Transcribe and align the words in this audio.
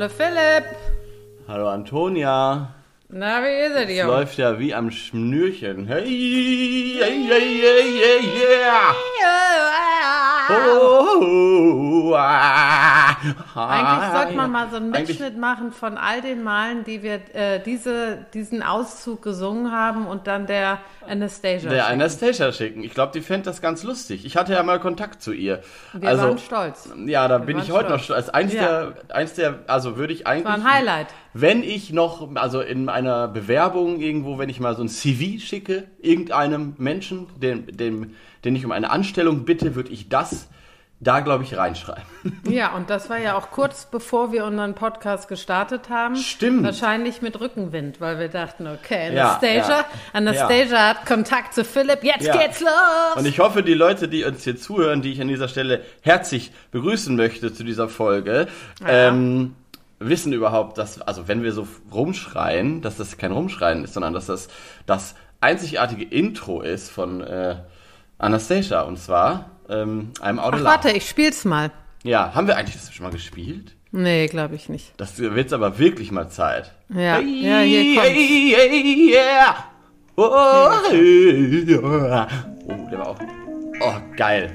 Hallo 0.00 0.08
Philipp. 0.08 0.64
Hallo 1.46 1.68
Antonia. 1.68 2.72
Na, 3.10 3.42
wie 3.42 3.66
ist 3.66 3.76
es 3.76 3.86
dir? 3.86 4.06
läuft 4.06 4.38
ja 4.38 4.58
wie 4.58 4.72
am 4.72 4.90
Schnürchen. 4.90 5.86
Hey, 5.86 6.96
hey, 6.98 7.26
hey, 7.28 7.60
hey, 7.60 8.00
hey, 8.00 8.24
yeah. 8.40 8.94
Oh, 10.48 12.14
ah. 12.16 13.14
Eigentlich 13.56 14.12
sollte 14.12 14.34
man 14.36 14.50
mal 14.50 14.70
so 14.70 14.76
einen 14.76 14.92
Eigentlich- 14.94 15.18
Mitschnitt 15.18 15.38
machen 15.38 15.72
von 15.72 15.96
all 15.98 16.20
den 16.20 16.42
Malen, 16.42 16.84
die 16.84 17.02
wir 17.02 17.20
äh, 17.34 17.60
diese, 17.64 18.26
diesen 18.34 18.62
Auszug 18.62 19.22
gesungen 19.22 19.72
haben 19.72 20.06
und 20.06 20.26
dann 20.26 20.46
der 20.46 20.78
Anastasia. 21.08 21.68
Der 21.70 21.80
schicken. 21.82 21.92
Anastasia 21.92 22.52
schicken. 22.52 22.82
Ich 22.84 22.94
glaube, 22.94 23.12
die 23.12 23.20
fände 23.20 23.44
das 23.46 23.60
ganz 23.60 23.82
lustig. 23.82 24.24
Ich 24.24 24.36
hatte 24.36 24.52
ja 24.52 24.62
mal 24.62 24.78
Kontakt 24.80 25.22
zu 25.22 25.32
ihr. 25.32 25.62
Wir 25.92 26.08
also, 26.08 26.24
waren 26.24 26.38
stolz. 26.38 26.88
Ja, 27.06 27.26
da 27.28 27.40
Wir 27.40 27.46
bin 27.46 27.58
ich 27.58 27.70
heute 27.72 27.88
noch 27.90 27.98
stolz. 28.02 28.24
stolz. 28.24 28.28
Als 28.28 28.34
eins, 28.34 28.52
Ja. 28.52 28.60
der, 29.08 29.16
eins 29.16 29.34
der, 29.34 29.58
also 29.66 29.96
würde 29.96 30.12
ich 30.12 30.26
eigentlich. 30.26 30.44
War 30.46 30.54
ein 30.54 30.70
Highlight. 30.72 31.08
Wenn 31.32 31.62
ich 31.62 31.92
noch, 31.92 32.34
also 32.36 32.60
in 32.60 32.88
einer 32.88 33.28
Bewerbung 33.28 34.00
irgendwo, 34.00 34.38
wenn 34.38 34.48
ich 34.48 34.60
mal 34.60 34.74
so 34.74 34.82
ein 34.82 34.88
CV 34.88 35.40
schicke, 35.40 35.84
irgendeinem 36.00 36.74
Menschen, 36.78 37.28
dem, 37.40 37.66
dem, 37.76 38.14
den 38.44 38.56
ich 38.56 38.64
um 38.64 38.72
eine 38.72 38.90
Anstellung 38.90 39.44
bitte, 39.44 39.74
würde 39.74 39.90
ich 39.90 40.08
das 40.08 40.48
da, 41.00 41.20
glaube 41.20 41.44
ich, 41.44 41.56
reinschreiben. 41.56 42.02
Ja, 42.50 42.74
und 42.76 42.90
das 42.90 43.08
war 43.08 43.18
ja 43.18 43.36
auch 43.38 43.50
kurz 43.50 43.86
bevor 43.86 44.32
wir 44.32 44.44
unseren 44.44 44.74
Podcast 44.74 45.28
gestartet 45.28 45.88
haben. 45.88 46.16
Stimmt. 46.16 46.64
Wahrscheinlich 46.64 47.22
mit 47.22 47.40
Rückenwind, 47.40 48.00
weil 48.00 48.18
wir 48.18 48.28
dachten, 48.28 48.66
okay, 48.66 49.14
Ja, 49.14 49.30
Anastasia, 49.38 49.78
ja. 49.80 49.84
Anastasia 50.12 50.88
hat 50.90 51.06
Kontakt 51.06 51.54
zu 51.54 51.64
Philipp, 51.64 52.04
jetzt 52.04 52.26
Ja. 52.26 52.36
geht's 52.36 52.60
los! 52.60 52.70
Und 53.16 53.26
ich 53.26 53.38
hoffe, 53.38 53.62
die 53.62 53.72
Leute, 53.74 54.08
die 54.08 54.24
uns 54.24 54.44
hier 54.44 54.56
zuhören, 54.58 55.00
die 55.00 55.12
ich 55.12 55.20
an 55.22 55.28
dieser 55.28 55.48
Stelle 55.48 55.82
herzlich 56.02 56.52
begrüßen 56.72 57.16
möchte 57.16 57.52
zu 57.54 57.64
dieser 57.64 57.88
Folge, 57.88 58.48
Ja. 58.82 58.88
ähm, 59.08 59.54
wissen 60.00 60.32
überhaupt, 60.34 60.76
dass, 60.78 61.00
also 61.00 61.28
wenn 61.28 61.42
wir 61.42 61.52
so 61.52 61.66
rumschreien, 61.92 62.82
dass 62.82 62.96
das 62.96 63.16
kein 63.16 63.32
Rumschreien 63.32 63.84
ist, 63.84 63.94
sondern 63.94 64.12
dass 64.12 64.26
das 64.26 64.48
das 64.86 65.14
einzigartige 65.40 66.04
Intro 66.04 66.60
ist 66.60 66.90
von 66.90 67.20
äh, 67.22 67.56
Anastasia 68.18 68.82
und 68.82 68.98
zwar 68.98 69.50
ähm, 69.70 70.12
einem 70.20 70.38
Auto 70.38 70.58
Ach, 70.60 70.64
warte, 70.64 70.90
ich 70.90 71.08
spiel's 71.08 71.44
mal. 71.44 71.70
Ja, 72.02 72.34
haben 72.34 72.46
wir 72.46 72.56
eigentlich 72.56 72.76
das 72.76 72.92
schon 72.92 73.04
mal 73.04 73.12
gespielt? 73.12 73.74
Nee, 73.92 74.26
glaube 74.28 74.54
ich 74.54 74.68
nicht. 74.68 74.92
Das 74.98 75.18
wird 75.18 75.52
aber 75.52 75.78
wirklich 75.78 76.12
mal 76.12 76.28
Zeit. 76.28 76.72
Ja, 76.88 77.16
Hey, 77.16 77.46
ja, 77.46 77.58
hier 77.60 77.94
kommt's. 77.96 78.10
hey, 78.10 78.54
hey, 78.56 79.12
yeah. 79.14 79.56
Oh, 80.16 80.92
yeah. 80.92 82.28
oh, 82.68 82.88
der 82.90 82.98
war 82.98 83.08
auch. 83.08 83.18
Oh, 83.80 83.94
geil. 84.16 84.52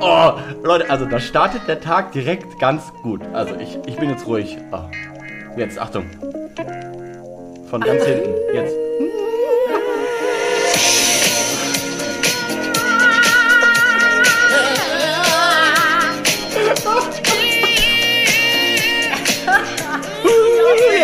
Oh, 0.00 0.32
Leute, 0.62 0.88
also 0.90 1.06
da 1.06 1.18
startet 1.18 1.66
der 1.66 1.80
Tag 1.80 2.12
direkt 2.12 2.58
ganz 2.60 2.92
gut. 3.02 3.22
Also 3.32 3.56
ich, 3.56 3.78
ich 3.86 3.96
bin 3.96 4.10
jetzt 4.10 4.26
ruhig. 4.26 4.56
Oh. 4.70 4.82
Jetzt, 5.56 5.78
Achtung. 5.78 6.06
Von 7.68 7.80
ganz 7.80 8.04
hinten. 8.04 8.30
Jetzt. 8.54 8.87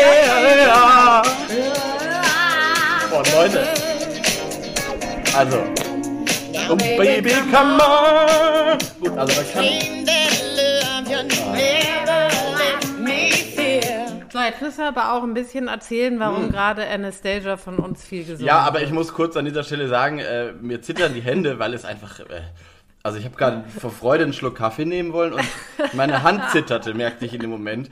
Yeah. 0.05 1.23
Boah, 3.11 3.23
Leute. 3.35 3.67
Also. 5.37 5.59
Oh, 6.71 6.77
baby, 6.77 7.31
come 7.53 7.81
on. 7.81 8.79
Gut, 9.01 9.19
also 9.19 9.35
da 9.35 9.43
kann. 9.53 9.65
So, 14.33 14.41
jetzt 14.41 14.61
müssen 14.63 14.79
wir 14.79 14.89
aber 14.89 15.13
auch 15.13 15.23
ein 15.23 15.33
bisschen 15.35 15.69
erzählen, 15.69 16.19
warum 16.19 16.51
gerade 16.51 16.87
Anastasia 16.89 17.57
von 17.57 17.77
uns 17.79 18.05
viel 18.05 18.21
gesungen 18.25 18.41
Hm. 18.41 18.47
Ja, 18.47 18.63
hat. 18.63 18.69
aber 18.69 18.83
ich 18.83 18.91
muss 18.91 19.13
kurz 19.15 19.37
an 19.37 19.45
dieser 19.45 19.63
Stelle 19.63 19.87
sagen, 19.89 20.19
äh, 20.19 20.53
mir 20.61 20.83
zittern 20.83 21.15
die 21.15 21.21
Hände, 21.23 21.59
weil 21.61 21.73
es 21.73 21.85
einfach. 21.85 22.19
Äh, 22.21 22.43
also 23.05 23.19
ich 23.19 23.25
habe 23.27 23.37
gerade 23.37 23.65
vor 23.79 23.91
Freude 23.91 24.25
einen 24.25 24.33
Schluck 24.33 24.57
Kaffee 24.57 24.87
nehmen 24.87 25.13
wollen 25.13 25.35
und 25.35 25.45
meine 25.93 26.23
Hand 26.25 26.43
zitterte, 26.51 26.95
merkte 26.95 27.27
ich 27.27 27.35
in 27.35 27.41
dem 27.41 27.51
Moment. 27.51 27.91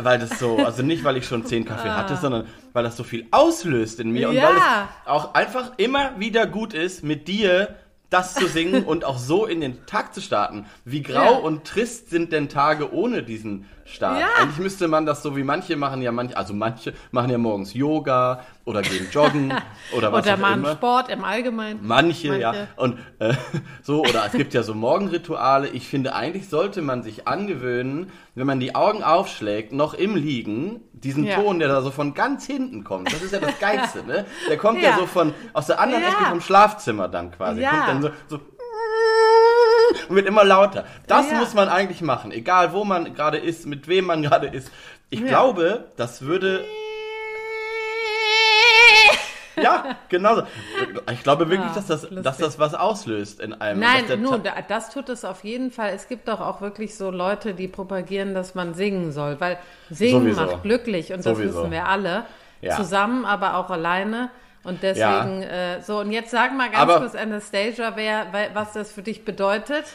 Weil 0.00 0.18
das 0.18 0.38
so, 0.38 0.58
also 0.58 0.82
nicht, 0.82 1.04
weil 1.04 1.16
ich 1.16 1.26
schon 1.26 1.44
zehn 1.46 1.64
Kaffee 1.64 1.90
hatte, 1.90 2.16
sondern 2.16 2.46
weil 2.72 2.84
das 2.84 2.96
so 2.96 3.04
viel 3.04 3.26
auslöst 3.30 4.00
in 4.00 4.10
mir 4.10 4.28
und 4.28 4.34
Ja. 4.36 4.44
weil 4.48 4.56
es 4.56 4.62
auch 5.06 5.34
einfach 5.34 5.72
immer 5.76 6.18
wieder 6.18 6.46
gut 6.46 6.74
ist, 6.74 7.02
mit 7.02 7.28
dir 7.28 7.74
das 8.10 8.34
zu 8.34 8.46
singen 8.46 8.84
und 8.86 9.04
auch 9.04 9.16
so 9.18 9.46
in 9.46 9.60
den 9.62 9.86
Tag 9.86 10.12
zu 10.14 10.20
starten. 10.20 10.66
Wie 10.84 11.02
grau 11.02 11.32
Ja. 11.32 11.38
und 11.38 11.64
trist 11.64 12.10
sind 12.10 12.30
denn 12.32 12.48
Tage 12.50 12.92
ohne 12.92 13.22
diesen 13.22 13.66
Start? 13.84 14.20
Ja. 14.20 14.26
Eigentlich 14.38 14.58
müsste 14.58 14.86
man 14.88 15.06
das 15.06 15.22
so 15.22 15.36
wie 15.36 15.42
manche 15.42 15.76
machen 15.76 16.02
ja 16.02 16.12
manche, 16.12 16.36
also 16.36 16.52
manche 16.54 16.92
machen 17.10 17.30
ja 17.30 17.38
morgens 17.38 17.72
Yoga 17.74 18.44
oder 18.64 18.82
gehen 18.82 19.08
joggen 19.10 19.52
oder 19.96 20.12
was 20.12 20.24
Oder 20.24 20.34
auch 20.34 20.38
machen 20.38 20.60
immer. 20.60 20.72
Sport 20.72 21.08
im 21.10 21.24
Allgemeinen. 21.24 21.80
Manche, 21.82 22.38
ja. 22.38 22.52
Manche. 22.52 22.68
Und 22.76 22.98
äh, 23.18 23.34
so, 23.82 24.00
oder 24.02 24.24
es 24.26 24.32
gibt 24.32 24.54
ja 24.54 24.62
so 24.62 24.74
Morgenrituale. 24.74 25.68
Ich 25.68 25.88
finde, 25.88 26.14
eigentlich 26.14 26.48
sollte 26.48 26.80
man 26.82 27.02
sich 27.02 27.26
angewöhnen, 27.26 28.10
wenn 28.34 28.46
man 28.46 28.60
die 28.60 28.74
Augen 28.74 29.02
aufschlägt, 29.02 29.72
noch 29.72 29.94
im 29.94 30.14
Liegen, 30.16 30.80
diesen 30.92 31.24
Ja. 31.24 31.36
Ton, 31.36 31.58
der 31.58 31.68
da 31.68 31.82
so 31.82 31.90
von 31.90 32.14
ganz 32.14 32.46
hinten 32.46 32.84
kommt. 32.84 33.12
Das 33.12 33.20
ist 33.22 33.32
ja 33.32 33.40
das 33.40 33.58
Geilste, 33.58 34.04
ne? 34.04 34.24
Der 34.48 34.56
kommt 34.58 34.80
ja, 34.80 34.90
Ja. 34.90 34.96
so 34.98 35.06
von 35.06 35.34
aus 35.52 35.66
der 35.66 35.80
anderen 35.80 36.02
Ja. 36.04 36.10
Ecke 36.10 36.24
vom 36.26 36.40
Schlafzimmer 36.40 37.08
dann 37.08 37.32
quasi. 37.32 37.60
Ja. 37.62 37.70
Kommt 37.70 37.88
dann 37.88 38.02
so, 38.02 38.10
so 38.28 38.40
und 40.08 40.16
wird 40.16 40.26
immer 40.26 40.44
lauter. 40.44 40.84
Das 41.06 41.30
Ja. 41.30 41.38
muss 41.38 41.54
man 41.54 41.68
eigentlich 41.68 42.00
machen, 42.00 42.30
egal 42.32 42.72
wo 42.72 42.84
man 42.84 43.12
gerade 43.14 43.38
ist, 43.38 43.66
mit 43.66 43.88
wem 43.88 44.06
man 44.06 44.22
gerade 44.22 44.46
ist. 44.46 44.70
Ich 45.10 45.20
Ja. 45.20 45.26
glaube, 45.26 45.90
das 45.96 46.22
würde 46.22 46.64
ja, 49.62 49.84
genauso. 50.08 50.42
Ich 51.12 51.22
glaube 51.22 51.48
wirklich, 51.48 51.68
Ja, 51.68 51.74
dass, 51.74 51.86
das, 51.86 52.02
lustig. 52.02 52.22
dass 52.22 52.38
das 52.38 52.58
was 52.58 52.74
auslöst 52.74 53.40
in 53.40 53.52
einem. 53.54 53.80
Nein, 53.80 54.04
nur, 54.20 54.38
das 54.68 54.90
tut 54.90 55.08
es 55.08 55.24
auf 55.24 55.44
jeden 55.44 55.70
Fall. 55.70 55.92
Es 55.94 56.08
gibt 56.08 56.28
doch 56.28 56.40
auch 56.40 56.60
wirklich 56.60 56.96
so 56.96 57.10
Leute, 57.10 57.54
die 57.54 57.68
propagieren, 57.68 58.34
dass 58.34 58.54
man 58.54 58.74
singen 58.74 59.12
soll, 59.12 59.40
weil 59.40 59.58
singen 59.90 60.22
Sowieso. 60.34 60.40
macht 60.42 60.62
glücklich 60.62 61.12
und 61.12 61.18
das 61.24 61.36
Sowieso. 61.36 61.58
wissen 61.60 61.70
wir 61.70 61.86
alle. 61.86 62.24
Ja. 62.60 62.76
Zusammen, 62.76 63.24
aber 63.24 63.56
auch 63.56 63.70
alleine. 63.70 64.30
Und 64.64 64.84
deswegen, 64.84 65.42
äh, 65.42 65.82
so, 65.82 65.98
und 65.98 66.12
jetzt 66.12 66.30
sag 66.30 66.56
mal 66.56 66.68
ganz 66.70 66.82
Aber- 66.82 67.00
kurz, 67.00 67.16
Anastasia, 67.16 67.92
wer, 67.96 68.26
was 68.54 68.72
das 68.72 68.92
für 68.92 69.02
dich 69.02 69.24
bedeutet. 69.24 69.86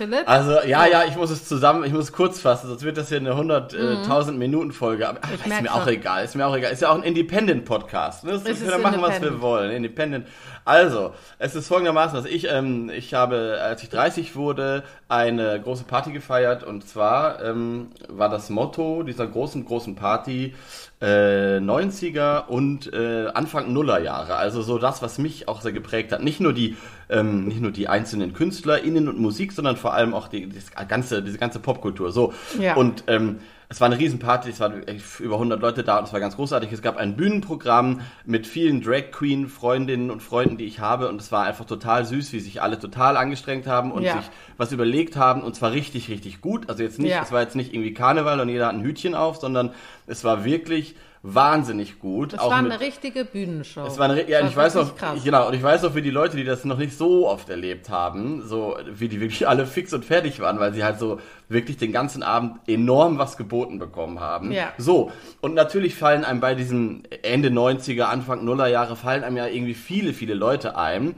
Philipp? 0.00 0.26
Also, 0.26 0.66
ja, 0.66 0.86
ja, 0.86 1.04
ich 1.04 1.14
muss 1.16 1.28
es 1.28 1.46
zusammen, 1.46 1.84
ich 1.84 1.92
muss 1.92 2.04
es 2.04 2.12
kurz 2.12 2.40
fassen, 2.40 2.68
sonst 2.68 2.82
wird 2.84 2.96
das 2.96 3.10
hier 3.10 3.18
eine 3.18 3.34
100.000 3.34 4.32
Minuten 4.32 4.72
Folge. 4.72 5.06
Aber 5.06 5.18
ach, 5.20 5.30
ist 5.30 5.46
mir 5.46 5.74
auch 5.74 5.84
schon. 5.84 5.92
egal, 5.92 6.24
ist 6.24 6.34
mir 6.34 6.46
auch 6.46 6.56
egal. 6.56 6.72
Ist 6.72 6.80
ja 6.80 6.88
auch 6.88 6.94
ein 6.94 7.02
Independent-Podcast. 7.02 8.24
Ne? 8.24 8.42
Wir 8.42 8.54
können 8.54 8.82
machen, 8.82 9.02
was 9.02 9.20
wir 9.20 9.42
wollen. 9.42 9.70
Independent. 9.70 10.26
Also, 10.64 11.12
es 11.38 11.54
ist 11.54 11.68
folgendermaßen, 11.68 12.16
dass 12.16 12.24
ich, 12.24 12.50
ähm, 12.50 12.88
ich 12.88 13.12
habe, 13.12 13.58
als 13.62 13.82
ich 13.82 13.90
30 13.90 14.36
wurde, 14.36 14.84
eine 15.08 15.60
große 15.60 15.84
Party 15.84 16.12
gefeiert 16.12 16.64
und 16.64 16.88
zwar 16.88 17.44
ähm, 17.44 17.90
war 18.08 18.30
das 18.30 18.48
Motto 18.48 19.02
dieser 19.02 19.26
großen, 19.26 19.66
großen 19.66 19.96
Party 19.96 20.54
äh, 21.00 21.58
90er 21.58 22.46
und 22.46 22.92
äh, 22.92 23.28
Anfang 23.32 23.72
Nullerjahre. 23.72 24.36
Also 24.36 24.62
so 24.62 24.78
das, 24.78 25.00
was 25.02 25.18
mich 25.18 25.48
auch 25.48 25.62
sehr 25.62 25.72
geprägt 25.72 26.12
hat. 26.12 26.22
Nicht 26.22 26.40
nur 26.40 26.52
die, 26.52 26.76
ähm, 27.08 27.46
nicht 27.46 27.60
nur 27.60 27.70
die 27.70 27.88
einzelnen 27.88 28.34
KünstlerInnen 28.34 29.08
und 29.08 29.18
Musik, 29.18 29.52
sondern 29.52 29.76
vor 29.76 29.94
allem 29.94 30.12
auch 30.14 30.28
die, 30.28 30.48
das 30.48 30.70
ganze, 30.88 31.22
diese 31.22 31.38
ganze 31.38 31.58
Popkultur. 31.58 32.12
So. 32.12 32.34
Ja. 32.60 32.74
Und 32.76 33.04
ähm, 33.06 33.38
es 33.72 33.80
war 33.80 33.86
eine 33.86 34.00
Riesenparty, 34.00 34.50
es 34.50 34.58
waren 34.58 34.82
über 35.20 35.34
100 35.36 35.60
Leute 35.60 35.84
da 35.84 35.98
und 35.98 36.04
es 36.04 36.12
war 36.12 36.18
ganz 36.18 36.34
großartig. 36.34 36.72
Es 36.72 36.82
gab 36.82 36.96
ein 36.96 37.14
Bühnenprogramm 37.16 38.00
mit 38.24 38.48
vielen 38.48 38.82
Drag 38.82 39.12
Queen 39.12 39.46
Freundinnen 39.46 40.10
und 40.10 40.24
Freunden, 40.24 40.56
die 40.56 40.64
ich 40.64 40.80
habe 40.80 41.08
und 41.08 41.20
es 41.20 41.30
war 41.30 41.44
einfach 41.44 41.66
total 41.66 42.04
süß, 42.04 42.32
wie 42.32 42.40
sich 42.40 42.60
alle 42.62 42.80
total 42.80 43.16
angestrengt 43.16 43.68
haben 43.68 43.92
und 43.92 44.02
Ja. 44.02 44.14
sich 44.16 44.28
was 44.56 44.72
überlegt 44.72 45.14
haben 45.16 45.42
und 45.42 45.54
zwar 45.54 45.70
richtig, 45.70 46.08
richtig 46.08 46.40
gut. 46.40 46.68
Also 46.68 46.82
jetzt 46.82 46.98
nicht, 46.98 47.12
Ja. 47.12 47.22
es 47.22 47.30
war 47.30 47.42
jetzt 47.42 47.54
nicht 47.54 47.72
irgendwie 47.72 47.94
Karneval 47.94 48.40
und 48.40 48.48
jeder 48.48 48.66
hat 48.66 48.74
ein 48.74 48.82
Hütchen 48.82 49.14
auf, 49.14 49.36
sondern 49.36 49.70
es 50.10 50.24
war 50.24 50.44
wirklich 50.44 50.94
wahnsinnig 51.22 51.98
gut. 51.98 52.38
auch 52.38 52.50
war 52.50 52.62
mit- 52.62 52.72
eine 52.72 52.80
richtige 52.80 53.26
Bühnenshow. 53.26 53.82
es 53.86 53.98
war 53.98 54.08
eine, 54.08 54.26
ja, 54.28 54.40
und 54.40 54.48
ich 54.48 54.56
weiß 54.56 54.74
noch, 54.76 54.96
krass. 54.96 55.22
genau, 55.22 55.48
und 55.48 55.54
ich 55.54 55.62
weiß 55.62 55.82
noch 55.82 55.92
für 55.92 56.00
die 56.00 56.10
Leute, 56.10 56.38
die 56.38 56.44
das 56.44 56.64
noch 56.64 56.78
nicht 56.78 56.96
so 56.96 57.28
oft 57.28 57.50
erlebt 57.50 57.90
haben, 57.90 58.40
so 58.46 58.76
wie 58.90 59.08
die 59.08 59.20
wirklich 59.20 59.46
alle 59.46 59.66
fix 59.66 59.92
und 59.92 60.04
fertig 60.04 60.40
waren, 60.40 60.58
weil 60.60 60.72
sie 60.72 60.82
halt 60.82 60.98
so 60.98 61.20
wirklich 61.48 61.76
den 61.76 61.92
ganzen 61.92 62.22
Abend 62.22 62.56
enorm 62.66 63.18
was 63.18 63.36
geboten 63.36 63.78
bekommen 63.78 64.18
haben. 64.20 64.50
Ja. 64.50 64.72
So, 64.78 65.12
und 65.42 65.52
natürlich 65.54 65.94
fallen 65.94 66.24
einem 66.24 66.40
bei 66.40 66.54
diesen 66.54 67.02
Ende 67.22 67.50
90er, 67.50 68.04
Anfang 68.04 68.42
Nuller 68.44 68.68
Jahre 68.68 68.96
fallen 68.96 69.22
einem 69.22 69.36
ja 69.36 69.46
irgendwie 69.46 69.74
viele, 69.74 70.14
viele 70.14 70.32
Leute 70.34 70.76
ein, 70.78 71.14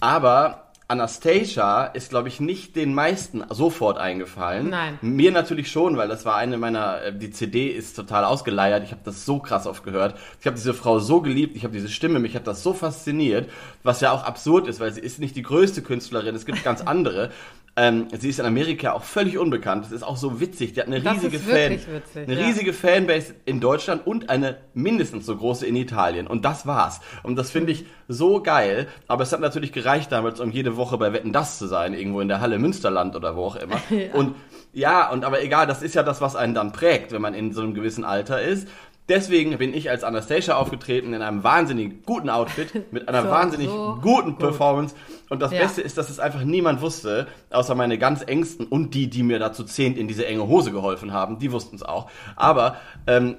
aber 0.00 0.67
Anastasia 0.90 1.84
ist, 1.84 2.08
glaube 2.08 2.28
ich, 2.28 2.40
nicht 2.40 2.74
den 2.74 2.94
meisten 2.94 3.44
sofort 3.50 3.98
eingefallen. 3.98 4.70
Nein. 4.70 4.98
Mir 5.02 5.30
natürlich 5.30 5.70
schon, 5.70 5.98
weil 5.98 6.08
das 6.08 6.24
war 6.24 6.36
eine 6.36 6.56
meiner, 6.56 7.02
äh, 7.02 7.12
die 7.14 7.30
CD 7.30 7.68
ist 7.68 7.94
total 7.94 8.24
ausgeleiert. 8.24 8.84
Ich 8.84 8.92
habe 8.92 9.02
das 9.04 9.26
so 9.26 9.38
krass 9.38 9.66
oft 9.66 9.84
gehört. 9.84 10.18
Ich 10.40 10.46
habe 10.46 10.56
diese 10.56 10.72
Frau 10.72 10.98
so 10.98 11.20
geliebt, 11.20 11.58
ich 11.58 11.64
habe 11.64 11.74
diese 11.74 11.90
Stimme, 11.90 12.20
mich 12.20 12.34
hat 12.34 12.46
das 12.46 12.62
so 12.62 12.72
fasziniert, 12.72 13.50
was 13.82 14.00
ja 14.00 14.12
auch 14.12 14.24
absurd 14.24 14.66
ist, 14.66 14.80
weil 14.80 14.90
sie 14.90 15.02
ist 15.02 15.18
nicht 15.18 15.36
die 15.36 15.42
größte 15.42 15.82
Künstlerin, 15.82 16.34
es 16.34 16.46
gibt 16.46 16.64
ganz 16.64 16.80
andere. 16.80 17.32
Ähm, 17.80 18.08
sie 18.18 18.28
ist 18.28 18.40
in 18.40 18.44
Amerika 18.44 18.92
auch 18.92 19.04
völlig 19.04 19.38
unbekannt. 19.38 19.84
Das 19.84 19.92
ist 19.92 20.02
auch 20.02 20.16
so 20.16 20.40
witzig. 20.40 20.72
Die 20.72 20.80
hat 20.80 20.88
eine 20.88 21.00
Das 21.00 21.14
riesige 21.14 21.38
Fan, 21.38 21.70
witzig, 21.70 22.28
eine 22.28 22.40
ja. 22.40 22.46
riesige 22.46 22.72
Fanbase 22.72 23.36
in 23.44 23.60
Deutschland 23.60 24.04
und 24.04 24.30
eine 24.30 24.56
mindestens 24.74 25.26
so 25.26 25.36
große 25.36 25.64
in 25.64 25.76
Italien. 25.76 26.26
Und 26.26 26.44
das 26.44 26.66
war's. 26.66 27.00
Und 27.22 27.36
das 27.36 27.52
finde 27.52 27.70
ich 27.70 27.86
so 28.08 28.42
geil. 28.42 28.88
Aber 29.06 29.22
es 29.22 29.32
hat 29.32 29.38
natürlich 29.38 29.72
gereicht 29.72 30.10
damals, 30.10 30.40
um 30.40 30.50
jede 30.50 30.76
Woche 30.76 30.98
bei 30.98 31.12
Wetten 31.12 31.32
das 31.32 31.56
zu 31.58 31.68
sein, 31.68 31.94
irgendwo 31.94 32.20
in 32.20 32.26
der 32.26 32.40
Halle 32.40 32.58
Münsterland 32.58 33.14
oder 33.14 33.36
wo 33.36 33.44
auch 33.44 33.56
immer. 33.56 33.80
Und 34.12 34.34
ja, 34.72 35.10
und 35.10 35.24
aber 35.24 35.42
egal, 35.42 35.66
das 35.66 35.82
ist 35.82 35.94
ja 35.94 36.02
das, 36.02 36.20
was 36.20 36.36
einen 36.36 36.54
dann 36.54 36.72
prägt, 36.72 37.10
wenn 37.12 37.22
man 37.22 37.32
in 37.32 37.52
so 37.52 37.62
einem 37.62 37.74
gewissen 37.74 38.04
Alter 38.04 38.42
ist. 38.42 38.68
Deswegen 39.08 39.56
bin 39.56 39.72
ich 39.72 39.88
als 39.88 40.04
Anastasia 40.04 40.56
aufgetreten 40.56 41.14
in 41.14 41.22
einem 41.22 41.42
wahnsinnig 41.42 42.04
guten 42.04 42.28
Outfit, 42.28 42.72
mit 42.92 43.08
einer 43.08 43.22
So, 43.22 43.30
wahnsinnig 43.30 43.68
so 43.68 43.98
guten 44.02 44.32
gut. 44.32 44.38
Performance. 44.38 44.94
Und 45.30 45.40
das 45.40 45.52
Ja. 45.52 45.60
Beste 45.62 45.80
ist, 45.80 45.96
dass 45.96 46.10
es 46.10 46.20
einfach 46.20 46.44
niemand 46.44 46.82
wusste, 46.82 47.26
außer 47.50 47.74
meine 47.74 47.96
ganz 47.98 48.22
engsten 48.22 48.66
und 48.66 48.94
die, 48.94 49.08
die 49.08 49.22
mir 49.22 49.38
dazu 49.38 49.64
zehnt 49.64 49.96
in 49.96 50.08
diese 50.08 50.26
enge 50.26 50.46
Hose 50.46 50.72
geholfen 50.72 51.12
haben. 51.12 51.38
Die 51.38 51.50
wussten 51.52 51.76
es 51.76 51.82
auch. 51.82 52.10
Aber 52.36 52.76
ähm, 53.06 53.36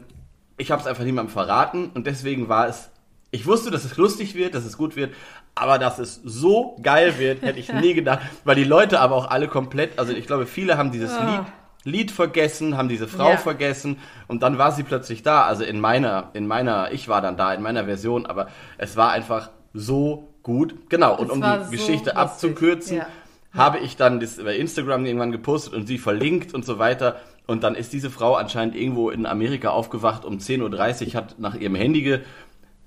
ich 0.58 0.72
habe 0.72 0.82
es 0.82 0.88
einfach 0.88 1.04
niemandem 1.04 1.32
verraten 1.32 1.92
und 1.94 2.08
deswegen 2.08 2.50
war 2.50 2.68
es. 2.68 2.90
Ich 3.32 3.46
wusste, 3.46 3.70
dass 3.70 3.86
es 3.86 3.96
lustig 3.96 4.34
wird, 4.34 4.56
dass 4.56 4.66
es 4.66 4.76
gut 4.76 4.96
wird, 4.96 5.14
aber 5.54 5.78
dass 5.78 6.00
es 6.00 6.20
so 6.24 6.78
geil 6.82 7.20
wird, 7.20 7.44
hätte 7.44 7.60
ich 7.60 7.72
nie 7.74 7.94
gedacht, 7.94 8.22
weil 8.44 8.56
die 8.56 8.64
Leute 8.64 9.00
aber 9.00 9.14
auch 9.16 9.30
alle 9.30 9.48
komplett, 9.48 10.00
also 10.00 10.14
ich 10.14 10.26
glaube, 10.26 10.48
viele 10.48 10.78
haben 10.80 10.92
dieses 10.92 11.12
Ah. 11.12 11.30
Lied 11.30 11.46
Lied 11.84 12.12
vergessen, 12.12 12.78
haben 12.78 12.90
diese 12.90 13.08
Frau 13.08 13.32
Ja. 13.32 13.38
vergessen 13.38 13.98
und 14.28 14.44
dann 14.44 14.58
war 14.58 14.72
sie 14.72 14.84
plötzlich 14.84 15.24
da. 15.24 15.44
Also 15.44 15.64
in 15.64 15.80
meiner, 15.80 16.30
in 16.34 16.46
meiner, 16.48 16.92
ich 16.92 17.08
war 17.08 17.22
dann 17.22 17.38
da 17.38 17.54
in 17.54 17.62
meiner 17.62 17.86
Version, 17.86 18.26
aber 18.26 18.48
es 18.78 18.98
war 18.98 19.12
einfach 19.12 19.50
so 19.74 20.28
gut. 20.44 20.90
Genau. 20.90 21.16
Und 21.18 21.28
Es 21.28 21.32
um 21.32 21.42
die 21.42 21.64
so 21.66 21.72
Geschichte 21.72 21.94
lustig, 22.10 22.18
abzukürzen, 22.18 22.98
ja. 22.98 23.08
habe 23.54 23.80
ich 23.80 23.96
dann 23.96 24.20
das 24.20 24.38
über 24.38 24.54
Instagram 24.56 25.06
irgendwann 25.06 25.32
gepostet 25.32 25.74
und 25.74 25.88
sie 25.88 25.98
verlinkt 25.98 26.54
und 26.54 26.66
so 26.66 26.80
weiter. 26.80 27.18
Und 27.48 27.64
dann 27.64 27.76
ist 27.76 27.94
diese 27.94 28.10
Frau 28.10 28.36
anscheinend 28.36 28.76
irgendwo 28.76 29.10
in 29.10 29.26
Amerika 29.26 29.70
aufgewacht 29.70 30.24
um 30.26 30.38
10.30 30.38 31.08
Uhr, 31.08 31.14
hat 31.16 31.40
nach 31.40 31.56
ihrem 31.56 31.76
Handy 31.76 32.22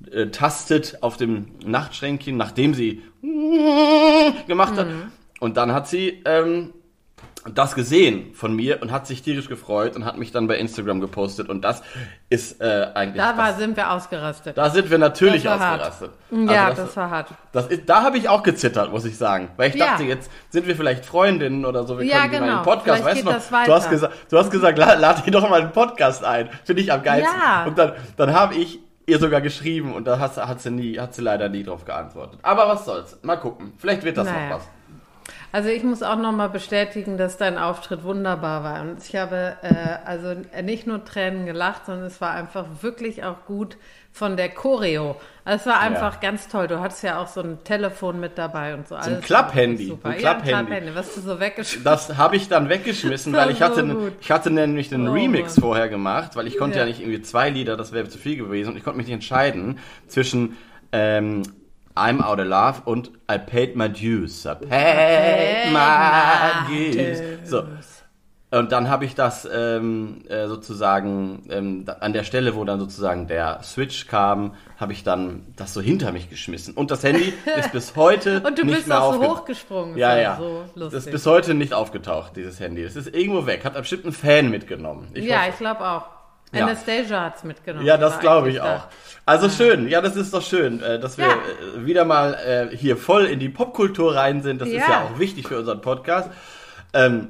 getastet 0.01 0.99
auf 1.01 1.17
dem 1.17 1.47
Nachtschränkchen, 1.65 2.37
nachdem 2.37 2.75
sie 2.75 3.03
gemacht 4.47 4.77
hat. 4.77 4.89
Mhm. 4.89 5.13
Und 5.41 5.57
dann 5.57 5.73
hat 5.73 5.89
sie 5.89 6.23
ähm, 6.25 6.73
das 7.55 7.75
gesehen 7.75 8.35
von 8.35 8.55
mir 8.55 8.81
und 8.83 8.93
hat 8.93 9.07
sich 9.07 9.23
tierisch 9.23 9.49
gefreut 9.49 9.97
und 9.97 10.05
hat 10.05 10.17
mich 10.17 10.31
dann 10.31 10.47
bei 10.47 10.57
Instagram 10.59 11.01
gepostet. 11.01 11.49
Und 11.49 11.63
das 11.65 11.83
ist 12.29 12.61
äh, 12.61 12.89
eigentlich. 12.95 13.21
Da 13.23 13.37
war, 13.37 13.49
das, 13.49 13.59
sind 13.59 13.77
wir 13.77 13.91
ausgerastet. 13.91 14.57
da 14.57 14.71
sind 14.71 14.91
wir 14.91 14.99
natürlich 14.99 15.43
Das 15.43 15.55
ausgerastet. 15.61 16.11
ja, 16.31 16.67
Also 16.67 16.83
das, 16.83 16.97
war 16.97 17.11
hart. 17.11 17.29
das 17.53 17.67
ist, 17.67 17.89
da 17.89 18.03
habe 18.05 18.17
ich 18.19 18.29
auch 18.29 18.43
gezittert, 18.43 18.93
muss 18.93 19.05
ich 19.05 19.19
sagen. 19.19 19.51
Weil 19.57 19.71
ich 19.71 19.75
Ja. 19.77 19.87
dachte, 19.87 20.05
jetzt 20.05 20.31
sind 20.51 20.67
wir 20.69 20.77
vielleicht 20.77 21.05
Freundinnen 21.05 21.65
oder 21.67 21.85
so, 21.87 21.99
wir 21.99 22.05
Ja, 22.07 22.29
können 22.29 22.31
mal 22.31 22.37
in 22.37 22.43
genau. 22.45 22.55
einen 22.57 22.63
Podcast, 22.65 23.03
Vielleicht 23.03 23.05
weißt 23.05 23.21
du 23.23 23.25
noch? 23.25 23.33
das 23.35 23.67
Du 23.67 23.73
hast 23.75 23.91
gesagt, 23.91 24.15
du 24.31 24.39
hast 24.39 24.51
gesagt, 24.51 24.79
la- 24.79 24.95
lad 24.95 25.27
die 25.27 25.31
doch 25.33 25.49
mal 25.49 25.61
einen 25.63 25.73
Podcast 25.73 26.25
ein. 26.25 26.49
Finde 26.65 26.83
ich 26.83 26.93
am 26.93 27.03
geilsten. 27.03 27.35
Ja. 27.41 27.65
Und 27.65 27.77
dann, 27.77 27.93
dann 28.17 28.33
habe 28.35 28.55
ich 28.55 28.79
ihr 29.07 29.19
sogar 29.19 29.41
geschrieben 29.41 29.93
und 29.95 30.07
da 30.07 30.21
hat, 30.21 30.37
hat 30.37 30.61
sie 30.61 30.71
nie, 30.71 30.97
hat 30.99 31.13
sie 31.15 31.23
leider 31.23 31.49
nie 31.49 31.65
drauf 31.65 31.85
geantwortet. 31.85 32.39
Aber 32.43 32.69
was 32.69 32.85
soll's. 32.85 33.19
Mal 33.23 33.37
gucken. 33.37 33.73
Vielleicht 33.79 34.05
wird 34.05 34.17
das 34.17 34.27
Naja. 34.29 34.49
noch 34.51 34.57
was. 34.59 34.69
Also 35.53 35.69
ich 35.69 35.83
muss 35.85 36.03
auch 36.03 36.17
nochmal 36.17 36.49
bestätigen, 36.49 37.17
dass 37.19 37.37
dein 37.37 37.59
Auftritt 37.59 38.05
wunderbar 38.05 38.65
war. 38.65 38.81
Und 38.83 39.03
ich 39.07 39.15
habe 39.17 39.57
äh, 39.63 39.97
also 40.07 40.35
nicht 40.63 40.87
nur 40.87 41.05
Tränen 41.05 41.47
gelacht, 41.47 41.87
sondern 41.87 42.07
es 42.07 42.21
war 42.21 42.33
einfach 42.33 42.65
wirklich 42.81 43.23
auch 43.25 43.45
gut 43.47 43.77
von 44.11 44.37
der 44.37 44.49
Choreo. 44.51 45.17
Also 45.45 45.61
es 45.63 45.67
war 45.67 45.81
einfach 45.81 46.21
ganz 46.21 46.49
toll. 46.49 46.69
Du 46.69 46.81
hattest 46.81 47.03
ja 47.03 47.19
auch 47.21 47.29
so 47.29 47.41
ein 47.41 47.65
Telefon 47.65 48.21
mit 48.21 48.37
dabei 48.37 48.75
und 48.75 48.87
so. 48.89 48.95
ein 48.95 49.03
Alles 49.03 49.25
Klapphandy, 49.25 49.87
Super. 49.89 50.11
ein 50.11 50.21
Ja, 50.21 50.33
ein 50.33 50.43
Klapphandy. 50.43 50.67
Klapphandy, 50.71 50.95
was 50.95 51.15
du 51.15 51.21
so 51.23 51.41
weggeschmissen 51.41 51.85
Das 51.85 52.17
habe 52.17 52.37
ich 52.37 52.49
dann 52.49 52.69
weggeschmissen, 52.69 53.33
weil 53.37 53.51
ich 53.51 53.63
hatte, 53.63 53.87
so 53.89 53.95
gut. 53.95 54.13
ich 54.21 54.31
hatte 54.31 54.51
nämlich 54.51 54.89
den 54.91 55.09
Oh, 55.09 55.13
Remix 55.13 55.57
Mann. 55.57 55.63
vorher 55.63 55.89
gemacht, 55.89 56.37
weil 56.37 56.47
ich 56.47 56.59
konnte 56.59 56.79
ja, 56.79 56.85
Ja. 56.85 56.89
nicht 56.89 57.01
irgendwie 57.01 57.23
zwei 57.23 57.49
Lieder, 57.51 57.77
das 57.77 57.93
wäre 57.93 58.09
zu 58.09 58.19
viel 58.19 58.37
gewesen 58.37 58.71
und 58.71 58.77
ich 58.77 58.85
konnte 58.85 58.97
mich 58.99 59.07
nicht 59.07 59.15
entscheiden 59.15 59.79
zwischen 60.09 60.57
ähm, 60.93 61.43
I'm 61.95 62.21
Out 62.23 62.39
of 62.41 62.47
Love 62.47 62.83
und 62.85 63.09
I 63.31 63.39
Paid 63.39 63.77
My 63.77 63.89
Dues. 63.89 64.45
I 64.47 64.55
paid 64.55 65.73
my 65.73 66.67
dues. 66.69 67.21
So. 67.45 67.65
Und 68.51 68.71
dann 68.71 68.91
habe 68.91 69.07
ich 69.07 69.15
das 69.15 69.49
ähm, 69.51 70.25
äh, 70.29 70.47
sozusagen 70.47 71.43
ähm, 71.49 71.87
an 72.01 72.13
der 72.13 72.23
Stelle, 72.23 72.55
wo 72.55 72.65
dann 72.65 72.79
sozusagen 72.81 73.27
der 73.27 73.63
Switch 73.63 74.07
kam, 74.09 74.55
habe 74.77 74.93
ich 74.93 75.05
dann 75.05 75.47
das 75.57 75.73
so 75.73 75.81
hinter 75.81 76.13
mich 76.13 76.29
geschmissen. 76.29 76.75
Und 76.75 76.91
das 76.91 77.03
Handy 77.03 77.33
ist 77.59 77.73
bis 77.73 77.97
heute 77.97 78.43
Und 78.43 78.59
du 78.59 78.65
nicht 78.65 78.75
bist 78.77 78.89
mehr 78.89 79.03
auch 79.03 79.15
so 79.15 79.23
hochgesprungen. 79.23 79.97
ja, 79.97 80.11
Das 80.15 80.23
ja. 80.23 80.37
So 80.39 80.61
das 80.67 80.77
lustig. 80.77 80.99
ist 80.99 81.11
bis 81.13 81.27
heute 81.27 81.55
nicht 81.55 81.73
aufgetaucht, 81.73 82.37
dieses 82.37 82.61
Handy. 82.61 82.85
Das 82.85 82.95
ist 82.95 83.15
irgendwo 83.15 83.47
weg. 83.47 83.65
Hat 83.65 83.73
bestimmt 83.75 84.05
ein 84.05 84.13
Fan 84.13 84.51
mitgenommen. 84.51 85.09
Ich 85.15 85.25
ja, 85.25 85.39
hoffe- 85.41 85.49
ich 85.51 85.57
glaube 85.57 85.81
auch. 85.89 86.05
Ja. 86.53 86.67
Anastasia 86.67 87.21
hat's 87.23 87.45
mitgenommen. 87.45 87.87
ja, 87.87 87.97
das 87.97 88.21
glaube 88.21 88.51
ich 88.51 88.61
auch. 88.61 88.87
Also 89.25 89.49
schön, 89.49 89.89
ja, 89.89 90.01
das 90.01 90.17
ist 90.17 90.35
doch 90.35 90.43
schön, 90.43 90.83
äh, 90.83 90.99
dass 90.99 91.17
wir 91.17 91.27
Ja. 91.27 91.33
äh, 91.33 91.87
wieder 91.87 92.05
mal 92.05 92.35
äh, 92.35 92.77
hier 92.77 92.97
voll 92.97 93.25
in 93.27 93.39
die 93.39 93.49
Popkultur 93.49 94.15
rein 94.17 94.43
sind. 94.43 94.61
Das 94.61 94.69
ist 94.69 94.75
Ja. 94.75 94.91
ja 94.91 95.03
auch 95.03 95.19
wichtig 95.19 95.49
für 95.49 95.59
unseren 95.59 95.81
Podcast. 95.81 96.29
Ähm, 96.93 97.29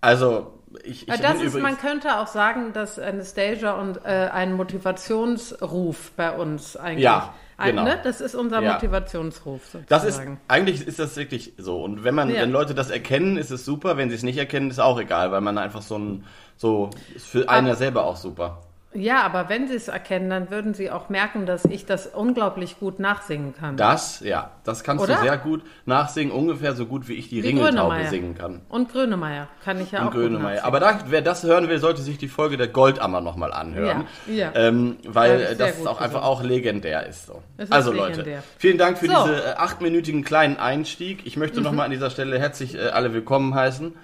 also, 0.00 0.58
ich, 0.84 1.02
ich 1.02 1.08
Ja, 1.08 1.16
das 1.16 1.40
ist, 1.40 1.58
man 1.58 1.78
könnte 1.78 2.18
auch 2.18 2.26
sagen, 2.26 2.72
dass 2.72 2.98
Anastasia 2.98 3.72
und 3.72 4.04
äh, 4.04 4.28
ein 4.32 4.52
Motivationsruf 4.52 6.12
bei 6.16 6.30
uns 6.36 6.76
eigentlich. 6.76 7.04
Ja, 7.04 7.34
genau. 7.66 7.84
ne? 7.84 7.98
Das 8.02 8.20
ist 8.20 8.34
unser 8.34 8.62
Ja. 8.62 8.74
Motivationsruf 8.74 9.62
sozusagen. 9.64 9.86
Das 9.88 10.04
ist, 10.04 10.20
eigentlich 10.48 10.86
ist 10.86 10.98
das 10.98 11.16
wirklich 11.16 11.54
so. 11.58 11.82
Und 11.82 12.04
wenn 12.04 12.14
man, 12.14 12.30
Ja. 12.30 12.42
wenn 12.42 12.50
Leute 12.52 12.74
das 12.74 12.90
erkennen, 12.90 13.36
ist 13.36 13.50
es 13.50 13.64
super. 13.64 13.96
Wenn 13.96 14.08
sie 14.10 14.16
es 14.16 14.22
nicht 14.22 14.38
erkennen, 14.38 14.70
ist 14.70 14.78
auch 14.78 14.98
egal, 15.00 15.32
weil 15.32 15.40
man 15.40 15.58
einfach 15.58 15.82
so 15.82 15.98
ein, 15.98 16.24
so, 16.56 16.90
ist 17.14 17.26
für 17.26 17.48
einen 17.48 17.66
ja 17.66 17.74
selber 17.74 18.04
auch 18.04 18.16
super. 18.16 18.62
Ja, 18.94 19.22
aber 19.22 19.50
wenn 19.50 19.68
sie 19.68 19.74
es 19.74 19.88
erkennen, 19.88 20.30
dann 20.30 20.50
würden 20.50 20.72
sie 20.72 20.90
auch 20.90 21.10
merken, 21.10 21.44
dass 21.44 21.66
ich 21.66 21.84
das 21.84 22.06
unglaublich 22.06 22.78
gut 22.80 22.98
nachsingen 22.98 23.54
kann. 23.54 23.76
Das, 23.76 24.20
ja, 24.20 24.50
das 24.64 24.82
kannst 24.82 25.04
Oder? 25.04 25.16
du 25.16 25.22
sehr 25.22 25.36
gut 25.36 25.62
nachsingen, 25.84 26.32
ungefähr 26.32 26.74
so 26.74 26.86
gut 26.86 27.06
wie 27.06 27.12
ich 27.12 27.28
die 27.28 27.42
Wie 27.42 27.48
Ringeltaube 27.48 28.06
singen 28.08 28.34
kann. 28.34 28.62
Und 28.70 28.90
Grönemeyer 28.90 29.48
kann 29.62 29.78
ich 29.78 29.92
ja 29.92 30.00
Und 30.00 30.08
auch 30.08 30.12
Grönemeyer. 30.12 30.64
Aber 30.64 30.80
da, 30.80 31.00
wer 31.06 31.20
das 31.20 31.42
hören 31.42 31.68
will, 31.68 31.78
sollte 31.78 32.00
sich 32.00 32.16
die 32.16 32.28
Folge 32.28 32.56
der 32.56 32.68
Goldammer 32.68 33.20
nochmal 33.20 33.52
anhören. 33.52 34.06
Ja, 34.26 34.34
ja. 34.34 34.52
Ähm, 34.54 34.96
weil 35.06 35.42
äh, 35.42 35.56
das 35.56 35.86
auch 35.86 36.00
einfach 36.00 36.22
auch 36.22 36.42
legendär 36.42 37.06
ist. 37.06 37.26
So. 37.26 37.42
Ist 37.58 37.70
also 37.70 37.92
legendär. 37.92 38.36
Leute, 38.36 38.42
vielen 38.56 38.78
Dank 38.78 38.96
für 38.96 39.06
So. 39.06 39.12
Mhm. 39.12 39.16
diese 39.26 39.44
äh, 39.44 39.54
achtminütigen 39.56 40.24
kleinen 40.24 40.56
Einstieg. 40.56 41.26
Ich 41.26 41.36
möchte 41.36 41.60
nochmal 41.60 41.84
an 41.84 41.90
dieser 41.90 42.08
Stelle 42.08 42.38
herzlich 42.38 42.74
äh, 42.74 42.88
alle 42.88 43.12
willkommen 43.12 43.54
heißen. 43.54 43.94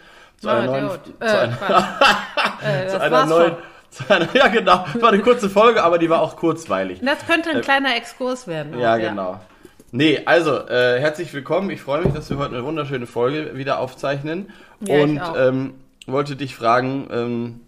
Zu 0.40 0.48
einer 0.48 0.66
neuen, 0.66 0.90
zu 0.90 1.12
Äh, 1.20 1.26
einer, 1.26 1.56
Quatsch. 1.56 1.84
äh, 2.62 2.88
zu 2.88 3.00
einer 3.00 3.26
neuen, 3.26 3.52
schon. 3.52 3.62
ja 4.34 4.48
genau, 4.48 4.84
es 4.94 5.00
war 5.02 5.10
eine 5.12 5.22
kurze 5.22 5.48
Folge, 5.50 5.82
aber 5.82 5.98
die 5.98 6.08
war 6.10 6.20
auch 6.20 6.36
kurzweilig. 6.36 7.00
Das 7.02 7.26
könnte 7.26 7.50
ein 7.50 7.60
kleiner 7.60 7.96
Exkurs 7.96 8.46
werden. 8.46 8.74
auch, 8.74 8.78
Ja, 8.80 8.96
genau. 8.96 9.40
Nee, 9.92 10.22
also, 10.26 10.66
äh, 10.66 10.98
herzlich 10.98 11.32
willkommen. 11.32 11.70
Ich 11.70 11.80
freue 11.80 12.02
mich, 12.02 12.12
dass 12.12 12.28
wir 12.28 12.36
heute 12.38 12.54
eine 12.56 12.64
wunderschöne 12.64 13.06
Folge 13.06 13.56
wieder 13.56 13.78
aufzeichnen. 13.78 14.50
Ja, 14.80 14.96
ich 14.96 15.02
und 15.04 15.20
auch. 15.20 15.36
ähm, 15.38 15.74
wollte 16.06 16.34
dich 16.34 16.56
fragen, 16.56 17.06
ähm, 17.12 17.60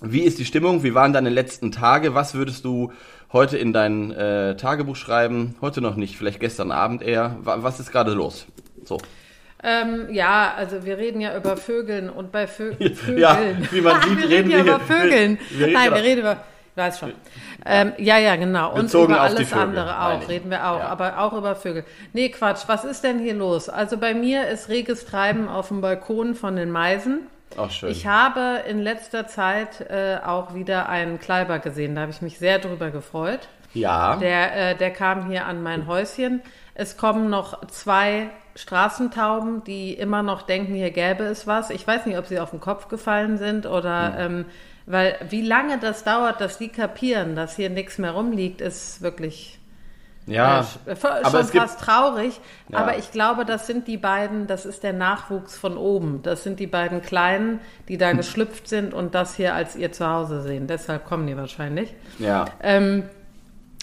wie 0.00 0.20
ist 0.20 0.38
die 0.38 0.44
Stimmung? 0.44 0.82
Wie 0.84 0.94
waren 0.94 1.12
deine 1.12 1.28
letzten 1.28 1.72
Tage? 1.72 2.14
Was 2.14 2.34
würdest 2.34 2.64
du 2.64 2.92
heute 3.32 3.58
in 3.58 3.72
dein 3.72 4.12
äh, 4.12 4.56
Tagebuch 4.56 4.94
schreiben? 4.96 5.56
Heute 5.60 5.80
noch 5.80 5.96
nicht, 5.96 6.16
vielleicht 6.16 6.38
gestern 6.40 6.70
Abend 6.70 7.02
eher. 7.02 7.36
Wa- 7.42 7.58
Was 7.62 7.80
ist 7.80 7.90
gerade 7.90 8.12
los? 8.12 8.46
So. 8.84 8.98
Ähm, 9.62 10.06
ja, 10.10 10.54
also 10.56 10.84
wir 10.84 10.96
reden 10.98 11.20
ja 11.20 11.36
über 11.36 11.56
Vögeln 11.56 12.08
und 12.08 12.32
bei 12.32 12.46
Vö 12.46 12.72
Vögeln. 12.74 13.18
Ja, 13.18 13.38
wie 13.70 13.80
man 13.82 14.00
sieht, 14.08 14.18
wir 14.22 14.28
reden 14.28 14.50
ja 14.50 14.58
über 14.60 14.80
Vögeln. 14.80 15.38
wir- 15.50 15.66
wir 15.66 15.72
Nein, 15.74 15.94
wir 15.94 16.02
reden 16.02 16.20
über, 16.20 16.32
ich 16.72 16.76
weiß 16.76 16.98
schon. 16.98 17.12
Ähm, 17.66 17.92
ja, 17.98 18.16
ja, 18.18 18.36
genau. 18.36 18.72
Und 18.72 18.82
Bezogen 18.84 19.12
über 19.12 19.20
alles 19.20 19.48
Vögel, 19.50 19.62
andere 19.62 20.00
auch, 20.00 20.28
reden 20.28 20.50
wir 20.50 20.66
auch, 20.66 20.78
Ja. 20.78 20.86
aber 20.88 21.18
auch 21.18 21.34
über 21.34 21.54
Vögel. 21.56 21.84
Nee, 22.14 22.30
Quatsch, 22.30 22.62
was 22.68 22.84
ist 22.84 23.04
denn 23.04 23.18
hier 23.18 23.34
los? 23.34 23.68
Also 23.68 23.98
bei 23.98 24.14
mir 24.14 24.48
ist 24.48 24.70
reges 24.70 25.04
Treiben 25.04 25.46
auf 25.48 25.68
dem 25.68 25.82
Balkon 25.82 26.34
von 26.34 26.56
den 26.56 26.70
Meisen. 26.70 27.26
Auch 27.58 27.70
schön. 27.70 27.90
Ich 27.90 28.06
habe 28.06 28.62
in 28.66 28.78
letzter 28.80 29.26
Zeit 29.26 29.80
äh, 29.90 30.18
auch 30.24 30.54
wieder 30.54 30.88
einen 30.88 31.18
Kleiber 31.20 31.58
gesehen, 31.58 31.96
da 31.96 32.02
habe 32.02 32.12
ich 32.12 32.22
mich 32.22 32.38
sehr 32.38 32.60
drüber 32.60 32.90
gefreut. 32.90 33.40
ja. 33.74 34.16
Der, 34.16 34.70
äh, 34.70 34.74
der 34.76 34.90
kam 34.90 35.26
hier 35.28 35.44
an 35.46 35.62
mein 35.62 35.86
Häuschen. 35.86 36.40
Es 36.74 36.96
kommen 36.96 37.28
noch 37.28 37.66
zwei 37.66 38.30
Straßentauben, 38.60 39.64
die 39.64 39.94
immer 39.94 40.22
noch 40.22 40.42
denken, 40.42 40.74
hier 40.74 40.90
gäbe 40.90 41.24
es 41.24 41.46
was. 41.46 41.70
Ich 41.70 41.86
weiß 41.86 42.06
nicht, 42.06 42.18
ob 42.18 42.26
sie 42.26 42.38
auf 42.38 42.50
den 42.50 42.60
Kopf 42.60 42.88
gefallen 42.88 43.38
sind 43.38 43.66
oder, 43.66 44.14
ähm, 44.18 44.44
weil 44.86 45.16
wie 45.28 45.42
lange 45.42 45.78
das 45.78 46.04
dauert, 46.04 46.40
dass 46.40 46.58
die 46.58 46.68
kapieren, 46.68 47.36
dass 47.36 47.56
hier 47.56 47.70
nichts 47.70 47.98
mehr 47.98 48.12
rumliegt, 48.12 48.60
ist 48.60 49.02
wirklich 49.02 49.60
ja. 50.26 50.66
äh, 50.86 50.94
aber 51.02 51.30
schon 51.30 51.40
es 51.40 51.50
gibt, 51.50 51.64
fast 51.64 51.80
traurig. 51.80 52.40
Ja. 52.68 52.78
Aber 52.78 52.98
ich 52.98 53.10
glaube, 53.10 53.44
das 53.44 53.66
sind 53.66 53.88
die 53.88 53.96
beiden, 53.96 54.46
das 54.46 54.66
ist 54.66 54.82
der 54.82 54.92
Nachwuchs 54.92 55.56
von 55.58 55.76
oben. 55.76 56.22
Das 56.22 56.44
sind 56.44 56.60
die 56.60 56.66
beiden 56.66 57.02
Kleinen, 57.02 57.60
die 57.88 57.98
da 57.98 58.12
geschlüpft 58.14 58.68
sind 58.68 58.94
und 58.94 59.14
das 59.14 59.34
hier 59.34 59.54
als 59.54 59.76
ihr 59.76 59.92
Zuhause 59.92 60.42
sehen. 60.42 60.66
Deshalb 60.66 61.04
kommen 61.04 61.26
die 61.26 61.36
wahrscheinlich. 61.36 61.94
ja. 62.18 62.46
Ähm, 62.62 63.04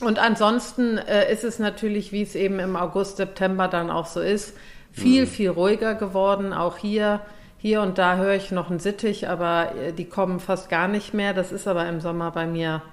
und 0.02 0.20
ansonsten 0.20 0.98
äh, 0.98 1.32
ist 1.32 1.44
es 1.44 1.60
natürlich, 1.60 2.12
wie 2.12 2.22
es 2.22 2.36
eben 2.36 2.60
im 2.60 2.76
August, 2.76 3.18
September 3.18 3.68
dann 3.68 3.90
auch 3.90 4.06
so 4.06 4.22
ist, 4.22 4.56
viel, 4.92 5.24
Mhm. 5.24 5.28
viel 5.28 5.50
ruhiger 5.50 5.96
geworden. 5.96 6.54
Auch 6.54 6.78
hier 6.78 7.22
hier 7.60 7.82
und 7.82 7.98
da 7.98 8.18
höre 8.18 8.36
ich 8.36 8.52
noch 8.52 8.70
einen 8.70 8.80
Sittich, 8.80 9.28
aber 9.28 9.72
äh, 9.76 9.92
die 9.92 10.06
kommen 10.06 10.40
fast 10.40 10.70
gar 10.70 10.88
nicht 10.88 11.14
mehr. 11.16 11.34
Das 11.34 11.52
ist 11.52 11.68
aber 11.68 11.88
im 11.90 12.02
Sommer 12.02 12.30
bei 12.32 12.46
mir 12.46 12.84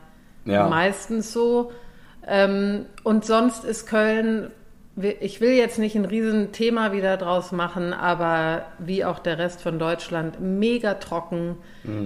Ja. 0.47 0.69
meistens 0.69 1.33
so. 1.33 1.71
Ähm, 2.27 2.87
und 3.03 3.27
sonst 3.27 3.65
ist 3.65 3.87
Köln, 3.87 4.51
ich 5.21 5.41
will 5.41 5.51
jetzt 5.51 5.79
nicht 5.79 5.97
ein 5.97 6.05
Riesenthema 6.05 6.93
wieder 6.93 7.17
draus 7.17 7.51
machen, 7.51 7.93
aber 7.93 8.63
wie 8.79 9.05
auch 9.05 9.19
der 9.19 9.39
Rest 9.39 9.61
von 9.63 9.79
Deutschland, 9.81 10.39
mega 10.41 10.95
trocken. 10.95 11.57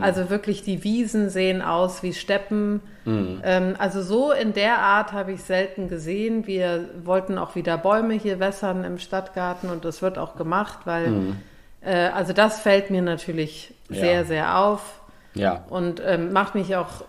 Also 0.01 0.31
wirklich 0.31 0.63
die 0.63 0.83
Wiesen 0.85 1.29
sehen 1.29 1.61
aus 1.63 2.03
wie 2.03 2.15
Steppen. 2.15 2.81
Ähm, 3.07 3.75
also 3.79 4.03
so 4.03 4.33
in 4.33 4.55
der 4.55 4.79
Art 4.79 5.13
habe 5.13 5.33
ich 5.33 5.43
selten 5.43 5.89
gesehen. 5.89 6.47
Wir 6.47 6.89
wollten 7.05 7.37
auch 7.39 7.55
wieder 7.55 7.77
Bäume 7.79 8.15
hier 8.15 8.41
wässern 8.41 8.85
im 8.85 8.99
Stadtgarten 8.99 9.69
und 9.71 9.85
das 9.85 10.01
wird 10.03 10.17
auch 10.19 10.35
gemacht, 10.37 10.81
weil 10.87 11.35
äh, 11.83 12.09
also 12.09 12.33
das 12.33 12.61
fällt 12.61 12.91
mir 12.91 13.03
natürlich 13.03 13.75
Ja. 13.91 14.01
sehr, 14.01 14.25
sehr 14.25 14.59
auf 14.59 15.01
Ja. 15.35 15.65
und 15.71 16.03
ähm, 16.05 16.33
macht 16.33 16.55
mich 16.55 16.75
auch 16.77 17.05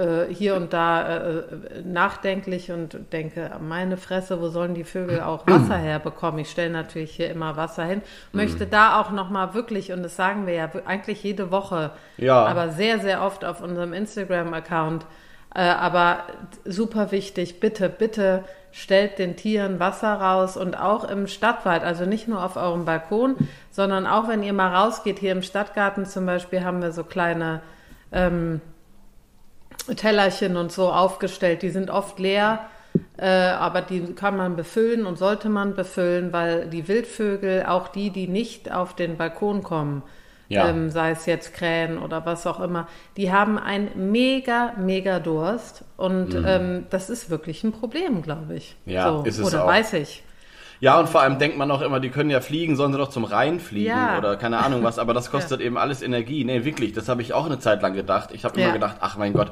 äh, 0.00 0.32
hier 0.32 0.54
und 0.56 0.72
da 0.72 1.02
äh, 1.06 1.38
äh, 1.38 1.44
nachdenklich 1.84 2.72
und 2.72 3.12
denke, 3.12 3.50
meine 3.60 3.98
Fresse, 3.98 4.40
wo 4.40 4.48
sollen 4.48 4.74
die 4.74 4.84
Vögel 4.84 5.20
auch 5.20 5.46
Wasser 5.46 5.76
herbekommen? 5.76 6.40
Ich 6.40 6.50
stelle 6.50 6.70
natürlich 6.70 7.12
hier 7.12 7.30
immer 7.30 7.56
Wasser 7.56 7.84
hin, 7.84 8.00
möchte 8.32 8.66
da 8.66 8.98
auch 9.00 9.10
nochmal 9.10 9.52
wirklich, 9.52 9.92
und 9.92 10.02
das 10.02 10.16
sagen 10.16 10.46
wir 10.46 10.54
ja 10.54 10.70
eigentlich 10.86 11.22
jede 11.22 11.50
Woche, 11.50 11.90
Ja. 12.16 12.46
aber 12.46 12.70
sehr, 12.70 12.98
sehr 12.98 13.22
oft 13.22 13.44
auf 13.44 13.60
unserem 13.60 13.92
Instagram-Account, 13.92 15.04
äh, 15.54 15.60
aber 15.60 16.20
super 16.64 17.12
wichtig, 17.12 17.60
bitte, 17.60 17.88
bitte 17.90 18.44
stellt 18.72 19.18
den 19.18 19.36
Tieren 19.36 19.80
Wasser 19.80 20.14
raus 20.14 20.56
und 20.56 20.78
auch 20.78 21.04
im 21.04 21.26
Stadtwald, 21.26 21.82
also 21.82 22.06
nicht 22.06 22.26
nur 22.28 22.42
auf 22.42 22.56
eurem 22.56 22.84
Balkon, 22.86 23.36
sondern 23.70 24.06
auch 24.06 24.28
wenn 24.28 24.42
ihr 24.42 24.52
mal 24.52 24.74
rausgeht, 24.74 25.18
hier 25.18 25.32
im 25.32 25.42
Stadtgarten 25.42 26.06
zum 26.06 26.24
Beispiel 26.24 26.64
haben 26.64 26.80
wir 26.80 26.92
so 26.92 27.04
kleine 27.04 27.60
ähm, 28.12 28.60
Tellerchen 29.84 30.56
und 30.56 30.72
so 30.72 30.90
aufgestellt. 30.92 31.62
Die 31.62 31.70
sind 31.70 31.90
oft 31.90 32.18
leer, 32.18 32.60
äh, 33.18 33.26
aber 33.26 33.82
die 33.82 34.14
kann 34.14 34.36
man 34.36 34.56
befüllen 34.56 35.06
und 35.06 35.16
sollte 35.18 35.48
man 35.48 35.74
befüllen, 35.74 36.32
weil 36.32 36.66
die 36.68 36.88
Wildvögel, 36.88 37.64
auch 37.66 37.88
die, 37.88 38.10
die 38.10 38.26
nicht 38.28 38.72
auf 38.72 38.94
den 38.96 39.16
Balkon 39.16 39.62
kommen, 39.62 40.02
Ja. 40.48 40.68
ähm, 40.68 40.90
sei 40.90 41.10
es 41.12 41.26
jetzt 41.26 41.54
Krähen 41.54 41.98
oder 41.98 42.26
was 42.26 42.46
auch 42.46 42.58
immer, 42.60 42.88
die 43.16 43.30
haben 43.32 43.58
einen 43.58 44.10
mega, 44.10 44.72
mega 44.78 45.20
Durst 45.20 45.84
und 45.96 46.34
ähm, 46.44 46.86
das 46.90 47.08
ist 47.10 47.30
wirklich 47.30 47.62
ein 47.62 47.72
Problem, 47.72 48.22
glaube 48.22 48.54
ich. 48.56 48.74
Mhm. 48.84 48.92
Ja, 48.92 49.08
so, 49.18 49.22
ist 49.24 49.38
es 49.38 49.46
Oder 49.46 49.64
auch. 49.64 49.68
weiß 49.68 49.92
ich. 49.94 50.24
Ja, 50.80 50.98
und 50.98 51.08
vor 51.10 51.20
allem 51.20 51.38
denkt 51.38 51.58
man 51.58 51.70
auch 51.70 51.82
immer, 51.82 52.00
die 52.00 52.08
können 52.08 52.30
ja 52.30 52.40
fliegen, 52.40 52.74
sollen 52.74 52.92
sie 52.92 52.98
doch 52.98 53.10
zum 53.10 53.24
Rhein 53.24 53.60
fliegen 53.60 53.88
Ja. 53.90 54.16
oder 54.18 54.36
keine 54.36 54.58
Ahnung 54.58 54.82
was, 54.82 54.98
aber 54.98 55.12
das 55.12 55.30
kostet 55.32 55.60
eben 55.60 55.76
alles 55.76 56.00
Energie. 56.02 56.42
Nee, 56.44 56.64
wirklich, 56.64 56.92
das 56.92 57.08
habe 57.08 57.20
ich 57.22 57.34
auch 57.34 57.44
eine 57.46 57.58
Zeit 57.58 57.82
lang 57.82 57.92
gedacht. 57.92 58.30
Ich 58.32 58.44
habe 58.44 58.58
Ja. 58.58 58.64
immer 58.66 58.72
gedacht, 58.74 58.96
ach 59.00 59.16
mein 59.18 59.34
Gott, 59.34 59.50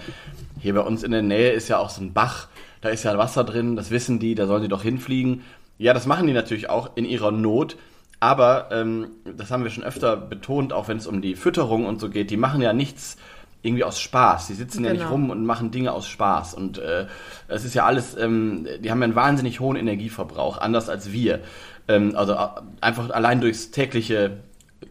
hier 0.59 0.75
bei 0.75 0.81
uns 0.81 1.03
in 1.03 1.11
der 1.13 1.23
Nähe 1.23 1.51
ist 1.51 1.69
ja 1.69 1.79
auch 1.79 1.91
so 1.91 2.01
ein 2.03 2.13
Bach, 2.15 2.49
da 2.81 2.89
ist 2.89 3.03
ja 3.05 3.17
Wasser 3.19 3.45
drin, 3.45 3.77
das 3.77 3.91
wissen 3.91 4.19
die, 4.19 4.35
da 4.35 4.47
sollen 4.47 4.63
die 4.63 4.69
doch 4.69 4.83
hinfliegen. 4.83 5.43
Ja, 5.77 5.93
das 5.93 6.07
machen 6.07 6.27
die 6.27 6.33
natürlich 6.33 6.71
auch 6.71 6.91
in 6.97 7.05
ihrer 7.05 7.31
Not, 7.31 7.77
aber 8.21 8.69
ähm, 8.73 9.09
das 9.37 9.51
haben 9.51 9.63
wir 9.65 9.71
schon 9.71 9.85
öfter 9.85 10.17
betont, 10.17 10.73
auch 10.73 10.89
wenn 10.89 10.97
es 10.97 11.07
um 11.07 11.21
die 11.23 11.37
Fütterung 11.37 11.85
und 11.87 12.01
so 12.01 12.09
geht, 12.09 12.31
die 12.31 12.37
machen 12.37 12.61
ja 12.63 12.73
nichts 12.73 13.17
irgendwie 13.63 13.85
aus 13.85 14.01
Spaß. 14.01 14.47
Die 14.47 14.55
sitzen 14.55 14.85
ja 14.85 14.93
nicht 14.93 15.01
Genau. 15.01 15.13
rum 15.13 15.31
und 15.31 15.45
machen 15.45 15.71
Dinge 15.71 15.93
aus 15.93 16.07
Spaß. 16.09 16.55
Und 16.55 16.79
äh, 16.79 17.07
es 17.49 17.65
ist 17.65 17.75
ja 17.75 17.85
alles, 17.87 18.17
ähm, 18.17 18.67
die 18.81 18.91
haben 18.91 19.01
ja 19.01 19.05
einen 19.05 19.15
wahnsinnig 19.17 19.61
hohen 19.61 19.77
Energieverbrauch, 19.77 20.59
anders 20.59 20.89
als 20.89 21.13
wir. 21.13 21.41
Ähm, 21.89 22.15
also 22.17 22.35
äh, 22.35 22.47
einfach 22.81 23.11
allein 23.11 23.41
durchs 23.41 23.71
tägliche 23.71 24.39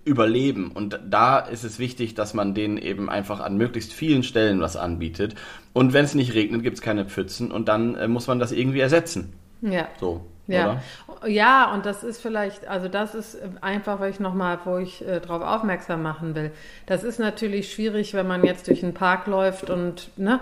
Überleben. 0.03 0.71
Und 0.71 0.99
da 1.09 1.39
ist 1.39 1.63
es 1.63 1.79
wichtig, 1.79 2.13
dass 2.13 2.33
man 2.33 2.53
denen 2.53 2.77
eben 2.77 3.09
einfach 3.09 3.39
an 3.39 3.55
möglichst 3.57 3.93
vielen 3.93 4.23
Stellen 4.23 4.59
was 4.59 4.75
anbietet. 4.75 5.35
Und 5.73 5.93
wenn 5.93 6.03
es 6.05 6.13
nicht 6.13 6.33
regnet, 6.33 6.63
gibt 6.63 6.77
es 6.77 6.81
keine 6.81 7.05
Pfützen 7.05 7.51
und 7.51 7.67
dann 7.69 7.95
äh, 7.95 8.07
muss 8.07 8.27
man 8.27 8.39
das 8.39 8.51
irgendwie 8.51 8.79
ersetzen. 8.81 9.33
Ja. 9.61 9.87
So, 9.99 10.25
Ja. 10.47 10.81
oder? 11.21 11.27
ja, 11.27 11.73
und 11.73 11.85
das 11.85 12.03
ist 12.03 12.21
vielleicht, 12.21 12.67
also 12.67 12.87
das 12.87 13.15
ist 13.15 13.37
einfach, 13.61 13.99
weil 13.99 14.11
ich 14.11 14.19
nochmal, 14.19 14.59
wo 14.65 14.77
ich 14.77 15.05
äh, 15.07 15.19
darauf 15.19 15.41
aufmerksam 15.41 16.01
machen 16.01 16.35
will. 16.35 16.51
Das 16.85 17.03
ist 17.03 17.19
natürlich 17.19 17.71
schwierig, 17.71 18.13
wenn 18.13 18.27
man 18.27 18.43
jetzt 18.45 18.67
durch 18.67 18.79
den 18.81 18.93
Park 18.93 19.27
läuft 19.27 19.69
und, 19.69 20.09
ne? 20.17 20.39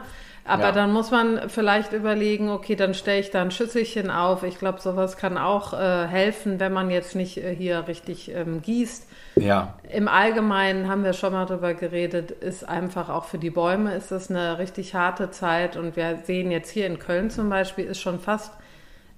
Aber 0.48 0.66
Ja. 0.66 0.72
dann 0.74 0.94
muss 0.94 1.10
man 1.10 1.50
vielleicht 1.50 1.92
überlegen, 1.92 2.52
okay, 2.52 2.76
dann 2.76 2.94
stelle 2.94 3.20
ich 3.20 3.32
da 3.32 3.42
ein 3.42 3.50
Schüsselchen 3.50 4.12
auf. 4.12 4.44
Ich 4.44 4.60
glaube, 4.60 4.80
sowas 4.80 5.18
kann 5.18 5.40
auch 5.40 5.74
äh, 5.74 6.06
helfen, 6.06 6.60
wenn 6.60 6.72
man 6.72 6.92
jetzt 6.92 7.16
nicht 7.16 7.38
äh, 7.38 7.56
hier 7.56 7.88
richtig 7.88 8.30
ähm, 8.30 8.62
gießt. 8.62 9.08
Ja. 9.38 9.74
Im 9.92 10.08
Allgemeinen 10.08 10.88
haben 10.88 11.04
wir 11.04 11.14
schon 11.14 11.34
mal 11.34 11.46
drüber 11.48 11.74
geredet, 11.74 12.30
ist 12.30 12.64
einfach 12.70 13.10
auch 13.10 13.26
für 13.26 13.40
die 13.40 13.50
Bäume 13.50 13.96
ist 13.96 14.12
das 14.12 14.30
eine 14.30 14.60
richtig 14.60 14.94
harte 14.94 15.32
Zeit 15.32 15.78
und 15.78 15.96
wir 15.96 16.20
sehen 16.26 16.52
jetzt 16.52 16.70
hier 16.70 16.86
in 16.86 17.00
Köln 17.00 17.32
zum 17.32 17.50
Beispiel 17.50 17.86
ist 17.86 18.00
schon 18.00 18.20
fast 18.20 18.52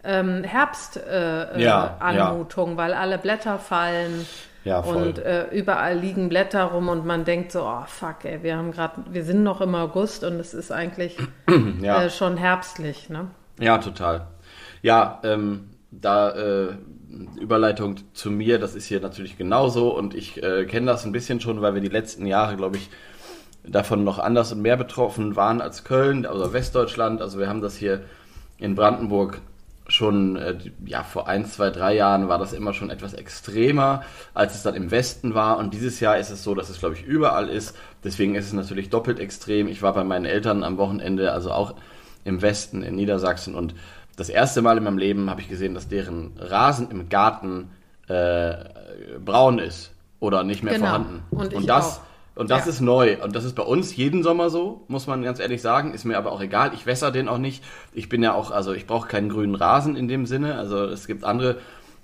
ähm, 0.07 0.43
Herbst 0.43 0.97
äh, 0.97 1.61
Ja, 1.61 1.97
äh, 1.99 2.03
Anmutung, 2.03 2.77
weil 2.77 2.93
alle 2.93 3.17
Blätter 3.17 3.59
fallen 3.59 4.25
Ja, 4.63 4.79
und 4.79 5.19
äh, 5.19 5.47
überall 5.51 5.97
liegen 5.97 6.29
Blätter 6.29 6.63
rum 6.63 6.89
und 6.89 7.05
man 7.05 7.25
denkt 7.25 7.51
so, 7.51 7.63
oh 7.63 7.83
fuck, 7.85 8.23
ey, 8.23 8.41
wir 8.41 8.57
haben 8.57 8.71
gerade, 8.71 9.03
wir 9.11 9.23
sind 9.23 9.43
noch 9.43 9.61
im 9.61 9.75
August 9.75 10.23
und 10.23 10.39
es 10.39 10.53
ist 10.53 10.71
eigentlich 10.71 11.17
Ja. 11.81 12.03
äh, 12.03 12.09
schon 12.09 12.37
herbstlich, 12.37 13.09
ne? 13.09 13.27
Ja, 13.59 13.77
total. 13.79 14.27
Ja, 14.81 15.19
ähm, 15.23 15.69
da 15.91 16.31
äh, 16.31 16.67
Überleitung 17.39 17.95
zu 18.13 18.29
mir, 18.31 18.59
das 18.59 18.75
ist 18.75 18.85
hier 18.85 18.99
natürlich 18.99 19.37
genauso 19.37 19.95
und 19.95 20.13
ich 20.13 20.41
äh, 20.43 20.65
kenne 20.65 20.87
das 20.87 21.05
ein 21.05 21.11
bisschen 21.11 21.39
schon, 21.41 21.61
weil 21.61 21.73
wir 21.73 21.81
die 21.81 21.87
letzten 21.87 22.25
Jahre, 22.25 22.55
glaube 22.55 22.77
ich, 22.77 22.89
davon 23.63 24.03
noch 24.03 24.19
anders 24.19 24.51
und 24.51 24.61
mehr 24.61 24.77
betroffen 24.77 25.35
waren 25.35 25.61
als 25.61 25.83
Köln, 25.83 26.25
also 26.25 26.53
Westdeutschland. 26.53 27.21
Also 27.21 27.39
wir 27.39 27.49
haben 27.49 27.61
das 27.61 27.75
hier 27.75 28.03
in 28.57 28.75
Brandenburg 28.75 29.41
schon, 29.87 30.35
äh, 30.35 30.57
ja, 30.85 31.03
vor 31.03 31.27
ein, 31.27 31.45
zwei, 31.45 31.69
drei 31.69 31.95
Jahren 31.95 32.27
war 32.27 32.37
das 32.37 32.53
immer 32.53 32.73
schon 32.73 32.89
etwas 32.89 33.13
extremer, 33.13 34.03
als 34.33 34.55
es 34.55 34.63
dann 34.63 34.75
im 34.75 34.91
Westen 34.91 35.33
war. 35.33 35.57
Und 35.57 35.73
dieses 35.73 35.99
Jahr 35.99 36.17
ist 36.17 36.29
es 36.29 36.43
so, 36.43 36.55
dass 36.55 36.69
es, 36.69 36.79
glaube 36.79 36.95
ich, 36.95 37.03
überall 37.03 37.49
ist. 37.49 37.75
Deswegen 38.03 38.35
ist 38.35 38.45
es 38.47 38.53
natürlich 38.53 38.89
doppelt 38.89 39.19
extrem. 39.19 39.67
Ich 39.67 39.81
war 39.81 39.93
bei 39.93 40.03
meinen 40.03 40.25
Eltern 40.25 40.63
am 40.63 40.77
Wochenende, 40.77 41.31
also 41.31 41.51
auch 41.51 41.75
im 42.25 42.41
Westen, 42.41 42.83
in 42.83 42.95
Niedersachsen. 42.95 43.55
Und 43.55 43.75
das 44.17 44.29
erste 44.29 44.61
Mal 44.61 44.77
in 44.77 44.83
meinem 44.83 44.97
Leben 44.97 45.29
habe 45.29 45.41
ich 45.41 45.49
gesehen, 45.49 45.73
dass 45.73 45.87
deren 45.87 46.33
Rasen 46.37 46.91
im 46.91 47.07
Garten 47.09 47.69
äh, 48.07 48.55
braun 49.23 49.59
ist 49.59 49.91
oder 50.19 50.43
nicht 50.43 50.63
mehr 50.63 50.73
Genau. 50.73 50.85
vorhanden. 50.87 51.23
Und 51.29 51.53
ich 51.53 51.65
das, 51.65 51.99
auch. 51.99 52.01
Und 52.37 52.49
das 52.49 52.65
Ja. 52.65 52.71
ist 52.71 52.81
neu. 52.81 53.17
Und 53.23 53.35
das 53.35 53.43
ist 53.43 53.55
bei 53.55 53.63
uns 53.63 53.95
jeden 53.95 54.23
Sommer 54.23 54.49
so, 54.49 54.83
muss 54.87 55.07
man 55.07 55.23
ganz 55.23 55.39
ehrlich 55.39 55.61
sagen. 55.61 55.93
Ist 55.93 56.05
mir 56.05 56.17
aber 56.17 56.31
auch 56.31 56.41
egal. 56.41 56.71
Ich 56.73 56.85
wässer 56.85 57.11
den 57.11 57.27
auch 57.27 57.37
nicht. 57.37 57.63
Ich 57.93 58.09
bin 58.09 58.23
ja 58.23 58.33
auch, 58.33 58.51
also 58.51 58.73
ich 58.73 58.85
brauche 58.87 59.07
keinen 59.07 59.29
grünen 59.29 59.55
Rasen 59.55 59.95
in 59.95 60.07
dem 60.07 60.25
Sinne. 60.25 60.55
Also 60.55 60.85
es 60.85 61.07
gibt 61.07 61.23
andere 61.23 61.57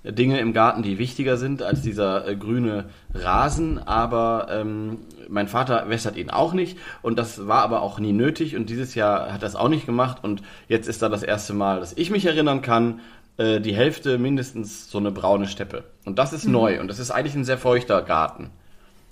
Dinge 0.04 0.38
im 0.38 0.52
Garten, 0.52 0.82
die 0.82 0.98
wichtiger 0.98 1.38
sind 1.38 1.62
als 1.62 1.80
dieser 1.80 2.28
äh, 2.28 2.36
grüne 2.36 2.86
Rasen. 3.14 3.78
Aber 3.78 4.48
ähm, 4.50 4.98
mein 5.28 5.48
Vater 5.48 5.88
wässert 5.88 6.16
ihn 6.16 6.28
auch 6.30 6.52
nicht. 6.52 6.76
Und 7.00 7.18
das 7.18 7.46
war 7.46 7.62
aber 7.62 7.80
auch 7.82 7.98
nie 7.98 8.12
nötig. 8.12 8.54
Und 8.56 8.68
dieses 8.68 8.94
Jahr 8.94 9.32
hat 9.32 9.42
er 9.42 9.48
es 9.48 9.56
auch 9.56 9.68
nicht 9.68 9.86
gemacht. 9.86 10.18
Und 10.22 10.42
jetzt 10.68 10.88
ist 10.88 11.00
da 11.00 11.08
das 11.08 11.22
erste 11.22 11.54
Mal, 11.54 11.80
dass 11.80 11.94
ich 11.96 12.10
mich 12.10 12.26
erinnern 12.26 12.60
kann, 12.60 13.00
äh, 13.38 13.60
die 13.60 13.74
Hälfte 13.74 14.18
mindestens 14.18 14.90
so 14.90 14.98
eine 14.98 15.10
braune 15.10 15.46
Steppe. 15.48 15.84
Und 16.04 16.18
das 16.18 16.32
ist 16.32 16.46
neu. 16.46 16.80
Und 16.80 16.88
das 16.88 16.98
ist 16.98 17.10
eigentlich 17.10 17.34
ein 17.34 17.44
sehr 17.44 17.58
feuchter 17.58 18.02
Garten. 18.02 18.50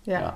Ja. 0.05 0.21
Ja. 0.21 0.35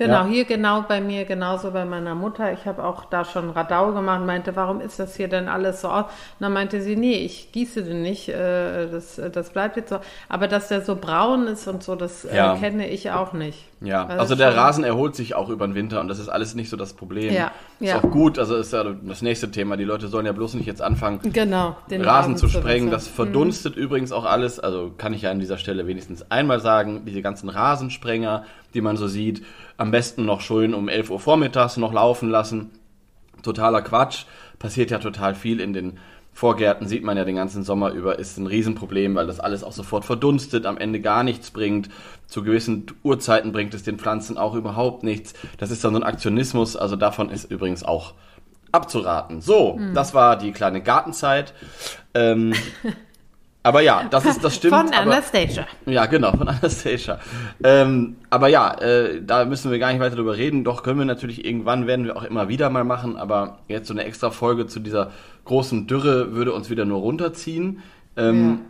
Genau, 0.00 0.22
Ja. 0.22 0.26
hier 0.26 0.46
genau 0.46 0.80
bei 0.88 1.02
mir, 1.02 1.26
genauso 1.26 1.72
bei 1.72 1.84
meiner 1.84 2.14
Mutter. 2.14 2.54
Ich 2.54 2.64
habe 2.64 2.82
auch 2.82 3.04
da 3.04 3.22
schon 3.26 3.50
Radau 3.50 3.92
gemacht 3.92 4.20
und 4.20 4.26
meinte, 4.26 4.56
warum 4.56 4.80
ist 4.80 4.98
das 4.98 5.14
hier 5.14 5.28
denn 5.28 5.46
alles 5.46 5.82
so 5.82 5.88
aus? 5.88 6.04
Und 6.06 6.10
dann 6.40 6.54
meinte 6.54 6.80
sie, 6.80 6.96
nee, 6.96 7.18
ich 7.18 7.52
gieße 7.52 7.82
den 7.84 8.00
nicht, 8.00 8.30
äh, 8.30 8.88
das, 8.90 9.20
das 9.30 9.50
bleibt 9.50 9.76
jetzt 9.76 9.90
so. 9.90 9.98
Aber 10.30 10.48
dass 10.48 10.68
der 10.68 10.80
so 10.80 10.96
braun 10.96 11.46
ist 11.48 11.68
und 11.68 11.82
so, 11.82 11.96
das 11.96 12.26
Ja. 12.34 12.54
äh, 12.54 12.58
kenne 12.58 12.88
ich 12.88 13.10
auch 13.10 13.34
nicht. 13.34 13.66
Ja, 13.82 14.06
Also 14.06 14.20
also 14.20 14.34
der 14.36 14.52
schon- 14.52 14.58
Rasen 14.60 14.84
erholt 14.84 15.14
sich 15.16 15.34
auch 15.34 15.50
über 15.50 15.66
den 15.66 15.74
Winter 15.74 16.00
und 16.00 16.08
das 16.08 16.18
ist 16.18 16.28
alles 16.30 16.54
nicht 16.54 16.70
so 16.70 16.76
das 16.78 16.94
Problem. 16.94 17.32
Ja, 17.34 17.50
ist 17.78 17.88
ja. 17.90 17.98
auch 17.98 18.02
gut, 18.10 18.38
also 18.38 18.56
ist 18.56 18.72
ja 18.72 18.84
das 18.84 19.20
nächste 19.20 19.50
Thema. 19.50 19.76
Die 19.76 19.84
Leute 19.84 20.08
sollen 20.08 20.24
ja 20.26 20.32
bloß 20.32 20.54
nicht 20.54 20.66
jetzt 20.66 20.80
anfangen, 20.82 21.20
Genau, 21.32 21.76
den 21.90 22.02
Rasen 22.02 22.38
zu 22.38 22.48
sprengen. 22.48 22.90
Das 22.90 23.06
verdunstet 23.06 23.76
übrigens 23.76 24.12
auch 24.12 24.24
alles. 24.24 24.60
Also 24.60 24.92
kann 24.96 25.12
ich 25.12 25.22
ja 25.22 25.30
an 25.30 25.40
dieser 25.40 25.58
Stelle 25.58 25.86
wenigstens 25.86 26.30
einmal 26.30 26.60
sagen, 26.60 27.02
diese 27.06 27.20
ganzen 27.22 27.48
Rasensprenger, 27.50 28.44
die 28.74 28.80
man 28.80 28.96
so 28.96 29.08
sieht, 29.08 29.42
am 29.76 29.90
besten 29.90 30.24
noch 30.24 30.40
schön 30.40 30.74
um 30.74 30.88
11 30.88 31.10
Uhr 31.10 31.20
vormittags 31.20 31.76
noch 31.76 31.92
laufen 31.92 32.30
lassen. 32.30 32.70
Totaler 33.42 33.82
Quatsch. 33.82 34.24
Passiert 34.58 34.90
ja 34.90 34.98
total 34.98 35.34
viel 35.34 35.60
in 35.60 35.72
den 35.72 35.98
Vorgärten, 36.32 36.86
sieht 36.86 37.02
man 37.02 37.16
ja 37.16 37.24
den 37.24 37.36
ganzen 37.36 37.64
Sommer 37.64 37.90
über, 37.90 38.18
ist 38.18 38.38
ein 38.38 38.46
Riesenproblem, 38.46 39.14
weil 39.14 39.26
das 39.26 39.40
alles 39.40 39.64
auch 39.64 39.72
sofort 39.72 40.04
verdunstet, 40.04 40.64
am 40.64 40.78
Ende 40.78 41.00
gar 41.00 41.22
nichts 41.22 41.50
bringt. 41.50 41.88
Zu 42.28 42.42
gewissen 42.42 42.86
Uhrzeiten 43.02 43.52
bringt 43.52 43.74
es 43.74 43.82
den 43.82 43.98
Pflanzen 43.98 44.38
auch 44.38 44.54
überhaupt 44.54 45.02
nichts. 45.02 45.34
Das 45.58 45.70
ist 45.70 45.84
dann 45.84 45.92
so 45.92 46.00
ein 46.00 46.04
Aktionismus, 46.04 46.76
also 46.76 46.96
davon 46.96 47.30
ist 47.30 47.50
übrigens 47.50 47.82
auch 47.82 48.14
abzuraten. 48.72 49.40
So, 49.40 49.78
das 49.94 50.14
war 50.14 50.36
die 50.36 50.52
kleine 50.52 50.80
Gartenzeit. 50.82 51.52
Ähm, 52.14 52.54
Aber 53.62 53.82
ja, 53.82 54.04
das 54.10 54.24
ist 54.24 54.42
das 54.42 54.54
stimmt. 54.56 54.74
Von 54.74 54.86
aber, 54.88 55.12
Anastasia. 55.12 55.66
Ja, 55.86 56.06
genau, 56.06 56.32
von 56.32 56.48
Anastasia. 56.48 57.18
Ähm, 57.62 58.16
aber 58.30 58.48
ja, 58.48 58.72
äh, 58.80 59.20
da 59.22 59.44
müssen 59.44 59.70
wir 59.70 59.78
gar 59.78 59.92
nicht 59.92 60.00
weiter 60.00 60.16
drüber 60.16 60.36
reden. 60.36 60.64
Doch 60.64 60.82
können 60.82 60.98
wir 60.98 61.04
natürlich 61.04 61.44
irgendwann, 61.44 61.86
werden 61.86 62.06
wir 62.06 62.16
auch 62.16 62.22
immer 62.22 62.48
wieder 62.48 62.70
mal 62.70 62.84
machen. 62.84 63.16
Aber 63.16 63.58
jetzt 63.68 63.88
so 63.88 63.94
eine 63.94 64.04
extra 64.04 64.30
Folge 64.30 64.66
zu 64.66 64.80
dieser 64.80 65.10
großen 65.44 65.86
Dürre 65.86 66.32
würde 66.32 66.54
uns 66.54 66.70
wieder 66.70 66.86
nur 66.86 67.00
runterziehen. 67.00 67.82
Ähm, 68.16 68.60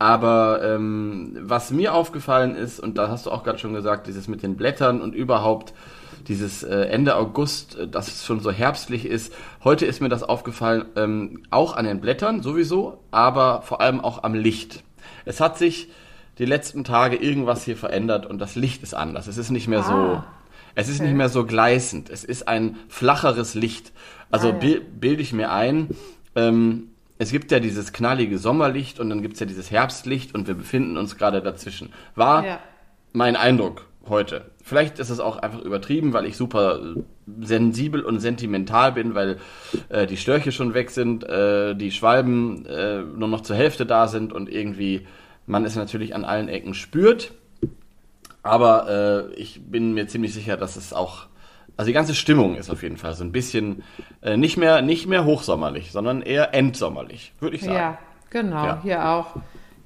Aber 0.00 0.62
ähm, 0.64 1.36
was 1.42 1.70
mir 1.70 1.92
aufgefallen 1.94 2.56
ist, 2.56 2.80
und 2.80 2.96
da 2.96 3.08
hast 3.08 3.26
du 3.26 3.30
auch 3.30 3.44
gerade 3.44 3.58
schon 3.58 3.74
gesagt, 3.74 4.06
dieses 4.06 4.28
mit 4.28 4.42
den 4.42 4.56
Blättern 4.56 5.02
und 5.02 5.14
überhaupt 5.14 5.74
dieses 6.28 6.62
äh, 6.62 6.82
Ende 6.86 7.16
August, 7.16 7.76
äh, 7.78 7.88
dass 7.88 8.08
es 8.08 8.24
schon 8.26 8.40
so 8.40 8.50
herbstlich 8.50 9.04
ist. 9.06 9.32
Heute 9.64 9.86
ist 9.86 10.00
mir 10.00 10.08
das 10.08 10.22
aufgefallen, 10.22 10.84
ähm, 10.96 11.42
auch 11.50 11.76
an 11.76 11.84
den 11.84 12.00
Blättern 12.00 12.42
sowieso, 12.42 13.02
aber 13.10 13.62
vor 13.62 13.80
allem 13.80 14.00
auch 14.00 14.22
am 14.22 14.34
Licht. 14.34 14.82
Es 15.24 15.40
hat 15.40 15.58
sich 15.58 15.88
die 16.38 16.44
letzten 16.46 16.84
Tage 16.84 17.16
irgendwas 17.16 17.64
hier 17.64 17.76
verändert 17.76 18.26
und 18.26 18.38
das 18.38 18.54
Licht 18.56 18.82
ist 18.82 18.94
anders. 18.94 19.26
Es 19.26 19.36
ist 19.38 19.50
nicht 19.50 19.68
mehr 19.68 19.82
so, 19.82 19.92
Ah, 19.92 20.24
es 20.74 20.88
ist 20.88 21.00
okay. 21.00 21.08
nicht 21.08 21.16
mehr 21.16 21.28
so 21.28 21.44
gleißend. 21.44 22.08
Es 22.10 22.24
ist 22.24 22.48
ein 22.48 22.76
flacheres 22.88 23.54
Licht. 23.54 23.92
Also 24.30 24.48
Ah, 24.48 24.52
ja. 24.52 24.56
bil- 24.58 24.80
bilde 24.80 25.22
ich 25.22 25.32
mir 25.32 25.50
ein, 25.52 25.88
ähm, 26.36 26.88
es 27.18 27.30
gibt 27.32 27.52
ja 27.52 27.60
dieses 27.60 27.92
knallige 27.92 28.38
Sommerlicht 28.38 28.98
und 29.00 29.10
dann 29.10 29.20
gibt 29.20 29.34
es 29.34 29.40
ja 29.40 29.46
dieses 29.46 29.70
Herbstlicht 29.70 30.34
und 30.34 30.46
wir 30.46 30.54
befinden 30.54 30.96
uns 30.96 31.18
gerade 31.18 31.42
dazwischen. 31.42 31.92
War 32.14 32.46
Ja. 32.46 32.58
mein 33.12 33.36
Eindruck 33.36 33.84
heute. 34.08 34.46
Vielleicht 34.62 34.98
ist 34.98 35.10
es 35.10 35.20
auch 35.20 35.36
einfach 35.36 35.60
übertrieben, 35.60 36.12
weil 36.12 36.26
ich 36.26 36.36
super 36.36 36.80
sensibel 37.40 38.00
und 38.02 38.20
sentimental 38.20 38.92
bin, 38.92 39.14
weil 39.14 39.38
äh, 39.88 40.06
die 40.06 40.16
Störche 40.16 40.52
schon 40.52 40.74
weg 40.74 40.90
sind, 40.90 41.22
äh, 41.24 41.74
die 41.74 41.90
Schwalben 41.90 42.66
äh, 42.66 43.02
nur 43.02 43.28
noch 43.28 43.42
zur 43.42 43.56
Hälfte 43.56 43.86
da 43.86 44.08
sind 44.08 44.32
und 44.32 44.48
irgendwie 44.48 45.06
man 45.46 45.64
es 45.64 45.76
natürlich 45.76 46.14
an 46.14 46.24
allen 46.24 46.48
Ecken 46.48 46.74
spürt. 46.74 47.32
Aber 48.42 49.28
äh, 49.30 49.34
ich 49.34 49.60
bin 49.70 49.92
mir 49.92 50.06
ziemlich 50.08 50.32
sicher, 50.32 50.56
dass 50.56 50.76
es 50.76 50.92
auch, 50.92 51.26
also 51.76 51.88
die 51.88 51.92
ganze 51.92 52.14
Stimmung 52.14 52.56
ist 52.56 52.70
auf 52.70 52.82
jeden 52.82 52.96
Fall 52.96 53.14
so 53.14 53.22
ein 53.24 53.32
bisschen 53.32 53.82
äh, 54.22 54.36
nicht 54.36 54.56
mehr 54.56 54.80
nicht 54.80 55.06
mehr 55.06 55.24
hochsommerlich, 55.24 55.92
sondern 55.92 56.22
eher 56.22 56.54
endsommerlich, 56.54 57.32
würde 57.40 57.56
ich 57.56 57.62
sagen. 57.62 57.74
Ja, 57.74 57.98
genau, 58.30 58.64
Ja. 58.64 58.80
hier 58.82 59.08
auch. 59.08 59.26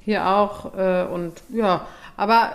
Hier 0.01 0.29
auch. 0.29 0.75
Äh, 0.77 1.05
und 1.05 1.33
ja, 1.53 1.87
aber 2.17 2.53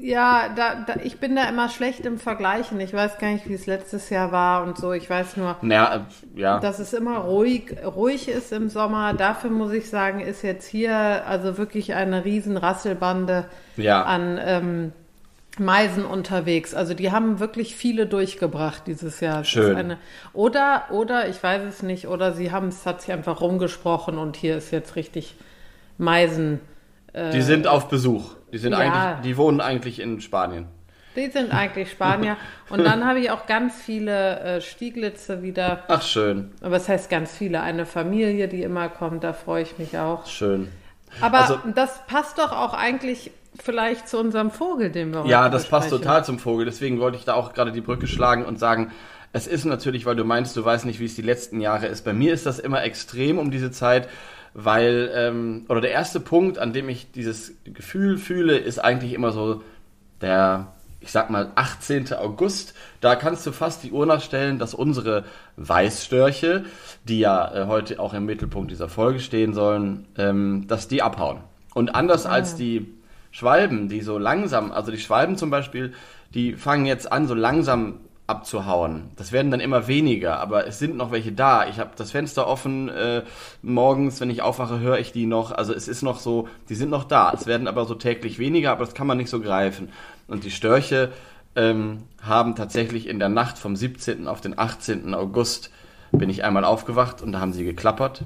ja, 0.00 0.48
da, 0.54 0.74
da, 0.86 1.00
ich 1.02 1.18
bin 1.18 1.36
da 1.36 1.48
immer 1.48 1.68
schlecht 1.68 2.04
im 2.06 2.18
Vergleichen. 2.18 2.80
Ich 2.80 2.92
weiß 2.92 3.18
gar 3.18 3.28
nicht, 3.28 3.48
wie 3.48 3.54
es 3.54 3.66
letztes 3.66 4.10
Jahr 4.10 4.32
war 4.32 4.62
und 4.62 4.76
so. 4.76 4.92
Ich 4.92 5.08
weiß 5.08 5.36
nur, 5.36 5.56
Naja, 5.62 6.06
äh, 6.36 6.40
ja. 6.40 6.60
dass 6.60 6.78
es 6.78 6.92
immer 6.92 7.18
ruhig, 7.18 7.74
ruhig 7.84 8.28
ist 8.28 8.52
im 8.52 8.68
Sommer. 8.68 9.14
Dafür 9.14 9.50
muss 9.50 9.72
ich 9.72 9.88
sagen, 9.88 10.20
ist 10.20 10.42
jetzt 10.42 10.66
hier 10.66 11.26
also 11.26 11.58
wirklich 11.58 11.94
eine 11.94 12.24
riesen 12.24 12.56
Rasselbande 12.56 13.46
Ja. 13.76 14.02
an 14.04 14.38
ähm, 14.42 14.92
Meisen 15.58 16.04
unterwegs. 16.04 16.74
Also 16.74 16.92
die 16.94 17.10
haben 17.10 17.40
wirklich 17.40 17.74
viele 17.74 18.06
durchgebracht 18.06 18.82
dieses 18.86 19.20
Jahr. 19.20 19.44
Schön. 19.44 19.76
Eine, 19.76 19.98
oder, 20.34 20.84
oder, 20.90 21.28
ich 21.28 21.42
weiß 21.42 21.62
es 21.64 21.82
nicht, 21.82 22.06
oder 22.08 22.32
sie 22.34 22.52
haben 22.52 22.68
es, 22.68 22.84
hat 22.84 23.00
sich 23.00 23.12
einfach 23.12 23.40
rumgesprochen 23.40 24.18
und 24.18 24.36
hier 24.36 24.56
ist 24.58 24.70
jetzt 24.70 24.96
richtig 24.96 25.34
Meisen. 25.98 26.60
Die 27.32 27.40
sind 27.40 27.66
auf 27.66 27.88
Besuch. 27.88 28.35
Die 28.52 28.58
sind 28.58 28.72
ja. 28.72 28.78
eigentlich, 28.78 29.24
die 29.24 29.36
wohnen 29.36 29.60
eigentlich 29.60 30.00
in 30.00 30.20
Spanien. 30.20 30.66
Die 31.16 31.30
sind 31.30 31.50
eigentlich 31.52 31.90
Spanier. 31.90 32.36
Und 32.68 32.84
dann 32.84 33.06
habe 33.06 33.18
ich 33.20 33.30
auch 33.30 33.46
ganz 33.46 33.74
viele 33.80 34.38
äh, 34.40 34.60
Stieglitze 34.60 35.42
wieder. 35.42 35.84
Ach, 35.88 36.02
schön, 36.02 36.50
Aber 36.60 36.76
es 36.76 36.88
heißt 36.88 37.08
ganz 37.08 37.34
viele. 37.34 37.62
Eine 37.62 37.86
Familie, 37.86 38.48
die 38.48 38.62
immer 38.62 38.90
kommt, 38.90 39.24
da 39.24 39.32
freue 39.32 39.62
ich 39.62 39.78
mich 39.78 39.98
auch. 39.98 40.26
schön. 40.26 40.68
Aber 41.20 41.38
Also- 41.38 41.58
das 41.74 42.06
passt 42.06 42.38
doch 42.38 42.52
auch 42.52 42.74
eigentlich 42.74 43.30
vielleicht 43.58 44.08
zu 44.08 44.18
unserem 44.18 44.50
Vogel, 44.50 44.90
den 44.90 45.12
wir 45.12 45.20
heute 45.20 45.30
Ja, 45.30 45.48
das 45.48 45.66
passt 45.66 45.88
total 45.88 46.24
zum 46.24 46.38
Vogel. 46.38 46.66
Deswegen 46.66 47.00
wollte 47.00 47.16
ich 47.16 47.24
da 47.24 47.32
auch 47.32 47.54
gerade 47.54 47.72
die 47.72 47.80
Brücke 47.80 48.06
schlagen 48.06 48.44
und 48.44 48.58
sagen, 48.58 48.92
es 49.32 49.46
ist 49.46 49.64
natürlich, 49.64 50.04
weil 50.04 50.16
du 50.16 50.24
meinst, 50.24 50.56
du 50.56 50.64
weißt 50.64 50.84
nicht, 50.84 51.00
wie 51.00 51.06
es 51.06 51.14
die 51.14 51.22
letzten 51.22 51.60
Jahre 51.60 51.86
ist. 51.86 52.04
Bei 52.04 52.12
mir 52.12 52.34
ist 52.34 52.44
das 52.44 52.58
immer 52.58 52.82
extrem 52.84 53.38
um 53.38 53.50
diese 53.50 53.70
Zeit, 53.70 54.08
weil, 54.58 55.10
ähm, 55.14 55.66
oder 55.68 55.82
der 55.82 55.90
erste 55.90 56.18
Punkt, 56.18 56.58
an 56.58 56.72
dem 56.72 56.88
ich 56.88 57.12
dieses 57.12 57.52
Gefühl 57.64 58.16
fühle, 58.16 58.56
ist 58.56 58.78
eigentlich 58.78 59.12
immer 59.12 59.30
so 59.30 59.62
der, 60.22 60.72
ich 61.00 61.12
sag 61.12 61.28
mal, 61.28 61.52
18. 61.56 62.14
August. 62.14 62.72
Da 63.02 63.16
kannst 63.16 63.46
du 63.46 63.52
fast 63.52 63.82
die 63.82 63.92
Uhr 63.92 64.06
nachstellen, 64.06 64.58
dass 64.58 64.72
unsere 64.72 65.24
Weißstörche, 65.58 66.64
die 67.04 67.18
ja 67.18 67.54
äh, 67.54 67.66
heute 67.66 68.00
auch 68.00 68.14
im 68.14 68.24
Mittelpunkt 68.24 68.70
dieser 68.70 68.88
Folge 68.88 69.20
stehen 69.20 69.52
sollen, 69.52 70.08
ähm, 70.16 70.64
dass 70.68 70.88
die 70.88 71.02
abhauen. 71.02 71.40
Und 71.74 71.94
anders 71.94 72.24
als 72.24 72.56
die 72.56 72.94
Schwalben, 73.32 73.90
die 73.90 74.00
so 74.00 74.16
langsam, 74.16 74.72
also 74.72 74.90
die 74.90 74.98
Schwalben 74.98 75.36
zum 75.36 75.50
Beispiel, 75.50 75.92
die 76.32 76.54
fangen 76.54 76.86
jetzt 76.86 77.12
an, 77.12 77.26
so 77.26 77.34
langsam 77.34 78.00
abzuhauen. 78.26 79.10
Das 79.16 79.30
werden 79.30 79.50
dann 79.50 79.60
immer 79.60 79.86
weniger, 79.86 80.40
aber 80.40 80.66
es 80.66 80.78
sind 80.78 80.96
noch 80.96 81.12
welche 81.12 81.32
da. 81.32 81.68
Ich 81.68 81.78
habe 81.78 81.90
das 81.96 82.10
Fenster 82.10 82.46
offen, 82.46 82.88
äh, 82.88 83.22
morgens, 83.62 84.20
wenn 84.20 84.30
ich 84.30 84.42
aufwache, 84.42 84.80
höre 84.80 84.98
ich 84.98 85.12
die 85.12 85.26
noch. 85.26 85.52
Also 85.52 85.72
es 85.72 85.86
ist 85.86 86.02
noch 86.02 86.18
so, 86.18 86.48
die 86.68 86.74
sind 86.74 86.90
noch 86.90 87.04
da. 87.04 87.32
Es 87.32 87.46
werden 87.46 87.68
aber 87.68 87.84
so 87.84 87.94
täglich 87.94 88.38
weniger, 88.38 88.72
aber 88.72 88.84
das 88.84 88.94
kann 88.94 89.06
man 89.06 89.18
nicht 89.18 89.30
so 89.30 89.40
greifen. 89.40 89.90
Und 90.26 90.44
die 90.44 90.50
Störche 90.50 91.12
ähm, 91.54 92.04
haben 92.20 92.56
tatsächlich 92.56 93.06
in 93.06 93.20
der 93.20 93.28
Nacht 93.28 93.58
vom 93.58 93.76
17. 93.76 94.26
auf 94.26 94.40
den 94.40 94.58
18. 94.58 95.14
August 95.14 95.70
bin 96.12 96.30
ich 96.30 96.44
einmal 96.44 96.64
aufgewacht 96.64 97.22
und 97.22 97.32
da 97.32 97.40
haben 97.40 97.52
sie 97.52 97.64
geklappert. 97.64 98.24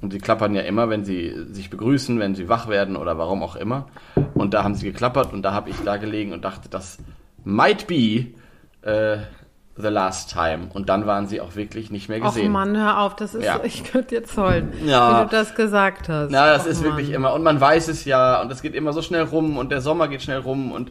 Und 0.00 0.12
sie 0.12 0.18
klappern 0.18 0.54
ja 0.54 0.62
immer, 0.62 0.88
wenn 0.88 1.04
sie 1.04 1.34
sich 1.50 1.70
begrüßen, 1.70 2.18
wenn 2.18 2.34
sie 2.34 2.48
wach 2.48 2.68
werden 2.68 2.96
oder 2.96 3.18
warum 3.18 3.42
auch 3.42 3.56
immer. 3.56 3.86
Und 4.34 4.54
da 4.54 4.64
haben 4.64 4.74
sie 4.74 4.86
geklappert 4.86 5.32
und 5.32 5.42
da 5.42 5.52
habe 5.52 5.70
ich 5.70 5.76
da 5.84 5.96
gelegen 5.96 6.32
und 6.32 6.44
dachte, 6.44 6.68
das 6.68 6.98
might 7.44 7.86
be 7.86 8.28
äh, 8.82 9.18
the 9.76 9.88
last 9.88 10.30
time. 10.32 10.68
Und 10.74 10.88
dann 10.88 11.06
waren 11.06 11.26
sie 11.26 11.40
auch 11.40 11.56
wirklich 11.56 11.90
nicht 11.90 12.08
mehr 12.08 12.18
Och 12.20 12.26
gesehen. 12.34 12.52
Mann, 12.52 12.76
hör 12.76 13.00
auf, 13.00 13.16
das 13.16 13.34
ist, 13.34 13.44
Ja. 13.44 13.60
ich 13.62 13.84
könnte 13.84 14.14
jetzt 14.14 14.36
heulen, 14.36 14.72
Ja. 14.84 15.20
wie 15.20 15.24
du 15.24 15.30
das 15.30 15.54
gesagt 15.54 16.08
hast. 16.08 16.30
Na, 16.30 16.52
das 16.52 16.64
Och 16.64 16.68
ist 16.70 16.82
wirklich 16.84 17.08
Mann. 17.08 17.16
immer. 17.16 17.32
Und 17.34 17.42
man 17.42 17.60
weiß 17.60 17.88
es 17.88 18.04
ja 18.04 18.40
und 18.42 18.52
es 18.52 18.60
geht 18.62 18.74
immer 18.74 18.92
so 18.92 19.00
schnell 19.02 19.22
rum 19.22 19.56
und 19.56 19.70
der 19.72 19.80
Sommer 19.80 20.08
geht 20.08 20.22
schnell 20.22 20.38
rum 20.40 20.72
und 20.72 20.90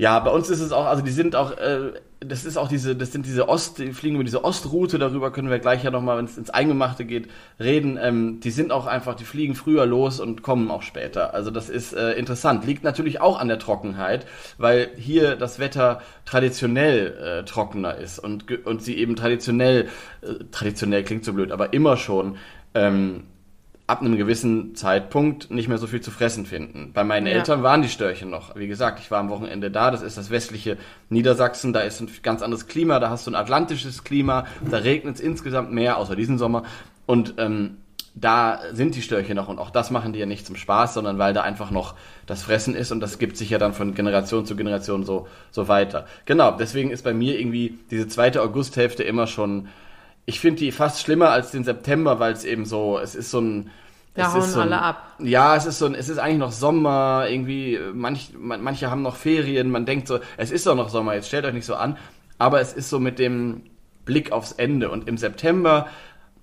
ja, 0.00 0.18
bei 0.18 0.30
uns 0.30 0.48
ist 0.48 0.60
es 0.60 0.72
auch, 0.72 0.86
also 0.86 1.02
die 1.02 1.10
sind 1.10 1.36
auch, 1.36 1.58
äh, 1.58 1.92
das 2.20 2.46
ist 2.46 2.56
auch 2.56 2.68
diese, 2.68 2.96
das 2.96 3.12
sind 3.12 3.26
diese 3.26 3.50
Ost, 3.50 3.76
die 3.76 3.92
fliegen 3.92 4.14
über 4.14 4.24
diese 4.24 4.44
Ostroute, 4.44 4.98
darüber 4.98 5.30
können 5.30 5.50
wir 5.50 5.58
gleich 5.58 5.84
ja 5.84 5.90
nochmal, 5.90 6.16
wenn 6.16 6.24
es 6.24 6.38
ins 6.38 6.48
Eingemachte 6.48 7.04
geht, 7.04 7.28
reden. 7.58 7.98
Ähm, 8.00 8.40
die 8.40 8.50
sind 8.50 8.72
auch 8.72 8.86
einfach, 8.86 9.14
die 9.14 9.24
fliegen 9.24 9.54
früher 9.54 9.84
los 9.84 10.18
und 10.18 10.42
kommen 10.42 10.70
auch 10.70 10.80
später. 10.80 11.34
Also 11.34 11.50
das 11.50 11.68
ist 11.68 11.92
äh, 11.92 12.12
interessant. 12.12 12.64
Liegt 12.64 12.82
natürlich 12.82 13.20
auch 13.20 13.38
an 13.38 13.48
der 13.48 13.58
Trockenheit, 13.58 14.24
weil 14.56 14.88
hier 14.96 15.36
das 15.36 15.58
Wetter 15.58 16.00
traditionell 16.24 17.42
äh, 17.42 17.44
trockener 17.44 17.96
ist 17.96 18.20
und, 18.20 18.50
und 18.66 18.82
sie 18.82 18.96
eben 18.96 19.16
traditionell, 19.16 19.88
äh, 20.22 20.44
traditionell 20.50 21.04
klingt 21.04 21.26
so 21.26 21.34
blöd, 21.34 21.52
aber 21.52 21.74
immer 21.74 21.98
schon 21.98 22.38
ähm, 22.72 23.24
ab 23.90 24.00
einem 24.00 24.16
gewissen 24.16 24.74
Zeitpunkt 24.76 25.50
nicht 25.50 25.68
mehr 25.68 25.78
so 25.78 25.88
viel 25.88 26.00
zu 26.00 26.10
fressen 26.12 26.46
finden. 26.46 26.92
Bei 26.94 27.02
meinen 27.02 27.26
Ja. 27.26 27.32
Eltern 27.34 27.62
waren 27.64 27.82
die 27.82 27.88
Störche 27.88 28.24
noch. 28.24 28.54
Wie 28.54 28.68
gesagt, 28.68 29.00
ich 29.00 29.10
war 29.10 29.18
am 29.18 29.30
Wochenende 29.30 29.70
da. 29.70 29.90
Das 29.90 30.00
ist 30.02 30.16
das 30.16 30.30
westliche 30.30 30.76
Niedersachsen. 31.08 31.72
Da 31.72 31.80
ist 31.80 32.00
ein 32.00 32.08
ganz 32.22 32.40
anderes 32.42 32.68
Klima. 32.68 33.00
Da 33.00 33.10
hast 33.10 33.26
du 33.26 33.32
ein 33.32 33.34
atlantisches 33.34 34.04
Klima. 34.04 34.46
Da 34.70 34.78
regnet 34.78 35.16
es 35.16 35.20
insgesamt 35.20 35.72
mehr, 35.72 35.96
außer 35.98 36.14
diesen 36.14 36.38
Sommer. 36.38 36.62
Und 37.04 37.34
ähm, 37.38 37.78
da 38.14 38.60
sind 38.72 38.94
die 38.94 39.02
Störche 39.02 39.34
noch. 39.34 39.48
Und 39.48 39.58
auch 39.58 39.70
das 39.70 39.90
machen 39.90 40.12
die 40.12 40.20
ja 40.20 40.26
nicht 40.26 40.46
zum 40.46 40.54
Spaß, 40.56 40.94
sondern 40.94 41.18
weil 41.18 41.34
da 41.34 41.42
einfach 41.42 41.72
noch 41.72 41.94
das 42.26 42.44
Fressen 42.44 42.76
ist. 42.76 42.92
Und 42.92 43.00
das 43.00 43.18
gibt 43.18 43.36
sich 43.36 43.50
ja 43.50 43.58
dann 43.58 43.72
von 43.74 43.94
Generation 43.94 44.46
zu 44.46 44.54
Generation 44.54 45.04
so, 45.04 45.26
so 45.50 45.66
weiter. 45.66 46.06
Genau, 46.26 46.52
deswegen 46.52 46.90
ist 46.90 47.02
bei 47.02 47.12
mir 47.12 47.40
irgendwie 47.40 47.78
diese 47.90 48.06
zweite 48.06 48.40
Augusthälfte 48.42 49.02
immer 49.02 49.26
schon 49.26 49.68
ich 50.26 50.40
finde 50.40 50.60
die 50.60 50.72
fast 50.72 51.00
schlimmer 51.00 51.30
als 51.30 51.50
den 51.50 51.64
September, 51.64 52.20
weil 52.20 52.32
es 52.32 52.44
eben 52.44 52.64
so, 52.64 52.98
es 52.98 53.14
ist 53.14 53.30
so 53.30 53.40
ein. 53.40 53.70
Da 54.14 54.26
es 54.26 54.32
hauen 54.32 54.40
ist 54.42 54.52
so 54.52 54.60
ein, 54.60 54.72
alle 54.72 54.82
ab. 54.82 55.14
Ja, 55.20 55.56
es 55.56 55.66
ist 55.66 55.78
so 55.78 55.86
ein, 55.86 55.94
es 55.94 56.08
ist 56.08 56.18
eigentlich 56.18 56.38
noch 56.38 56.52
Sommer, 56.52 57.26
irgendwie, 57.28 57.78
manch, 57.94 58.32
man, 58.36 58.62
manche 58.62 58.90
haben 58.90 59.02
noch 59.02 59.16
Ferien, 59.16 59.70
man 59.70 59.86
denkt 59.86 60.08
so, 60.08 60.18
es 60.36 60.50
ist 60.50 60.66
doch 60.66 60.74
noch 60.74 60.88
Sommer, 60.88 61.14
jetzt 61.14 61.28
stellt 61.28 61.44
euch 61.44 61.54
nicht 61.54 61.66
so 61.66 61.74
an. 61.74 61.96
Aber 62.38 62.60
es 62.60 62.72
ist 62.72 62.90
so 62.90 62.98
mit 62.98 63.18
dem 63.18 63.62
Blick 64.04 64.32
aufs 64.32 64.52
Ende. 64.52 64.90
Und 64.90 65.06
im 65.08 65.16
September 65.16 65.86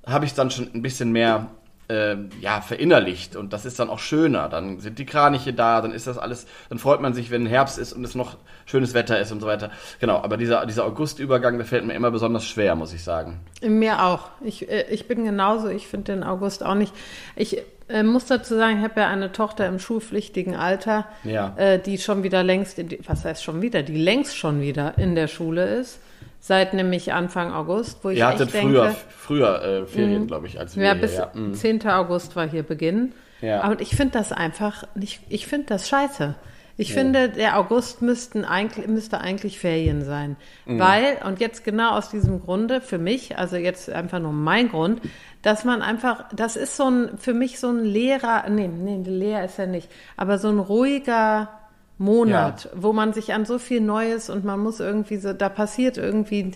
habe 0.05 0.25
ich 0.25 0.33
dann 0.33 0.51
schon 0.51 0.69
ein 0.73 0.81
bisschen 0.81 1.11
mehr 1.11 1.47
äh, 1.89 2.15
ja, 2.41 2.61
verinnerlicht 2.61 3.35
und 3.35 3.53
das 3.53 3.65
ist 3.65 3.79
dann 3.79 3.89
auch 3.89 3.99
schöner. 3.99 4.49
Dann 4.49 4.79
sind 4.79 4.99
die 4.99 5.05
Kraniche 5.05 5.53
da, 5.53 5.81
dann 5.81 5.91
ist 5.91 6.07
das 6.07 6.17
alles, 6.17 6.45
dann 6.69 6.79
freut 6.79 7.01
man 7.01 7.13
sich, 7.13 7.31
wenn 7.31 7.45
Herbst 7.45 7.77
ist 7.77 7.93
und 7.93 8.03
es 8.03 8.15
noch 8.15 8.37
schönes 8.65 8.93
Wetter 8.93 9.19
ist 9.19 9.31
und 9.31 9.39
so 9.39 9.47
weiter. 9.47 9.71
Genau, 9.99 10.17
aber 10.21 10.37
dieser, 10.37 10.65
dieser 10.65 10.85
Augustübergang, 10.85 11.57
der 11.57 11.65
fällt 11.65 11.85
mir 11.85 11.93
immer 11.93 12.11
besonders 12.11 12.45
schwer, 12.45 12.75
muss 12.75 12.93
ich 12.93 13.03
sagen. 13.03 13.39
Mir 13.61 14.03
auch. 14.03 14.29
Ich, 14.41 14.69
äh, 14.69 14.85
ich 14.89 15.07
bin 15.07 15.23
genauso. 15.23 15.69
Ich 15.69 15.87
finde 15.87 16.13
den 16.13 16.23
August 16.23 16.65
auch 16.65 16.75
nicht. 16.75 16.93
Ich 17.35 17.61
äh, 17.89 18.03
muss 18.03 18.25
dazu 18.25 18.55
sagen, 18.55 18.79
ich 18.79 18.83
habe 18.83 18.99
ja 18.99 19.07
eine 19.07 19.31
Tochter 19.31 19.65
im 19.67 19.79
schulpflichtigen 19.79 20.55
Alter, 20.55 21.05
Ja. 21.23 21.53
äh, 21.55 21.79
die 21.79 21.97
schon 21.97 22.23
wieder 22.23 22.43
längst, 22.43 22.79
in 22.79 22.89
die, 22.89 22.99
was 23.07 23.23
heißt 23.23 23.41
schon 23.43 23.61
wieder, 23.61 23.81
die 23.83 23.97
längst 23.97 24.35
schon 24.37 24.59
wieder 24.61 24.97
in 24.97 25.15
der 25.15 25.27
Schule 25.27 25.65
ist. 25.65 25.99
Seit 26.39 26.73
nämlich 26.73 27.13
Anfang 27.13 27.51
August, 27.53 28.03
wo 28.03 28.09
ich 28.09 28.19
Ihr 28.19 28.27
hattet 28.27 28.53
denke, 28.53 28.73
früher, 28.73 28.95
früher 29.09 29.63
äh, 29.63 29.85
Ferien, 29.85 30.27
glaube 30.27 30.47
ich, 30.47 30.59
als 30.59 30.75
wir 30.75 30.85
ja, 30.85 30.93
hier, 30.93 31.01
bis 31.01 31.17
ja. 31.17 31.31
Mhm. 31.33 31.53
10. 31.53 31.87
August 31.87 32.35
war 32.35 32.47
hier 32.47 32.63
Beginn. 32.63 33.13
Ja. 33.41 33.61
Aber 33.61 33.79
ich 33.81 33.95
finde 33.95 34.13
das 34.13 34.31
einfach 34.31 34.83
nicht, 34.95 35.21
ich 35.29 35.47
finde 35.47 35.67
das 35.67 35.87
scheiße. 35.87 36.35
Ich 36.79 36.93
finde, 36.93 37.29
der 37.29 37.57
August 37.57 38.03
müssten 38.03 38.45
eigentlich, 38.45 38.85
müsste 38.87 39.19
eigentlich 39.19 39.59
Ferien 39.59 40.03
sein. 40.03 40.35
Mhm. 40.67 40.79
Weil, 40.79 41.17
und 41.25 41.39
jetzt 41.39 41.63
genau 41.63 41.97
aus 41.97 42.09
diesem 42.09 42.39
Grunde, 42.39 42.81
für 42.81 42.99
mich, 42.99 43.35
also 43.35 43.55
jetzt 43.55 43.89
einfach 43.89 44.19
nur 44.19 44.31
mein 44.31 44.69
Grund, 44.69 45.01
dass 45.41 45.65
man 45.65 45.81
einfach, 45.81 46.25
das 46.35 46.55
ist 46.55 46.77
so 46.77 46.87
ein, 46.87 47.17
für 47.17 47.33
mich 47.33 47.59
so 47.59 47.69
ein 47.69 47.83
leerer, 47.83 48.47
nee, 48.49 48.67
nee, 48.67 49.01
leer 49.03 49.43
ist 49.43 49.57
er 49.57 49.65
nicht, 49.65 49.89
aber 50.17 50.37
so 50.37 50.49
ein 50.49 50.59
ruhiger 50.59 51.49
Monat, 51.97 52.69
wo 52.75 52.93
man 52.93 53.13
sich 53.13 53.33
an 53.33 53.45
so 53.45 53.57
viel 53.59 53.81
Neues 53.81 54.29
und 54.29 54.45
man 54.45 54.59
muss 54.59 54.79
irgendwie 54.79 55.17
so, 55.17 55.33
da 55.33 55.49
passiert 55.49 55.97
irgendwie 55.97 56.51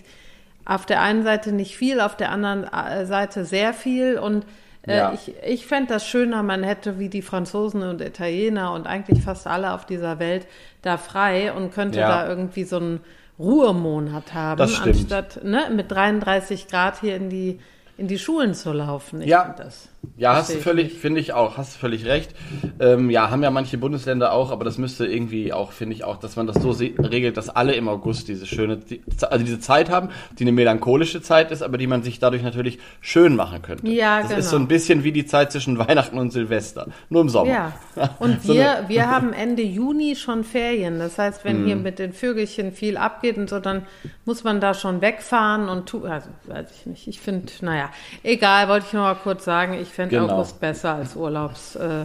auf 0.64 0.86
der 0.86 1.00
einen 1.02 1.24
Seite 1.24 1.52
nicht 1.52 1.76
viel, 1.76 2.00
auf 2.00 2.16
der 2.16 2.30
anderen 2.30 2.64
äh, 2.64 3.04
Seite 3.06 3.44
sehr 3.44 3.74
viel 3.74 4.18
und 4.18 4.44
äh, 4.86 4.96
Ja. 4.96 5.12
ich, 5.12 5.34
ich 5.44 5.66
fände 5.66 5.92
das 5.92 6.06
schöner, 6.06 6.42
man 6.44 6.62
hätte 6.62 6.98
wie 7.00 7.08
die 7.08 7.22
Franzosen 7.22 7.82
und 7.82 8.00
Italiener 8.00 8.72
und 8.72 8.86
eigentlich 8.86 9.22
fast 9.22 9.46
alle 9.48 9.72
auf 9.72 9.84
dieser 9.86 10.20
Welt 10.20 10.46
da 10.82 10.96
frei 10.98 11.52
und 11.52 11.72
könnte 11.74 11.98
Ja. 11.98 12.08
da 12.08 12.28
irgendwie 12.28 12.62
so 12.64 12.76
einen 12.76 13.00
Ruhemonat 13.38 14.34
haben, 14.34 14.58
Das 14.58 14.80
anstatt 14.80 15.40
ne, 15.42 15.62
mit 15.74 15.90
33 15.90 16.68
Grad 16.68 17.00
hier 17.00 17.16
in 17.16 17.28
die, 17.28 17.58
in 17.98 18.08
die 18.08 18.18
Schulen 18.18 18.54
zu 18.54 18.72
laufen. 18.72 19.20
Ich 19.22 19.28
Ja. 19.28 19.54
Das. 19.56 19.88
Ja, 20.16 20.34
hast 20.34 20.52
du 20.52 20.58
völlig, 20.58 20.94
finde 20.94 21.20
ich 21.20 21.32
auch, 21.32 21.56
hast 21.58 21.76
du 21.76 21.78
völlig 21.78 22.06
recht. 22.06 22.34
Ähm, 22.80 23.08
ja, 23.08 23.30
haben 23.30 23.44
ja 23.44 23.52
manche 23.52 23.78
Bundesländer 23.78 24.32
auch, 24.32 24.50
aber 24.50 24.64
das 24.64 24.76
müsste 24.76 25.06
irgendwie 25.06 25.52
auch, 25.52 25.70
finde 25.70 25.94
ich 25.94 26.02
auch, 26.02 26.16
dass 26.16 26.34
man 26.34 26.48
das 26.48 26.56
so 26.60 26.70
regelt, 26.72 27.36
dass 27.36 27.48
alle 27.48 27.74
im 27.76 27.86
August 27.88 28.26
diese 28.26 28.44
schöne, 28.46 28.78
die- 28.78 29.00
also 29.30 29.44
diese 29.44 29.60
Zeit 29.60 29.90
haben, 29.90 30.08
die 30.40 30.42
eine 30.42 30.50
melancholische 30.50 31.22
Zeit 31.22 31.52
ist, 31.52 31.62
aber 31.62 31.78
die 31.78 31.86
man 31.86 32.02
sich 32.02 32.18
dadurch 32.18 32.42
natürlich 32.42 32.80
schön 33.00 33.36
machen 33.36 33.62
könnte. 33.62 33.86
Ja, 33.88 34.18
das 34.18 34.28
genau. 34.30 34.40
ist 34.40 34.50
so 34.50 34.56
ein 34.56 34.66
bisschen 34.66 35.04
wie 35.04 35.12
die 35.12 35.24
Zeit 35.24 35.52
zwischen 35.52 35.78
Weihnachten 35.78 36.18
und 36.18 36.32
Silvester, 36.32 36.88
nur 37.08 37.20
im 37.22 37.28
Sommer. 37.28 37.50
Ja, 37.52 37.72
und 38.18 38.42
So 38.42 38.54
wir, 38.54 38.86
wir 38.88 39.08
haben 39.08 39.32
Ende 39.32 39.62
Juni 39.62 40.16
schon 40.16 40.42
Ferien. 40.42 40.98
Das 40.98 41.16
heißt, 41.16 41.44
wenn 41.44 41.62
Mhm. 41.62 41.66
hier 41.66 41.76
mit 41.76 42.00
den 42.00 42.12
Vögelchen 42.12 42.72
viel 42.72 42.96
abgeht 42.96 43.36
und 43.36 43.48
so, 43.48 43.60
dann 43.60 43.86
muss 44.24 44.42
man 44.42 44.60
da 44.60 44.74
schon 44.74 45.00
wegfahren 45.00 45.68
und 45.68 45.88
tu, 45.88 46.04
also 46.06 46.28
weiß 46.46 46.66
ich 46.80 46.86
nicht. 46.86 47.06
Ich 47.06 47.20
finde, 47.20 47.52
naja, 47.60 47.81
egal, 48.22 48.68
wollte 48.68 48.86
ich 48.86 48.92
noch 48.92 49.02
mal 49.02 49.14
kurz 49.14 49.44
sagen, 49.44 49.74
ich 49.74 49.88
fände 49.88 50.16
Genau. 50.16 50.34
August 50.34 50.60
besser 50.60 50.94
als 50.94 51.16
Urlaubs, 51.16 51.76
äh, 51.76 52.04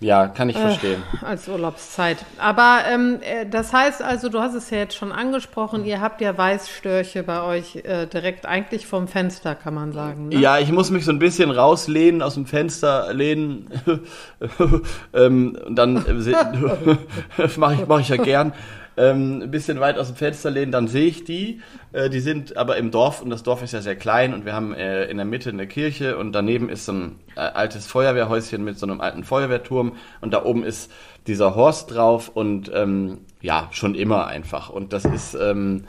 Ja, 0.00 0.26
kann 0.26 0.48
ich 0.48 0.58
verstehen. 0.58 1.00
als 1.24 1.48
Urlaubszeit. 1.48 2.18
Aber 2.38 2.80
ähm, 2.92 3.20
äh, 3.22 3.46
das 3.46 3.72
heißt 3.72 4.02
also, 4.02 4.28
du 4.28 4.40
hast 4.40 4.54
es 4.54 4.68
ja 4.70 4.78
jetzt 4.78 4.96
schon 4.96 5.12
angesprochen, 5.12 5.84
ihr 5.84 6.00
habt 6.00 6.20
ja 6.20 6.36
Weißstörche 6.36 7.22
bei 7.22 7.40
euch 7.42 7.76
äh, 7.76 8.06
direkt 8.06 8.44
eigentlich 8.44 8.86
vom 8.88 9.06
Fenster, 9.06 9.54
kann 9.54 9.74
man 9.74 9.92
sagen. 9.92 10.28
Ne? 10.28 10.36
Ja, 10.36 10.58
ich 10.58 10.72
muss 10.72 10.90
mich 10.90 11.04
so 11.04 11.12
ein 11.12 11.20
bisschen 11.20 11.52
rauslehnen, 11.52 12.20
aus 12.20 12.34
dem 12.34 12.46
Fenster 12.46 13.12
lehnen. 13.14 13.70
ähm, 15.14 15.56
und 15.66 15.76
dann 15.76 16.04
äh, 16.04 17.48
mache 17.56 17.74
ich, 17.74 17.86
mach 17.86 18.00
ich 18.00 18.08
ja 18.08 18.16
gern. 18.16 18.52
Ähm, 18.96 19.42
ein 19.42 19.50
bisschen 19.50 19.80
weit 19.80 19.96
aus 19.98 20.08
dem 20.08 20.16
Fenster 20.16 20.50
lehnen, 20.50 20.70
dann 20.70 20.86
sehe 20.86 21.06
ich 21.06 21.24
die. 21.24 21.60
Äh, 21.92 22.10
die 22.10 22.20
sind 22.20 22.56
aber 22.56 22.76
im 22.76 22.90
Dorf 22.90 23.22
und 23.22 23.30
das 23.30 23.42
Dorf 23.42 23.62
ist 23.62 23.72
ja 23.72 23.80
sehr 23.80 23.96
klein 23.96 24.34
und 24.34 24.44
wir 24.44 24.52
haben 24.52 24.74
äh, 24.74 25.04
in 25.06 25.16
der 25.16 25.26
Mitte 25.26 25.50
eine 25.50 25.66
Kirche 25.66 26.18
und 26.18 26.32
daneben 26.32 26.68
ist 26.68 26.84
so 26.84 26.92
ein 26.92 27.16
äh, 27.36 27.40
altes 27.40 27.86
Feuerwehrhäuschen 27.86 28.62
mit 28.62 28.78
so 28.78 28.86
einem 28.86 29.00
alten 29.00 29.24
Feuerwehrturm 29.24 29.96
und 30.20 30.34
da 30.34 30.44
oben 30.44 30.62
ist 30.62 30.90
dieser 31.26 31.54
Horst 31.54 31.94
drauf 31.94 32.28
und 32.28 32.70
ähm, 32.74 33.18
ja, 33.40 33.68
schon 33.70 33.94
immer 33.94 34.26
einfach. 34.26 34.68
Und 34.68 34.92
das 34.92 35.04
ist 35.04 35.34
ähm, 35.40 35.84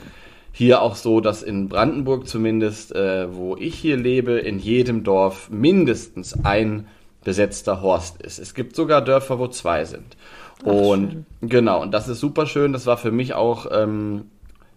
hier 0.52 0.82
auch 0.82 0.94
so, 0.94 1.20
dass 1.20 1.42
in 1.42 1.68
Brandenburg 1.68 2.28
zumindest, 2.28 2.94
äh, 2.94 3.34
wo 3.34 3.56
ich 3.56 3.74
hier 3.74 3.96
lebe, 3.96 4.38
in 4.38 4.58
jedem 4.58 5.02
Dorf 5.04 5.50
mindestens 5.50 6.44
ein 6.44 6.86
besetzter 7.24 7.82
Horst 7.82 8.22
ist. 8.22 8.38
Es 8.38 8.54
gibt 8.54 8.76
sogar 8.76 9.02
Dörfer, 9.02 9.38
wo 9.38 9.48
zwei 9.48 9.84
sind. 9.84 10.16
Und 10.64 11.26
genau, 11.42 11.82
und 11.82 11.92
das 11.92 12.08
ist 12.08 12.20
super 12.20 12.46
schön. 12.46 12.72
Das 12.72 12.86
war 12.86 12.96
für 12.96 13.10
mich 13.10 13.34
auch 13.34 13.66
ähm, 13.70 14.26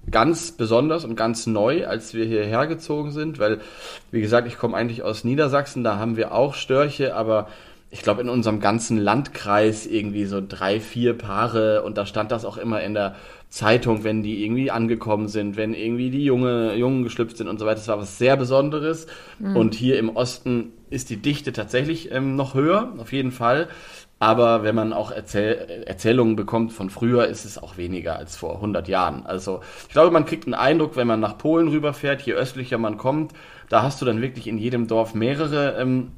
ganz 0.10 0.52
besonders 0.52 1.06
und 1.06 1.16
ganz 1.16 1.48
neu, 1.48 1.86
als 1.88 2.14
wir 2.14 2.26
hierher 2.26 2.68
gezogen 2.68 3.12
sind, 3.12 3.40
weil, 3.40 3.60
wie 4.12 4.22
gesagt, 4.22 4.48
ich 4.48 4.58
komme 4.58 4.78
eigentlich 4.78 5.04
aus 5.04 5.24
Niedersachsen, 5.24 5.84
da 5.84 5.98
haben 5.98 6.18
wir 6.18 6.34
auch 6.34 6.54
Störche, 6.54 7.16
aber 7.16 7.48
ich 7.90 8.02
glaube 8.02 8.22
in 8.22 8.30
unserem 8.30 8.60
ganzen 8.60 8.98
Landkreis 8.98 9.86
irgendwie 9.86 10.26
so 10.26 10.42
drei, 10.46 10.80
vier 10.80 11.18
Paare 11.18 11.84
und 11.84 11.98
da 11.98 12.06
stand 12.06 12.32
das 12.32 12.44
auch 12.44 12.58
immer 12.58 12.82
in 12.82 12.94
der 12.94 13.16
Zeitung, 13.50 14.04
wenn 14.04 14.24
die 14.24 14.44
irgendwie 14.44 14.72
angekommen 14.72 15.30
sind, 15.30 15.56
wenn 15.56 15.74
irgendwie 15.74 16.10
die 16.10 16.26
Junge, 16.26 16.76
Jungen 16.76 17.04
geschlüpft 17.04 17.38
sind 17.38 17.48
und 17.48 17.60
so 17.60 17.66
weiter. 17.66 17.78
Das 17.78 17.88
war 17.88 17.98
was 17.98 18.18
sehr 18.18 18.36
Besonderes. 18.36 19.08
Und 19.56 19.74
hier 19.74 19.98
im 20.00 20.10
Osten 20.10 20.74
ist 20.90 21.10
die 21.10 21.18
Dichte 21.18 21.54
tatsächlich 21.54 22.12
ähm, 22.12 22.36
noch 22.36 22.56
höher, 22.56 22.94
auf 22.98 23.14
jeden 23.14 23.32
Fall. 23.32 23.70
Aber 24.20 24.64
wenn 24.64 24.74
man 24.74 24.94
auch 24.94 25.12
Erzähl 25.12 25.84
Erzählungen 25.86 26.36
bekommt 26.36 26.74
von 26.74 26.90
früher, 26.90 27.28
ist 27.28 27.46
es 27.46 27.62
auch 27.62 27.78
weniger 27.78 28.16
als 28.18 28.36
vor 28.36 28.56
100 28.56 28.88
Jahren. 28.88 29.26
Also 29.28 29.62
ich 29.88 29.94
glaube, 29.94 30.10
man 30.12 30.26
kriegt 30.26 30.46
einen 30.46 30.56
Eindruck, 30.56 30.96
wenn 30.96 31.06
man 31.08 31.20
nach 31.20 31.38
Polen 31.38 31.68
rüberfährt, 31.68 32.24
je 32.24 32.34
östlicher 32.34 32.80
man 32.80 32.98
kommt, 32.98 33.34
da 33.70 33.84
hast 33.84 34.02
du 34.02 34.06
dann 34.06 34.20
wirklich 34.22 34.48
in 34.48 34.58
jedem 34.58 34.88
Dorf 34.88 35.14
mehrere 35.14 35.80
ähm, 35.80 36.14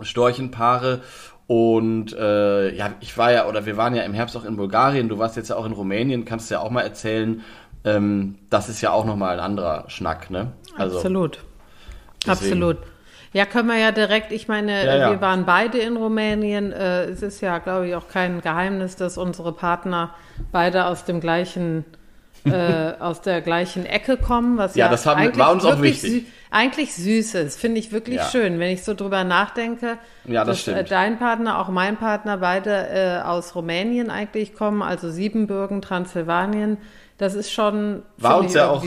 Storchenpaare. 0.00 1.00
Und 1.46 2.12
äh, 2.14 2.74
ja, 2.74 2.90
ich 3.00 3.16
war 3.16 3.32
ja, 3.32 3.46
oder 3.46 3.64
wir 3.64 3.76
waren 3.76 3.94
ja 3.94 4.02
im 4.02 4.12
Herbst 4.14 4.36
auch 4.36 4.44
in 4.44 4.56
Bulgarien, 4.56 5.08
du 5.08 5.18
warst 5.18 5.36
jetzt 5.36 5.48
ja 5.48 5.56
auch 5.56 5.64
in 5.64 5.72
Rumänien, 5.72 6.24
kannst 6.24 6.50
du 6.50 6.54
ja 6.56 6.60
auch 6.60 6.70
mal 6.70 6.82
erzählen. 6.82 7.42
Ähm, 7.84 8.34
das 8.50 8.68
ist 8.68 8.80
ja 8.82 8.90
auch 8.90 9.04
nochmal 9.06 9.34
ein 9.38 9.40
anderer 9.44 9.84
Schnack, 9.88 10.30
ne? 10.30 10.52
Absolut. 10.96 11.38
deswegen- 12.26 12.62
Absolut. 12.62 12.78
Ja, 13.32 13.44
können 13.44 13.68
wir 13.68 13.76
ja 13.78 13.92
direkt, 13.92 14.32
ich 14.32 14.48
meine, 14.48 14.84
Ja, 14.86 14.96
ja. 14.96 15.10
wir 15.10 15.20
waren 15.20 15.44
beide 15.44 15.78
in 15.78 15.96
Rumänien. 15.96 16.72
Äh, 16.72 17.04
es 17.04 17.22
ist 17.22 17.40
ja, 17.40 17.58
glaube 17.58 17.88
ich, 17.88 17.94
auch 17.94 18.08
kein 18.08 18.40
Geheimnis, 18.40 18.96
dass 18.96 19.18
unsere 19.18 19.52
Partner 19.52 20.14
beide 20.50 20.86
aus 20.86 21.04
dem 21.04 21.20
gleichen, 21.20 21.84
äh, 22.46 22.50
aus 23.00 23.20
der 23.20 23.42
gleichen 23.42 23.84
Ecke 23.84 24.16
kommen, 24.16 24.56
was 24.56 24.74
Ja, 24.76 24.86
ja, 24.86 24.90
das 24.90 25.04
haben- 25.04 25.20
eigentlich 25.20 25.38
war 25.38 25.52
uns 25.52 25.64
auch 25.66 25.82
wichtig. 25.82 26.10
sü- 26.10 26.24
eigentlich 26.50 26.94
süß 26.94 27.34
ist, 27.34 27.60
finde 27.60 27.78
ich 27.80 27.92
wirklich 27.92 28.16
Ja. 28.16 28.24
schön, 28.24 28.58
wenn 28.58 28.70
ich 28.70 28.82
so 28.82 28.94
drüber 28.94 29.22
nachdenke, 29.24 29.98
Ja, 30.24 30.44
das 30.46 30.64
dass 30.64 30.68
äh, 30.68 30.72
stimmt. 30.76 30.90
dein 30.90 31.18
Partner, 31.18 31.58
auch 31.58 31.68
mein 31.68 31.98
Partner, 31.98 32.38
beide 32.38 32.88
äh, 32.88 33.20
aus 33.26 33.54
Rumänien 33.54 34.08
eigentlich 34.08 34.54
kommen, 34.54 34.80
also 34.80 35.10
Siebenbürgen, 35.10 35.82
Transsilvanien. 35.82 36.78
Das 37.18 37.34
ist 37.34 37.52
schon 37.52 38.02
War 38.16 38.38
uns 38.38 38.54
ja 38.54 38.70
auch, 38.70 38.82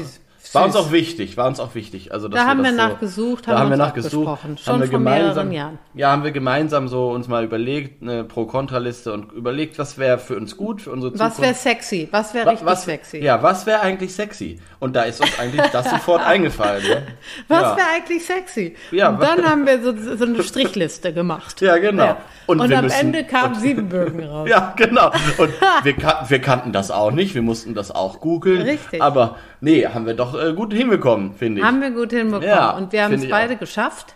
war 0.54 0.66
uns 0.66 0.76
auch 0.76 0.92
wichtig, 0.92 1.38
war 1.38 1.48
uns 1.48 1.60
auch 1.60 1.76
wichtig. 1.76 2.12
Also, 2.14 2.28
Da 2.28 2.46
haben 2.46 2.64
wir 2.64 2.72
so- 2.72 2.78
nachgesucht, 2.78 3.48
da 3.48 3.52
haben 3.54 3.60
haben 3.62 3.70
wir 3.70 3.78
nachgesucht, 3.78 4.40
schon 4.42 4.74
haben 4.74 4.80
wir 4.82 4.88
vor 4.88 5.00
gemeinsam, 5.00 5.50
mehreren 5.50 5.52
Jahren. 5.52 5.80
ja, 5.94 6.12
haben 6.12 6.24
wir 6.24 6.32
gemeinsam 6.32 6.88
so 6.88 7.10
uns 7.12 7.28
mal 7.28 7.44
überlegt, 7.44 8.02
eine 8.02 8.24
Pro-Kontra-Liste 8.24 9.14
und 9.14 9.32
überlegt, 9.32 9.80
was 9.80 9.98
wäre 9.98 10.18
für 10.20 10.36
uns 10.36 10.58
gut, 10.58 10.82
für 10.82 10.92
unsere 10.92 11.14
Was 11.14 11.20
Zukunft. 11.36 11.42
wäre 11.42 11.54
sexy? 11.54 12.08
Was 12.12 12.34
wäre 12.34 12.50
richtig 12.52 12.66
was, 12.68 12.84
sexy? 12.84 13.18
Ja, 13.20 13.42
was 13.42 13.66
wäre 13.66 13.82
eigentlich 13.82 14.14
sexy? 14.14 14.60
Und 14.80 14.96
da 14.96 15.04
ist 15.04 15.22
uns 15.22 15.40
eigentlich 15.40 15.62
das 15.72 15.90
sofort 15.90 16.22
eingefallen. 16.26 16.84
Ne? 16.88 17.04
Was 17.48 17.62
ja. 17.62 17.78
wäre 17.78 17.88
eigentlich 17.96 18.26
sexy? 18.26 18.76
Ja, 18.92 19.10
und 19.10 19.22
dann 19.24 19.46
haben 19.46 19.66
wir 19.66 19.82
so, 19.82 19.94
so 20.18 20.26
eine 20.26 20.44
Strichliste 20.44 21.14
gemacht. 21.14 21.62
Ja, 21.62 21.78
genau. 21.78 22.18
Und, 22.48 22.60
Und 22.60 22.70
wir 22.70 22.80
am 22.80 22.86
müssen- 22.86 23.00
Ende 23.00 23.24
kam 23.24 23.54
und- 23.54 23.60
Siebenbürgen 23.62 24.24
raus. 24.28 24.50
Ja, 24.50 24.74
genau. 24.76 25.12
Und 25.38 25.54
wir, 25.84 25.96
wir 26.28 26.40
kannten 26.42 26.74
das 26.74 26.92
auch 26.92 27.12
nicht, 27.12 27.36
wir 27.36 27.42
mussten 27.42 27.74
das 27.76 27.92
auch 27.92 28.20
googeln. 28.20 28.62
Richtig. 28.64 29.02
Aber 29.02 29.38
nee, 29.62 29.86
haben 29.88 30.06
wir 30.06 30.14
doch 30.16 30.34
äh, 30.40 30.54
gut 30.54 30.74
hinbekommen, 30.74 31.34
finde 31.34 31.62
ich. 31.62 31.66
Haben 31.66 31.82
wir 31.82 31.92
gut 31.92 32.12
hinbekommen. 32.12 32.48
Ja, 32.48 32.72
und 32.72 32.92
wir 32.92 33.04
haben 33.04 33.14
es 33.14 33.30
beide 33.30 33.56
auch. 33.56 33.60
geschafft. 33.60 34.16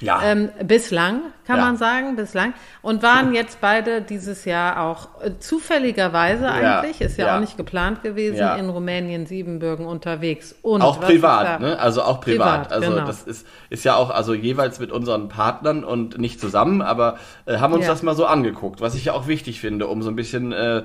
ja. 0.00 0.20
Ähm, 0.24 0.50
bislang, 0.64 1.20
kann 1.46 1.58
Ja. 1.58 1.64
man 1.64 1.76
sagen, 1.76 2.16
bislang. 2.16 2.54
Und 2.82 3.02
waren 3.04 3.34
jetzt 3.34 3.60
beide 3.60 4.02
dieses 4.02 4.44
Jahr 4.44 4.80
auch 4.80 5.08
äh, 5.22 5.38
zufälligerweise 5.38 6.48
eigentlich, 6.50 7.00
ist 7.00 7.18
ja, 7.18 7.26
ja. 7.28 7.36
auch 7.36 7.40
nicht 7.40 7.56
geplant 7.56 8.02
gewesen, 8.02 8.36
Ja. 8.38 8.56
in 8.56 8.68
Rumänien, 8.68 9.26
Siebenbürgen 9.26 9.86
unterwegs. 9.86 10.56
Und 10.62 10.82
auch 10.82 11.00
privat, 11.00 11.60
ne? 11.60 11.78
Also 11.78 12.02
auch 12.02 12.20
privat. 12.20 12.62
Privat, 12.68 12.72
also 12.72 12.90
genau. 12.94 13.06
das 13.06 13.22
ist, 13.22 13.46
ist 13.70 13.84
ja 13.84 13.94
auch 13.94 14.10
also 14.10 14.34
jeweils 14.34 14.80
mit 14.80 14.90
unseren 14.90 15.28
Partnern 15.28 15.84
und 15.84 16.18
nicht 16.18 16.40
zusammen, 16.40 16.82
aber 16.82 17.18
äh, 17.46 17.58
haben 17.58 17.72
uns 17.72 17.84
Ja. 17.84 17.92
das 17.92 18.02
mal 18.02 18.16
so 18.16 18.26
angeguckt, 18.26 18.80
was 18.80 18.96
ich 18.96 19.04
ja 19.04 19.12
auch 19.12 19.28
wichtig 19.28 19.60
finde, 19.60 19.86
um 19.86 20.02
so 20.02 20.10
ein 20.10 20.16
bisschen 20.16 20.50
äh, 20.52 20.82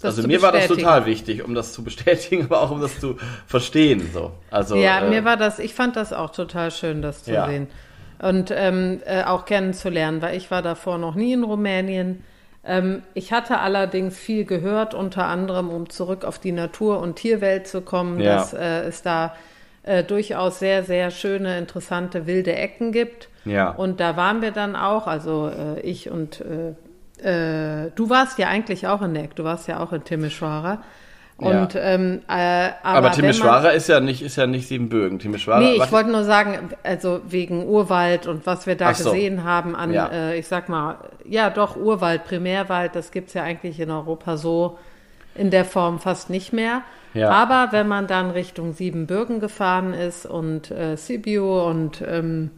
Das 0.00 0.16
also 0.16 0.26
mir 0.26 0.40
war 0.42 0.52
das 0.52 0.66
total 0.68 1.04
wichtig, 1.06 1.44
um 1.44 1.54
das 1.54 1.72
zu 1.72 1.84
bestätigen, 1.84 2.44
aber 2.48 2.62
auch 2.62 2.70
um 2.70 2.80
das 2.80 2.98
zu 3.00 3.16
verstehen. 3.46 4.08
So. 4.12 4.32
Also, 4.50 4.76
Ja, 4.76 5.00
äh, 5.00 5.08
mir 5.10 5.24
war 5.24 5.36
das, 5.36 5.58
ich 5.58 5.74
fand 5.74 5.96
das 5.96 6.12
auch 6.12 6.30
total 6.30 6.70
schön, 6.70 7.02
das 7.02 7.24
zu 7.24 7.32
Ja. 7.32 7.46
sehen. 7.46 7.68
Und 8.20 8.50
ähm, 8.54 9.00
äh, 9.06 9.24
auch 9.24 9.44
kennenzulernen, 9.46 10.20
weil 10.20 10.36
ich 10.36 10.50
war 10.50 10.62
davor 10.62 10.98
noch 10.98 11.14
nie 11.14 11.32
in 11.32 11.42
Rumänien. 11.44 12.22
Ähm, 12.64 13.02
ich 13.14 13.32
hatte 13.32 13.58
allerdings 13.60 14.18
viel 14.18 14.44
gehört, 14.44 14.92
unter 14.94 15.24
anderem, 15.26 15.70
um 15.70 15.88
zurück 15.88 16.24
auf 16.26 16.38
die 16.38 16.52
Natur- 16.52 17.00
und 17.00 17.16
Tierwelt 17.16 17.66
zu 17.66 17.80
kommen, 17.80 18.20
Ja. 18.20 18.34
dass 18.36 18.52
äh, 18.52 18.82
es 18.82 19.02
da 19.02 19.34
äh, 19.82 20.04
durchaus 20.04 20.58
sehr, 20.58 20.84
sehr 20.84 21.10
schöne, 21.10 21.56
interessante 21.58 22.26
wilde 22.26 22.54
Ecken 22.54 22.92
gibt. 22.92 23.30
Ja. 23.46 23.70
Und 23.70 24.00
da 24.00 24.16
waren 24.18 24.42
wir 24.42 24.50
dann 24.50 24.76
auch, 24.76 25.06
also 25.06 25.48
äh, 25.48 25.80
ich 25.80 26.10
und 26.10 26.42
äh, 26.42 26.74
äh, 27.24 27.90
du 27.94 28.10
warst 28.10 28.38
ja 28.38 28.48
eigentlich 28.48 28.86
auch 28.86 29.02
in 29.02 29.14
Ecke, 29.16 29.34
du 29.36 29.44
warst 29.44 29.68
ja 29.68 29.80
auch 29.80 29.92
in 29.92 30.04
Timisoara. 30.04 30.82
Und, 31.36 31.72
Ja. 31.72 31.80
ähm, 31.80 32.20
äh, 32.28 32.32
aber, 32.82 32.98
Aber 32.98 33.00
man- 33.08 33.12
Timisoara 33.12 33.70
ist 33.70 33.88
ja 33.88 34.00
nicht, 34.00 34.20
ist 34.20 34.36
ja 34.36 34.46
nicht 34.46 34.68
Siebenbürgen. 34.68 35.18
Timisoara, 35.18 35.60
Nee, 35.60 35.76
ich 35.82 35.90
wollte 35.90 36.10
nur 36.10 36.24
sagen, 36.24 36.68
also 36.82 37.22
wegen 37.26 37.66
Urwald 37.66 38.26
und 38.26 38.44
was 38.44 38.66
wir 38.66 38.74
da 38.76 38.92
so. 38.92 39.10
gesehen 39.10 39.42
haben 39.42 39.74
an, 39.74 39.90
Ja. 39.92 40.08
äh, 40.12 40.38
ich 40.38 40.46
sag 40.48 40.68
mal, 40.68 40.96
ja 41.24 41.48
doch, 41.48 41.76
Urwald, 41.76 42.24
Primärwald, 42.24 42.94
das 42.94 43.10
gibt's 43.10 43.32
ja 43.32 43.42
eigentlich 43.42 43.80
in 43.80 43.90
Europa 43.90 44.36
so 44.36 44.78
in 45.34 45.50
der 45.50 45.64
Form 45.64 45.98
fast 45.98 46.28
nicht 46.28 46.52
mehr. 46.52 46.82
Ja. 47.14 47.30
Aber 47.30 47.68
wenn 47.72 47.88
man 47.88 48.06
dann 48.06 48.30
Richtung 48.32 48.74
Siebenbürgen 48.74 49.40
gefahren 49.40 49.94
ist 49.94 50.26
und 50.26 50.70
äh, 50.70 50.96
Sibiu 50.96 51.58
und 51.62 52.02
ähm, 52.06 52.50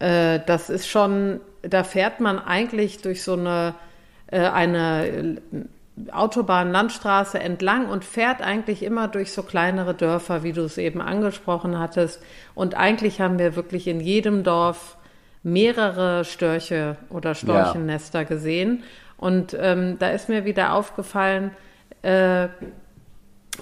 äh, 0.00 0.40
das 0.46 0.68
ist 0.68 0.88
schon, 0.88 1.40
da 1.62 1.84
fährt 1.84 2.20
man 2.20 2.38
eigentlich 2.38 3.02
durch 3.02 3.22
so 3.22 3.34
eine, 3.34 3.74
äh, 4.28 4.40
eine 4.40 5.40
Autobahn, 6.12 6.72
Landstraße 6.72 7.38
entlang 7.38 7.88
und 7.88 8.04
fährt 8.04 8.40
eigentlich 8.40 8.82
immer 8.82 9.08
durch 9.08 9.32
so 9.32 9.42
kleinere 9.42 9.94
Dörfer, 9.94 10.42
wie 10.42 10.52
du 10.52 10.62
es 10.62 10.78
eben 10.78 11.00
angesprochen 11.00 11.78
hattest. 11.78 12.22
Und 12.54 12.74
eigentlich 12.74 13.20
haben 13.20 13.38
wir 13.38 13.56
wirklich 13.56 13.86
in 13.86 14.00
jedem 14.00 14.42
Dorf 14.42 14.96
mehrere 15.42 16.24
Störche 16.24 16.96
oder 17.08 17.34
Storchennester 17.34 18.24
gesehen. 18.24 18.84
Und 19.16 19.56
ähm, 19.58 19.98
da 19.98 20.10
ist 20.10 20.28
mir 20.28 20.44
wieder 20.44 20.72
aufgefallen, 20.72 21.50
äh, 22.02 22.48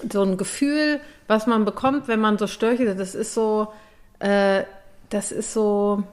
so 0.09 0.23
ein 0.23 0.37
Gefühl, 0.37 1.01
was 1.27 1.47
man 1.47 1.65
bekommt, 1.65 2.07
wenn 2.07 2.21
man 2.21 2.37
so 2.37 2.47
Störche, 2.47 2.95
das 2.95 3.15
ist 3.15 3.33
so, 3.33 3.73
äh, 4.19 4.63
das 5.09 5.31
ist 5.31 5.53
so 5.53 6.03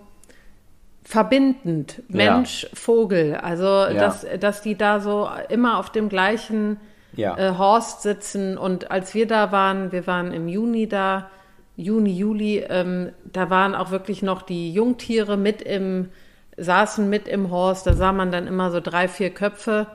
verbindend, 1.07 2.03
Ja. 2.09 2.35
Mensch, 2.35 2.67
Vogel. 2.75 3.37
Also, 3.37 3.65
dass, 3.95 4.27
dass 4.41 4.61
die 4.61 4.77
da 4.77 5.01
so 5.01 5.29
immer 5.49 5.79
auf 5.79 5.91
dem 5.91 6.09
gleichen 6.09 6.79
Ja. 7.15 7.37
äh, 7.39 7.57
Horst 7.57 8.03
sitzen. 8.03 8.59
Und 8.59 8.91
als 8.91 9.15
wir 9.15 9.27
da 9.27 9.53
waren, 9.53 9.93
wir 9.93 10.07
waren 10.07 10.33
im 10.33 10.49
Juni 10.49 10.89
da, 10.89 11.31
Juni, 11.77 12.11
Juli, 12.13 12.65
ähm, 12.69 13.13
da 13.25 13.51
waren 13.51 13.75
auch 13.75 13.91
wirklich 13.91 14.23
noch 14.23 14.43
die 14.43 14.73
Jungtiere 14.73 15.37
mit 15.37 15.63
im, 15.63 16.09
saßen 16.57 17.09
mit 17.09 17.29
im 17.29 17.51
Horst. 17.51 17.87
Da 17.87 17.93
sah 17.95 18.13
man 18.13 18.33
dann 18.33 18.47
immer 18.47 18.71
so 18.71 18.81
drei, 18.81 19.09
vier 19.09 19.31
Köpfe 19.31 19.87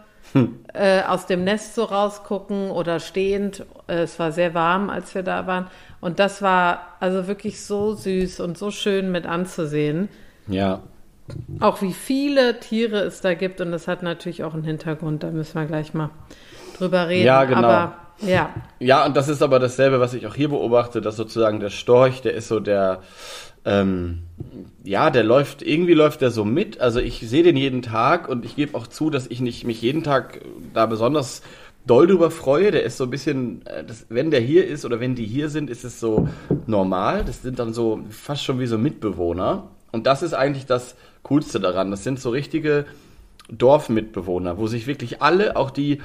äh, 0.73 1.01
aus 1.01 1.25
dem 1.25 1.43
Nest 1.43 1.75
so 1.75 1.83
rausgucken 1.83 2.71
oder 2.71 2.99
stehend. 2.99 3.65
Äh, 3.87 4.03
es 4.03 4.17
war 4.17 4.31
sehr 4.31 4.53
warm, 4.53 4.89
als 4.89 5.13
wir 5.13 5.23
da 5.23 5.45
waren. 5.45 5.67
Und 5.99 6.19
das 6.19 6.41
war 6.41 6.95
also 6.99 7.27
wirklich 7.27 7.61
so 7.65 7.93
süß 7.95 8.39
und 8.39 8.57
so 8.57 8.71
schön 8.71 9.11
mit 9.11 9.25
anzusehen. 9.25 10.07
Ja. 10.47 10.81
Auch 11.59 11.81
wie 11.81 11.93
viele 11.93 12.59
Tiere 12.59 12.99
es 12.99 13.21
da 13.21 13.33
gibt. 13.33 13.61
Und 13.61 13.71
das 13.71 13.87
hat 13.87 14.03
natürlich 14.03 14.43
auch 14.43 14.53
einen 14.53 14.63
Hintergrund. 14.63 15.23
Da 15.23 15.31
müssen 15.31 15.59
wir 15.59 15.65
gleich 15.65 15.93
mal 15.93 16.09
drüber 16.77 17.07
reden. 17.07 17.25
Ja, 17.25 17.43
genau. 17.45 17.59
Aber 17.59 17.95
ja, 18.21 18.53
Ja, 18.79 19.05
und 19.05 19.17
das 19.17 19.29
ist 19.29 19.41
aber 19.41 19.59
dasselbe, 19.59 19.99
was 19.99 20.13
ich 20.13 20.27
auch 20.27 20.35
hier 20.35 20.49
beobachte, 20.49 21.01
dass 21.01 21.15
sozusagen 21.15 21.59
der 21.59 21.69
Storch, 21.69 22.21
der 22.21 22.33
ist 22.33 22.47
so 22.47 22.59
der, 22.59 23.01
ähm, 23.65 24.23
ja, 24.83 25.09
der 25.09 25.23
läuft, 25.23 25.61
irgendwie 25.61 25.93
läuft 25.93 26.21
der 26.21 26.31
so 26.31 26.45
mit. 26.45 26.79
Also 26.79 26.99
ich 26.99 27.27
sehe 27.27 27.43
den 27.43 27.57
jeden 27.57 27.81
Tag 27.81 28.29
und 28.29 28.45
ich 28.45 28.55
gebe 28.55 28.77
auch 28.77 28.87
zu, 28.87 29.09
dass 29.09 29.27
ich 29.27 29.41
nicht 29.41 29.65
mich 29.65 29.81
jeden 29.81 30.03
Tag 30.03 30.41
da 30.73 30.85
besonders 30.85 31.41
doll 31.85 32.07
drüber 32.07 32.31
freue. 32.31 32.71
Der 32.71 32.83
ist 32.83 32.97
so 32.97 33.05
ein 33.05 33.09
bisschen, 33.09 33.65
äh, 33.65 33.83
das, 33.83 34.05
wenn 34.09 34.31
der 34.31 34.39
hier 34.41 34.67
ist 34.67 34.85
oder 34.85 34.99
wenn 34.99 35.15
die 35.15 35.25
hier 35.25 35.49
sind, 35.49 35.69
ist 35.69 35.83
es 35.83 35.99
so 35.99 36.27
normal. 36.67 37.23
Das 37.25 37.41
sind 37.41 37.59
dann 37.59 37.73
so 37.73 38.01
fast 38.09 38.43
schon 38.43 38.59
wie 38.59 38.67
so 38.67 38.77
Mitbewohner. 38.77 39.69
Und 39.91 40.07
das 40.07 40.23
ist 40.23 40.33
eigentlich 40.33 40.65
das 40.65 40.95
Coolste 41.23 41.59
daran. 41.59 41.91
Das 41.91 42.03
sind 42.03 42.19
so 42.19 42.29
richtige 42.29 42.85
Dorfmitbewohner, 43.49 44.57
wo 44.57 44.67
sich 44.67 44.87
wirklich 44.87 45.21
alle, 45.21 45.55
auch 45.55 45.71
die 45.71 45.99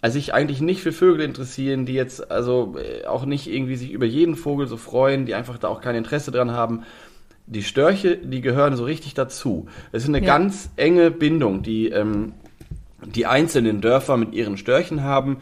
also 0.00 0.14
sich 0.14 0.32
eigentlich 0.32 0.60
nicht 0.60 0.80
für 0.80 0.92
Vögel 0.92 1.22
interessieren, 1.24 1.84
die 1.84 1.94
jetzt 1.94 2.30
also 2.30 2.76
äh, 2.78 3.04
auch 3.06 3.24
nicht 3.24 3.48
irgendwie 3.50 3.74
sich 3.76 3.90
über 3.90 4.06
jeden 4.06 4.36
Vogel 4.36 4.68
so 4.68 4.76
freuen, 4.76 5.26
die 5.26 5.34
einfach 5.34 5.58
da 5.58 5.68
auch 5.68 5.80
kein 5.80 5.96
Interesse 5.96 6.30
dran 6.30 6.52
haben. 6.52 6.84
Die 7.46 7.64
Störche, 7.64 8.16
die 8.16 8.40
gehören 8.40 8.76
so 8.76 8.84
richtig 8.84 9.14
dazu. 9.14 9.66
Es 9.90 10.04
ist 10.04 10.08
eine 10.08 10.20
Ja. 10.20 10.26
ganz 10.26 10.70
enge 10.76 11.10
Bindung, 11.10 11.62
die 11.62 11.88
ähm, 11.88 12.32
die 13.04 13.26
einzelnen 13.26 13.80
Dörfer 13.80 14.16
mit 14.16 14.34
ihren 14.34 14.56
Störchen 14.56 15.02
haben. 15.02 15.38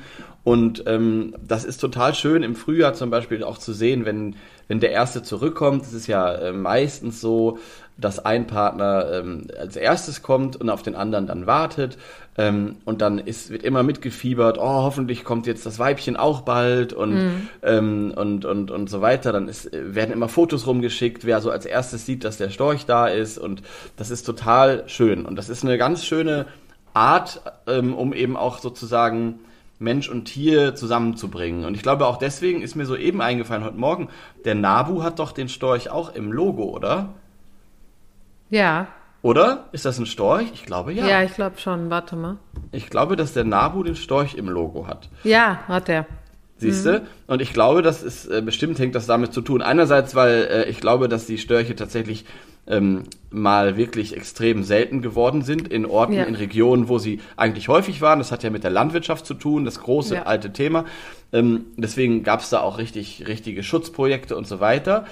Und 0.47 0.85
ähm, 0.87 1.35
das 1.45 1.65
ist 1.65 1.79
total 1.79 2.15
schön 2.15 2.45
im 2.45 2.55
Frühjahr 2.55 2.95
zum 2.95 3.11
Beispiel 3.11 3.43
auch 3.43 3.59
zu 3.59 3.73
sehen, 3.73 4.05
wenn, 4.05 4.37
wenn 4.69 4.79
der 4.79 4.93
Erste 4.93 5.25
zurückkommt. 5.25 5.83
Es 5.83 5.93
ist 5.93 6.07
ja 6.07 6.33
äh, 6.33 6.53
meistens 6.53 7.21
so, 7.21 7.59
dass 7.97 8.25
ein 8.25 8.47
Partner 8.47 9.11
ähm, 9.13 9.49
als 9.59 9.75
erstes 9.75 10.23
kommt 10.23 10.55
und 10.55 10.71
auf 10.71 10.85
den 10.85 10.95
anderen 10.95 11.27
dann 11.27 11.49
wartet. 11.49 11.99
Ähm, 12.39 12.77
und 12.85 13.01
dann 13.01 13.19
ist, 13.19 13.51
wird 13.51 13.65
immer 13.65 13.83
mitgefiebert, 13.83 14.57
oh, 14.59 14.85
hoffentlich 14.85 15.25
kommt 15.25 15.49
jetzt 15.49 15.67
das 15.67 15.81
Weibchen 15.81 16.17
auch 16.17 16.43
bald 16.43 16.93
und, 16.93 17.49
ähm, 17.65 18.13
und, 18.15 18.45
und, 18.45 18.71
und 18.71 18.89
so 18.89 19.01
weiter. 19.01 19.33
Dann 19.33 19.49
ist, 19.49 19.71
werden 19.73 20.13
immer 20.13 20.29
Fotos 20.29 20.69
rumgeschickt, 20.69 21.25
wer 21.25 21.41
so 21.41 21.51
als 21.51 21.67
erstes 21.67 22.07
sieht, 22.07 22.23
dass 22.23 22.37
der 22.39 22.51
Storch 22.51 22.87
da 22.87 23.09
ist. 23.09 23.37
Und 23.37 23.63
das 23.97 24.13
ist 24.13 24.23
total 24.23 24.85
schön. 24.87 25.27
Und 25.27 25.35
das 25.35 25.49
ist 25.49 25.65
eine 25.65 25.77
ganz 25.77 26.05
schöne 26.05 26.47
Art, 26.95 27.41
ähm, 27.67 27.97
um 27.97 28.13
eben 28.13 28.37
auch 28.37 28.59
sozusagen 28.59 29.41
Mensch 29.79 30.09
und 30.09 30.25
Tier 30.25 30.75
zusammenzubringen. 30.75 31.65
Und 31.65 31.75
ich 31.75 31.83
glaube 31.83 32.07
auch 32.07 32.17
deswegen 32.17 32.63
ist 32.63 32.77
mir 32.77 32.87
so 32.87 32.97
eben 32.97 33.21
eingefallen 33.21 33.65
heute 33.65 33.77
Morgen, 33.77 34.09
der 34.45 34.55
Nabu 34.55 35.03
hat 35.03 35.19
doch 35.19 35.33
den 35.33 35.49
Storch 35.49 35.91
auch 35.91 36.15
im 36.15 36.33
Logo, 36.33 36.65
oder? 36.65 37.11
ja, 38.51 38.89
Oder? 39.23 39.65
Ist 39.73 39.85
das 39.85 39.99
ein 39.99 40.07
Storch? 40.07 40.47
Ich 40.55 40.65
glaube 40.65 40.93
ja. 40.93 41.07
ja, 41.07 41.23
ich 41.23 41.35
glaube 41.35 41.59
schon. 41.59 41.91
Warte 41.91 42.15
mal. 42.15 42.37
Ich 42.71 42.91
glaube, 42.91 43.17
dass 43.17 43.33
der 43.33 43.45
Nabu 43.45 43.83
den 43.83 43.97
Storch 43.97 44.35
im 44.35 44.49
Logo 44.49 44.87
hat. 44.87 45.09
Ja, 45.25 45.61
hat 45.67 45.89
er. 45.89 46.07
Siehst 46.59 46.87
du? 46.87 47.03
Und 47.27 47.43
ich 47.43 47.53
glaube, 47.53 47.83
das 47.83 48.03
ist 48.03 48.27
äh, 48.27 48.41
bestimmt 48.41 48.79
hängt 48.79 48.95
das 48.95 49.07
damit 49.07 49.33
zu 49.35 49.43
tun. 49.43 49.61
Einerseits, 49.61 50.15
weil 50.15 50.49
äh, 50.51 50.69
ich 50.71 50.81
glaube, 50.81 51.09
dass 51.09 51.27
die 51.27 51.37
Störche 51.37 51.77
tatsächlich 51.77 52.25
ähm, 52.69 53.05
mal 53.31 53.77
wirklich 53.77 54.17
extrem 54.17 54.63
selten 54.65 55.01
geworden 55.03 55.43
sind 55.43 55.69
in 55.69 55.85
Orten, 55.87 56.15
Ja. 56.15 56.25
in 56.25 56.35
Regionen, 56.35 56.89
wo 56.89 56.99
sie 56.99 57.21
eigentlich 57.37 57.69
häufig 57.69 58.01
waren. 58.01 58.19
Das 58.19 58.33
hat 58.33 58.43
ja 58.43 58.51
mit 58.51 58.65
der 58.65 58.71
Landwirtschaft 58.73 59.25
zu 59.27 59.35
tun, 59.35 59.65
das 59.67 59.81
große 59.81 60.15
Ja. 60.17 60.23
alte 60.23 60.53
Thema. 60.53 60.85
Ähm, 61.33 61.67
deswegen 61.77 62.23
gab 62.25 62.41
es 62.41 62.49
da 62.51 62.61
auch 62.63 62.79
richtig, 62.79 63.29
richtige 63.29 63.63
Schutzprojekte 63.63 64.35
und 64.37 64.47
so 64.47 64.59
weiter. 64.59 65.05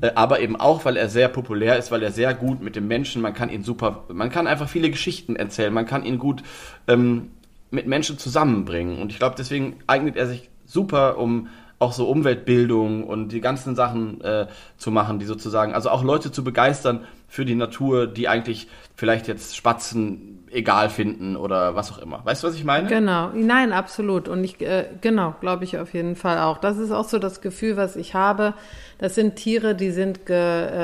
Äh, 0.00 0.12
aber 0.14 0.38
eben 0.40 0.54
auch, 0.56 0.84
weil 0.84 0.96
er 0.96 1.08
sehr 1.08 1.28
populär 1.28 1.76
ist, 1.78 1.90
weil 1.90 2.02
er 2.02 2.12
sehr 2.12 2.32
gut 2.32 2.62
mit 2.62 2.76
dem 2.76 2.86
Menschen, 2.86 3.20
man 3.20 3.34
kann 3.34 3.50
ihn 3.50 3.64
super, 3.64 4.04
man 4.12 4.30
kann 4.30 4.46
einfach 4.46 4.68
viele 4.68 4.88
Geschichten 4.88 5.34
erzählen, 5.36 5.72
man 5.74 5.84
kann 5.84 6.04
ihn 6.04 6.18
gut 6.18 6.42
ähm, 6.86 7.30
mit 7.72 7.86
Menschen 7.86 8.18
zusammenbringen. 8.18 9.00
Und 9.02 9.10
ich 9.12 9.18
glaube, 9.18 9.34
deswegen 9.36 9.76
eignet 9.86 10.16
er 10.16 10.28
sich 10.28 10.48
super, 10.72 11.18
um 11.18 11.48
auch 11.78 11.92
so 11.92 12.08
Umweltbildung 12.08 13.04
und 13.04 13.28
die 13.28 13.40
ganzen 13.40 13.74
Sachen 13.74 14.20
äh, 14.22 14.46
zu 14.76 14.90
machen, 14.90 15.18
die 15.18 15.26
sozusagen, 15.26 15.74
also 15.74 15.90
auch 15.90 16.04
Leute 16.04 16.30
zu 16.30 16.44
begeistern 16.44 17.04
für 17.28 17.44
die 17.44 17.56
Natur, 17.56 18.06
die 18.06 18.28
eigentlich 18.28 18.68
vielleicht 18.94 19.26
jetzt 19.26 19.56
Spatzen 19.56 20.46
egal 20.52 20.90
finden 20.90 21.34
oder 21.34 21.74
was 21.74 21.90
auch 21.90 21.98
immer. 21.98 22.24
Weißt 22.24 22.42
du, 22.42 22.46
was 22.46 22.54
ich 22.54 22.64
meine? 22.64 22.86
Genau, 22.88 23.30
nein, 23.34 23.72
absolut. 23.72 24.28
Und 24.28 24.44
ich, 24.44 24.60
äh, 24.60 24.86
genau, 25.00 25.34
glaube 25.40 25.64
ich 25.64 25.78
auf 25.78 25.92
jeden 25.94 26.14
Fall 26.14 26.38
auch. 26.38 26.58
Das 26.58 26.78
ist 26.78 26.92
auch 26.92 27.08
so 27.08 27.18
das 27.18 27.40
Gefühl, 27.40 27.76
was 27.76 27.96
ich 27.96 28.14
habe. 28.14 28.54
Das 28.98 29.14
sind 29.14 29.36
Tiere, 29.36 29.74
die 29.74 29.90
sind 29.90 30.26
ge, 30.26 30.36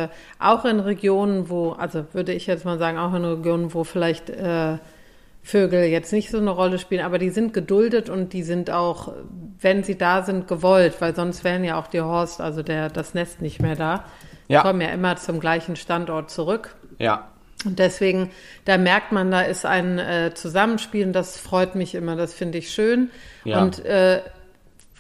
äh, 0.05 0.09
auch 0.38 0.64
in 0.64 0.81
Regionen, 0.81 1.48
wo, 1.48 1.72
also 1.72 2.07
würde 2.12 2.33
ich 2.33 2.46
jetzt 2.46 2.64
mal 2.64 2.79
sagen, 2.79 2.98
auch 2.98 3.14
in 3.14 3.24
Regionen, 3.24 3.74
wo 3.74 3.85
vielleicht 3.85 4.31
äh, 4.31 4.79
Vögel 5.48 5.84
jetzt 5.84 6.12
nicht 6.12 6.30
so 6.30 6.37
eine 6.37 6.50
Rolle 6.50 6.78
spielen, 6.78 7.02
aber 7.02 7.16
die 7.16 7.30
sind 7.30 7.54
geduldet 7.54 8.11
und 8.11 8.34
die 8.34 8.42
sind 8.42 8.70
auch, 8.70 9.14
wenn 9.58 9.82
sie 9.82 9.96
da 9.96 10.22
sind, 10.22 10.46
gewollt, 10.46 11.00
weil 11.00 11.14
sonst 11.14 11.42
wären 11.42 11.64
ja 11.64 11.80
auch 11.80 11.87
die 11.87 12.02
Horst, 12.02 12.42
also 12.42 12.62
der, 12.62 12.90
das 12.90 13.14
Nest 13.14 13.40
nicht 13.40 13.62
mehr 13.62 13.74
da. 13.74 14.04
Ja. 14.48 14.61
Die 14.61 14.68
kommen 14.68 14.82
ja 14.82 14.88
immer 14.88 15.16
zum 15.16 15.40
gleichen 15.40 15.76
Standort 15.76 16.30
zurück. 16.30 16.76
Ja. 16.98 17.28
Und 17.64 17.78
deswegen, 17.78 18.30
da 18.66 18.76
merkt 18.76 19.11
man, 19.12 19.30
da 19.30 19.40
ist 19.40 19.64
ein 19.64 19.98
äh, 19.98 20.32
Zusammenspiel 20.34 21.06
und 21.06 21.14
das 21.14 21.38
freut 21.38 21.76
mich 21.76 21.94
immer, 21.94 22.14
das 22.14 22.34
finde 22.34 22.58
ich 22.58 22.70
schön. 22.70 23.11
Ja. 23.44 23.62
Und 23.62 23.82
äh, 23.87 24.20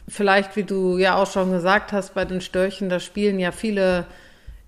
vielleicht, 0.08 0.56
wie 0.56 0.64
du 0.64 0.96
ja 0.96 1.16
auch 1.16 1.30
schon 1.30 1.52
gesagt 1.52 1.92
hast, 1.92 2.14
bei 2.14 2.24
den 2.24 2.40
Störchen, 2.40 2.88
da 2.88 3.00
spielen 3.00 3.38
ja 3.38 3.52
viele 3.52 4.06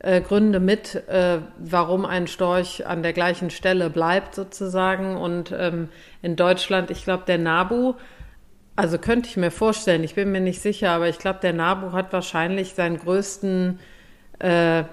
äh, 0.01 0.21
Gründe 0.21 0.61
mit, 0.61 0.95
äh, 1.09 1.39
warum 1.59 2.05
ein 2.05 2.27
Storch 2.27 2.87
an 2.87 3.03
der 3.03 3.13
gleichen 3.13 3.51
Stelle 3.51 3.91
bleibt 3.91 4.35
sozusagen. 4.35 5.17
Und 5.17 5.53
ähm, 5.57 5.89
in 6.23 6.37
Deutschland, 6.37 6.91
ich 6.91 7.05
glaube, 7.05 7.25
der 7.27 7.39
Nabu, 7.39 7.95
also 8.77 8.99
könnte 8.99 9.29
ich 9.29 9.37
mir 9.37 9.51
vorstellen, 9.51 10.03
ich 10.05 10.15
bin 10.15 10.33
mir 10.33 10.41
nicht 10.41 10.61
sicher, 10.61 10.91
aber 10.91 11.09
ich 11.09 11.19
glaube, 11.19 11.41
der 11.43 11.53
Nabu 11.53 11.93
hat 11.93 12.13
wahrscheinlich 12.13 12.75
seinen 12.75 12.99
größten 12.99 13.79
äh, 14.39 14.85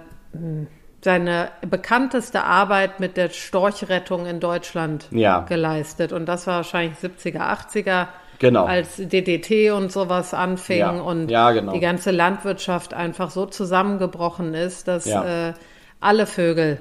seine 1.02 1.50
bekannteste 1.62 2.44
Arbeit 2.44 3.00
mit 3.00 3.18
der 3.18 3.30
Storchrettung 3.30 4.26
in 4.26 4.40
Deutschland 4.40 5.08
Ja. 5.12 5.42
geleistet. 5.42 6.12
Und 6.12 6.26
das 6.26 6.48
war 6.48 6.58
wahrscheinlich 6.58 6.98
70er, 6.98 7.40
80er, 7.40 8.08
Genau. 8.40 8.66
als 8.66 8.98
DDT 8.98 9.72
und 9.72 9.92
sowas 9.92 10.34
anfing 10.34 10.80
Ja. 10.80 10.92
und 10.92 11.30
Ja, 11.30 11.52
genau. 11.52 11.74
die 11.74 11.80
ganze 11.80 12.12
Landwirtschaft 12.12 12.94
einfach 12.94 13.32
so 13.32 13.46
zusammengebrochen 13.46 14.54
ist, 14.54 14.88
dass 14.88 15.06
Ja. 15.06 15.50
äh, 15.50 15.54
alle 16.00 16.26
Vögel 16.28 16.80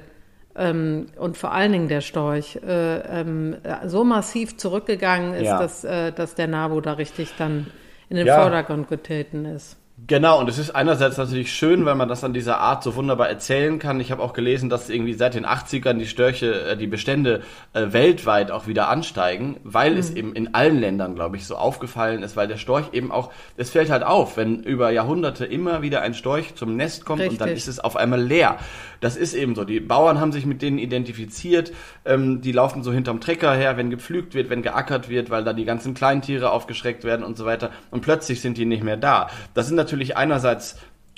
ähm, 0.55 1.07
und 1.17 1.37
vor 1.37 1.51
allen 1.51 1.71
Dingen 1.71 1.87
der 1.87 2.01
Storch 2.01 2.57
äh, 2.67 2.97
ähm, 3.21 3.55
so 3.85 4.03
massiv 4.03 4.57
zurückgegangen 4.57 5.33
ist, 5.35 5.49
dass, 5.49 5.83
äh, 5.83 6.11
dass 6.11 6.35
der 6.35 6.47
Nabu 6.47 6.81
da 6.81 6.93
richtig 6.93 7.33
dann 7.37 7.67
in 8.09 8.17
den. 8.17 8.27
Vordergrund 8.27 8.87
getreten 8.87 9.45
ist. 9.45 9.77
Genau, 10.05 10.39
und 10.39 10.47
es 10.47 10.59
ist 10.59 10.75
einerseits 10.75 11.17
natürlich 11.17 11.51
schön, 11.51 11.83
weil 11.85 11.95
man 11.95 12.07
das 12.07 12.23
an 12.23 12.31
dieser 12.31 12.59
Art 12.59 12.83
so 12.83 12.95
wunderbar 12.95 13.29
erzählen 13.29 13.79
kann. 13.79 13.99
Ich 13.99 14.11
habe 14.11 14.21
auch 14.21 14.33
gelesen, 14.33 14.69
dass 14.69 14.91
irgendwie 14.91 15.15
seit 15.15 15.33
den 15.33 15.43
80ern 15.43 15.93
die 15.93 16.05
Störche, 16.05 16.53
äh, 16.69 16.77
die 16.77 16.85
Bestände 16.85 17.41
äh, 17.73 17.87
weltweit 17.93 18.51
auch 18.51 18.67
wieder 18.67 18.89
ansteigen, 18.89 19.57
weil 19.63 19.93
mhm. 19.93 19.97
es 19.97 20.13
eben 20.13 20.35
in 20.35 20.53
allen 20.53 20.79
Ländern, 20.79 21.15
glaube 21.15 21.37
ich, 21.37 21.47
so 21.47 21.55
aufgefallen 21.55 22.21
ist, 22.21 22.35
weil 22.35 22.47
der 22.47 22.57
Storch 22.57 22.93
eben 22.93 23.11
auch, 23.11 23.31
es 23.57 23.71
fällt 23.71 23.89
halt 23.89 24.03
auf, 24.03 24.37
wenn 24.37 24.61
über 24.61 24.91
Jahrhunderte 24.91 25.45
immer 25.45 25.81
wieder 25.81 26.03
ein 26.03 26.13
Storch 26.13 26.53
zum 26.53 26.75
Nest 26.75 27.03
kommt 27.03 27.21
Richtig. 27.21 27.39
und 27.39 27.41
dann 27.41 27.55
ist 27.55 27.67
es 27.67 27.79
auf 27.79 27.95
einmal 27.95 28.21
leer. 28.21 28.59
Das 28.99 29.15
ist 29.15 29.33
eben 29.33 29.55
so. 29.55 29.63
Die 29.63 29.79
Bauern 29.79 30.19
haben 30.19 30.31
sich 30.31 30.45
mit 30.45 30.61
denen 30.61 30.77
identifiziert, 30.77 31.73
ähm, 32.05 32.41
die 32.41 32.51
laufen 32.51 32.83
so 32.83 32.93
hinterm 32.93 33.19
Trecker 33.19 33.53
her, 33.55 33.77
wenn 33.77 33.89
gepflügt 33.89 34.35
wird, 34.35 34.51
wenn 34.51 34.61
geackert 34.61 35.09
wird, 35.09 35.31
weil 35.31 35.43
da 35.43 35.53
die 35.53 35.65
ganzen 35.65 35.95
Kleintiere 35.95 36.51
aufgeschreckt 36.51 37.03
werden 37.03 37.25
und 37.25 37.35
so 37.35 37.45
weiter. 37.45 37.71
Und 37.89 38.01
plötzlich 38.01 38.41
sind 38.41 38.59
die 38.59 38.65
nicht 38.65 38.83
mehr 38.83 38.97
da. 38.97 39.29
Das 39.55 39.67
sind 39.67 39.77
natürlich 39.87 40.17
einerseits 40.17 40.75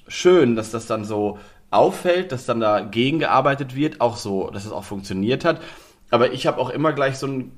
schön, 0.07 0.55
dass 0.55 0.69
das 0.69 0.85
dann 0.85 1.05
so 1.05 1.39
auffällt, 1.71 2.31
dass 2.31 2.45
dann 2.45 2.59
dagegen 2.59 3.19
gearbeitet 3.19 3.75
wird, 3.75 3.99
auch 3.99 4.15
so, 4.15 4.51
dass 4.51 4.65
es 4.65 4.71
auch 4.71 4.83
funktioniert 4.83 5.43
hat. 5.43 5.59
Aber 6.11 6.33
ich 6.33 6.47
habe 6.47 6.59
auch 6.59 6.69
immer 6.69 6.93
gleich 6.93 7.17
so 7.17 7.27
ein, 7.27 7.51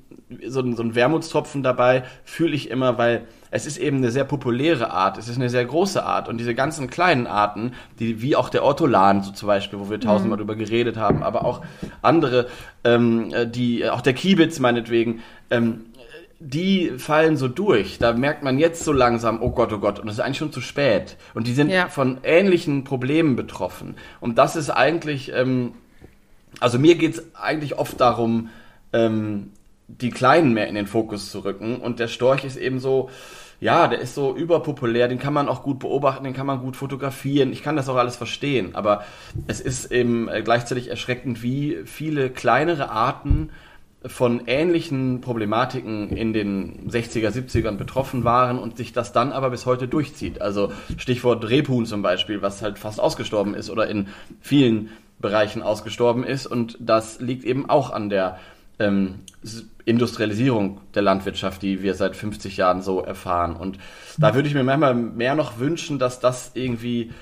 so 0.46 0.60
ein, 0.60 0.74
so 0.74 0.82
ein 0.82 0.94
Wermutstropfen 0.94 1.62
dabei, 1.62 2.04
fühle 2.24 2.54
ich 2.54 2.70
immer, 2.70 2.96
weil 2.96 3.26
es 3.50 3.66
ist 3.66 3.76
eben 3.76 3.98
eine 3.98 4.10
sehr 4.10 4.24
populäre 4.24 4.90
Art, 4.90 5.18
es 5.18 5.28
ist 5.28 5.36
eine 5.36 5.50
sehr 5.50 5.64
große 5.64 6.02
Art 6.02 6.28
und 6.28 6.38
diese 6.38 6.54
ganzen 6.54 6.88
kleinen 6.88 7.26
Arten, 7.26 7.72
die 7.98 8.22
wie 8.22 8.36
auch 8.36 8.48
der 8.48 8.64
Ortolan 8.64 9.22
so 9.22 9.32
zum 9.32 9.46
Beispiel, 9.46 9.78
wo 9.78 9.90
wir 9.90 10.00
tausendmal 10.00 10.36
mhm. 10.36 10.42
drüber 10.42 10.56
geredet 10.56 10.96
haben, 10.96 11.22
aber 11.22 11.44
auch 11.44 11.62
andere, 12.00 12.46
ähm, 12.84 13.32
die 13.52 13.88
auch 13.88 14.00
der 14.00 14.14
Kiebitz 14.14 14.58
meinetwegen, 14.58 15.20
ähm, 15.50 15.86
die 16.44 16.92
fallen 16.98 17.36
so 17.36 17.48
durch. 17.48 17.98
Da 17.98 18.12
merkt 18.12 18.42
man 18.42 18.58
jetzt 18.58 18.84
so 18.84 18.92
langsam, 18.92 19.40
oh 19.42 19.50
Gott, 19.50 19.72
oh 19.72 19.78
Gott, 19.78 19.98
und 19.98 20.06
das 20.06 20.16
ist 20.16 20.20
eigentlich 20.20 20.38
schon 20.38 20.52
zu 20.52 20.60
spät. 20.60 21.16
Und 21.34 21.46
die 21.46 21.52
sind 21.52 21.70
ja. 21.70 21.88
von 21.88 22.18
ähnlichen 22.22 22.84
Problemen 22.84 23.36
betroffen. 23.36 23.96
Und 24.20 24.38
das 24.38 24.56
ist 24.56 24.70
eigentlich 24.70 25.32
ähm, 25.32 25.74
also 26.60 26.78
mir 26.78 26.96
geht 26.96 27.14
es 27.14 27.34
eigentlich 27.34 27.78
oft 27.78 28.00
darum, 28.00 28.50
ähm, 28.92 29.50
die 29.88 30.10
Kleinen 30.10 30.54
mehr 30.54 30.68
in 30.68 30.74
den 30.74 30.86
Fokus 30.86 31.30
zu 31.30 31.44
rücken. 31.44 31.76
Und 31.76 31.98
der 31.98 32.08
Storch 32.08 32.44
ist 32.44 32.56
eben 32.56 32.78
so, 32.78 33.10
ja, 33.60 33.88
der 33.88 34.00
ist 34.00 34.14
so 34.14 34.34
überpopulär, 34.34 35.08
den 35.08 35.18
kann 35.18 35.34
man 35.34 35.48
auch 35.48 35.62
gut 35.62 35.78
beobachten, 35.78 36.24
den 36.24 36.34
kann 36.34 36.46
man 36.46 36.60
gut 36.60 36.76
fotografieren. 36.76 37.52
Ich 37.52 37.62
kann 37.62 37.76
das 37.76 37.88
auch 37.88 37.96
alles 37.96 38.16
verstehen. 38.16 38.74
Aber 38.74 39.04
es 39.46 39.60
ist 39.60 39.90
eben 39.92 40.28
äh, 40.28 40.42
gleichzeitig 40.42 40.88
erschreckend, 40.88 41.42
wie 41.42 41.78
viele 41.84 42.30
kleinere 42.30 42.90
Arten 42.90 43.50
von 44.06 44.42
ähnlichen 44.46 45.20
Problematiken 45.20 46.10
in 46.10 46.32
den 46.32 46.90
60er, 46.90 47.30
70ern 47.30 47.76
betroffen 47.76 48.24
waren 48.24 48.58
und 48.58 48.76
sich 48.76 48.92
das 48.92 49.12
dann 49.12 49.32
aber 49.32 49.50
bis 49.50 49.66
heute 49.66 49.88
durchzieht. 49.88 50.40
Also 50.40 50.72
Stichwort 50.96 51.48
Rebhuhn 51.48 51.86
zum 51.86 52.02
Beispiel, 52.02 52.42
was 52.42 52.62
halt 52.62 52.78
fast 52.78 53.00
ausgestorben 53.00 53.54
ist 53.54 53.70
oder 53.70 53.86
in 53.86 54.08
vielen 54.40 54.90
Bereichen 55.20 55.62
ausgestorben 55.62 56.24
ist. 56.24 56.46
Und 56.46 56.76
das 56.80 57.20
liegt 57.20 57.44
eben 57.44 57.70
auch 57.70 57.90
an 57.90 58.10
der 58.10 58.38
ähm, 58.78 59.20
Industrialisierung 59.84 60.80
der 60.94 61.02
Landwirtschaft, 61.02 61.62
die 61.62 61.82
wir 61.82 61.94
seit 61.94 62.16
50 62.16 62.56
Jahren 62.56 62.82
so 62.82 63.00
erfahren. 63.00 63.56
Und 63.56 63.78
da 64.18 64.34
würde 64.34 64.48
ich 64.48 64.54
mir 64.54 64.64
manchmal 64.64 64.94
mehr 64.94 65.34
noch 65.34 65.58
wünschen, 65.58 65.98
dass 65.98 66.20
das 66.20 66.52
irgendwie, 66.54 67.12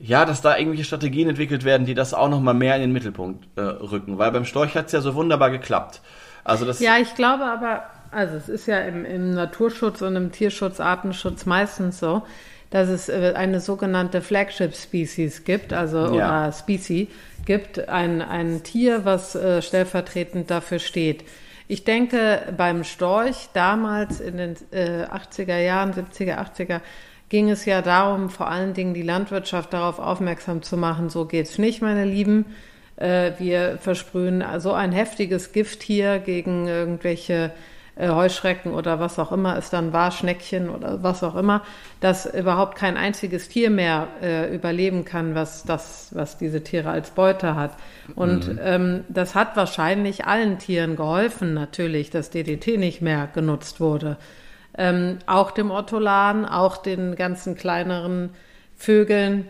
ja, 0.00 0.24
dass 0.24 0.40
da 0.40 0.56
irgendwelche 0.56 0.84
Strategien 0.84 1.28
entwickelt 1.28 1.64
werden, 1.64 1.86
die 1.86 1.94
das 1.94 2.14
auch 2.14 2.30
noch 2.30 2.40
mal 2.40 2.54
mehr 2.54 2.74
in 2.76 2.80
den 2.80 2.92
Mittelpunkt 2.92 3.46
äh, 3.56 3.60
rücken. 3.60 4.16
Weil 4.16 4.32
beim 4.32 4.46
Storch 4.46 4.74
hat 4.74 4.86
es 4.86 4.92
ja 4.92 5.02
so 5.02 5.14
wunderbar 5.14 5.50
geklappt. 5.50 6.00
Also 6.42 6.64
das 6.64 6.80
ja, 6.80 6.96
ich 6.96 7.14
glaube 7.14 7.44
aber, 7.44 7.82
also 8.10 8.36
es 8.36 8.48
ist 8.48 8.66
ja 8.66 8.80
im, 8.80 9.04
im 9.04 9.30
Naturschutz 9.32 10.00
und 10.00 10.16
im 10.16 10.32
Tierschutz, 10.32 10.80
Artenschutz 10.80 11.44
meistens 11.44 12.00
so, 12.00 12.22
dass 12.70 12.88
es 12.88 13.10
äh, 13.10 13.34
eine 13.36 13.60
sogenannte 13.60 14.22
Flagship 14.22 14.74
Species 14.74 15.44
gibt, 15.44 15.74
also 15.74 15.98
ja. 15.98 16.10
oder 16.10 16.52
Species 16.52 17.08
gibt, 17.44 17.88
ein, 17.90 18.22
ein 18.22 18.62
Tier, 18.62 19.04
was 19.04 19.34
äh, 19.34 19.60
stellvertretend 19.60 20.50
dafür 20.50 20.78
steht. 20.78 21.24
Ich 21.68 21.84
denke, 21.84 22.52
beim 22.56 22.84
Storch 22.84 23.50
damals 23.52 24.20
in 24.20 24.38
den 24.38 24.56
äh, 24.72 25.04
80er 25.04 25.58
Jahren, 25.58 25.92
70er, 25.92 26.38
80er, 26.38 26.80
ging 27.30 27.48
es 27.48 27.64
ja 27.64 27.80
darum, 27.80 28.28
vor 28.28 28.48
allen 28.50 28.74
Dingen 28.74 28.92
die 28.92 29.02
Landwirtschaft 29.02 29.72
darauf 29.72 29.98
aufmerksam 29.98 30.62
zu 30.62 30.76
machen, 30.76 31.08
so 31.08 31.24
geht's 31.24 31.56
nicht, 31.56 31.80
meine 31.80 32.04
Lieben. 32.04 32.44
Äh, 32.96 33.32
wir 33.38 33.78
versprühen 33.80 34.44
so 34.58 34.72
ein 34.72 34.92
heftiges 34.92 35.52
Gift 35.52 35.82
hier 35.82 36.18
gegen 36.18 36.66
irgendwelche 36.66 37.52
äh, 37.94 38.08
Heuschrecken 38.08 38.72
oder 38.72 38.98
was 38.98 39.18
auch 39.18 39.30
immer 39.30 39.56
es 39.56 39.70
dann 39.70 39.92
war, 39.92 40.10
Schneckchen 40.10 40.70
oder 40.70 41.02
was 41.02 41.22
auch 41.22 41.36
immer, 41.36 41.62
dass 42.00 42.26
überhaupt 42.26 42.76
kein 42.76 42.96
einziges 42.96 43.48
Tier 43.48 43.70
mehr 43.70 44.08
äh, 44.22 44.54
überleben 44.54 45.04
kann, 45.04 45.34
was 45.36 45.62
das, 45.62 46.08
was 46.12 46.36
diese 46.36 46.64
Tiere 46.64 46.90
als 46.90 47.10
Beute 47.10 47.54
hat. 47.54 47.76
Und 48.16 48.48
mhm. 48.48 48.58
ähm, 48.62 49.04
das 49.08 49.36
hat 49.36 49.56
wahrscheinlich 49.56 50.24
allen 50.24 50.58
Tieren 50.58 50.96
geholfen, 50.96 51.54
natürlich, 51.54 52.10
dass 52.10 52.30
DDT 52.30 52.76
nicht 52.76 53.02
mehr 53.02 53.28
genutzt 53.32 53.80
wurde. 53.80 54.16
Ähm, 54.82 55.18
auch 55.26 55.50
dem 55.50 55.70
Ortolan, 55.70 56.46
auch 56.46 56.78
den 56.78 57.14
ganzen 57.14 57.54
kleineren 57.54 58.30
Vögeln 58.76 59.46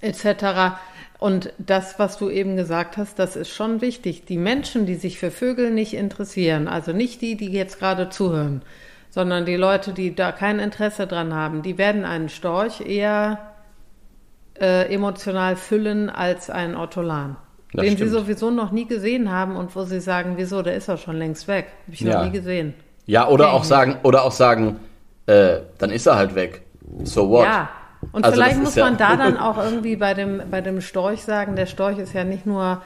etc. 0.00 0.78
Und 1.18 1.52
das, 1.58 1.98
was 1.98 2.16
du 2.16 2.30
eben 2.30 2.56
gesagt 2.56 2.96
hast, 2.96 3.18
das 3.18 3.36
ist 3.36 3.50
schon 3.50 3.82
wichtig. 3.82 4.24
Die 4.24 4.38
Menschen, 4.38 4.86
die 4.86 4.94
sich 4.94 5.18
für 5.18 5.30
Vögel 5.30 5.70
nicht 5.70 5.92
interessieren, 5.92 6.66
also 6.66 6.94
nicht 6.94 7.20
die, 7.20 7.36
die 7.36 7.52
jetzt 7.52 7.78
gerade 7.78 8.08
zuhören, 8.08 8.62
sondern 9.10 9.44
die 9.44 9.56
Leute, 9.56 9.92
die 9.92 10.14
da 10.14 10.32
kein 10.32 10.60
Interesse 10.60 11.06
dran 11.06 11.34
haben, 11.34 11.60
die 11.60 11.76
werden 11.76 12.06
einen 12.06 12.30
Storch 12.30 12.80
eher 12.80 13.38
äh, 14.58 14.90
emotional 14.90 15.56
füllen 15.56 16.08
als 16.08 16.48
einen 16.48 16.74
Ortolan. 16.74 17.36
Das 17.74 17.84
den 17.84 17.96
stimmt. 17.96 18.10
sie 18.10 18.16
sowieso 18.16 18.50
noch 18.50 18.72
nie 18.72 18.86
gesehen 18.86 19.30
haben 19.30 19.56
und 19.56 19.76
wo 19.76 19.84
sie 19.84 20.00
sagen, 20.00 20.38
wieso, 20.38 20.62
der 20.62 20.74
ist 20.76 20.88
doch 20.88 20.98
schon 20.98 21.16
längst 21.16 21.48
weg. 21.48 21.66
Habe 21.84 21.94
ich 21.94 22.00
ja. 22.00 22.16
noch 22.16 22.24
nie 22.24 22.30
gesehen. 22.30 22.72
Ja, 23.06 23.28
oder 23.28 23.52
auch 23.52 23.64
sagen, 23.64 23.96
oder 24.02 24.24
auch 24.24 24.32
sagen, 24.32 24.80
äh, 25.26 25.58
dann 25.78 25.90
ist 25.90 26.06
er 26.06 26.16
halt 26.16 26.34
weg. 26.34 26.62
So 27.04 27.28
what? 27.30 27.44
Ja, 27.44 27.68
und 28.12 28.24
also 28.24 28.36
vielleicht 28.36 28.58
muss 28.58 28.76
man 28.76 28.98
ja 28.98 29.10
da 29.10 29.16
dann 29.16 29.36
auch 29.38 29.58
irgendwie 29.58 29.96
bei 29.96 30.14
dem, 30.14 30.42
bei 30.50 30.60
dem 30.60 30.80
Storch 30.80 31.22
sagen, 31.22 31.56
der 31.56 31.66
Storch 31.66 31.98
ist 31.98 32.12
ja 32.12 32.24
nicht 32.24 32.46
nur 32.46 32.82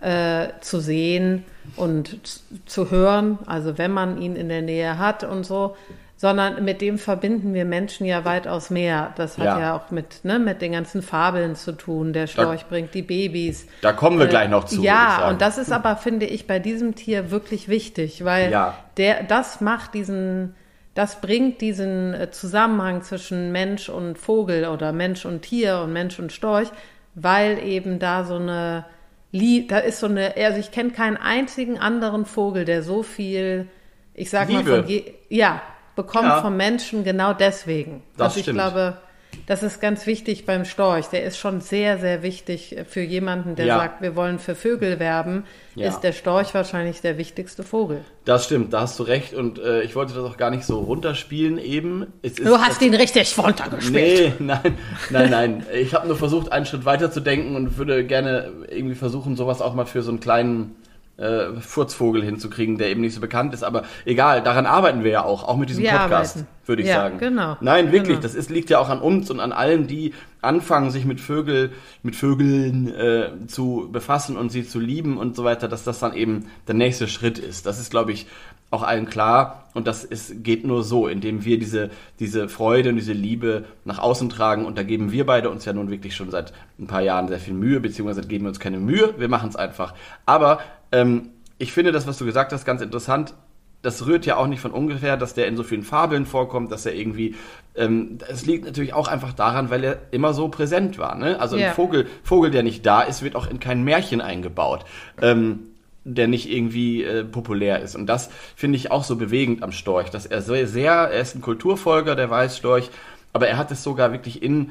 äh, 0.00 0.48
zu 0.60 0.80
sehen 0.80 1.44
und 1.76 2.18
zu 2.66 2.90
hören, 2.90 3.38
also 3.46 3.76
wenn 3.78 3.90
man 3.90 4.20
ihn 4.20 4.36
in 4.36 4.48
der 4.48 4.62
Nähe 4.62 4.98
hat 4.98 5.24
und 5.24 5.44
so, 5.44 5.76
sondern 6.20 6.62
mit 6.66 6.82
dem 6.82 6.98
verbinden 6.98 7.54
wir 7.54 7.64
Menschen 7.64 8.04
ja 8.04 8.26
weitaus 8.26 8.68
mehr. 8.68 9.14
Das 9.16 9.38
hat 9.38 9.46
ja, 9.46 9.58
ja 9.58 9.74
auch 9.74 9.90
mit, 9.90 10.22
ne, 10.22 10.38
mit 10.38 10.60
den 10.60 10.72
ganzen 10.72 11.00
Fabeln 11.00 11.56
zu 11.56 11.72
tun. 11.72 12.12
Der 12.12 12.26
Storch 12.26 12.60
da, 12.64 12.66
bringt 12.68 12.92
die 12.92 13.00
Babys. 13.00 13.66
Da 13.80 13.94
kommen 13.94 14.18
wir 14.18 14.26
äh, 14.26 14.28
gleich 14.28 14.50
noch 14.50 14.64
zu. 14.64 14.82
Ja, 14.82 15.30
und 15.30 15.40
das 15.40 15.56
ist 15.56 15.72
aber, 15.72 15.96
finde 15.96 16.26
ich, 16.26 16.46
bei 16.46 16.58
diesem 16.58 16.94
Tier 16.94 17.30
wirklich 17.30 17.70
wichtig, 17.70 18.22
weil 18.22 18.52
ja. 18.52 18.76
der, 18.98 19.22
das 19.22 19.62
macht 19.62 19.94
diesen, 19.94 20.54
das 20.92 21.22
bringt 21.22 21.62
diesen 21.62 22.12
äh, 22.12 22.30
Zusammenhang 22.30 23.00
zwischen 23.00 23.50
Mensch 23.50 23.88
und 23.88 24.18
Vogel 24.18 24.66
oder 24.66 24.92
Mensch 24.92 25.24
und 25.24 25.40
Tier 25.40 25.80
und 25.84 25.94
Mensch 25.94 26.18
und 26.18 26.32
Storch, 26.32 26.68
weil 27.14 27.64
eben 27.64 27.98
da 27.98 28.24
so 28.24 28.34
eine, 28.34 28.84
da 29.32 29.78
ist 29.78 30.00
so 30.00 30.06
eine, 30.06 30.34
also 30.36 30.60
ich 30.60 30.70
kenne 30.70 30.90
keinen 30.90 31.16
einzigen 31.16 31.78
anderen 31.78 32.26
Vogel, 32.26 32.66
der 32.66 32.82
so 32.82 33.02
viel, 33.02 33.68
ich 34.12 34.28
sag 34.28 34.48
Liebe. 34.48 34.70
mal, 34.70 34.82
von, 34.82 35.02
ja, 35.30 35.62
bekommt 36.00 36.28
ja. 36.28 36.40
vom 36.40 36.56
Menschen 36.56 37.04
genau 37.04 37.34
deswegen. 37.34 38.02
Das 38.16 38.28
also 38.28 38.38
ich 38.38 38.44
stimmt. 38.44 38.56
glaube, 38.56 38.96
das 39.44 39.62
ist 39.62 39.82
ganz 39.82 40.06
wichtig 40.06 40.46
beim 40.46 40.64
Storch. 40.64 41.08
Der 41.08 41.24
ist 41.24 41.36
schon 41.36 41.60
sehr, 41.60 41.98
sehr 41.98 42.22
wichtig 42.22 42.76
für 42.88 43.02
jemanden, 43.02 43.54
der 43.54 43.66
ja. 43.66 43.78
sagt, 43.78 44.00
wir 44.00 44.16
wollen 44.16 44.38
für 44.38 44.54
Vögel 44.54 44.98
werben. 44.98 45.44
Ja. 45.74 45.88
Ist 45.88 46.00
der 46.00 46.12
Storch 46.12 46.54
wahrscheinlich 46.54 47.02
der 47.02 47.18
wichtigste 47.18 47.62
Vogel. 47.62 48.00
Das 48.24 48.46
stimmt, 48.46 48.72
da 48.72 48.80
hast 48.80 48.98
du 48.98 49.02
recht. 49.02 49.34
Und 49.34 49.58
äh, 49.58 49.82
ich 49.82 49.94
wollte 49.94 50.14
das 50.14 50.24
auch 50.24 50.38
gar 50.38 50.50
nicht 50.50 50.64
so 50.64 50.78
runterspielen 50.78 51.58
eben. 51.58 52.06
du 52.22 52.58
hast 52.58 52.80
ihn 52.80 52.94
richtig 52.94 53.36
runtergespielt. 53.36 54.40
Nee, 54.40 54.44
nein, 54.46 54.78
nein, 55.10 55.30
nein. 55.30 55.66
Ich 55.74 55.92
habe 55.92 56.08
nur 56.08 56.16
versucht, 56.16 56.50
einen 56.50 56.64
Schritt 56.64 56.86
weiter 56.86 57.10
zu 57.10 57.20
denken 57.20 57.56
und 57.56 57.76
würde 57.76 58.06
gerne 58.06 58.52
irgendwie 58.70 58.94
versuchen, 58.94 59.36
sowas 59.36 59.60
auch 59.60 59.74
mal 59.74 59.86
für 59.86 60.00
so 60.00 60.10
einen 60.10 60.20
kleinen 60.20 60.76
äh, 61.20 61.60
Furzvogel 61.60 62.24
hinzukriegen, 62.24 62.78
der 62.78 62.88
eben 62.88 63.00
nicht 63.00 63.14
so 63.14 63.20
bekannt 63.20 63.54
ist. 63.54 63.62
Aber 63.62 63.84
egal, 64.04 64.42
daran 64.42 64.66
arbeiten 64.66 65.04
wir 65.04 65.10
ja 65.10 65.24
auch, 65.24 65.44
auch 65.44 65.56
mit 65.56 65.68
diesem 65.68 65.84
wir 65.84 65.90
Podcast, 65.90 66.44
würde 66.66 66.82
ich 66.82 66.88
ja, 66.88 66.94
sagen. 66.94 67.18
Genau. 67.18 67.56
Nein, 67.60 67.92
wirklich, 67.92 68.08
genau. 68.16 68.22
das 68.22 68.34
ist, 68.34 68.50
liegt 68.50 68.70
ja 68.70 68.78
auch 68.78 68.88
an 68.88 69.00
uns 69.00 69.30
und 69.30 69.40
an 69.40 69.52
allen, 69.52 69.86
die 69.86 70.14
anfangen, 70.40 70.90
sich 70.90 71.04
mit 71.04 71.20
Vögel, 71.20 71.72
mit 72.02 72.16
Vögeln 72.16 72.92
äh, 72.94 73.46
zu 73.46 73.88
befassen 73.92 74.36
und 74.36 74.50
sie 74.50 74.66
zu 74.66 74.80
lieben 74.80 75.18
und 75.18 75.36
so 75.36 75.44
weiter, 75.44 75.68
dass 75.68 75.84
das 75.84 75.98
dann 75.98 76.14
eben 76.14 76.46
der 76.66 76.74
nächste 76.74 77.08
Schritt 77.08 77.38
ist. 77.38 77.66
Das 77.66 77.78
ist, 77.78 77.90
glaube 77.90 78.12
ich, 78.12 78.26
auch 78.70 78.82
allen 78.82 79.06
klar 79.06 79.68
und 79.74 79.86
das 79.86 80.04
ist, 80.04 80.44
geht 80.44 80.64
nur 80.64 80.84
so, 80.84 81.08
indem 81.08 81.44
wir 81.44 81.58
diese, 81.58 81.90
diese 82.20 82.48
Freude 82.48 82.90
und 82.90 82.96
diese 82.96 83.12
Liebe 83.12 83.64
nach 83.84 83.98
außen 83.98 84.28
tragen 84.28 84.64
und 84.64 84.78
da 84.78 84.84
geben 84.84 85.10
wir 85.10 85.26
beide 85.26 85.50
uns 85.50 85.64
ja 85.64 85.72
nun 85.72 85.90
wirklich 85.90 86.14
schon 86.14 86.30
seit 86.30 86.52
ein 86.78 86.86
paar 86.86 87.02
Jahren 87.02 87.26
sehr 87.26 87.40
viel 87.40 87.54
Mühe, 87.54 87.80
beziehungsweise 87.80 88.26
geben 88.26 88.44
wir 88.44 88.50
uns 88.50 88.60
keine 88.60 88.78
Mühe, 88.78 89.14
wir 89.18 89.28
machen 89.28 89.48
es 89.48 89.56
einfach. 89.56 89.94
Aber 90.24 90.60
ähm, 90.92 91.30
ich 91.58 91.72
finde 91.72 91.92
das, 91.92 92.06
was 92.06 92.18
du 92.18 92.24
gesagt 92.24 92.52
hast, 92.52 92.64
ganz 92.64 92.80
interessant. 92.82 93.34
das 93.82 94.04
rührt 94.06 94.26
ja 94.26 94.36
auch 94.36 94.46
nicht 94.46 94.60
von 94.60 94.72
ungefähr, 94.72 95.16
dass 95.16 95.32
der 95.32 95.46
in 95.46 95.56
so 95.56 95.62
vielen 95.62 95.82
Fabeln 95.84 96.26
vorkommt, 96.26 96.70
dass 96.70 96.84
er 96.84 96.94
irgendwie, 96.94 97.34
ähm, 97.74 98.18
es 98.28 98.44
liegt 98.44 98.66
natürlich 98.66 98.92
auch 98.92 99.08
einfach 99.08 99.32
daran, 99.32 99.70
weil 99.70 99.82
er 99.84 99.98
immer 100.10 100.34
so 100.34 100.48
präsent 100.48 100.98
war. 100.98 101.14
Ne? 101.16 101.40
Also 101.40 101.56
Ja. 101.56 101.68
ein 101.68 101.74
Vogel, 101.74 102.06
Vogel, 102.22 102.50
der 102.50 102.62
nicht 102.62 102.84
da 102.84 103.00
ist, 103.00 103.22
wird 103.22 103.36
auch 103.36 103.48
in 103.48 103.58
kein 103.58 103.82
Märchen 103.82 104.20
eingebaut. 104.20 104.84
Ähm, 105.22 105.60
der 106.04 106.28
nicht 106.28 106.50
irgendwie 106.50 107.04
äh, 107.04 107.24
populär 107.24 107.80
ist. 107.80 107.94
Und 107.94 108.06
das 108.06 108.30
finde 108.56 108.76
ich 108.76 108.90
auch 108.90 109.04
so 109.04 109.16
bewegend 109.16 109.62
am 109.62 109.70
Storch, 109.72 110.08
dass 110.10 110.24
er 110.26 110.40
so 110.42 110.54
sehr, 110.66 110.92
er 110.92 111.20
ist 111.20 111.34
ein 111.34 111.42
Kulturfolger, 111.42 112.16
der 112.16 112.30
Weißstorch, 112.30 112.90
aber 113.34 113.48
er 113.48 113.58
hat 113.58 113.70
es 113.70 113.82
sogar 113.82 114.10
wirklich 114.10 114.42
in, 114.42 114.70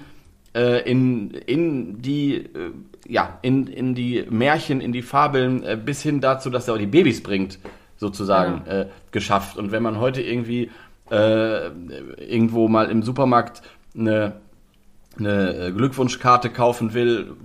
äh, 0.55 0.89
in, 0.89 1.31
in 1.31 2.01
die, 2.01 2.35
äh, 2.35 2.71
ja, 3.07 3.39
in, 3.41 3.67
in 3.67 3.95
die 3.95 4.25
Märchen, 4.29 4.81
in 4.81 4.91
die 4.91 5.01
Fabeln, 5.01 5.63
äh, 5.63 5.77
bis 5.83 6.01
hin 6.01 6.21
dazu, 6.21 6.49
dass 6.49 6.67
er 6.67 6.75
auch 6.75 6.79
die 6.79 6.87
Babys 6.87 7.21
bringt, 7.21 7.59
sozusagen, 7.97 8.65
äh, 8.65 8.87
geschafft. 9.11 9.57
Und 9.57 9.71
wenn 9.71 9.83
man 9.83 9.99
heute 9.99 10.21
irgendwie 10.21 10.69
äh, 11.11 11.67
irgendwo 11.67 12.67
mal 12.67 12.89
im 12.89 13.03
Supermarkt 13.03 13.61
eine, 13.97 14.37
eine 15.17 15.73
Glückwunschkarte 15.75 16.49
kaufen 16.49 16.93
will 16.93 17.35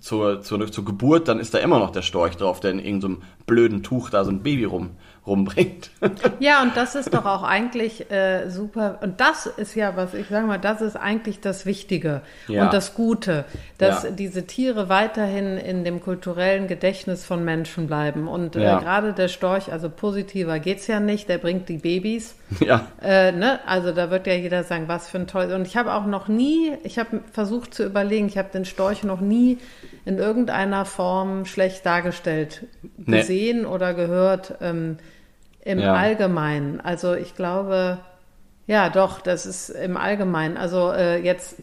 zur, 0.00 0.42
zur, 0.42 0.70
zur 0.70 0.84
Geburt, 0.84 1.28
dann 1.28 1.40
ist 1.40 1.54
da 1.54 1.58
immer 1.58 1.78
noch 1.78 1.90
der 1.90 2.02
Storch 2.02 2.36
drauf, 2.36 2.60
der 2.60 2.72
in 2.72 2.78
irgendeinem 2.78 3.22
blöden 3.46 3.82
Tuch 3.82 4.10
da 4.10 4.24
so 4.24 4.30
ein 4.30 4.42
Baby 4.42 4.64
rum, 4.64 4.90
rumbringt. 5.26 5.90
Ja, 6.38 6.60
und 6.62 6.76
das 6.76 6.94
ist 6.94 7.14
doch 7.14 7.24
auch 7.24 7.42
eigentlich 7.42 8.10
äh, 8.10 8.50
super. 8.50 8.98
Und 9.02 9.20
das 9.20 9.46
ist 9.46 9.74
ja, 9.74 9.96
was 9.96 10.12
ich 10.12 10.28
sage 10.28 10.46
mal, 10.46 10.58
das 10.58 10.82
ist 10.82 10.96
eigentlich 10.96 11.40
das 11.40 11.64
Wichtige 11.64 12.20
Ja. 12.46 12.64
und 12.64 12.74
das 12.74 12.94
Gute, 12.94 13.46
dass 13.78 14.04
Ja. 14.04 14.10
diese 14.10 14.46
Tiere 14.46 14.90
weiterhin 14.90 15.56
in 15.56 15.82
dem 15.84 16.00
kulturellen 16.02 16.66
Gedächtnis 16.68 17.24
von 17.24 17.42
Menschen 17.44 17.86
bleiben. 17.86 18.28
Und 18.28 18.54
äh, 18.56 18.62
Ja. 18.64 18.78
gerade 18.80 19.14
der 19.14 19.28
Storch, 19.28 19.72
also 19.72 19.88
positiver 19.88 20.58
geht's 20.58 20.86
ja 20.88 21.00
nicht, 21.00 21.28
der 21.30 21.38
bringt 21.38 21.68
die 21.70 21.78
Babys. 21.78 22.36
ja. 22.60 22.86
Äh, 23.02 23.32
ne? 23.32 23.60
Also 23.66 23.92
da 23.92 24.10
wird 24.10 24.26
ja 24.26 24.34
jeder 24.34 24.62
sagen, 24.64 24.88
was 24.88 25.08
für 25.08 25.18
ein 25.18 25.26
tolles. 25.26 25.54
Und 25.54 25.66
ich 25.66 25.76
habe 25.78 25.94
auch 25.94 26.04
noch 26.04 26.28
nie, 26.28 26.72
ich 26.82 26.98
habe 26.98 27.20
versucht 27.32 27.72
zu 27.72 27.84
überlegen, 27.84 28.26
ich 28.26 28.36
habe 28.36 28.50
den 28.52 28.66
Storch 28.66 29.04
noch 29.04 29.20
nie 29.20 29.58
in 30.04 30.18
irgendeiner 30.18 30.84
Form 30.84 31.46
schlecht 31.46 31.86
dargestellt 31.86 32.66
Nee. 32.98 33.18
gesehen 33.20 33.64
oder 33.64 33.94
gehört 33.94 34.54
ähm, 34.60 34.98
im 35.64 35.78
Ja. 35.78 35.94
Allgemeinen. 35.94 36.80
Also 36.80 37.14
ich 37.14 37.34
glaube, 37.34 37.98
ja 38.66 38.88
doch, 38.90 39.20
das 39.20 39.46
ist 39.46 39.70
im 39.70 39.96
Allgemeinen. 39.96 40.56
Also 40.56 40.92
äh, 40.92 41.18
jetzt, 41.18 41.56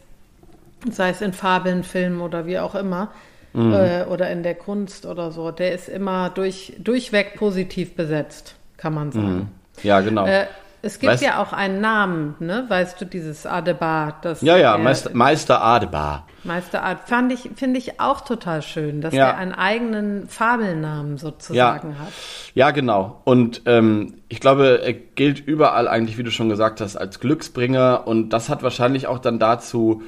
sei 0.90 1.10
es 1.10 1.20
in 1.20 1.32
Fabeln, 1.32 1.84
Filmen 1.84 2.20
oder 2.20 2.46
wie 2.46 2.58
auch 2.58 2.74
immer. 2.74 3.10
Mhm. 3.54 3.72
Äh, 3.74 4.04
oder 4.04 4.30
in 4.30 4.42
der 4.42 4.54
Kunst 4.54 5.04
oder 5.04 5.30
so, 5.30 5.50
der 5.50 5.74
ist 5.74 5.88
immer 5.88 6.30
durch, 6.30 6.74
durchweg 6.78 7.34
positiv 7.36 7.94
besetzt, 7.94 8.54
kann 8.78 8.94
man 8.94 9.12
sagen. 9.12 9.50
Ja, 9.82 10.00
genau. 10.00 10.26
Äh, 10.26 10.46
es 10.82 10.98
gibt 10.98 11.12
Weißt- 11.12 11.22
ja 11.24 11.40
auch 11.40 11.52
einen 11.52 11.80
Namen, 11.80 12.34
ne? 12.40 12.64
Weißt 12.68 13.00
du, 13.00 13.04
dieses 13.06 13.46
Adebar, 13.46 14.18
das 14.22 14.42
ja, 14.42 14.56
ja, 14.56 14.76
Meister, 14.78 15.10
Meister 15.14 15.62
Adebar. 15.62 16.26
Meister 16.44 16.82
Art 16.82 17.08
fand 17.08 17.32
ich, 17.32 17.50
finde 17.54 17.78
ich 17.78 18.00
auch 18.00 18.22
total 18.22 18.62
schön, 18.62 19.00
dass 19.00 19.14
Ja. 19.14 19.28
er 19.28 19.36
einen 19.38 19.52
eigenen 19.52 20.28
Fabelnamen 20.28 21.16
sozusagen 21.18 21.98
hat. 22.00 22.08
Ja, 22.54 22.72
genau. 22.72 23.20
Und 23.24 23.62
ähm, 23.66 24.14
ich 24.28 24.40
glaube, 24.40 24.80
er 24.82 24.92
gilt 24.92 25.38
überall 25.38 25.86
eigentlich, 25.86 26.18
wie 26.18 26.24
du 26.24 26.32
schon 26.32 26.48
gesagt 26.48 26.80
hast, 26.80 26.96
als 26.96 27.20
Glücksbringer. 27.20 28.02
Und 28.06 28.30
das 28.30 28.48
hat 28.48 28.62
wahrscheinlich 28.64 29.06
auch 29.06 29.20
dann 29.20 29.38
dazu 29.38 30.02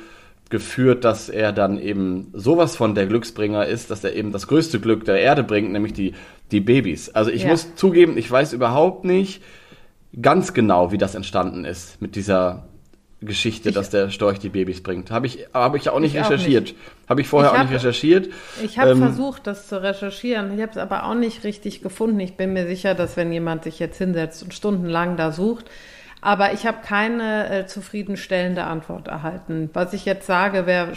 geführt, 0.51 1.05
dass 1.05 1.29
er 1.29 1.53
dann 1.53 1.79
eben 1.79 2.31
sowas 2.33 2.77
von 2.77 2.95
der 2.95 3.07
Glücksbringer 3.07 3.67
ist, 3.67 3.91
dass 3.91 4.05
er 4.05 4.15
eben 4.15 4.31
das 4.33 4.47
größte 4.47 4.79
Glück 4.81 5.05
der 5.05 5.21
Erde 5.21 5.43
bringt, 5.43 5.73
nämlich 5.73 5.93
die, 5.95 6.15
die 6.51 6.61
Babys. 6.61 7.09
Also 7.11 7.31
ich 7.31 7.43
Ja. 7.45 7.49
muss 7.51 7.75
zugeben, 7.77 8.19
ich 8.19 8.31
weiß 8.31 8.53
überhaupt 8.53 9.05
nicht 9.05 9.43
ganz 10.21 10.53
genau, 10.55 10.93
wie 10.93 10.99
das 10.99 11.15
entstanden 11.15 11.65
ist 11.65 12.01
mit 12.01 12.17
dieser 12.17 12.65
Geschichte, 13.21 13.73
dass 13.73 13.89
der 13.89 14.11
Storch 14.11 14.39
die 14.39 14.51
Babys 14.51 14.83
bringt. 14.83 15.11
Habe 15.11 15.27
ich, 15.27 15.47
habe 15.55 15.79
ich 15.79 15.89
auch 15.89 15.99
nicht 15.99 16.15
Ich 16.15 16.21
auch 16.21 16.31
recherchiert. 16.31 16.75
Habe 17.09 17.23
ich 17.23 17.29
vorher 17.29 17.51
Ich 17.51 17.55
auch 17.55 17.59
hab- 17.61 17.71
nicht 17.71 17.77
recherchiert. 17.81 18.29
Ich 18.63 18.79
habe 18.79 18.91
Ähm, 18.91 18.99
versucht, 18.99 19.47
das 19.47 19.67
zu 19.69 19.83
recherchieren. 19.83 20.55
Ich 20.55 20.61
habe 20.61 20.73
es 20.73 20.77
aber 20.77 21.05
auch 21.05 21.15
nicht 21.15 21.43
richtig 21.43 21.81
gefunden. 21.83 22.21
Ich 22.21 22.37
bin 22.37 22.53
mir 22.53 22.67
sicher, 22.67 22.95
dass 22.95 23.17
wenn 23.17 23.33
jemand 23.33 23.65
sich 23.65 23.79
jetzt 23.79 23.97
hinsetzt 23.99 24.43
und 24.43 24.53
stundenlang 24.53 25.17
da 25.17 25.33
sucht, 25.33 25.71
aber 26.25 26.53
ich 26.55 26.67
habe 26.67 26.79
keine 26.85 27.49
äh, 27.51 27.67
zufriedenstellende 27.67 28.65
Antwort 28.65 29.09
erhalten. 29.09 29.71
Was 29.75 29.93
ich 29.93 30.05
jetzt 30.07 30.27
sage, 30.27 30.63
wer 30.65 30.89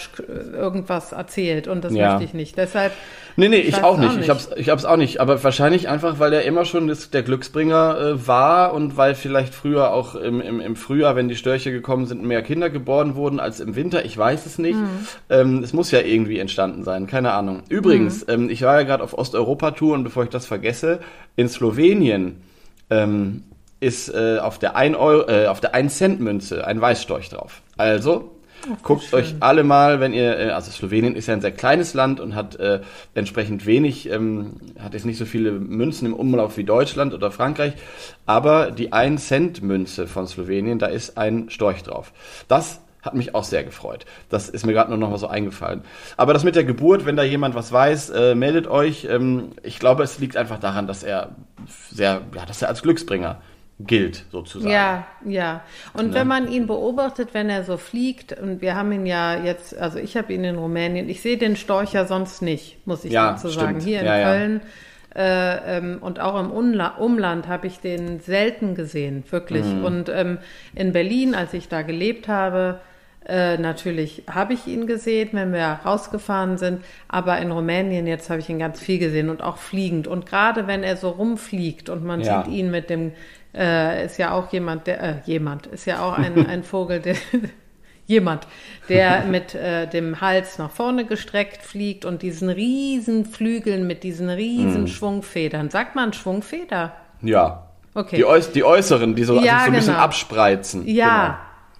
irgendwas 0.53 1.11
erzählt 1.11 1.67
und 1.67 1.83
das 1.83 1.93
Ja. 1.93 2.11
möchte 2.11 2.23
ich 2.23 2.33
nicht. 2.33 2.57
Deshalb 2.57 2.93
Nee, 3.39 3.49
nee, 3.49 3.57
Ich 3.57 3.75
auch 3.75 3.83
auch 3.83 3.97
nicht. 3.99 4.13
Ich 4.13 4.17
nicht. 4.21 4.29
hab's, 4.29 4.49
ich 4.55 4.69
hab's 4.69 4.83
auch 4.85 4.97
nicht. 4.97 5.19
Aber 5.21 5.43
wahrscheinlich 5.43 5.89
einfach, 5.89 6.17
weil 6.17 6.33
er 6.33 6.41
immer 6.43 6.65
schon 6.65 6.87
das, 6.87 7.11
der 7.11 7.21
Glücksbringer 7.21 7.99
äh, 7.99 8.27
war 8.27 8.73
und 8.73 8.97
weil 8.97 9.13
vielleicht 9.13 9.53
früher 9.53 9.91
auch 9.93 10.15
im, 10.15 10.41
im, 10.41 10.59
im 10.59 10.75
Frühjahr, 10.75 11.15
wenn 11.15 11.27
die 11.27 11.35
Störche 11.35 11.71
gekommen 11.71 12.07
sind, 12.07 12.23
mehr 12.23 12.41
Kinder 12.41 12.71
geboren 12.71 13.13
wurden 13.15 13.39
als 13.39 13.59
im 13.59 13.75
Winter. 13.75 14.05
Ich 14.05 14.17
weiß 14.17 14.47
es 14.47 14.57
nicht. 14.57 14.79
Ähm, 15.29 15.61
es 15.63 15.71
muss 15.73 15.91
ja 15.91 15.99
irgendwie 15.99 16.39
entstanden 16.39 16.83
sein. 16.83 17.05
Keine 17.05 17.33
Ahnung. 17.33 17.61
Übrigens, 17.69 18.25
ähm, 18.27 18.49
ich 18.49 18.63
war 18.63 18.77
ja 18.79 18.83
gerade 18.87 19.03
auf 19.03 19.15
Osteuropa-Tour 19.15 19.93
und 19.93 20.03
bevor 20.03 20.23
ich 20.23 20.29
das 20.29 20.47
vergesse, 20.47 20.99
in 21.35 21.47
Slowenien 21.47 22.41
ähm, 22.89 23.43
ist 23.79 24.09
äh, 24.09 24.39
auf 24.39 24.59
der 24.59 24.75
1 24.75 24.95
Euro, 24.97 25.29
äh, 25.29 25.47
auf 25.47 25.59
der 25.59 25.75
1 25.75 25.97
Cent 25.97 26.19
Münze 26.19 26.65
ein 26.65 26.81
Weißstorch 26.81 27.29
drauf. 27.29 27.61
Also 27.77 28.31
guckt 28.83 29.13
euch 29.13 29.35
alle 29.39 29.63
mal, 29.63 29.99
wenn 29.99 30.13
ihr, 30.13 30.37
äh, 30.37 30.49
also 30.49 30.71
Slowenien 30.71 31.15
ist 31.15 31.27
ja 31.27 31.33
ein 31.33 31.41
sehr 31.41 31.51
kleines 31.51 31.93
Land 31.93 32.19
und 32.19 32.35
hat 32.35 32.55
äh, 32.55 32.81
entsprechend 33.13 33.65
wenig, 33.65 34.09
ähm, 34.09 34.55
hat 34.79 34.93
jetzt 34.93 35.05
nicht 35.05 35.17
so 35.17 35.25
viele 35.25 35.51
Münzen 35.51 36.07
im 36.07 36.13
Umlauf 36.13 36.57
wie 36.57 36.63
Deutschland 36.63 37.13
oder 37.13 37.31
Frankreich, 37.31 37.73
aber 38.25 38.71
die 38.71 38.93
1 38.93 39.27
Cent 39.27 39.61
Münze 39.61 40.07
von 40.07 40.27
Slowenien, 40.27 40.79
da 40.79 40.87
ist 40.87 41.17
ein 41.17 41.49
Storch 41.49 41.83
drauf. 41.83 42.11
Das 42.47 42.81
hat 43.03 43.13
mich 43.13 43.35
auch 43.35 43.43
sehr 43.45 43.63
gefreut. 43.63 44.05
Das 44.27 44.49
ist 44.49 44.65
mir 44.65 44.73
gerade 44.73 44.89
nur 44.89 44.97
noch 44.97 45.09
mal 45.09 45.17
so 45.17 45.27
eingefallen. 45.27 45.81
Aber 46.17 46.33
das 46.33 46.43
mit 46.43 46.55
der 46.55 46.65
Geburt, 46.65 47.05
wenn 47.05 47.15
da 47.15 47.23
jemand 47.23 47.55
was 47.55 47.71
weiß, 47.71 48.09
äh, 48.09 48.35
meldet 48.35 48.67
euch. 48.67 49.07
Ähm, 49.09 49.51
ich 49.63 49.79
glaube, 49.79 50.03
es 50.03 50.19
liegt 50.19 50.35
einfach 50.35 50.59
daran, 50.59 50.87
dass 50.87 51.03
er 51.03 51.29
sehr, 51.89 52.21
ja, 52.35 52.45
dass 52.45 52.61
er 52.61 52.67
als 52.67 52.81
Glücksbringer 52.81 53.39
gilt, 53.79 54.25
sozusagen. 54.31 54.71
Ja, 54.73 55.05
ja. 55.25 55.61
Und 55.93 56.13
wenn 56.13 56.27
man 56.27 56.51
ihn 56.51 56.65
beobachtet, 56.65 57.29
wenn 57.33 57.49
er 57.49 57.63
so 57.63 57.77
fliegt, 57.77 58.33
und 58.39 58.61
wir 58.61 58.75
haben 58.75 58.91
ihn 58.91 59.05
ja 59.05 59.35
jetzt, 59.43 59.77
also 59.77 59.99
ich 59.99 60.17
habe 60.17 60.33
ihn 60.33 60.43
in 60.43 60.57
Rumänien, 60.57 61.07
ich 61.09 61.21
sehe 61.21 61.37
den 61.37 61.55
Storch 61.55 61.93
ja 61.93 62.05
sonst 62.05 62.41
nicht, 62.41 62.85
muss 62.87 63.05
ich 63.05 63.11
Ja, 63.13 63.31
dazu 63.31 63.49
sagen. 63.49 63.79
stimmt. 63.79 63.83
Hier 63.83 63.99
in 63.99 64.05
Ja, 64.07 64.17
ja. 64.17 64.31
Köln 64.31 64.61
äh, 65.15 65.77
ähm, 65.77 65.97
und 66.01 66.19
auch 66.19 66.39
im 66.39 66.51
Unla 66.51 66.95
Umland 66.97 67.47
habe 67.47 67.67
ich 67.67 67.79
den 67.79 68.19
selten 68.19 68.75
gesehen, 68.75 69.23
wirklich. 69.29 69.65
Mhm. 69.65 69.85
Und 69.85 70.09
ähm, 70.09 70.37
in 70.75 70.91
Berlin, 70.91 71.33
als 71.35 71.53
ich 71.53 71.69
da 71.69 71.81
gelebt 71.83 72.27
habe, 72.27 72.79
äh, 73.27 73.57
natürlich 73.57 74.23
habe 74.31 74.53
ich 74.53 74.67
ihn 74.67 74.87
gesehen, 74.87 75.29
wenn 75.33 75.51
wir 75.51 75.79
rausgefahren 75.85 76.57
sind, 76.57 76.83
aber 77.09 77.39
in 77.39 77.51
Rumänien 77.51 78.07
jetzt 78.07 78.29
habe 78.29 78.39
ich 78.39 78.49
ihn 78.49 78.59
ganz 78.59 78.79
viel 78.79 78.99
gesehen 78.99 79.29
und 79.29 79.43
auch 79.43 79.57
fliegend. 79.57 80.07
Und 80.07 80.25
gerade 80.25 80.65
wenn 80.67 80.81
er 80.83 80.95
so 80.97 81.09
rumfliegt 81.09 81.89
und 81.89 82.05
man 82.05 82.21
Ja. 82.21 82.43
sieht 82.43 82.53
ihn 82.53 82.71
mit 82.71 82.89
dem, 82.89 83.11
äh, 83.55 84.05
ist 84.05 84.17
ja 84.17 84.31
auch 84.31 84.51
jemand, 84.51 84.87
der, 84.87 85.01
äh, 85.01 85.15
jemand, 85.25 85.67
ist 85.67 85.85
ja 85.85 86.01
auch 86.01 86.17
ein, 86.17 86.45
ein 86.47 86.63
Vogel, 86.63 86.99
der, 86.99 87.15
jemand, 88.05 88.47
der 88.89 89.25
mit 89.25 89.53
äh, 89.55 89.87
dem 89.87 90.21
Hals 90.21 90.57
nach 90.57 90.71
vorne 90.71 91.05
gestreckt 91.05 91.61
fliegt 91.63 92.05
und 92.05 92.21
diesen 92.21 92.49
riesen 92.49 93.25
Flügeln 93.25 93.85
mit 93.87 94.03
diesen 94.03 94.29
riesen 94.29 94.81
Mhm. 94.81 94.87
Schwungfedern. 94.87 95.69
Sagt 95.69 95.95
man 95.95 96.13
Schwungfeder? 96.13 96.93
Ja. 97.21 97.63
Okay. 97.93 98.17
Die, 98.17 98.25
äuß 98.25 98.51
die 98.51 98.63
äußeren, 98.63 99.15
die 99.15 99.23
so, 99.23 99.35
Ja, 99.35 99.39
sich 99.41 99.49
so 99.49 99.53
ein 99.65 99.73
bisschen 99.73 99.93
genau. 99.93 100.03
abspreizen. 100.03 100.87
Ja, 100.87 101.39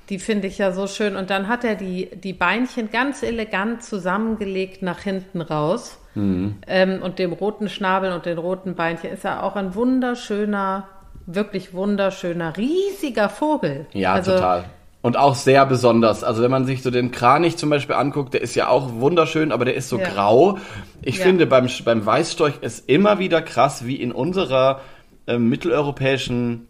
die 0.09 0.20
finde 0.20 0.47
ich 0.47 0.57
ja 0.57 0.72
so 0.72 0.88
schön. 0.88 1.15
Und 1.15 1.30
dann 1.30 1.47
hat 1.47 1.63
er 1.63 1.76
die, 1.76 2.09
die 2.15 2.34
Beinchen 2.34 2.89
ganz 2.89 3.22
elegant 3.24 3.84
zusammengelegt 3.84 4.82
nach 4.82 4.99
hinten 4.99 5.41
raus. 5.41 5.99
Mhm. 6.15 6.55
Ähm, 6.65 7.01
und 7.03 7.20
dem 7.20 7.34
roten 7.34 7.70
Schnabel 7.70 8.11
und 8.13 8.26
den 8.26 8.38
roten 8.39 8.74
Beinchen 8.76 9.11
ist 9.11 9.26
er 9.26 9.43
auch 9.43 9.55
ein 9.55 9.76
wunderschöner, 9.76 10.88
wirklich 11.28 11.74
wunderschöner, 11.74 12.58
riesiger 12.58 13.30
Vogel. 13.30 13.86
Ja, 13.94 14.14
also, 14.14 14.32
total. 14.34 14.64
Und 15.04 15.16
auch 15.16 15.36
sehr 15.36 15.66
besonders. 15.66 16.24
Also 16.24 16.42
wenn 16.42 16.52
man 16.52 16.66
sich 16.66 16.82
so 16.82 16.90
den 16.90 17.12
Kranich 17.12 17.56
zum 17.56 17.70
Beispiel 17.70 17.96
anguckt, 17.96 18.34
der 18.34 18.42
ist 18.42 18.56
ja 18.56 18.68
auch 18.68 18.94
wunderschön, 18.96 19.52
aber 19.52 19.64
der 19.64 19.76
ist 19.76 19.88
so 19.90 20.00
Ja. 20.00 20.10
grau. 20.10 20.58
Ich 21.02 21.18
Ja. 21.18 21.24
finde 21.24 21.46
beim, 21.46 21.70
beim 21.86 22.06
Weißstorch 22.06 22.56
ist 22.62 22.90
immer 22.90 23.20
wieder 23.20 23.42
krass, 23.42 23.86
wie 23.86 23.96
in 23.98 24.12
unserer 24.12 24.82
äh, 25.28 25.38
mitteleuropäischen 25.38 26.68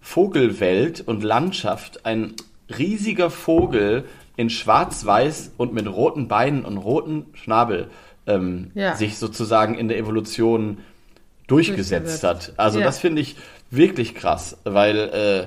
Vogelwelt 0.00 1.00
und 1.06 1.22
Landschaft 1.22 2.04
ein 2.04 2.34
riesiger 2.76 3.30
Vogel 3.30 4.04
in 4.36 4.50
schwarz-weiß 4.50 5.52
und 5.56 5.72
mit 5.72 5.86
roten 5.86 6.26
Beinen 6.28 6.64
und 6.64 6.76
roten 6.78 7.26
Schnabel 7.34 7.88
ähm, 8.26 8.70
Ja. 8.74 8.96
sich 8.96 9.18
sozusagen 9.18 9.76
in 9.76 9.88
der 9.88 9.98
Evolution 9.98 10.78
durchgesetzt 11.46 12.22
Durchgesetzt. 12.22 12.24
hat. 12.24 12.52
Also 12.58 12.80
das 12.80 12.98
finde 12.98 13.22
ich 13.22 13.36
wirklich 13.70 14.14
krass, 14.14 14.56
weil 14.64 14.96
äh, 14.98 15.46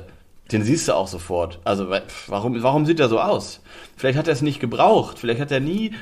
den 0.51 0.63
siehst 0.63 0.87
du 0.87 0.93
auch 0.93 1.07
sofort. 1.07 1.59
Also 1.63 1.85
pff, 1.91 2.29
warum, 2.29 2.61
warum 2.63 2.85
sieht 2.85 2.99
er 2.99 3.09
so 3.09 3.19
aus? 3.19 3.61
Vielleicht 3.97 4.17
hat 4.17 4.27
er 4.27 4.33
es 4.33 4.41
nicht 4.41 4.59
gebraucht, 4.59 5.19
vielleicht 5.19 5.39
hat 5.41 5.51
er 5.51 5.59
nie, 5.59 5.93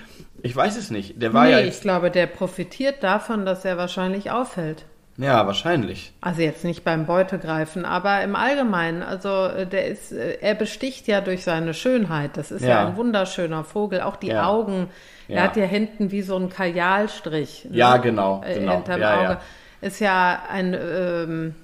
ich 0.41 0.55
weiß 0.55 0.77
es 0.77 0.91
nicht. 0.91 1.21
Der 1.21 1.33
war 1.33 1.45
nee, 1.45 1.51
ja 1.51 1.59
ich 1.59 1.81
glaube, 1.81 2.11
der 2.11 2.25
profitiert 2.27 3.03
davon, 3.03 3.45
dass 3.45 3.65
er 3.65 3.77
wahrscheinlich 3.77 4.31
auffällt. 4.31 4.85
Ja, 5.17 5.45
wahrscheinlich. 5.45 6.13
Also 6.21 6.41
jetzt 6.41 6.63
nicht 6.63 6.83
beim 6.83 7.05
Beutegreifen, 7.05 7.85
aber 7.85 8.23
im 8.23 8.35
Allgemeinen. 8.35 9.03
Also 9.03 9.45
äh, 9.45 9.67
der 9.67 9.85
ist, 9.87 10.11
äh, 10.13 10.37
er 10.41 10.55
besticht 10.55 11.05
ja 11.07 11.21
durch 11.21 11.43
seine 11.43 11.73
Schönheit. 11.73 12.37
Das 12.37 12.49
ist 12.49 12.61
ja, 12.63 12.69
Ja. 12.69 12.87
ein 12.87 12.95
wunderschöner 12.95 13.63
Vogel. 13.63 14.01
Auch 14.01 14.15
die 14.15 14.27
Ja. 14.29 14.47
Augen. 14.47 14.87
Er 15.27 15.35
Ja. 15.35 15.41
hat 15.43 15.57
ja 15.57 15.65
hinten 15.65 16.11
wie 16.11 16.21
so 16.21 16.37
einen 16.37 16.49
Kajalstrich. 16.49 17.65
ne? 17.69 17.77
Ja, 17.77 17.97
genau, 17.97 18.41
Äh, 18.43 18.59
genau. 18.59 18.73
Hinterm 18.75 19.03
Auge. 19.03 19.37
Ist 19.81 19.99
ja 19.99 20.43
ein 20.49 20.73
ähm, 20.79 21.55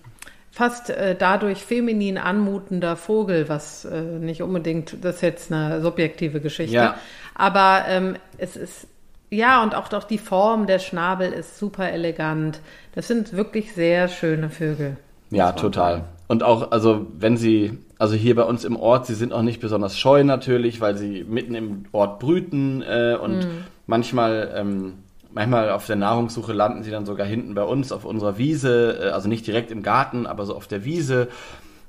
fast 0.57 0.89
äh, 0.89 1.15
dadurch 1.15 1.63
feminin 1.63 2.17
anmutender 2.17 2.95
Vogel, 2.95 3.47
was 3.47 3.85
äh, 3.85 4.01
nicht 4.01 4.41
unbedingt, 4.41 5.05
das 5.05 5.17
ist 5.17 5.21
jetzt 5.21 5.51
eine 5.51 5.81
subjektive 5.81 6.41
Geschichte. 6.41 6.75
Ja. 6.75 6.95
Aber 7.35 7.85
ähm, 7.87 8.15
es 8.39 8.55
ist, 8.55 8.87
ja, 9.29 9.61
und 9.61 9.75
auch, 9.75 9.93
auch 9.93 10.03
die 10.05 10.17
Form 10.17 10.65
der 10.65 10.79
Schnabel 10.79 11.31
ist 11.31 11.59
super 11.59 11.91
elegant. 11.91 12.59
Das 12.95 13.07
sind 13.07 13.33
wirklich 13.33 13.75
sehr 13.75 14.07
schöne 14.07 14.49
Vögel. 14.49 14.97
Ja, 15.29 15.51
total. 15.51 16.05
Und 16.27 16.41
auch, 16.41 16.71
also 16.71 17.05
wenn 17.15 17.37
sie, 17.37 17.77
also 17.99 18.15
hier 18.15 18.33
bei 18.33 18.43
uns 18.43 18.65
im 18.65 18.77
Ort, 18.77 19.05
sie 19.05 19.13
sind 19.13 19.33
auch 19.33 19.43
nicht 19.43 19.61
besonders 19.61 19.95
scheu 19.95 20.23
natürlich, 20.23 20.81
weil 20.81 20.97
sie 20.97 21.23
mitten 21.23 21.53
im 21.53 21.85
Ort 21.91 22.17
brüten 22.17 22.81
äh, 22.81 23.15
und 23.21 23.45
manchmal, 23.85 24.51
ähm, 24.55 24.93
manchmal 25.37 25.69
auf 25.69 25.85
der 25.85 25.95
Nahrungssuche 25.95 26.51
landen 26.51 26.83
sie 26.83 26.89
dann 26.89 27.05
sogar 27.05 27.27
hinten 27.27 27.53
bei 27.53 27.63
uns 27.63 27.91
auf 27.91 28.05
unserer 28.05 28.37
Wiese, 28.37 28.99
äh, 29.01 29.09
also 29.09 29.29
nicht 29.29 29.45
direkt 29.45 29.71
im 29.71 29.83
Garten, 29.83 30.25
aber 30.25 30.45
so 30.45 30.55
auf 30.55 30.67
der 30.67 30.83
Wiese. 30.83 31.27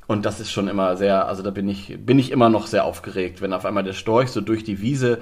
Und 0.06 0.24
das 0.24 0.40
ist 0.40 0.50
schon 0.50 0.68
immer 0.68 0.96
sehr, 0.96 1.26
also 1.26 1.42
da 1.42 1.50
bin 1.50 1.68
ich, 1.68 1.96
bin 1.98 2.18
ich 2.18 2.30
immer 2.30 2.48
noch 2.48 2.66
sehr 2.66 2.84
aufgeregt, 2.84 3.42
wenn 3.42 3.52
auf 3.52 3.64
einmal 3.64 3.84
der 3.84 3.92
Storch 3.92 4.30
so 4.30 4.40
durch 4.40 4.64
die 4.64 4.80
Wiese 4.80 5.18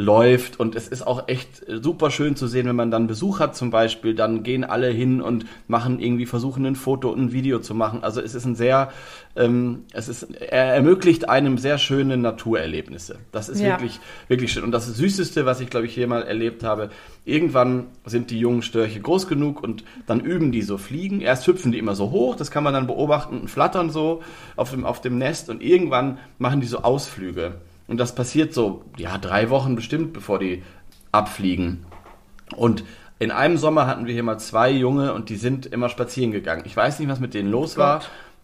läuft 0.00 0.58
und 0.58 0.74
es 0.74 0.88
ist 0.88 1.06
auch 1.06 1.28
echt 1.28 1.68
äh, 1.68 1.78
super 1.82 2.10
schön 2.10 2.34
zu 2.34 2.46
sehen, 2.46 2.66
wenn 2.66 2.76
man 2.76 2.90
dann 2.90 3.06
Besuch 3.06 3.38
hat 3.38 3.54
zum 3.54 3.70
Beispiel, 3.70 4.14
dann 4.14 4.42
gehen 4.42 4.64
alle 4.64 4.88
hin 4.88 5.20
und 5.20 5.46
machen 5.68 6.00
irgendwie, 6.00 6.26
versuchen 6.26 6.66
ein 6.66 6.74
Foto 6.76 7.10
und 7.10 7.20
ein 7.20 7.32
Video 7.32 7.60
zu 7.60 7.74
machen. 7.74 8.02
Also 8.02 8.20
es 8.20 8.34
ist 8.34 8.44
ein 8.44 8.56
sehr, 8.56 8.90
ähm, 9.36 9.84
es 9.92 10.08
ist, 10.08 10.22
er 10.40 10.74
ermöglicht 10.74 11.28
einem 11.28 11.58
sehr 11.58 11.78
schöne 11.78 12.16
Naturerlebnisse. 12.16 13.18
Das 13.32 13.48
ist 13.48 13.60
Ja. 13.60 13.68
wirklich, 13.70 14.00
wirklich 14.28 14.52
schön. 14.52 14.64
Und 14.64 14.72
das 14.72 14.86
Süßeste, 14.86 15.46
was 15.46 15.60
ich 15.60 15.70
glaube 15.70 15.86
ich 15.86 15.94
hier 15.94 16.06
mal 16.08 16.22
erlebt 16.22 16.64
habe, 16.64 16.90
irgendwann 17.24 17.86
sind 18.04 18.30
die 18.30 18.38
jungen 18.40 18.62
Störche 18.62 19.00
groß 19.00 19.28
genug 19.28 19.62
und 19.62 19.84
dann 20.06 20.20
üben 20.20 20.50
die 20.52 20.62
so 20.62 20.78
fliegen. 20.78 21.20
Erst 21.20 21.46
hüpfen 21.46 21.72
die 21.72 21.78
immer 21.78 21.94
so 21.94 22.10
hoch, 22.10 22.34
das 22.36 22.50
kann 22.50 22.64
man 22.64 22.74
dann 22.74 22.86
beobachten 22.86 23.38
und 23.40 23.48
flattern 23.50 23.90
so 23.90 24.22
auf 24.56 24.70
dem, 24.70 24.84
auf 24.84 25.00
dem 25.00 25.18
Nest 25.18 25.50
und 25.50 25.62
irgendwann 25.62 26.18
machen 26.38 26.60
die 26.60 26.66
so 26.66 26.78
Ausflüge. 26.78 27.52
Und 27.90 27.98
das 27.98 28.14
passiert 28.14 28.54
so, 28.54 28.84
ja, 28.96 29.18
drei 29.18 29.50
Wochen 29.50 29.74
bestimmt, 29.74 30.12
bevor 30.12 30.38
die 30.38 30.62
abfliegen. 31.10 31.84
Und 32.54 32.84
in 33.18 33.32
einem 33.32 33.56
Sommer 33.56 33.88
hatten 33.88 34.06
wir 34.06 34.14
hier 34.14 34.22
mal 34.22 34.38
zwei 34.38 34.70
Junge 34.70 35.12
und 35.12 35.28
die 35.28 35.34
sind 35.34 35.66
immer 35.66 35.88
spazieren 35.88 36.30
gegangen. 36.30 36.62
Ich 36.66 36.76
weiß 36.76 37.00
nicht, 37.00 37.08
was 37.08 37.18
mit 37.18 37.34
denen 37.34 37.50
los 37.50 37.76
war. 37.76 38.00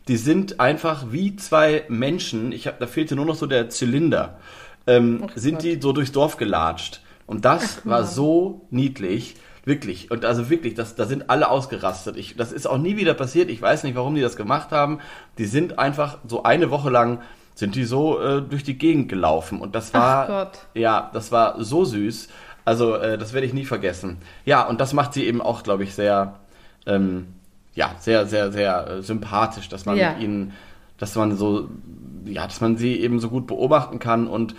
Die 0.09 0.17
sind 0.17 0.59
einfach 0.59 1.13
wie 1.13 1.37
zwei 1.37 1.85
Menschen. 1.89 2.51
Ich 2.51 2.67
hab, 2.67 2.81
da 2.81 2.89
fehlte 2.89 3.15
nur 3.15 3.25
noch 3.25 3.37
so 3.37 3.47
der 3.47 3.71
Zylinder. 3.71 4.41
Ähm, 4.89 5.29
sind 5.37 5.55
Gott. 5.55 5.63
die 5.63 5.81
so 5.81 5.93
durchs 5.93 6.11
Dorf 6.11 6.39
gelatscht. 6.39 7.03
Und 7.29 7.45
das 7.45 7.87
war 7.87 8.05
so 8.05 8.67
niedlich. 8.71 9.37
Wirklich. 9.65 10.11
Und 10.11 10.25
also 10.25 10.51
wirklich, 10.51 10.75
das, 10.75 10.97
da 10.97 11.07
sind 11.07 11.31
alle 11.31 11.51
ausgerastet. 11.51 12.17
Ich, 12.17 12.35
das 12.35 12.51
ist 12.51 12.67
auch 12.67 12.79
nie 12.79 12.97
wieder 12.97 13.15
passiert. 13.15 13.49
Ich 13.49 13.63
weiß 13.63 13.85
nicht, 13.85 13.95
warum 13.95 14.17
die 14.17 14.21
das 14.23 14.35
gemacht 14.35 14.73
haben. 14.73 14.99
Die 15.39 15.47
sind 15.47 15.79
einfach 15.79 16.19
so 16.27 16.43
eine 16.43 16.73
Woche 16.73 16.91
lang 16.91 17.21
sind 17.57 17.75
die 17.75 17.85
so 17.85 18.21
äh, 18.21 18.43
durch 18.43 18.63
die 18.63 18.79
Gegend 18.79 19.09
gelaufen. 19.09 19.61
Und 19.61 19.75
das 19.75 19.93
war, 19.95 20.53
ja, 20.75 21.11
das 21.13 21.33
war 21.33 21.63
so 21.65 21.85
süß. 21.85 22.29
Also, 22.65 22.95
äh, 22.97 23.17
das 23.19 23.33
werde 23.33 23.47
ich 23.47 23.55
nie 23.55 23.65
vergessen. 23.65 24.19
Ja, 24.45 24.63
und 24.69 24.81
das 24.81 24.93
macht 24.93 25.15
sie 25.15 25.25
eben 25.27 25.41
auch, 25.41 25.63
glaube 25.65 25.83
ich, 25.83 25.95
sehr, 25.95 26.35
ähm, 26.87 27.29
ja, 27.75 27.91
sehr, 27.99 28.27
sehr, 28.27 28.53
sehr 28.53 28.87
äh, 28.87 29.03
sympathisch, 29.03 29.69
dass 29.69 29.87
man 29.87 29.97
Ja. 29.97 30.13
mit 30.13 30.21
ihnen, 30.21 30.53
dass 30.99 31.15
man 31.17 31.35
so, 31.37 31.69
ja, 32.27 32.45
dass 32.47 32.61
man 32.61 32.77
sie 32.77 33.01
eben 33.01 33.21
so 33.21 33.31
gut 33.31 33.47
beobachten 33.47 33.99
kann 33.99 34.27
und 34.29 34.55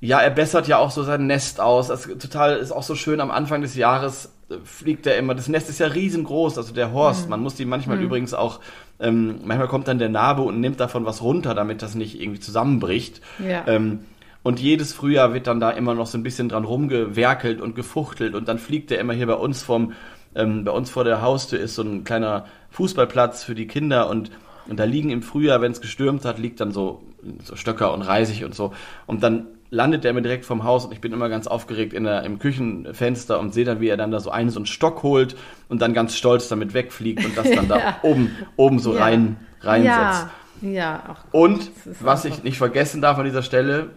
ja, 0.00 0.20
er 0.20 0.30
bessert 0.30 0.68
ja 0.68 0.78
auch 0.78 0.92
so 0.92 1.02
sein 1.02 1.26
Nest 1.26 1.60
aus. 1.60 1.88
Das 1.88 2.06
ist 2.06 2.22
total 2.22 2.56
ist 2.58 2.70
auch 2.70 2.84
so 2.84 2.94
schön 2.94 3.20
am 3.20 3.32
Anfang 3.32 3.62
des 3.62 3.74
Jahres 3.74 4.30
fliegt 4.64 5.06
er 5.06 5.16
immer. 5.18 5.34
Das 5.34 5.48
Nest 5.48 5.68
ist 5.68 5.78
ja 5.78 5.88
riesengroß, 5.88 6.56
also 6.58 6.72
der 6.72 6.92
Horst. 6.92 7.24
Mhm. 7.24 7.30
Man 7.30 7.40
muss 7.40 7.54
die 7.54 7.64
manchmal 7.64 8.00
übrigens 8.00 8.34
auch, 8.34 8.60
ähm, 8.98 9.40
manchmal 9.44 9.68
kommt 9.68 9.88
dann 9.88 9.98
der 9.98 10.08
Nabe 10.08 10.42
und 10.42 10.60
nimmt 10.60 10.80
davon 10.80 11.04
was 11.04 11.22
runter, 11.22 11.54
damit 11.54 11.82
das 11.82 11.94
nicht 11.94 12.20
irgendwie 12.20 12.40
zusammenbricht. 12.40 13.20
Ja. 13.46 13.66
Ähm, 13.66 14.00
und 14.42 14.60
jedes 14.60 14.94
Frühjahr 14.94 15.34
wird 15.34 15.46
dann 15.46 15.60
da 15.60 15.70
immer 15.70 15.94
noch 15.94 16.06
so 16.06 16.16
ein 16.16 16.22
bisschen 16.22 16.48
dran 16.48 16.64
rumgewerkelt 16.64 17.60
und 17.60 17.74
gefuchtelt 17.74 18.34
und 18.34 18.48
dann 18.48 18.58
fliegt 18.58 18.90
er 18.90 18.98
immer 18.98 19.12
hier 19.12 19.26
bei 19.26 19.34
uns 19.34 19.62
vom, 19.62 19.92
ähm, 20.34 20.64
bei 20.64 20.70
uns 20.70 20.88
vor 20.90 21.04
der 21.04 21.20
Haustür 21.20 21.58
ist 21.58 21.74
so 21.74 21.82
ein 21.82 22.04
kleiner 22.04 22.46
Fußballplatz 22.70 23.44
für 23.44 23.54
die 23.54 23.66
Kinder 23.66 24.08
und, 24.08 24.30
und 24.66 24.78
da 24.78 24.84
liegen 24.84 25.10
im 25.10 25.22
Frühjahr, 25.22 25.60
wenn 25.60 25.72
es 25.72 25.80
gestürmt 25.80 26.24
hat, 26.24 26.38
liegt 26.38 26.60
dann 26.60 26.72
so, 26.72 27.02
so 27.44 27.56
Stöcker 27.56 27.92
und 27.92 28.02
Reisig 28.02 28.44
und 28.44 28.54
so. 28.54 28.72
Und 29.06 29.22
dann 29.22 29.48
landet 29.70 30.04
er 30.04 30.12
mir 30.12 30.22
direkt 30.22 30.44
vom 30.44 30.64
Haus 30.64 30.84
und 30.86 30.92
ich 30.92 31.00
bin 31.00 31.12
immer 31.12 31.28
ganz 31.28 31.46
aufgeregt 31.46 31.92
in 31.92 32.04
der, 32.04 32.22
im 32.24 32.38
Küchenfenster 32.38 33.38
und 33.38 33.52
sehe 33.52 33.64
dann, 33.64 33.80
wie 33.80 33.88
er 33.88 33.96
dann 33.96 34.10
da 34.10 34.20
so 34.20 34.30
einen 34.30 34.50
so 34.50 34.58
einen 34.58 34.66
Stock 34.66 35.02
holt 35.02 35.36
und 35.68 35.82
dann 35.82 35.92
ganz 35.94 36.16
stolz 36.16 36.48
damit 36.48 36.74
wegfliegt 36.74 37.24
und 37.24 37.36
das 37.36 37.50
dann 37.50 37.68
da 37.68 37.78
Ja. 37.80 37.98
oben, 38.02 38.30
oben 38.56 38.78
so 38.78 38.94
Ja. 38.94 39.02
rein, 39.02 39.36
reinsetzt. 39.60 40.28
Ja, 40.62 40.70
ja. 40.70 41.02
Ach, 41.08 41.24
Und 41.32 41.70
was 42.00 42.24
ich 42.24 42.42
nicht 42.42 42.58
vergessen 42.58 43.02
darf 43.02 43.18
an 43.18 43.24
dieser 43.24 43.42
Stelle, 43.42 43.90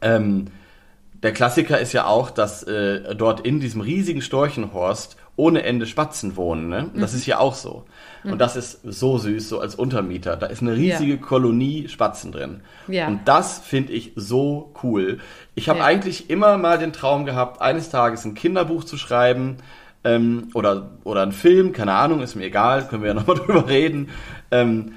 ähm, 0.00 0.46
der 1.22 1.32
Klassiker 1.32 1.80
ist 1.80 1.92
ja 1.92 2.06
auch, 2.06 2.30
dass 2.30 2.62
äh, 2.62 3.14
dort 3.16 3.40
in 3.40 3.58
diesem 3.58 3.80
riesigen 3.80 4.22
Storchenhorst 4.22 5.16
ohne 5.38 5.62
Ende 5.62 5.86
Spatzen 5.86 6.36
wohnen. 6.36 6.68
Ne? 6.68 6.90
Mhm. 6.92 7.00
Das 7.00 7.14
ist 7.14 7.24
ja 7.24 7.38
auch 7.38 7.54
so. 7.54 7.84
Und 8.24 8.38
das 8.40 8.56
ist 8.56 8.80
so 8.82 9.16
süß, 9.18 9.48
so 9.48 9.60
als 9.60 9.76
Untermieter. 9.76 10.36
Da 10.36 10.46
ist 10.46 10.60
eine 10.60 10.74
riesige 10.74 11.12
Ja. 11.12 11.16
Kolonie 11.16 11.88
Spatzen 11.88 12.32
drin. 12.32 12.60
Ja. 12.88 13.06
Und 13.06 13.20
das 13.26 13.60
finde 13.60 13.92
ich 13.92 14.12
so 14.16 14.74
cool. 14.82 15.18
Ich 15.54 15.68
habe 15.68 15.78
Ja. 15.78 15.84
eigentlich 15.84 16.28
immer 16.28 16.58
mal 16.58 16.78
den 16.78 16.92
Traum 16.92 17.24
gehabt, 17.24 17.62
eines 17.62 17.88
Tages 17.88 18.24
ein 18.24 18.34
Kinderbuch 18.34 18.82
zu 18.82 18.98
schreiben 18.98 19.58
ähm, 20.02 20.48
oder, 20.54 20.90
oder 21.04 21.22
ein 21.22 21.32
Film, 21.32 21.72
keine 21.72 21.92
Ahnung, 21.92 22.20
ist 22.20 22.34
mir 22.34 22.44
egal, 22.46 22.88
können 22.88 23.02
wir 23.02 23.08
ja 23.10 23.14
nochmal 23.20 23.36
drüber 23.36 23.68
reden, 23.68 24.08
ähm, 24.50 24.92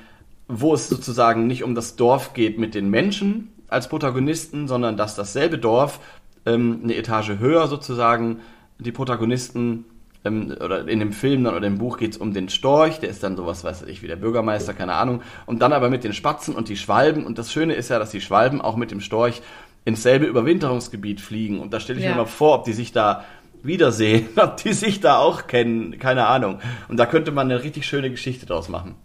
wo 0.47 0.73
es 0.73 0.89
sozusagen 0.89 1.45
nicht 1.45 1.63
um 1.63 1.75
das 1.75 1.95
Dorf 1.95 2.33
geht 2.33 2.57
mit 2.57 2.73
den 2.73 2.89
Menschen 2.89 3.49
als 3.67 3.87
Protagonisten, 3.87 4.67
sondern 4.67 4.97
dass 4.97 5.15
dasselbe 5.15 5.59
Dorf 5.59 5.99
ähm, 6.47 6.81
eine 6.83 6.95
Etage 6.95 7.37
höher 7.37 7.67
sozusagen 7.67 8.39
die 8.79 8.91
Protagonisten 8.91 9.85
ähm, 10.25 10.55
oder 10.63 10.87
in 10.87 10.99
dem 10.99 11.13
Film 11.13 11.43
dann 11.43 11.55
oder 11.55 11.67
im 11.67 11.77
Buch 11.77 11.97
geht 11.97 12.11
es 12.11 12.17
um 12.17 12.33
den 12.33 12.49
Storch, 12.49 12.99
der 12.99 13.09
ist 13.09 13.23
dann 13.23 13.35
sowas, 13.35 13.63
weiß 13.63 13.83
ich, 13.83 14.01
wie 14.03 14.07
der 14.07 14.15
Bürgermeister, 14.17 14.73
keine 14.73 14.93
Ahnung. 14.93 15.21
Und 15.45 15.61
dann 15.61 15.73
aber 15.73 15.89
mit 15.89 16.03
den 16.03 16.13
Spatzen 16.13 16.55
und 16.55 16.69
die 16.69 16.77
Schwalben. 16.77 17.25
Und 17.25 17.37
das 17.37 17.51
Schöne 17.51 17.73
ist 17.73 17.89
ja, 17.89 17.99
dass 17.99 18.11
die 18.11 18.21
Schwalben 18.21 18.61
auch 18.61 18.75
mit 18.75 18.91
dem 18.91 19.01
Storch 19.01 19.41
ins 19.85 20.03
selbe 20.03 20.25
Überwinterungsgebiet 20.25 21.21
fliegen. 21.21 21.59
Und 21.59 21.73
da 21.73 21.79
stelle 21.79 21.99
ich 21.99 22.05
Ja. 22.05 22.11
mir 22.11 22.17
mal 22.17 22.25
vor, 22.25 22.55
ob 22.59 22.65
die 22.65 22.73
sich 22.73 22.91
da 22.91 23.25
wiedersehen, 23.63 24.29
ob 24.37 24.57
die 24.57 24.73
sich 24.73 24.99
da 24.99 25.17
auch 25.17 25.47
kennen, 25.47 25.97
keine 25.99 26.27
Ahnung. 26.27 26.59
Und 26.87 26.97
da 26.97 27.05
könnte 27.05 27.31
man 27.31 27.49
eine 27.49 27.63
richtig 27.63 27.85
schöne 27.85 28.09
Geschichte 28.11 28.45
draus 28.45 28.69
machen. 28.69 28.95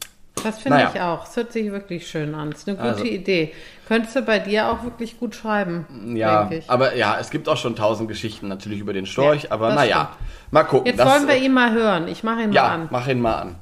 Das 0.45 0.59
finde 0.59 0.79
Naja. 0.79 0.91
ich 0.95 1.01
auch. 1.01 1.27
Es 1.27 1.37
hört 1.37 1.53
sich 1.53 1.71
wirklich 1.73 2.07
schön 2.07 2.35
an. 2.35 2.51
Es 2.53 2.59
ist 2.59 2.69
eine 2.69 2.77
gute 2.77 2.89
Also- 2.91 3.05
Idee. 3.05 3.53
Könntest 3.89 4.17
du 4.17 4.23
bei 4.23 4.39
dir 4.41 4.69
auch 4.69 4.83
wirklich 4.83 5.19
gut 5.19 5.35
schreiben, 5.37 5.87
Ja, 6.17 6.51
aber 6.67 6.97
ja, 6.97 7.19
es 7.21 7.31
gibt 7.31 7.49
auch 7.49 7.57
schon 7.57 7.77
tausend 7.77 8.09
Geschichten 8.09 8.49
natürlich 8.49 8.81
über 8.81 8.93
den 8.93 9.07
Storch, 9.07 9.45
Ja, 9.45 9.51
aber 9.53 9.75
naja, 9.75 10.17
mal 10.51 10.65
gucken. 10.65 10.87
Jetzt 10.87 10.99
das, 10.99 11.09
wollen 11.09 11.29
wir 11.29 11.37
ihn 11.37 11.53
mal 11.55 11.71
hören. 11.73 12.09
Ich 12.09 12.25
mache 12.25 12.43
ihn 12.43 12.49
mal 12.51 12.55
Ja, 12.57 12.67
an. 12.69 12.89
mach 12.91 13.07
ihn 13.07 13.21
mal 13.21 13.35
an. 13.35 13.57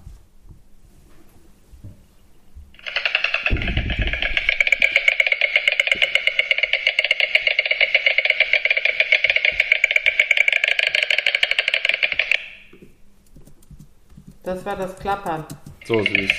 Das 14.43 14.64
war 14.64 14.77
das 14.77 14.97
Klappern. 14.99 15.45
So 15.87 16.03
süß. 16.03 16.31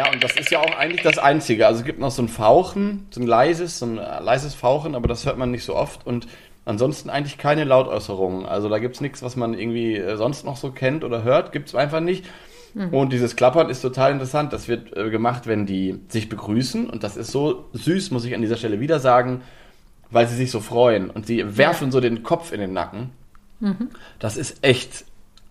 Ja, 0.00 0.10
und 0.10 0.24
das 0.24 0.34
ist 0.34 0.50
ja 0.50 0.60
auch 0.60 0.78
eigentlich 0.78 1.02
das 1.02 1.18
Einzige. 1.18 1.66
Also 1.66 1.80
es 1.80 1.84
gibt 1.84 1.98
noch 1.98 2.10
so 2.10 2.22
ein 2.22 2.28
Fauchen, 2.28 3.06
so 3.10 3.20
ein 3.20 3.26
leises, 3.26 3.80
so 3.80 3.84
ein 3.84 3.98
äh, 3.98 4.22
leises 4.22 4.54
Fauchen, 4.54 4.94
aber 4.94 5.08
das 5.08 5.26
hört 5.26 5.36
man 5.36 5.50
nicht 5.50 5.62
so 5.62 5.76
oft. 5.76 6.06
Und 6.06 6.26
ansonsten 6.64 7.10
eigentlich 7.10 7.36
keine 7.36 7.64
Lautäußerungen. 7.64 8.46
Also 8.46 8.70
da 8.70 8.78
gibt's 8.78 9.02
nichts, 9.02 9.22
was 9.22 9.36
man 9.36 9.52
irgendwie 9.52 9.96
äh, 9.96 10.16
sonst 10.16 10.46
noch 10.46 10.56
so 10.56 10.70
kennt 10.70 11.04
oder 11.04 11.22
hört. 11.22 11.52
Gibt's 11.52 11.74
einfach 11.74 12.00
nicht. 12.00 12.24
Und 12.92 13.12
dieses 13.12 13.36
Klappern 13.36 13.68
ist 13.68 13.82
total 13.82 14.12
interessant. 14.12 14.54
Das 14.54 14.68
wird 14.68 14.96
äh, 14.96 15.10
gemacht, 15.10 15.46
wenn 15.46 15.66
die 15.66 16.00
sich 16.08 16.30
begrüßen. 16.30 16.88
Und 16.88 17.04
das 17.04 17.18
ist 17.18 17.30
so 17.30 17.66
süß, 17.74 18.10
muss 18.10 18.24
ich 18.24 18.34
an 18.34 18.40
dieser 18.40 18.56
Stelle 18.56 18.80
wieder 18.80 19.00
sagen, 19.00 19.42
weil 20.08 20.26
sie 20.26 20.36
sich 20.36 20.50
so 20.50 20.60
freuen. 20.60 21.10
Und 21.10 21.26
sie 21.26 21.58
werfen 21.58 21.92
so 21.92 22.00
den 22.00 22.22
Kopf 22.22 22.52
in 22.52 22.60
den 22.60 22.72
Nacken. 22.72 23.10
Das 24.18 24.38
ist 24.38 24.64
echt, 24.64 25.04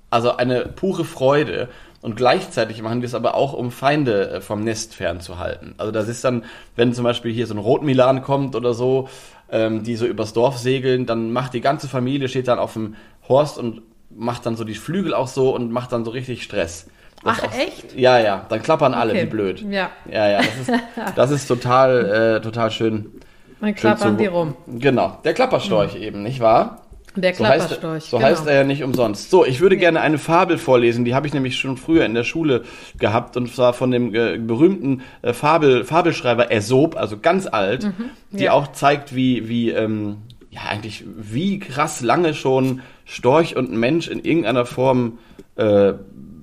also 0.10 0.38
eine 0.38 0.66
pure 0.66 1.06
Freude. 1.06 1.70
Und 2.02 2.16
gleichzeitig 2.16 2.82
machen 2.82 3.02
die 3.02 3.06
es 3.08 3.14
aber 3.16 3.36
auch, 3.36 3.54
um 3.54 3.72
Feinde 3.72 4.30
äh, 4.32 4.42
vom 4.42 4.64
Nest 4.64 4.96
fernzuhalten. 4.96 5.76
Also 5.78 5.92
das 5.92 6.08
ist 6.08 6.24
dann, 6.24 6.44
wenn 6.76 6.94
zum 6.94 7.04
Beispiel 7.04 7.32
hier 7.34 7.46
so 7.48 7.54
ein 7.54 7.58
Rotmilan 7.60 8.22
kommt 8.22 8.56
oder 8.56 8.74
so, 8.74 9.10
ähm, 9.52 9.84
die 9.84 9.96
so 9.96 10.06
übers 10.06 10.34
Dorf 10.34 10.58
segeln, 10.58 11.06
dann 11.06 11.32
macht 11.32 11.54
die 11.54 11.62
ganze 11.62 11.88
Familie, 11.88 12.30
steht 12.30 12.48
dann 12.48 12.60
auf 12.60 12.74
dem 12.74 12.96
Horst 13.28 13.58
und 13.58 13.82
macht 14.10 14.46
dann 14.46 14.56
so 14.56 14.64
die 14.64 14.76
Flügel 14.76 15.14
auch 15.14 15.28
so 15.28 15.54
und 15.54 15.72
macht 15.72 15.92
dann 15.92 16.06
so 16.06 16.12
richtig 16.12 16.44
Stress. 16.44 16.88
Das 17.24 17.38
Ach, 17.42 17.48
auch, 17.50 17.54
echt? 17.54 17.96
Ja, 17.98 18.18
ja, 18.20 18.46
dann 18.48 18.62
klappern 18.62 18.94
alle 18.94 19.12
Okay. 19.12 19.24
wie 19.24 19.30
blöd. 19.30 19.66
Ja. 19.70 19.90
Ja, 20.10 20.30
ja, 20.30 20.38
das 20.38 20.48
ist, 20.68 20.72
das 21.16 21.32
ist 21.32 21.48
total, 21.48 22.38
äh, 22.38 22.42
total 22.42 22.72
schön. 22.72 23.12
Dann 23.60 23.76
klappern 23.76 24.12
zu- 24.18 24.24
die 24.24 24.28
rum. 24.28 24.56
Genau, 24.68 25.18
der 25.26 25.34
Klapperstorch 25.34 25.96
eben, 25.96 26.24
nicht 26.24 26.40
wahr? 26.40 26.84
Der 27.22 27.34
So 27.34 27.46
heißt, 27.46 27.68
Klapperstorch. 27.68 28.04
so 28.06 28.18
genau. 28.18 28.30
heißt 28.30 28.48
er 28.48 28.56
ja 28.56 28.64
nicht 28.64 28.84
umsonst. 28.84 29.30
So, 29.30 29.46
ich 29.46 29.60
würde 29.62 29.78
gerne 29.78 30.02
eine 30.02 30.18
Fabel 30.18 30.58
vorlesen, 30.58 31.06
die 31.06 31.16
habe 31.16 31.28
ich 31.28 31.34
nämlich 31.34 31.58
schon 31.58 31.78
früher 31.78 32.06
in 32.06 32.14
der 32.14 32.24
Schule 32.24 32.64
gehabt 32.98 33.38
und 33.38 33.54
zwar 33.54 33.74
von 33.74 33.92
dem 33.92 34.14
äh, 34.14 34.38
berühmten 34.38 35.02
äh, 35.22 35.34
Fabel, 35.34 35.84
Fabelschreiber 35.84 36.52
Aesop, 36.52 36.96
also 36.98 37.18
ganz 37.18 37.48
alt, 37.48 37.92
die 38.32 38.46
ja. 38.46 38.54
auch 38.54 38.72
zeigt, 38.72 39.16
wie, 39.16 39.48
wie, 39.50 39.72
ähm, 39.72 40.18
ja, 40.50 40.62
eigentlich, 40.70 41.04
wie 41.18 41.60
krass 41.60 42.02
lange 42.02 42.34
schon 42.34 42.82
Storch 43.06 43.56
und 43.56 43.72
Mensch 43.72 44.08
in 44.08 44.24
irgendeiner 44.24 44.66
Form 44.66 45.20
äh, 45.56 45.94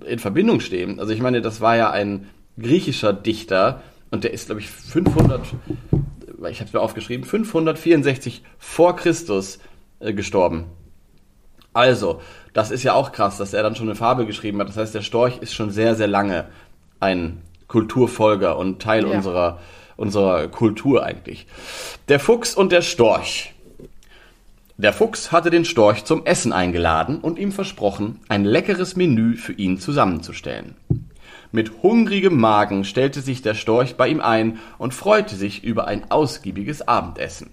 in 0.06 0.18
Verbindung 0.18 0.60
stehen. 0.60 1.00
Also 1.00 1.12
ich 1.12 1.20
meine, 1.20 1.40
das 1.40 1.60
war 1.60 1.76
ja 1.76 1.90
ein 1.90 2.28
griechischer 2.58 3.12
Dichter 3.12 3.82
und 4.10 4.24
der 4.24 4.32
ist, 4.32 4.46
glaube 4.46 4.60
ich, 4.60 4.70
500, 4.70 5.42
ich 6.50 6.60
habe 6.60 6.68
es 6.68 6.72
mir 6.72 6.80
aufgeschrieben, 6.80 7.26
564 7.26 8.42
vor 8.58 8.96
Christus 8.96 9.58
äh, 10.00 10.12
gestorben. 10.12 10.64
Also, 11.72 12.20
das 12.54 12.70
ist 12.70 12.84
ja 12.84 12.94
auch 12.94 13.12
krass, 13.12 13.36
dass 13.36 13.52
er 13.52 13.62
dann 13.62 13.76
schon 13.76 13.88
eine 13.88 13.96
Fabel 13.96 14.24
geschrieben 14.24 14.58
hat. 14.60 14.68
Das 14.68 14.76
heißt, 14.78 14.94
der 14.94 15.02
Storch 15.02 15.38
ist 15.38 15.52
schon 15.54 15.70
sehr, 15.70 15.94
sehr 15.94 16.06
lange 16.08 16.46
ein 17.00 17.42
Kulturfolger 17.68 18.56
und 18.56 18.80
Teil 18.80 19.06
Ja. 19.06 19.16
unserer, 19.16 19.60
unserer 19.96 20.48
Kultur 20.48 21.04
eigentlich. 21.04 21.46
Der 22.08 22.18
Fuchs 22.18 22.54
und 22.54 22.72
der 22.72 22.82
Storch. 22.82 23.52
Der 24.78 24.92
Fuchs 24.92 25.32
hatte 25.32 25.50
den 25.50 25.64
Storch 25.64 26.04
zum 26.04 26.26
Essen 26.26 26.52
eingeladen 26.52 27.18
und 27.20 27.38
ihm 27.38 27.50
versprochen, 27.52 28.20
ein 28.28 28.44
leckeres 28.44 28.94
Menü 28.94 29.36
für 29.36 29.52
ihn 29.54 29.78
zusammenzustellen. 29.78 30.76
Mit 31.52 31.82
hungrigem 31.82 32.38
Magen 32.38 32.84
stellte 32.84 33.20
sich 33.20 33.40
der 33.40 33.54
Storch 33.54 33.96
bei 33.96 34.08
ihm 34.08 34.20
ein 34.20 34.58
und 34.78 34.92
freute 34.92 35.36
sich 35.36 35.64
über 35.64 35.86
ein 35.86 36.10
ausgiebiges 36.10 36.86
Abendessen. 36.86 37.50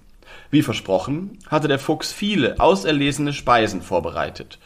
Wie 0.53 0.61
versprochen, 0.61 1.39
hatte 1.47 1.67
der 1.67 1.79
Fuchs 1.79 2.13
viele 2.13 2.59
auserlesene 2.59 3.33
Speisen 3.33 3.81
vorbereitet. 3.81 4.59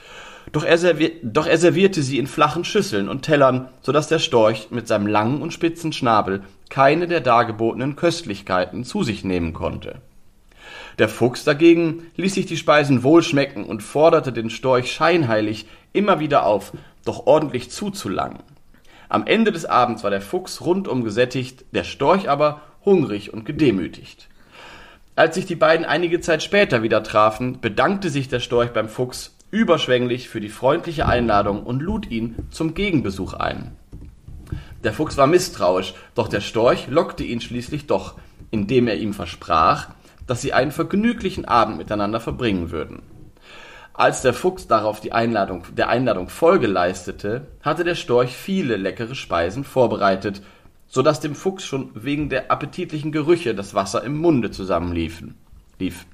Doch 0.52 0.66
er, 0.66 0.78
doch 1.24 1.48
er 1.48 1.58
servierte 1.58 2.04
sie 2.04 2.18
in 2.18 2.28
flachen 2.28 2.66
Schüsseln 2.66 3.08
und 3.08 3.22
Tellern, 3.22 3.70
so 3.82 3.94
dass 3.94 4.10
der 4.10 4.20
Storch 4.20 4.68
mit 4.70 4.90
seinem 4.90 5.08
langen 5.08 5.42
und 5.42 5.54
spitzen 5.54 5.94
Schnabel 5.94 6.44
keine 6.70 7.08
der 7.08 7.22
dargebotenen 7.22 7.96
Köstlichkeiten 7.96 8.84
zu 8.84 9.04
sich 9.04 9.24
nehmen 9.24 9.54
konnte. 9.54 10.02
Der 11.00 11.08
Fuchs 11.08 11.46
dagegen 11.46 12.04
ließ 12.18 12.34
sich 12.34 12.48
die 12.48 12.58
Speisen 12.58 13.02
wohlschmecken 13.04 13.64
und 13.64 13.82
forderte 13.82 14.34
den 14.34 14.50
Storch 14.50 14.92
scheinheilig 14.92 15.68
immer 15.94 16.20
wieder 16.20 16.46
auf, 16.46 16.74
doch 17.06 17.28
ordentlich 17.28 17.72
zuzulangen. 17.72 18.44
Am 19.08 19.26
Ende 19.26 19.54
des 19.54 19.64
Abends 19.64 20.04
war 20.04 20.10
der 20.10 20.20
Fuchs 20.20 20.60
rundum 20.60 21.06
gesättigt, 21.06 21.64
der 21.72 21.86
Storch 21.86 22.30
aber 22.30 22.60
hungrig 22.84 23.32
und 23.32 23.46
gedemütigt. 23.46 24.27
Als 25.18 25.34
sich 25.34 25.48
die 25.48 25.56
beiden 25.56 25.84
einige 25.84 26.22
Zeit 26.22 26.44
später 26.44 26.84
wieder 26.84 27.02
trafen, 27.02 27.60
bedankte 27.60 28.12
sich 28.12 28.30
der 28.30 28.40
Storch 28.40 28.70
beim 28.70 28.88
Fuchs 28.88 29.36
überschwänglich 29.50 30.30
für 30.30 30.40
die 30.40 30.48
freundliche 30.48 31.08
Einladung 31.08 31.64
und 31.64 31.82
lud 31.82 32.12
ihn 32.12 32.36
zum 32.52 32.76
Gegenbesuch 32.76 33.34
ein. 33.34 33.76
Der 34.84 34.94
Fuchs 34.94 35.18
war 35.18 35.26
misstrauisch, 35.26 35.96
doch 36.14 36.28
der 36.28 36.42
Storch 36.42 36.88
lockte 36.88 37.24
ihn 37.24 37.42
schließlich 37.42 37.88
doch, 37.88 38.14
indem 38.52 38.88
er 38.88 38.98
ihm 38.98 39.16
versprach, 39.16 39.88
dass 40.28 40.44
sie 40.44 40.54
einen 40.54 40.72
vergnüglichen 40.72 41.46
Abend 41.46 41.80
miteinander 41.80 42.20
verbringen 42.20 42.70
würden. 42.70 43.02
Als 43.94 44.22
der 44.22 44.36
Fuchs 44.36 44.68
darauf 44.68 45.00
die 45.00 45.14
Einladung, 45.14 45.64
der 45.76 45.90
Einladung 45.90 46.30
Folge 46.30 46.68
leistete, 46.68 47.48
hatte 47.64 47.84
der 47.84 47.96
Storch 47.96 48.36
viele 48.38 48.76
leckere 48.76 49.16
Speisen 49.16 49.64
vorbereitet, 49.64 50.44
so 50.88 51.02
dass 51.02 51.20
dem 51.20 51.36
Fuchs 51.36 51.66
schon 51.66 51.92
wegen 51.94 52.30
der 52.30 52.52
appetitlichen 52.52 53.12
Gerüche 53.12 53.54
das 53.54 53.74
Wasser 53.74 54.04
im 54.04 54.18
Munde 54.18 54.52
zusammenliefen, 54.52 55.36
lief. 55.80 56.06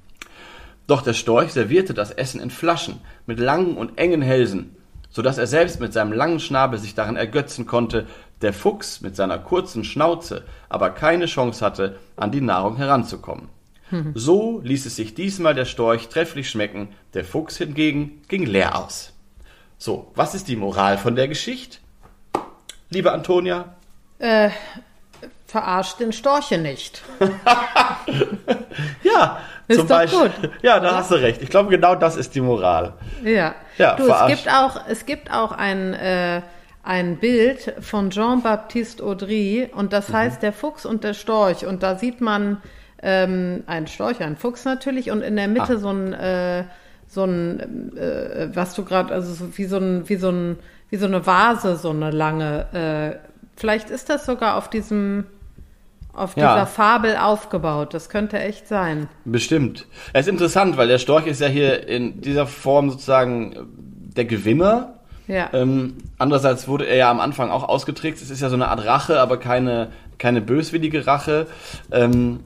Doch 0.86 1.02
der 1.02 1.14
Storch 1.14 1.52
servierte 1.52 1.94
das 1.94 2.10
Essen 2.10 2.40
in 2.40 2.50
Flaschen 2.50 3.00
mit 3.26 3.38
langen 3.38 3.76
und 3.76 3.98
engen 3.98 4.22
Hälsen, 4.22 4.76
so 5.08 5.22
dass 5.22 5.38
er 5.38 5.46
selbst 5.46 5.80
mit 5.80 5.92
seinem 5.92 6.12
langen 6.12 6.40
Schnabel 6.40 6.78
sich 6.78 6.94
daran 6.94 7.16
ergötzen 7.16 7.66
konnte, 7.66 8.06
der 8.42 8.52
Fuchs 8.52 9.00
mit 9.00 9.16
seiner 9.16 9.38
kurzen 9.38 9.84
Schnauze 9.84 10.44
aber 10.68 10.90
keine 10.90 11.26
Chance 11.26 11.64
hatte, 11.64 11.98
an 12.16 12.32
die 12.32 12.40
Nahrung 12.40 12.76
heranzukommen. 12.76 13.48
So 14.14 14.60
ließ 14.64 14.86
es 14.86 14.96
sich 14.96 15.14
diesmal 15.14 15.54
der 15.54 15.66
Storch 15.66 16.08
trefflich 16.08 16.50
schmecken, 16.50 16.88
der 17.14 17.24
Fuchs 17.24 17.58
hingegen 17.58 18.22
ging 18.28 18.44
leer 18.44 18.76
aus. 18.76 19.12
So, 19.78 20.10
was 20.14 20.34
ist 20.34 20.48
die 20.48 20.56
Moral 20.56 20.98
von 20.98 21.14
der 21.14 21.28
Geschichte? 21.28 21.78
Liebe 22.90 23.12
Antonia? 23.12 23.76
Äh, 24.18 24.50
verarscht 25.46 26.00
den 26.00 26.12
Storche 26.12 26.58
nicht. 26.58 27.02
Ja, 29.02 29.38
Ist 29.68 29.78
zum 29.78 29.88
doch 29.88 29.96
Beispiel. 29.98 30.18
gut, 30.20 30.50
Ja, 30.62 30.80
da 30.80 30.88
oder? 30.88 30.96
hast 30.98 31.10
du 31.10 31.14
recht. 31.16 31.40
Ich 31.42 31.48
glaube, 31.48 31.70
genau 31.70 31.94
das 31.94 32.16
ist 32.16 32.34
die 32.34 32.40
Moral. 32.40 32.94
Ja. 33.22 33.54
Ja, 33.78 33.94
du, 33.96 34.02
es 34.02 34.08
verarscht. 34.08 34.36
gibt 34.44 34.54
auch, 34.54 34.80
es 34.88 35.06
gibt 35.06 35.30
auch 35.32 35.52
ein, 35.52 35.94
äh, 35.94 36.42
ein 36.82 37.16
Bild 37.16 37.74
von 37.80 38.10
Jean-Baptiste 38.10 39.02
Audry 39.02 39.70
und 39.74 39.92
das 39.92 40.08
Mhm. 40.08 40.14
heißt 40.14 40.42
Der 40.42 40.52
Fuchs 40.52 40.84
und 40.84 41.04
der 41.04 41.14
Storch. 41.14 41.64
Und 41.66 41.82
da 41.82 41.96
sieht 41.96 42.20
man 42.20 42.60
ähm, 43.02 43.62
einen 43.66 43.86
Storch, 43.86 44.20
einen 44.20 44.36
Fuchs 44.36 44.64
natürlich 44.64 45.10
und 45.10 45.22
in 45.22 45.36
der 45.36 45.48
Mitte 45.48 45.74
Ah. 45.74 45.78
so 45.78 45.90
ein, 45.90 46.12
äh, 46.12 46.64
so 47.06 47.24
ein, 47.24 47.96
äh, 47.96 48.48
was 48.54 48.74
du 48.74 48.84
gerade, 48.84 49.12
also 49.14 49.32
so 49.34 49.56
wie 49.56 49.64
so 49.66 49.76
ein, 49.78 50.08
wie 50.08 50.16
so 50.16 50.30
ein, 50.30 50.58
wie 50.90 50.96
so 50.96 51.06
eine 51.06 51.26
Vase, 51.26 51.76
so 51.76 51.90
eine 51.90 52.10
lange. 52.10 53.18
Vielleicht 53.56 53.90
ist 53.90 54.10
das 54.10 54.26
sogar 54.26 54.56
auf 54.56 54.68
diesem, 54.68 55.24
auf 56.12 56.36
Ja. 56.36 56.54
dieser 56.54 56.66
Fabel 56.66 57.16
aufgebaut. 57.16 57.94
Das 57.94 58.08
könnte 58.08 58.38
echt 58.38 58.68
sein. 58.68 59.08
Bestimmt. 59.24 59.86
Es 60.12 60.26
ist 60.26 60.32
interessant, 60.32 60.76
weil 60.76 60.88
der 60.88 60.98
Storch 60.98 61.26
ist 61.26 61.40
ja 61.40 61.46
hier 61.48 61.86
in 61.88 62.20
dieser 62.20 62.46
Form 62.46 62.90
sozusagen 62.90 63.54
der 64.16 64.24
Gewinner. 64.24 64.94
Ja. 65.26 65.48
Ähm, 65.52 65.94
andererseits 66.18 66.68
wurde 66.68 66.86
er 66.86 66.96
ja 66.96 67.10
am 67.10 67.20
Anfang 67.20 67.50
auch 67.50 67.68
ausgetrickst. 67.68 68.22
Es 68.22 68.30
ist 68.30 68.40
ja 68.42 68.48
so 68.50 68.56
eine 68.56 68.68
Art 68.68 68.84
Rache, 68.84 69.20
aber 69.20 69.38
keine, 69.38 69.88
keine 70.18 70.40
böswillige 70.40 71.06
Rache. 71.06 71.46
Ähm, 71.90 72.40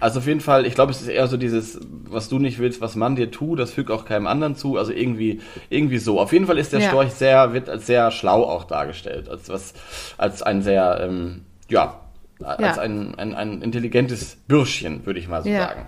also 0.00 0.20
auf 0.20 0.26
jeden 0.26 0.40
Fall, 0.40 0.66
ich 0.66 0.74
glaube, 0.74 0.92
es 0.92 1.00
ist 1.00 1.08
eher 1.08 1.26
so 1.26 1.36
dieses, 1.36 1.78
was 2.08 2.28
du 2.28 2.38
nicht 2.38 2.58
willst, 2.58 2.80
was 2.80 2.96
man 2.96 3.16
dir 3.16 3.30
tut, 3.30 3.58
das 3.58 3.72
fügt 3.72 3.90
auch 3.90 4.04
keinem 4.04 4.26
anderen 4.26 4.56
zu. 4.56 4.76
Also 4.76 4.92
irgendwie, 4.92 5.40
irgendwie 5.68 5.98
so. 5.98 6.18
Auf 6.20 6.32
jeden 6.32 6.46
Fall 6.46 6.58
ist 6.58 6.72
der 6.72 6.80
Ja. 6.80 6.88
Storch 6.88 7.12
sehr, 7.12 7.52
wird 7.52 7.68
als 7.68 7.86
sehr 7.86 8.10
schlau 8.10 8.42
auch 8.44 8.64
dargestellt. 8.64 9.28
Als 9.28 9.48
was, 9.48 9.74
als 10.18 10.42
ein 10.42 10.62
sehr, 10.62 11.00
ähm, 11.02 11.42
ja, 11.68 12.00
als 12.42 12.76
Ja. 12.76 12.82
ein, 12.82 13.14
ein, 13.18 13.34
ein 13.34 13.62
intelligentes 13.62 14.36
Bürschchen, 14.48 15.04
würde 15.06 15.18
ich 15.20 15.28
mal 15.28 15.42
so 15.42 15.48
Ja. 15.48 15.68
sagen. 15.68 15.86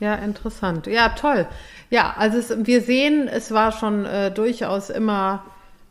Ja, 0.00 0.14
interessant. 0.14 0.86
Ja, 0.86 1.08
toll. 1.08 1.46
Ja, 1.90 2.14
also 2.16 2.38
es, 2.38 2.54
wir 2.66 2.82
sehen, 2.82 3.26
es 3.26 3.50
war 3.50 3.72
schon 3.72 4.04
äh, 4.04 4.30
durchaus 4.30 4.90
immer, 4.90 5.42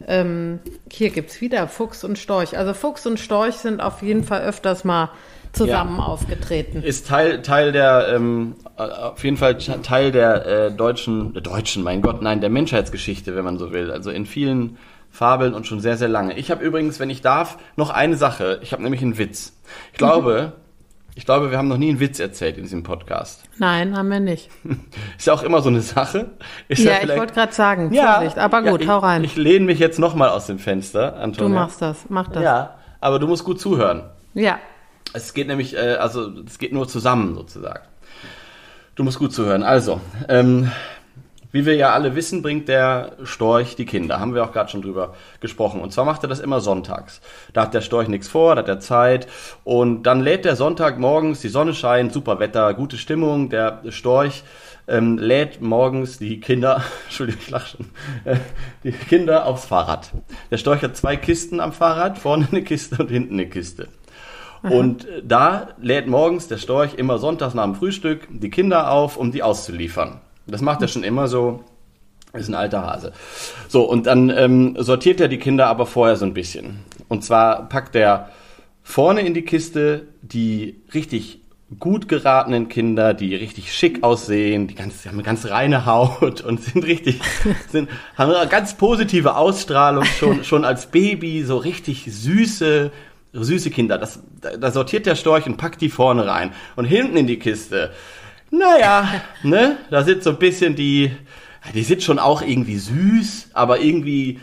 ähm, 0.07 0.59
hier 0.89 1.09
gibt's 1.09 1.41
wieder 1.41 1.67
Fuchs 1.67 2.05
und 2.05 2.17
Storch. 2.17 2.57
Also 2.57 2.73
Fuchs 2.73 3.05
und 3.05 3.19
Storch 3.19 3.55
sind 3.55 3.81
auf 3.81 4.01
jeden 4.01 4.23
Fall 4.23 4.43
öfters 4.43 4.85
mal 4.85 5.09
zusammen 5.57 5.97
Ja. 5.97 6.05
aufgetreten. 6.05 6.81
Ist 6.83 7.07
Teil, 7.07 7.41
Teil 7.41 7.71
der, 7.71 8.07
ähm, 8.13 8.55
äh, 8.77 8.81
auf 8.83 9.23
jeden 9.23 9.37
Fall 9.37 9.57
Teil 9.57 10.11
der 10.11 10.45
äh, 10.45 10.71
deutschen, 10.71 11.33
der 11.33 11.41
deutschen, 11.41 11.83
mein 11.83 12.01
Gott, 12.01 12.21
nein, 12.21 12.41
der 12.41 12.49
Menschheitsgeschichte, 12.49 13.35
wenn 13.35 13.43
man 13.45 13.57
so 13.57 13.71
will. 13.71 13.91
Also 13.91 14.11
in 14.11 14.25
vielen 14.25 14.77
Fabeln 15.09 15.53
und 15.53 15.65
schon 15.67 15.79
sehr, 15.79 15.97
sehr 15.97 16.09
lange. 16.09 16.37
Ich 16.37 16.51
habe 16.51 16.63
übrigens, 16.63 16.99
wenn 16.99 17.09
ich 17.09 17.21
darf, 17.21 17.57
noch 17.75 17.89
eine 17.89 18.15
Sache. 18.15 18.59
Ich 18.61 18.71
habe 18.73 18.83
nämlich 18.83 19.01
einen 19.01 19.17
Witz. 19.17 19.53
Ich 19.91 19.97
glaube, 19.97 20.53
ich 21.15 21.25
glaube, 21.25 21.49
wir 21.49 21.57
haben 21.57 21.67
noch 21.69 21.77
nie 21.79 21.89
einen 21.89 21.99
Witz 21.99 22.19
erzählt 22.19 22.57
in 22.57 22.63
diesem 22.63 22.83
Podcast. 22.83 23.43
Nein, 23.57 23.97
haben 23.97 24.09
wir 24.09 24.19
nicht. 24.19 24.49
Ist 25.17 25.25
ja 25.25 25.33
auch 25.33 25.41
immer 25.41 25.61
so 25.63 25.69
eine 25.69 25.81
Sache. 25.81 26.27
Ist 26.67 26.83
Ja, 26.83 26.91
ich 26.91 26.97
vielleicht- 26.99 27.19
wollte 27.19 27.33
gerade 27.33 27.53
sagen, 27.53 27.91
ja, 27.93 28.15
Vorsicht, 28.17 28.37
aber 28.37 28.63
ja, 28.63 28.71
gut, 28.71 28.81
ich, 28.81 28.87
hau 28.87 28.99
rein. 28.99 29.23
Ich 29.23 29.35
lehne 29.35 29.65
mich 29.65 29.79
jetzt 29.79 29.97
nochmal 29.97 30.29
aus 30.29 30.45
dem 30.45 30.59
Fenster, 30.59 31.11
du 31.13 31.17
Antonia. 31.17 31.61
machst 31.61 31.81
das, 31.81 32.05
mach 32.09 32.27
das. 32.27 32.43
Ja, 32.43 32.75
aber 33.01 33.17
du 33.17 33.25
musst 33.27 33.43
gut 33.43 33.59
zuhören. 33.59 34.03
ja. 34.35 34.59
Es 35.13 35.33
geht 35.33 35.47
nämlich, 35.47 35.75
äh, 35.75 35.95
also 35.95 36.31
es 36.45 36.59
geht 36.59 36.73
nur 36.73 36.87
zusammen 36.87 37.35
sozusagen. 37.35 37.83
Du 38.95 39.03
musst 39.03 39.19
gut 39.19 39.33
zuhören. 39.33 39.63
Also, 39.63 40.01
ähm, 40.27 40.71
Wie 41.51 41.65
wir 41.65 41.75
ja 41.75 41.93
alle 41.93 42.13
wissen, 42.15 42.41
bringt 42.41 42.67
der 42.67 43.13
Storch 43.23 43.75
die 43.75 43.85
Kinder. 43.85 44.19
Haben 44.19 44.35
wir 44.35 44.43
auch 44.43 44.51
gerade 44.51 44.69
schon 44.69 44.81
drüber 44.81 45.15
gesprochen. 45.39 45.79
Und 45.79 45.93
zwar 45.93 46.03
macht 46.03 46.21
er 46.23 46.29
das 46.29 46.41
immer 46.41 46.59
sonntags. 46.59 47.21
Da 47.53 47.63
hat 47.63 47.73
der 47.73 47.81
Storch 47.81 48.09
nichts 48.09 48.27
vor, 48.27 48.55
da 48.55 48.61
hat 48.61 48.67
er 48.67 48.79
Zeit. 48.79 49.27
Und 49.63 50.03
dann 50.03 50.19
lädt 50.19 50.43
der 50.45 50.57
Sonntag 50.57 50.99
morgens, 50.99 51.39
die 51.39 51.47
Sonne 51.47 51.73
scheint, 51.73 52.11
super 52.11 52.39
Wetter, 52.39 52.73
gute 52.73 52.97
Stimmung. 52.97 53.49
Der 53.49 53.81
Storch 53.89 54.43
ähm, 54.87 55.17
lädt 55.17 55.61
morgens 55.61 56.17
die 56.19 56.39
Kinder, 56.41 56.83
Entschuldigung, 57.05 57.41
ich 57.41 57.49
lach 57.49 57.65
schon, 57.65 57.87
äh, 58.25 58.37
die 58.83 58.91
Kinder 58.91 59.45
aufs 59.45 59.65
Fahrrad. 59.65 60.11
Der 60.51 60.57
Storch 60.57 60.81
hat 60.81 60.97
zwei 60.97 61.15
Kisten 61.15 61.59
am 61.59 61.71
Fahrrad, 61.71 62.17
vorne 62.17 62.47
eine 62.51 62.61
Kiste 62.61 62.97
und 63.01 63.09
hinten 63.09 63.35
eine 63.35 63.47
Kiste. 63.47 63.87
Und 64.69 65.07
da 65.23 65.69
lädt 65.81 66.07
morgens 66.07 66.47
der 66.47 66.57
Storch 66.57 66.95
immer 66.95 67.17
sonntags 67.17 67.53
nach 67.53 67.63
dem 67.63 67.75
Frühstück 67.75 68.27
die 68.29 68.49
Kinder 68.49 68.91
auf, 68.91 69.17
um 69.17 69.31
die 69.31 69.43
auszuliefern. 69.43 70.21
Das 70.45 70.61
macht 70.61 70.81
er 70.81 70.87
schon 70.87 71.03
immer 71.03 71.27
so. 71.27 71.63
Ist 72.33 72.49
ein 72.49 72.55
alter 72.55 72.85
Hase. 72.85 73.13
So, 73.67 73.83
und 73.83 74.05
dann 74.05 74.29
ähm, 74.29 74.75
sortiert 74.79 75.19
er 75.21 75.27
die 75.27 75.39
Kinder 75.39 75.67
aber 75.67 75.85
vorher 75.85 76.17
so 76.17 76.25
ein 76.25 76.33
bisschen. 76.33 76.79
Und 77.07 77.23
zwar 77.23 77.69
packt 77.69 77.95
er 77.95 78.29
vorne 78.83 79.21
in 79.21 79.33
die 79.33 79.43
Kiste 79.43 80.07
die 80.21 80.81
richtig 80.93 81.39
gut 81.79 82.07
geratenen 82.07 82.69
Kinder, 82.69 83.13
die 83.13 83.35
richtig 83.35 83.73
schick 83.73 84.01
aussehen, 84.01 84.67
die, 84.67 84.75
ganz, 84.75 85.01
die 85.01 85.09
haben 85.09 85.15
eine 85.15 85.23
ganz 85.23 85.45
reine 85.47 85.85
Haut 85.85 86.39
und 86.39 86.61
sind 86.61 86.85
richtig, 86.85 87.19
sind, 87.69 87.89
haben 88.15 88.31
eine 88.31 88.47
ganz 88.47 88.75
positive 88.75 89.35
Ausstrahlung 89.35 90.05
schon, 90.05 90.45
schon 90.45 90.63
als 90.63 90.87
Baby, 90.87 91.43
so 91.43 91.57
richtig 91.57 92.05
süße, 92.09 92.91
süße 93.43 93.69
Kinder. 93.69 93.97
Das, 93.97 94.19
da 94.59 94.71
sortiert 94.71 95.05
der 95.05 95.15
Storch 95.15 95.45
und 95.45 95.57
packt 95.57 95.81
die 95.81 95.89
vorne 95.89 96.27
rein. 96.27 96.51
Und 96.75 96.85
hinten 96.85 97.17
in 97.17 97.27
die 97.27 97.39
Kiste, 97.39 97.91
naja, 98.51 99.21
ne, 99.43 99.77
da 99.89 100.03
sind 100.03 100.23
so 100.23 100.31
ein 100.31 100.39
bisschen 100.39 100.75
die, 100.75 101.11
die 101.73 101.83
sind 101.83 102.03
schon 102.03 102.19
auch 102.19 102.41
irgendwie 102.41 102.77
süß, 102.77 103.49
aber 103.53 103.79
irgendwie 103.79 104.39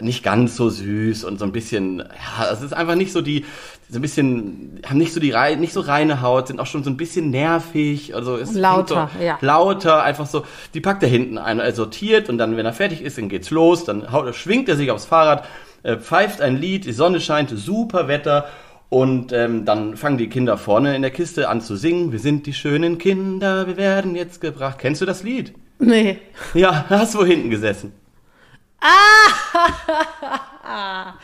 nicht 0.00 0.22
ganz 0.22 0.56
so 0.56 0.70
süß 0.70 1.24
und 1.24 1.38
so 1.38 1.44
ein 1.44 1.52
bisschen, 1.52 1.98
ja, 1.98 2.50
es 2.50 2.62
ist 2.62 2.72
einfach 2.72 2.94
nicht 2.94 3.12
so 3.12 3.20
die, 3.20 3.44
so 3.88 3.98
ein 3.98 4.02
bisschen, 4.02 4.80
haben 4.88 4.98
nicht 4.98 5.12
so 5.12 5.20
die 5.20 5.34
nicht 5.58 5.72
so 5.72 5.80
reine 5.80 6.22
Haut, 6.22 6.48
sind 6.48 6.60
auch 6.60 6.66
schon 6.66 6.82
so 6.82 6.90
ein 6.90 6.96
bisschen 6.96 7.30
nervig, 7.30 8.14
also 8.14 8.36
ist 8.36 8.54
lauter, 8.54 9.10
so, 9.16 9.22
ja. 9.22 9.38
lauter, 9.42 10.02
einfach 10.02 10.26
so, 10.26 10.44
die 10.72 10.80
packt 10.80 11.02
er 11.02 11.08
hinten 11.08 11.36
ein, 11.36 11.58
er 11.58 11.72
sortiert 11.72 12.28
und 12.28 12.38
dann, 12.38 12.56
wenn 12.56 12.64
er 12.64 12.72
fertig 12.72 13.02
ist, 13.02 13.18
dann 13.18 13.28
geht's 13.28 13.50
los, 13.50 13.84
dann 13.84 14.10
haut, 14.10 14.34
schwingt 14.34 14.68
er 14.68 14.76
sich 14.76 14.90
aufs 14.90 15.04
Fahrrad, 15.04 15.46
äh, 15.82 15.96
pfeift 15.96 16.40
ein 16.40 16.56
Lied, 16.56 16.84
die 16.84 16.92
Sonne 16.92 17.20
scheint, 17.20 17.50
super 17.50 18.08
Wetter 18.08 18.46
und 18.88 19.32
ähm, 19.32 19.64
dann 19.64 19.96
fangen 19.96 20.18
die 20.18 20.28
Kinder 20.28 20.58
vorne 20.58 20.94
in 20.94 21.02
der 21.02 21.10
Kiste 21.10 21.48
an 21.48 21.60
zu 21.60 21.76
singen. 21.76 22.12
Wir 22.12 22.18
sind 22.18 22.46
die 22.46 22.52
schönen 22.52 22.98
Kinder, 22.98 23.66
wir 23.66 23.76
werden 23.76 24.14
jetzt 24.14 24.40
gebracht. 24.40 24.78
Kennst 24.78 25.00
du 25.00 25.06
das 25.06 25.22
Lied? 25.22 25.54
Nee. 25.78 26.18
Ja, 26.54 26.84
hast 26.88 27.14
du 27.14 27.24
hinten 27.24 27.50
gesessen. 27.50 27.92
Ah, 28.80 31.14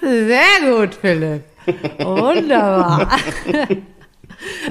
sehr 0.00 0.70
gut, 0.70 0.94
Philipp. 0.94 1.44
Wunderbar. 1.98 3.06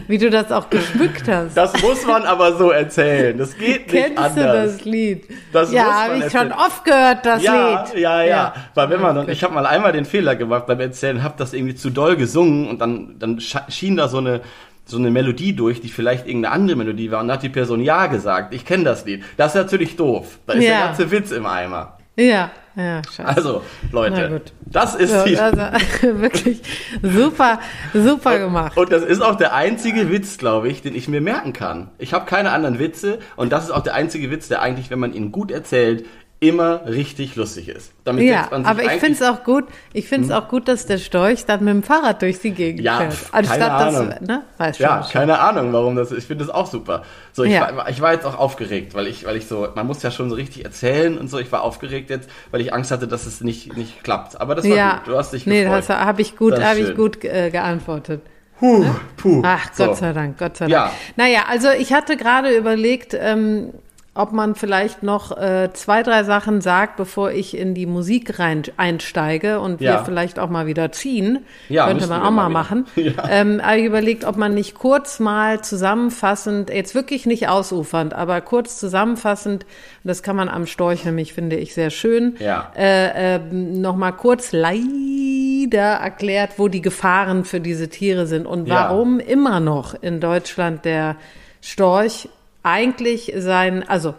Wie 0.07 0.17
du 0.17 0.29
das 0.29 0.51
auch 0.51 0.69
geschmückt 0.69 1.27
hast. 1.27 1.55
Das 1.55 1.81
muss 1.81 2.05
man 2.05 2.23
aber 2.23 2.57
so 2.57 2.71
erzählen. 2.71 3.37
Das 3.37 3.57
geht 3.57 3.91
nicht 3.91 4.03
Kennst 4.05 4.17
anders. 4.17 4.35
du 4.35 4.43
das 4.77 4.85
Lied? 4.85 5.27
Das 5.51 5.71
ja, 5.71 5.83
habe 6.03 6.17
ich 6.17 6.23
erzählen. 6.23 6.49
schon 6.49 6.51
oft 6.53 6.85
gehört, 6.85 7.25
das 7.25 7.43
ja, 7.43 7.83
Lied. 7.91 8.01
ja, 8.01 8.21
ja, 8.21 8.27
Ja. 8.27 8.53
Weil 8.75 8.89
wenn 8.89 9.01
man 9.01 9.17
Okay. 9.17 9.31
ich 9.31 9.43
habe 9.43 9.53
mal 9.53 9.65
einmal 9.65 9.91
den 9.91 10.05
Fehler 10.05 10.35
gemacht 10.35 10.65
beim 10.67 10.79
Erzählen, 10.79 11.23
habe 11.23 11.35
das 11.37 11.53
irgendwie 11.53 11.75
zu 11.75 11.89
doll 11.89 12.15
gesungen 12.15 12.67
und 12.67 12.79
dann, 12.81 13.15
dann 13.19 13.39
schien 13.39 13.95
da 13.97 14.07
so 14.07 14.17
eine 14.17 14.41
so 14.85 14.97
eine 14.97 15.11
Melodie 15.11 15.55
durch, 15.55 15.79
die 15.79 15.87
vielleicht 15.87 16.27
irgendeine 16.27 16.53
andere 16.53 16.75
Melodie 16.77 17.09
war 17.09 17.21
und 17.21 17.29
dann 17.29 17.37
hat 17.37 17.43
die 17.43 17.47
Person 17.49 17.79
ja 17.79 18.07
gesagt. 18.07 18.53
Ich 18.53 18.65
kenne 18.65 18.83
das 18.83 19.05
Lied. 19.05 19.23
Das 19.37 19.55
ist 19.55 19.61
natürlich 19.61 19.95
doof. 19.95 20.39
Da 20.45 20.53
ist 20.53 20.63
Ja. 20.65 20.69
der 20.71 20.79
ganze 20.87 21.09
Witz 21.09 21.31
im 21.31 21.45
Eimer. 21.45 21.97
Ja, 22.17 22.51
ja, 22.75 23.01
scheiße. 23.03 23.25
Also, 23.25 23.61
Leute, 23.91 24.41
das 24.65 24.95
ist 24.95 25.11
So, 25.11 25.25
die 25.25 25.37
also, 25.37 25.61
wirklich 26.01 26.61
super, 27.01 27.59
super 27.93 28.39
gemacht. 28.39 28.75
Und 28.77 28.91
das 28.91 29.03
ist 29.03 29.21
auch 29.21 29.35
der 29.35 29.53
einzige 29.53 30.09
Witz, 30.09 30.37
glaube 30.37 30.69
ich, 30.69 30.81
den 30.81 30.95
ich 30.95 31.07
mir 31.07 31.21
merken 31.21 31.53
kann. 31.53 31.91
Ich 31.99 32.13
habe 32.13 32.25
keine 32.25 32.51
anderen 32.51 32.79
Witze 32.79 33.19
und 33.35 33.51
das 33.51 33.65
ist 33.65 33.71
auch 33.71 33.83
der 33.83 33.93
einzige 33.93 34.31
Witz, 34.31 34.47
der 34.47 34.61
eigentlich, 34.61 34.89
wenn 34.89 34.99
man 34.99 35.13
ihn 35.13 35.31
gut 35.31 35.51
erzählt, 35.51 36.05
immer 36.49 36.85
richtig 36.85 37.35
lustig 37.35 37.69
ist. 37.69 37.91
Damit 38.03 38.25
Ja, 38.25 38.49
aber 38.51 38.83
ich 38.83 38.91
finde 38.99 39.13
es 39.13 39.21
auch 39.21 39.43
gut, 39.43 39.65
ich 39.93 40.07
finde 40.07 40.27
es 40.27 40.31
auch 40.33 40.49
gut, 40.49 40.67
dass 40.67 40.85
der 40.85 40.97
Storch 40.97 41.45
dann 41.45 41.63
mit 41.63 41.73
dem 41.73 41.83
Fahrrad 41.83 42.21
durch 42.21 42.39
die 42.39 42.51
Gegend 42.51 42.81
Ja, 42.83 42.97
fährt. 42.97 43.15
Anstatt 43.31 43.59
keine 43.59 43.71
Ahnung. 43.71 44.09
das, 44.09 44.21
ne? 44.27 44.41
Weißt 44.57 44.77
schon. 44.77 44.83
Ja, 44.85 45.07
keine 45.11 45.39
Ahnung, 45.39 45.71
warum 45.73 45.95
das 45.95 46.11
ist. 46.11 46.17
Ich 46.19 46.25
finde 46.25 46.45
das 46.45 46.53
auch 46.53 46.67
super. 46.67 47.03
So, 47.31 47.43
ich, 47.43 47.51
Ja. 47.53 47.75
war, 47.75 47.89
ich 47.89 48.01
war 48.01 48.13
jetzt 48.13 48.25
auch 48.25 48.37
aufgeregt, 48.37 48.93
weil 48.93 49.07
ich, 49.07 49.25
weil 49.25 49.37
ich 49.37 49.47
so, 49.47 49.67
man 49.73 49.87
muss 49.87 50.03
ja 50.03 50.11
schon 50.11 50.29
so 50.29 50.35
richtig 50.35 50.65
erzählen 50.65 51.17
und 51.17 51.29
so. 51.29 51.39
Ich 51.39 51.51
war 51.51 51.61
aufgeregt 51.61 52.09
jetzt, 52.09 52.29
weil 52.51 52.61
ich 52.61 52.73
Angst 52.73 52.91
hatte, 52.91 53.07
dass 53.07 53.25
es 53.25 53.41
nicht, 53.41 53.75
nicht 53.77 54.03
klappt. 54.03 54.39
Aber 54.41 54.55
das 54.55 54.67
war 54.69 54.75
ja, 54.75 54.93
gut. 54.97 55.07
Du 55.13 55.17
hast 55.17 55.31
dich 55.33 55.45
nee, 55.45 55.63
gefreut. 55.63 55.79
das 55.79 55.89
habe 55.89 56.21
ich 56.21 56.35
gut, 56.35 56.61
habe 56.61 56.79
ich 56.79 56.95
gut 56.95 57.23
äh, 57.23 57.49
geantwortet. 57.51 58.21
Puh, 58.59 58.85
puh. 59.17 59.41
Ach, 59.45 59.73
So. 59.73 59.85
Gott 59.87 59.97
sei 59.97 60.13
Dank, 60.13 60.37
Gott 60.37 60.57
sei 60.57 60.65
Dank. 60.67 60.71
Ja. 60.71 60.91
Naja, 61.15 61.43
also 61.49 61.69
ich 61.71 61.91
hatte 61.93 62.15
gerade 62.17 62.55
überlegt, 62.55 63.13
ähm, 63.19 63.73
ob 64.15 64.31
man 64.31 64.53
vielleicht 64.53 65.01
noch 65.01 65.35
äh, 65.35 65.71
zwei, 65.73 66.03
drei 66.03 66.23
Sachen 66.23 66.61
sagt, 66.61 66.97
bevor 66.97 67.31
ich 67.31 67.57
in 67.57 67.73
die 67.73 67.87
Musik 67.87 68.37
rein 68.37 68.61
einsteige 68.77 69.59
und 69.59 69.79
wir 69.79 69.87
Ja. 69.89 70.03
vielleicht 70.03 70.37
auch 70.37 70.49
mal 70.49 70.67
wieder 70.67 70.91
ziehen. 70.91 71.39
Ja, 71.67 71.87
Könnte 71.87 72.05
man 72.05 72.21
wir 72.21 72.27
auch 72.27 72.31
mal 72.31 72.43
mal 72.43 72.49
machen. 72.49 72.85
wieder. 72.95 73.23
Ja. 73.23 73.29
Ähm, 73.29 73.59
aber 73.63 73.77
ich 73.77 73.85
überlegt, 73.85 74.23
ob 74.25 74.37
man 74.37 74.53
nicht 74.53 74.75
kurz 74.75 75.19
mal 75.19 75.61
zusammenfassend, 75.61 76.69
jetzt 76.69 76.93
wirklich 76.93 77.25
nicht 77.25 77.47
ausufernd, 77.49 78.13
aber 78.13 78.39
kurz 78.41 78.77
zusammenfassend, 78.77 79.65
das 80.03 80.21
kann 80.21 80.35
man 80.35 80.47
am 80.47 80.67
Storch 80.67 81.05
nämlich, 81.05 81.33
finde 81.33 81.55
ich, 81.55 81.73
sehr 81.73 81.89
schön, 81.89 82.35
Ja. 82.39 82.71
äh, 82.77 83.37
ähm, 83.37 83.81
noch 83.81 83.95
mal 83.95 84.11
kurz 84.11 84.51
leider 84.51 85.81
erklärt, 86.01 86.51
wo 86.57 86.67
die 86.67 86.81
Gefahren 86.81 87.45
für 87.45 87.59
diese 87.59 87.89
Tiere 87.89 88.27
sind 88.27 88.45
und 88.45 88.67
Ja. 88.67 88.75
warum 88.89 89.19
immer 89.19 89.59
noch 89.59 89.95
in 90.01 90.19
Deutschland 90.19 90.85
der 90.85 91.15
Storch 91.61 92.29
eigentlich 92.63 93.33
sein, 93.37 93.87
also 93.87 94.15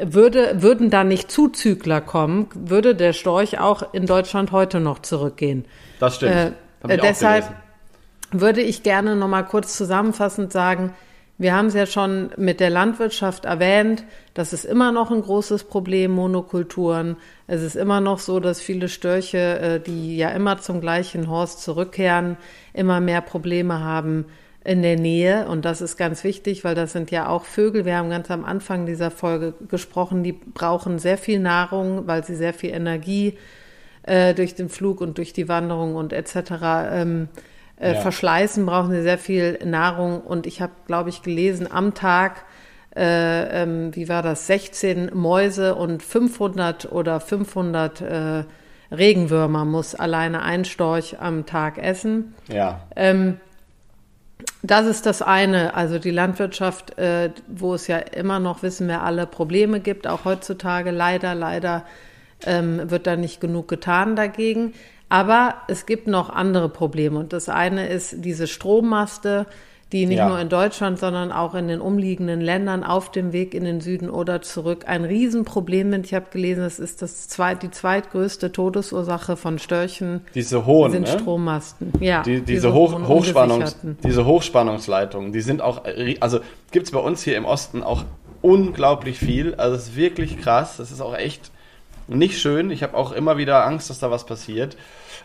würde, 0.00 0.62
würden 0.62 0.90
da 0.90 1.04
nicht 1.04 1.30
Zuzügler 1.30 2.00
kommen, 2.00 2.48
würde 2.54 2.94
der 2.94 3.12
Storch 3.12 3.58
auch 3.58 3.92
in 3.92 4.06
Deutschland 4.06 4.52
heute 4.52 4.80
noch 4.80 5.00
zurückgehen. 5.00 5.64
Das 5.98 6.16
stimmt. 6.16 6.54
Äh, 6.88 6.96
deshalb 6.98 7.52
würde 8.32 8.62
ich 8.62 8.82
gerne 8.82 9.16
noch 9.16 9.28
mal 9.28 9.42
kurz 9.42 9.76
zusammenfassend 9.76 10.52
sagen, 10.52 10.94
wir 11.36 11.54
haben 11.54 11.66
es 11.66 11.74
ja 11.74 11.86
schon 11.86 12.30
mit 12.36 12.60
der 12.60 12.68
Landwirtschaft 12.68 13.46
erwähnt, 13.46 14.04
das 14.34 14.52
ist 14.52 14.66
immer 14.66 14.92
noch 14.92 15.10
ein 15.10 15.22
großes 15.22 15.64
Problem, 15.64 16.10
Monokulturen. 16.10 17.16
Es 17.46 17.62
ist 17.62 17.76
immer 17.76 18.02
noch 18.02 18.18
so, 18.18 18.40
dass 18.40 18.60
viele 18.60 18.88
Störche, 18.88 19.58
äh, 19.58 19.80
die 19.80 20.18
ja 20.18 20.30
immer 20.30 20.58
zum 20.58 20.82
gleichen 20.82 21.30
Horst 21.30 21.62
zurückkehren, 21.62 22.36
immer 22.74 23.00
mehr 23.00 23.22
Probleme 23.22 23.80
haben 23.80 24.26
in 24.64 24.82
der 24.82 24.96
Nähe. 24.96 25.46
Und 25.48 25.64
das 25.64 25.80
ist 25.80 25.96
ganz 25.96 26.22
wichtig, 26.24 26.64
weil 26.64 26.74
das 26.74 26.92
sind 26.92 27.10
ja 27.10 27.28
auch 27.28 27.44
Vögel. 27.44 27.84
Wir 27.84 27.96
haben 27.96 28.10
ganz 28.10 28.30
am 28.30 28.44
Anfang 28.44 28.86
dieser 28.86 29.10
Folge 29.10 29.54
gesprochen, 29.68 30.22
die 30.22 30.32
brauchen 30.32 30.98
sehr 30.98 31.18
viel 31.18 31.38
Nahrung, 31.40 32.06
weil 32.06 32.24
sie 32.24 32.34
sehr 32.36 32.52
viel 32.52 32.70
Energie 32.70 33.38
äh, 34.02 34.34
durch 34.34 34.54
den 34.54 34.68
Flug 34.68 35.00
und 35.00 35.18
durch 35.18 35.32
die 35.32 35.48
Wanderung 35.48 35.94
und 35.94 36.12
etc. 36.12 36.36
Ähm, 36.92 37.28
äh, 37.78 37.94
Ja. 37.94 38.00
verschleißen, 38.00 38.66
brauchen 38.66 38.90
sie 38.90 39.02
sehr 39.02 39.18
viel 39.18 39.58
Nahrung. 39.64 40.20
Und 40.20 40.46
ich 40.46 40.60
habe, 40.60 40.72
glaube 40.86 41.08
ich, 41.08 41.22
gelesen, 41.22 41.66
am 41.70 41.94
Tag, 41.94 42.44
äh, 42.94 43.62
ähm, 43.62 43.94
wie 43.96 44.08
war 44.10 44.22
das, 44.22 44.46
16 44.46 45.10
Mäuse 45.14 45.74
und 45.74 46.02
500 46.02 46.92
oder 46.92 47.20
500 47.20 48.00
äh, 48.02 48.44
Regenwürmer 48.92 49.64
muss 49.64 49.94
alleine 49.94 50.42
ein 50.42 50.64
Storch 50.64 51.16
am 51.20 51.46
Tag 51.46 51.78
essen. 51.78 52.34
Ja. 52.48 52.82
Ähm, 52.96 53.38
das 54.62 54.86
ist 54.86 55.06
das 55.06 55.22
eine, 55.22 55.74
also 55.74 55.98
die 55.98 56.10
Landwirtschaft, 56.10 56.98
äh, 56.98 57.30
wo 57.48 57.74
es 57.74 57.86
ja 57.86 57.98
immer 57.98 58.38
noch, 58.38 58.62
wissen 58.62 58.88
wir 58.88 59.02
alle, 59.02 59.26
Probleme 59.26 59.80
gibt, 59.80 60.06
auch 60.06 60.24
heutzutage. 60.24 60.90
Leider, 60.90 61.34
leider 61.34 61.84
ähm, 62.44 62.90
wird 62.90 63.06
da 63.06 63.16
nicht 63.16 63.40
genug 63.40 63.68
getan 63.68 64.16
dagegen. 64.16 64.74
Aber 65.08 65.56
es 65.66 65.86
gibt 65.86 66.06
noch 66.06 66.30
andere 66.30 66.68
Probleme. 66.68 67.18
Und 67.18 67.32
das 67.32 67.48
eine 67.48 67.88
ist 67.88 68.16
diese 68.18 68.46
Strommaste, 68.46 69.46
die 69.92 70.06
nicht 70.06 70.18
Ja. 70.18 70.28
nur 70.28 70.38
in 70.38 70.48
Deutschland, 70.48 70.98
sondern 70.98 71.32
auch 71.32 71.54
in 71.54 71.68
den 71.68 71.80
umliegenden 71.80 72.40
Ländern 72.40 72.84
auf 72.84 73.10
dem 73.10 73.32
Weg 73.32 73.54
in 73.54 73.64
den 73.64 73.80
Süden 73.80 74.08
oder 74.08 74.40
zurück 74.42 74.84
ein 74.86 75.04
Riesenproblem 75.04 75.90
sind. 75.90 76.06
Ich 76.06 76.14
habe 76.14 76.26
gelesen, 76.30 76.64
es 76.64 76.78
ist 76.78 77.02
das 77.02 77.28
zweit, 77.28 77.62
die 77.62 77.70
zweitgrößte 77.70 78.52
Todesursache 78.52 79.36
von 79.36 79.58
Störchen 79.58 80.20
Diese 80.34 80.66
hohen, 80.66 80.92
sind 80.92 81.02
ne? 81.02 81.18
Strommasten. 81.18 81.92
Ja, 82.00 82.22
Die, 82.22 82.40
diese 82.40 82.72
Hoch, 82.72 82.92
hohen, 82.92 83.08
Hochspannungs, 83.08 83.76
diese 84.04 84.26
Hochspannungsleitungen, 84.26 85.32
die 85.32 85.40
sind 85.40 85.62
auch, 85.62 85.82
also 86.20 86.40
gibt 86.70 86.86
es 86.86 86.92
bei 86.92 87.00
uns 87.00 87.22
hier 87.22 87.36
im 87.36 87.44
Osten 87.44 87.82
auch 87.82 88.04
unglaublich 88.42 89.18
viel. 89.18 89.54
Also 89.56 89.76
es 89.76 89.88
ist 89.88 89.96
wirklich 89.96 90.38
krass. 90.40 90.76
Das 90.76 90.90
ist 90.92 91.00
auch 91.00 91.14
echt, 91.16 91.50
nicht 92.08 92.38
schön. 92.40 92.70
Ich 92.70 92.82
habe 92.82 92.96
auch 92.96 93.12
immer 93.12 93.36
wieder 93.38 93.64
Angst, 93.66 93.90
dass 93.90 93.98
da 93.98 94.10
was 94.10 94.24
passiert. 94.26 94.76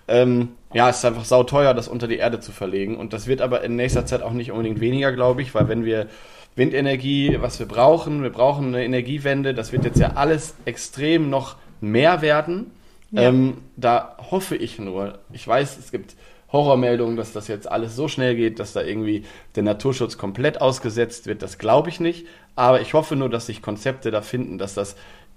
Ähm, 0.08 0.50
ja, 0.74 0.90
es 0.90 0.98
ist 0.98 1.06
einfach 1.06 1.26
sauteuer, 1.26 1.74
das 1.74 1.88
unter 1.88 2.08
die 2.08 2.18
Erde 2.18 2.40
zu 2.40 2.52
verlegen. 2.52 2.98
Und 2.98 3.14
das 3.14 3.28
wird 3.28 3.42
aber 3.42 3.64
in 3.64 3.76
nächster 3.76 4.06
Zeit 4.06 4.22
auch 4.22 4.34
nicht 4.34 4.52
unbedingt 4.52 4.80
weniger, 4.80 5.12
glaube 5.12 5.42
ich, 5.42 5.56
weil 5.56 5.68
wenn 5.68 5.86
wir 5.86 6.08
Windenergie, 6.56 7.38
was 7.40 7.60
wir 7.60 7.68
brauchen, 7.68 8.24
wir 8.24 8.30
brauchen 8.30 8.68
eine 8.68 8.84
Energiewende, 8.84 9.54
das 9.54 9.72
wird 9.72 9.84
jetzt 9.84 10.00
ja 10.00 10.14
alles 10.16 10.56
extrem 10.66 11.30
noch 11.30 11.56
mehr 11.82 12.22
werden. 12.22 12.72
Ja. 13.12 13.24
Ähm, 13.24 13.58
da 13.76 14.18
hoffe 14.32 14.56
ich 14.56 14.80
nur, 14.80 15.20
ich 15.32 15.48
weiß, 15.48 15.78
es 15.78 15.92
gibt 15.92 16.16
Horrormeldungen, 16.52 17.18
dass 17.18 17.34
das 17.34 17.48
jetzt 17.48 17.70
alles 17.70 17.96
so 17.96 18.08
schnell 18.08 18.36
geht, 18.36 18.60
dass 18.60 18.74
da 18.74 18.82
irgendwie 18.82 19.26
der 19.56 19.64
Naturschutz 19.64 20.18
komplett 20.18 20.62
ausgesetzt 20.62 21.28
wird. 21.28 21.42
Das 21.42 21.58
glaube 21.58 21.90
ich 21.90 22.00
nicht. 22.00 22.28
Aber 22.56 22.80
ich 22.80 22.94
hoffe 22.94 23.16
nur, 23.16 23.30
dass 23.30 23.48
sich 23.48 23.62
Konzepte 23.62 24.12
da 24.12 24.22
finden, 24.22 24.58
dass 24.58 24.74
das 24.74 24.96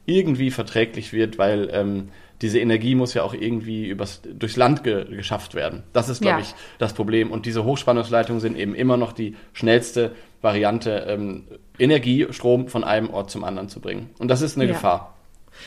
irgendwie 0.09 0.51
verträglich 0.51 1.13
wird, 1.13 1.39
weil 1.39 1.69
ähm, 1.73 2.09
diese 2.41 2.59
Energie 2.59 2.95
muss 2.95 3.15
ja 3.15 3.23
auch 3.23 3.35
irgendwie 3.35 3.89
übers, 3.89 4.23
durchs 4.23 4.57
Land 4.57 4.85
ge 4.85 5.05
geschafft 5.05 5.55
werden. 5.55 5.83
Das 5.93 6.09
ist, 6.09 6.23
glaube 6.23 6.41
ja. 6.41 6.45
ich, 6.45 6.55
das 6.79 6.93
Problem. 6.93 7.31
Und 7.31 7.47
diese 7.47 7.65
Hochspannungsleitungen 7.65 8.41
sind 8.41 8.57
eben 8.57 8.75
immer 8.75 8.97
noch 8.97 9.13
die 9.13 9.37
schnellste 9.53 10.13
Variante, 10.41 11.05
ähm, 11.09 11.45
Energie, 11.79 12.27
Strom 12.31 12.69
von 12.69 12.85
einem 12.85 13.11
Ort 13.11 13.31
zum 13.31 13.45
anderen 13.45 13.69
zu 13.69 13.81
bringen. 13.81 14.11
Und 14.19 14.29
das 14.29 14.41
ist 14.41 14.57
eine 14.57 14.67
ja. 14.67 14.73
Gefahr. 14.73 15.15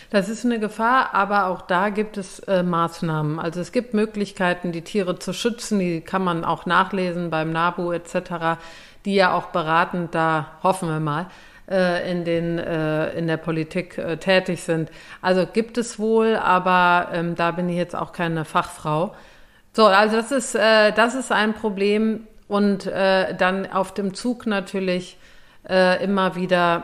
Das 0.09 0.29
ist 0.29 0.45
eine 0.45 0.59
Gefahr, 0.59 1.13
aber 1.13 1.47
auch 1.47 1.61
da 1.61 1.89
gibt 1.89 2.17
es 2.17 2.39
äh, 2.39 2.63
Maßnahmen. 2.63 3.39
Also 3.39 3.59
es 3.59 3.73
gibt 3.73 3.93
Möglichkeiten, 3.93 4.71
die 4.71 4.83
Tiere 4.83 5.19
zu 5.19 5.33
schützen, 5.33 5.79
die 5.79 5.99
kann 5.99 6.23
man 6.23 6.45
auch 6.45 6.65
nachlesen 6.65 7.29
beim 7.29 7.51
NABU 7.51 7.91
etc., 7.91 8.61
die 9.03 9.15
ja 9.15 9.33
auch 9.33 9.47
beratend 9.47 10.15
da, 10.15 10.51
hoffen 10.63 10.87
wir 10.87 10.99
mal, 11.01 11.27
äh, 11.71 12.11
in, 12.11 12.25
den, 12.25 12.59
äh, 12.59 13.11
in 13.11 13.27
der 13.27 13.37
Politik 13.37 13.97
äh, 13.97 14.17
tätig 14.17 14.61
sind. 14.63 14.91
Also 15.21 15.45
gibt 15.45 15.77
es 15.77 15.97
wohl, 15.97 16.35
aber 16.35 17.09
ähm, 17.13 17.35
da 17.35 17.51
bin 17.51 17.69
ich 17.69 17.77
jetzt 17.77 17.95
auch 17.95 18.11
keine 18.11 18.45
Fachfrau. 18.45 19.15
So, 19.73 19.85
also 19.85 20.17
das 20.17 20.31
ist, 20.31 20.55
äh, 20.55 20.91
das 20.91 21.15
ist 21.15 21.31
ein 21.31 21.53
Problem. 21.53 22.27
Und 22.47 22.85
äh, 22.85 23.33
dann 23.33 23.71
auf 23.71 23.93
dem 23.93 24.13
Zug 24.13 24.45
natürlich 24.45 25.17
äh, 25.69 26.03
immer 26.03 26.35
wieder 26.35 26.83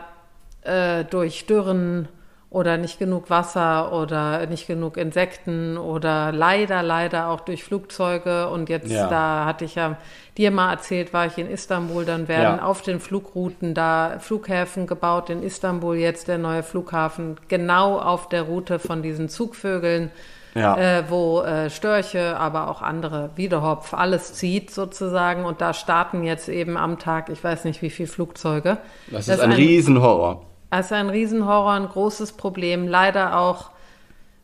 äh, 0.62 1.04
durch 1.04 1.44
Dürren 1.44 2.08
oder 2.50 2.78
nicht 2.78 2.98
genug 2.98 3.28
Wasser 3.28 3.92
oder 3.92 4.46
nicht 4.46 4.66
genug 4.66 4.96
Insekten 4.96 5.76
oder 5.76 6.32
leider, 6.32 6.82
leider 6.82 7.28
auch 7.28 7.40
durch 7.40 7.62
Flugzeuge. 7.62 8.48
Und 8.48 8.70
jetzt, 8.70 8.90
ja. 8.90 9.06
da 9.06 9.44
hatte 9.44 9.66
ich 9.66 9.74
ja 9.74 9.98
dir 10.38 10.50
mal 10.50 10.72
erzählt, 10.72 11.12
war 11.12 11.26
ich 11.26 11.36
in 11.36 11.50
Istanbul, 11.50 12.06
dann 12.06 12.26
werden 12.26 12.58
ja. 12.58 12.62
auf 12.62 12.80
den 12.80 13.00
Flugrouten 13.00 13.74
da 13.74 14.18
Flughäfen 14.18 14.86
gebaut. 14.86 15.28
In 15.28 15.42
Istanbul 15.42 15.96
jetzt 15.96 16.28
der 16.28 16.38
neue 16.38 16.62
Flughafen, 16.62 17.36
genau 17.48 17.98
auf 17.98 18.30
der 18.30 18.42
Route 18.42 18.78
von 18.78 19.02
diesen 19.02 19.28
Zugvögeln. 19.28 20.10
Ja. 20.54 20.76
Äh, 20.76 21.04
wo 21.08 21.42
äh, 21.42 21.68
Störche, 21.68 22.36
aber 22.36 22.68
auch 22.68 22.80
andere 22.80 23.30
Wiederhopf, 23.36 23.92
alles 23.94 24.32
zieht 24.32 24.70
sozusagen. 24.72 25.44
Und 25.44 25.60
da 25.60 25.72
starten 25.74 26.24
jetzt 26.24 26.48
eben 26.48 26.76
am 26.76 26.98
Tag, 26.98 27.28
ich 27.28 27.44
weiß 27.44 27.64
nicht 27.64 27.82
wie 27.82 27.90
viele 27.90 28.08
Flugzeuge. 28.08 28.78
Das, 29.08 29.26
das 29.26 29.36
ist 29.36 29.40
ein, 29.42 29.50
ein 29.50 29.56
Riesenhorror. 29.56 30.47
Ist 30.70 30.92
ein 30.92 31.08
Riesenhorror, 31.08 31.72
ein 31.72 31.88
großes 31.88 32.32
Problem. 32.32 32.88
Leider 32.88 33.38
auch 33.38 33.70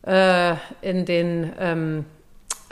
äh, 0.05 0.55
in 0.81 1.05
den 1.05 1.53
ähm, 1.59 2.05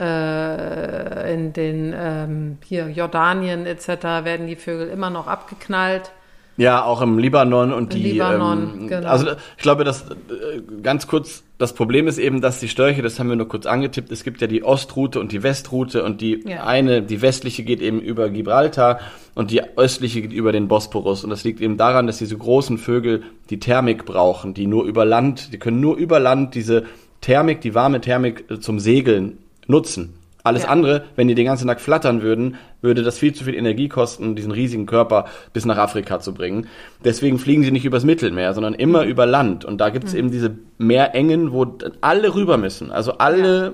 äh, 0.00 1.32
in 1.32 1.52
den 1.52 1.94
ähm, 1.96 2.58
hier 2.64 2.88
Jordanien 2.88 3.66
etc. 3.66 3.88
werden 4.24 4.46
die 4.46 4.56
Vögel 4.56 4.88
immer 4.88 5.10
noch 5.10 5.28
abgeknallt. 5.28 6.10
Ja, 6.56 6.84
auch 6.84 7.02
im 7.02 7.18
Libanon 7.18 7.72
und 7.72 7.92
die. 7.94 8.12
Libanon, 8.12 8.72
ähm, 8.80 8.88
genau. 8.88 9.08
Also 9.08 9.32
ich 9.56 9.62
glaube, 9.62 9.84
dass 9.84 10.02
äh, 10.02 10.60
ganz 10.82 11.06
kurz 11.06 11.42
das 11.58 11.72
Problem 11.72 12.08
ist 12.08 12.18
eben, 12.18 12.40
dass 12.40 12.60
die 12.60 12.68
Störche, 12.68 13.02
das 13.02 13.18
haben 13.18 13.28
wir 13.28 13.36
nur 13.36 13.48
kurz 13.48 13.66
angetippt, 13.66 14.10
es 14.10 14.24
gibt 14.24 14.40
ja 14.40 14.46
die 14.46 14.64
Ostroute 14.64 15.20
und 15.20 15.32
die 15.32 15.42
Westroute 15.42 16.04
und 16.04 16.20
die 16.20 16.42
ja. 16.46 16.64
eine, 16.64 17.02
die 17.02 17.22
westliche 17.22 17.62
geht 17.62 17.80
eben 17.80 18.00
über 18.00 18.28
Gibraltar 18.28 19.00
und 19.34 19.50
die 19.50 19.62
östliche 19.76 20.22
geht 20.22 20.32
über 20.32 20.52
den 20.52 20.68
Bosporus 20.68 21.24
und 21.24 21.30
das 21.30 21.44
liegt 21.44 21.60
eben 21.60 21.76
daran, 21.76 22.06
dass 22.06 22.18
diese 22.18 22.36
großen 22.36 22.78
Vögel 22.78 23.22
die 23.50 23.60
Thermik 23.60 24.04
brauchen, 24.04 24.54
die 24.54 24.66
nur 24.66 24.84
über 24.84 25.04
Land, 25.04 25.52
die 25.52 25.58
können 25.58 25.80
nur 25.80 25.96
über 25.96 26.18
Land 26.18 26.54
diese 26.54 26.84
Thermik, 27.20 27.60
die 27.60 27.74
warme 27.74 28.00
Thermik 28.00 28.44
äh, 28.50 28.60
zum 28.60 28.78
Segeln 28.78 29.38
nutzen. 29.66 30.14
Alles 30.44 30.64
ja. 30.64 30.68
andere, 30.68 31.04
wenn 31.16 31.26
die 31.26 31.34
den 31.34 31.46
ganzen 31.46 31.66
Tag 31.66 31.80
flattern 31.80 32.20
würden, 32.20 32.56
würde 32.82 33.02
das 33.02 33.16
viel 33.16 33.34
zu 33.34 33.44
viel 33.44 33.54
Energie 33.54 33.88
kosten, 33.88 34.36
diesen 34.36 34.52
riesigen 34.52 34.84
Körper 34.84 35.24
bis 35.54 35.64
nach 35.64 35.78
Afrika 35.78 36.20
zu 36.20 36.34
bringen. 36.34 36.66
Deswegen 37.02 37.38
fliegen 37.38 37.64
sie 37.64 37.70
nicht 37.70 37.86
übers 37.86 38.04
Mittelmeer, 38.04 38.52
sondern 38.52 38.74
immer 38.74 39.04
mhm. 39.04 39.08
über 39.08 39.24
Land. 39.24 39.64
Und 39.64 39.78
da 39.80 39.88
gibt 39.88 40.04
es 40.04 40.12
mhm. 40.12 40.18
eben 40.18 40.30
diese 40.30 40.54
Meerengen, 40.76 41.52
wo 41.52 41.66
alle 42.02 42.34
rüber 42.34 42.58
müssen. 42.58 42.92
Also 42.92 43.12
alle, 43.12 43.64
ja. 43.64 43.72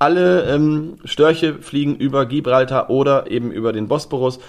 alle 0.00 0.42
ähm, 0.52 0.98
Störche 1.04 1.54
fliegen 1.54 1.94
über 1.94 2.26
Gibraltar 2.26 2.90
oder 2.90 3.30
eben 3.30 3.52
über 3.52 3.72
den 3.72 3.86
Bosporus. 3.86 4.40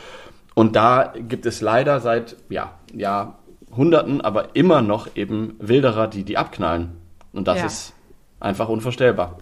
Und 0.55 0.75
da 0.75 1.13
gibt 1.15 1.45
es 1.45 1.61
leider 1.61 1.99
seit 1.99 2.35
ja, 2.49 2.73
Jahrhunderten, 2.95 4.21
aber 4.21 4.55
immer 4.55 4.81
noch 4.81 5.07
eben 5.15 5.55
Wilderer, 5.59 6.07
die 6.07 6.23
die 6.23 6.35
abknallen. 6.35 6.93
Und 7.31 7.47
das 7.47 7.59
ja. 7.59 7.65
ist 7.67 7.93
einfach 8.39 8.69
unvorstellbar. 8.69 9.37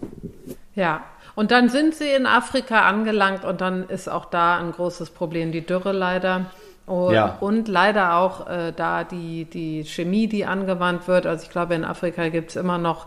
Ja, 0.76 1.06
und 1.38 1.52
dann 1.52 1.70
sind 1.70 1.94
sie 1.94 2.10
in 2.10 2.26
Afrika 2.26 2.88
angelangt 2.88 3.46
und 3.46 3.62
dann 3.62 3.88
ist 3.90 4.10
auch 4.10 4.26
da 4.26 4.58
ein 4.58 4.72
großes 4.72 5.12
Problem, 5.12 5.52
die 5.52 5.64
Dürre 5.64 5.92
leider. 5.92 6.48
Und, 6.88 7.14
ja. 7.14 7.38
und 7.42 7.68
leider 7.68 8.16
auch 8.16 8.50
äh, 8.50 8.74
da 8.76 9.04
die, 9.04 9.46
die 9.46 9.86
Chemie, 9.86 10.26
die 10.26 10.48
angewandt 10.48 11.08
wird. 11.08 11.28
Also 11.28 11.44
ich 11.44 11.52
glaube, 11.52 11.76
in 11.76 11.86
Afrika 11.86 12.30
gibt 12.30 12.50
es 12.50 12.56
immer 12.56 12.80
noch 12.80 13.06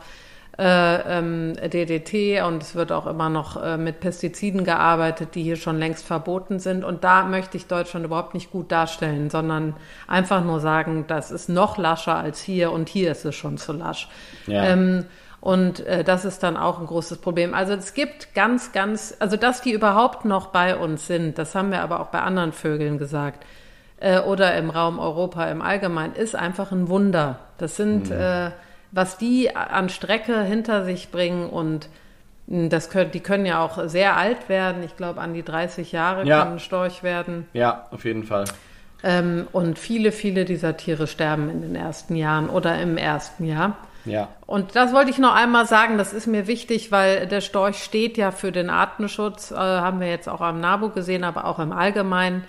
äh, 0.61 1.19
ähm, 1.19 1.55
DDT 1.55 2.45
und 2.47 2.63
es 2.63 2.77
wird 2.77 2.93
auch 2.93 3.09
immer 3.09 3.31
noch 3.31 3.61
äh, 3.61 3.77
mit 3.77 3.99
Pestiziden 3.99 4.63
gearbeitet, 4.63 5.35
die 5.35 5.43
hier 5.43 5.57
schon 5.57 5.81
längst 5.81 6.07
verboten 6.07 6.61
sind. 6.61 6.85
Und 6.85 7.03
da 7.03 7.25
möchte 7.25 7.57
ich 7.57 7.67
Deutschland 7.67 8.07
überhaupt 8.07 8.35
nicht 8.35 8.53
gut 8.53 8.71
darstellen, 8.71 9.29
sondern 9.29 9.75
einfach 10.07 10.45
nur 10.45 10.61
sagen, 10.61 11.07
das 11.09 11.33
ist 11.33 11.49
noch 11.49 11.79
lascher 11.79 12.15
als 12.15 12.41
hier 12.41 12.71
und 12.71 12.89
hier 12.89 13.11
ist 13.11 13.25
es 13.25 13.35
schon 13.35 13.59
zu 13.59 13.73
lasch. 13.73 14.09
Ja. 14.47 14.67
Ähm, 14.67 15.07
und 15.41 15.81
äh, 15.87 16.05
das 16.05 16.25
ist 16.25 16.43
dann 16.43 16.57
auch 16.57 16.81
ein 16.81 16.87
großes 16.87 17.19
Problem. 17.19 17.55
Also 17.55 17.73
es 17.73 17.95
gibt 17.95 18.35
ganz, 18.35 18.73
ganz, 18.73 19.17
also 19.21 19.37
dass 19.37 19.63
die 19.63 19.73
überhaupt 19.73 20.25
noch 20.25 20.49
bei 20.49 20.77
uns 20.77 21.07
sind, 21.07 21.39
das 21.39 21.55
haben 21.55 21.71
wir 21.71 21.83
aber 21.83 22.01
auch 22.01 22.09
bei 22.09 22.21
anderen 22.21 22.53
Vögeln 22.53 22.99
gesagt, 22.99 23.45
äh, 24.01 24.21
oder 24.21 24.57
im 24.57 24.71
Raum 24.71 24.99
Europa 24.99 25.45
im 25.47 25.63
Allgemeinen, 25.63 26.15
ist 26.15 26.37
einfach 26.37 26.73
ein 26.73 26.89
Wunder. 26.89 27.39
Das 27.59 27.77
sind, 27.77 28.11
mhm. 28.11 28.17
äh, 28.17 28.51
was 28.93 29.19
die 29.19 29.55
an 29.55 29.89
Strecke 29.89 30.43
hinter 30.43 30.85
sich 30.85 31.11
bringen 31.11 31.49
und 31.49 31.89
hm, 32.49 32.69
das 32.69 32.91
können, 32.91 33.11
die 33.13 33.21
können 33.21 33.47
ja 33.47 33.65
auch 33.65 33.89
sehr 33.89 34.17
alt 34.17 34.49
werden. 34.49 34.83
Ich 34.83 34.97
glaube, 34.97 35.21
an 35.21 35.33
die 35.33 35.43
30 35.43 35.93
Jahre 35.93 36.27
ja. 36.27 36.45
können 36.45 36.59
Storch 36.59 37.03
werden. 37.03 37.47
Ja, 37.53 37.87
auf 37.93 38.05
jeden 38.05 38.25
Fall. 38.25 38.45
Ähm, 39.03 39.47
und 39.53 39.79
viele, 39.79 40.13
viele 40.13 40.45
dieser 40.45 40.77
Tiere 40.77 41.07
sterben 41.07 41.49
in 41.49 41.63
den 41.63 41.75
ersten 41.75 42.17
Jahren 42.17 42.51
oder 42.51 42.79
im 42.81 42.99
ersten 42.99 43.45
Jahr. 43.45 43.79
Ja. 44.05 44.29
Und 44.47 44.77
das 44.77 44.93
wollte 44.93 45.11
ich 45.11 45.19
noch 45.19 45.35
einmal 45.35 45.67
sagen, 45.67 45.99
das 45.99 46.13
ist 46.13 46.27
mir 46.27 46.47
wichtig, 46.47 46.91
weil 46.91 47.27
der 47.27 47.41
Storch 47.41 47.83
steht 47.83 48.17
ja 48.17 48.31
für 48.31 48.53
den 48.53 48.71
Artenschutz, 48.71 49.51
äh, 49.51 49.57
haben 49.57 50.01
wir 50.01 50.09
jetzt 50.09 50.29
auch 50.29 50.41
am 50.41 50.61
NABU 50.61 50.91
gesehen, 50.91 51.25
aber 51.25 51.45
auch 51.45 51.59
im 51.59 51.73
Allgemeinen. 51.73 52.45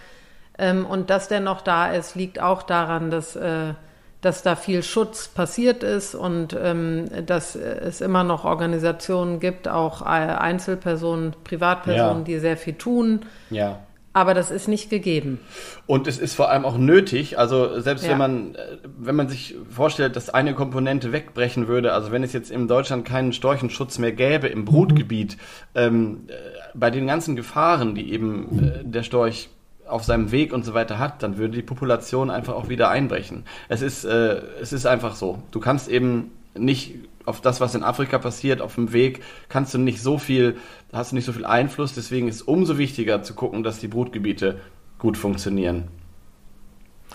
Ähm, 0.57 0.85
und 0.85 1.09
dass 1.09 1.27
der 1.27 1.39
noch 1.39 1.61
da 1.61 1.91
ist, 1.91 2.15
liegt 2.15 2.41
auch 2.41 2.63
daran, 2.63 3.11
dass, 3.11 3.35
äh, 3.35 3.73
dass 4.21 4.43
da 4.43 4.55
viel 4.55 4.83
Schutz 4.83 5.27
passiert 5.27 5.83
ist 5.83 6.13
und 6.13 6.55
ähm, 6.61 7.05
dass 7.25 7.55
es 7.55 8.01
immer 8.01 8.23
noch 8.23 8.45
Organisationen 8.45 9.39
gibt, 9.39 9.67
auch 9.67 10.01
Einzelpersonen, 10.03 11.35
Privatpersonen, 11.43 12.19
ja. 12.19 12.23
die 12.23 12.39
sehr 12.39 12.57
viel 12.57 12.75
tun. 12.75 13.25
Ja. 13.49 13.79
Aber 14.13 14.33
das 14.33 14.51
ist 14.51 14.67
nicht 14.67 14.89
gegeben. 14.89 15.39
Und 15.87 16.05
es 16.07 16.19
ist 16.19 16.35
vor 16.35 16.49
allem 16.49 16.65
auch 16.65 16.77
nötig, 16.77 17.37
also 17.37 17.79
selbst 17.79 18.03
ja. 18.03 18.11
wenn 18.11 18.17
man, 18.17 18.55
äh, 18.55 18.77
wenn 18.97 19.15
man 19.15 19.29
sich 19.29 19.55
vorstellt, 19.69 20.15
dass 20.15 20.29
eine 20.29 20.53
Komponente 20.53 21.13
wegbrechen 21.13 21.67
würde, 21.67 21.93
also 21.93 22.11
wenn 22.11 22.23
es 22.23 22.33
jetzt 22.33 22.51
in 22.51 22.67
Deutschland 22.67 23.05
keinen 23.05 23.31
Storchenschutz 23.31 23.99
mehr 23.99 24.11
gäbe 24.11 24.47
im 24.47 24.65
Brutgebiet, 24.65 25.37
ähm, 25.75 26.25
äh, 26.27 26.33
bei 26.73 26.91
den 26.91 27.07
ganzen 27.07 27.35
Gefahren, 27.35 27.95
die 27.95 28.11
eben 28.11 28.59
äh, 28.59 28.83
der 28.83 29.03
Storch 29.03 29.49
auf 29.87 30.03
seinem 30.03 30.31
Weg 30.31 30.53
und 30.53 30.65
so 30.65 30.73
weiter 30.73 30.99
hat, 30.99 31.23
dann 31.23 31.37
würde 31.37 31.55
die 31.55 31.61
Population 31.61 32.29
einfach 32.29 32.53
auch 32.53 32.69
wieder 32.69 32.89
einbrechen. 32.89 33.43
Es 33.69 33.81
ist, 33.81 34.03
äh, 34.03 34.41
es 34.61 34.73
ist 34.73 34.85
einfach 34.85 35.15
so. 35.15 35.41
Du 35.51 35.59
kannst 35.59 35.89
eben 35.89 36.31
nicht 36.53 36.95
auf 37.25 37.41
das, 37.41 37.61
was 37.61 37.75
in 37.75 37.83
Afrika 37.83 38.17
passiert, 38.17 38.61
auf 38.61 38.75
dem 38.75 38.93
Weg, 38.93 39.21
kannst 39.49 39.73
du 39.73 39.77
nicht 39.77 40.01
so 40.01 40.17
viel, 40.17 40.57
hast 40.91 41.11
du 41.11 41.15
nicht 41.15 41.25
so 41.25 41.33
viel 41.33 41.45
Einfluss. 41.45 41.93
Deswegen 41.93 42.27
ist 42.27 42.35
es 42.35 42.41
umso 42.41 42.77
wichtiger 42.77 43.23
zu 43.23 43.33
gucken, 43.33 43.63
dass 43.63 43.79
die 43.79 43.87
Brutgebiete 43.87 44.59
gut 44.99 45.17
funktionieren. 45.17 45.87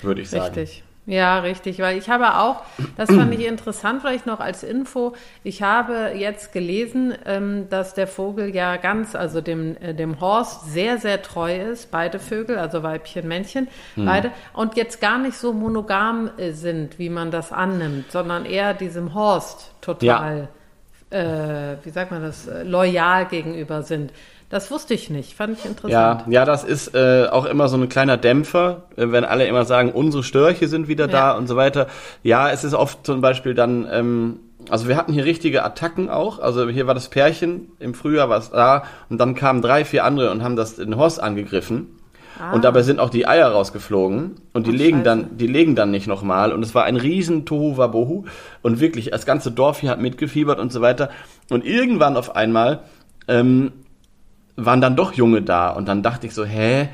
Würde 0.03 0.21
ich 0.21 0.31
sagen. 0.31 0.55
Richtig. 0.55 0.85
Ja, 1.07 1.39
richtig, 1.39 1.79
weil 1.79 1.97
ich 1.99 2.11
habe 2.11 2.35
auch, 2.35 2.63
das 2.97 3.09
fand 3.13 3.33
ich 3.33 3.47
interessant, 3.47 4.01
vielleicht 4.01 4.27
noch 4.27 4.41
als 4.41 4.65
Info, 4.65 5.15
ich 5.45 5.63
habe 5.63 6.13
jetzt 6.17 6.53
gelesen, 6.53 7.15
ähm, 7.25 7.69
dass 7.71 7.95
der 7.95 8.09
Vogel 8.09 8.53
ja 8.53 8.77
ganz, 8.77 9.15
also 9.15 9.41
dem, 9.41 9.77
äh, 9.77 9.95
dem 9.95 10.21
Horst 10.21 10.73
sehr, 10.73 10.99
sehr 10.99 11.23
treu 11.23 11.57
ist, 11.57 11.93
beide 11.93 12.19
Vögel, 12.19 12.59
also 12.59 12.83
Weibchen, 12.83 13.29
Männchen, 13.29 13.69
hm. 13.95 14.05
beide, 14.05 14.33
und 14.53 14.77
jetzt 14.77 15.01
gar 15.01 15.19
nicht 15.19 15.37
so 15.37 15.53
monogam 15.53 16.29
äh, 16.39 16.51
sind, 16.51 16.99
wie 16.99 17.09
man 17.09 17.31
das 17.31 17.53
annimmt, 17.53 18.11
sondern 18.11 18.45
eher 18.45 18.75
diesem 18.75 19.15
Horst 19.15 19.71
total. 19.81 20.39
Ja 20.39 20.49
äh, 21.17 21.77
wie 21.85 21.91
sagt 21.91 22.11
man 22.11 22.23
das, 22.23 22.47
äh, 22.47 22.63
loyal 22.63 23.27
gegenüber 23.27 23.83
sind. 23.83 24.13
Das 24.49 24.71
wusste 24.71 24.95
ich 24.95 25.11
nicht, 25.11 25.35
fand 25.35 25.59
ich 25.59 25.65
Ja, 25.65 25.71
interessant. 25.71 26.25
ja, 26.33 26.45
das 26.45 26.63
ist 26.63 26.95
äh, 26.95 27.27
auch 27.31 27.47
immer 27.47 27.69
so 27.69 27.77
ein 27.77 27.89
kleiner 27.89 28.17
Dämpfer, 28.17 28.85
äh, 28.97 29.11
wenn 29.11 29.25
alle 29.25 29.47
immer 29.47 29.65
sagen, 29.65 29.91
unsere 29.91 30.23
Störche 30.23 30.69
sind 30.69 30.87
wieder 30.87 31.09
da 31.09 31.33
Ja. 31.33 31.37
und 31.37 31.49
so 31.49 31.57
weiter. 31.57 31.89
Ja, 32.23 32.51
es 32.51 32.63
ist 32.63 32.75
oft 32.75 33.05
zum 33.05 33.21
Beispiel 33.21 33.55
dann, 33.55 33.89
ähm, 33.91 34.41
also 34.71 34.87
wir 34.87 34.97
hatten 34.97 35.13
hier 35.13 35.25
richtige 35.25 35.65
Attacken 35.65 36.09
auch. 36.09 36.39
Also 36.39 36.69
hier 36.69 36.87
war 36.87 36.95
das 36.95 37.09
Pärchen, 37.09 37.73
im 37.81 37.95
Frühjahr 37.95 38.29
war 38.29 38.39
es 38.39 38.51
da 38.51 38.85
und 39.09 39.19
dann 39.19 39.35
kamen 39.35 39.63
drei, 39.63 39.85
vier 39.85 40.05
andere 40.05 40.31
und 40.31 40.45
haben 40.45 40.55
das 40.55 40.77
den 40.77 40.97
Horst 40.97 41.21
angegriffen. 41.21 41.96
Und 42.53 42.65
dabei 42.65 42.83
sind 42.83 43.01
auch 43.01 43.11
die 43.11 43.27
Eier 43.27 43.49
rausgeflogen 43.49 44.33
und 44.53 44.67
die 44.67 44.71
Ah. 44.71 44.75
Ach, 44.75 44.79
legen 44.79 44.97
scheiße. 44.99 45.05
dann, 45.05 45.37
die 45.39 45.47
legen 45.47 45.75
dann 45.75 45.91
nicht 45.91 46.07
nochmal 46.07 46.53
und 46.53 46.63
es 46.63 46.75
war 46.75 46.85
ein 46.85 46.97
riesen 46.97 47.45
Tohuwabohu 47.47 48.25
und 48.63 48.81
wirklich, 48.81 49.11
das 49.11 49.27
ganze 49.27 49.51
Dorf 49.51 49.81
hier 49.81 49.91
hat 49.91 50.01
mitgefiebert 50.01 50.59
und 50.59 50.73
so 50.73 50.81
weiter 50.81 51.11
und 51.51 51.65
irgendwann 51.65 52.17
auf 52.17 52.37
einmal 52.37 52.81
ähm, 53.29 53.73
waren 54.57 54.81
dann 54.81 54.97
doch 54.97 55.13
Junge 55.15 55.43
da 55.43 55.71
und 55.71 55.89
dann 55.89 56.03
dachte 56.03 56.27
ich 56.27 56.35
so, 56.35 56.45
hä, 56.45 56.89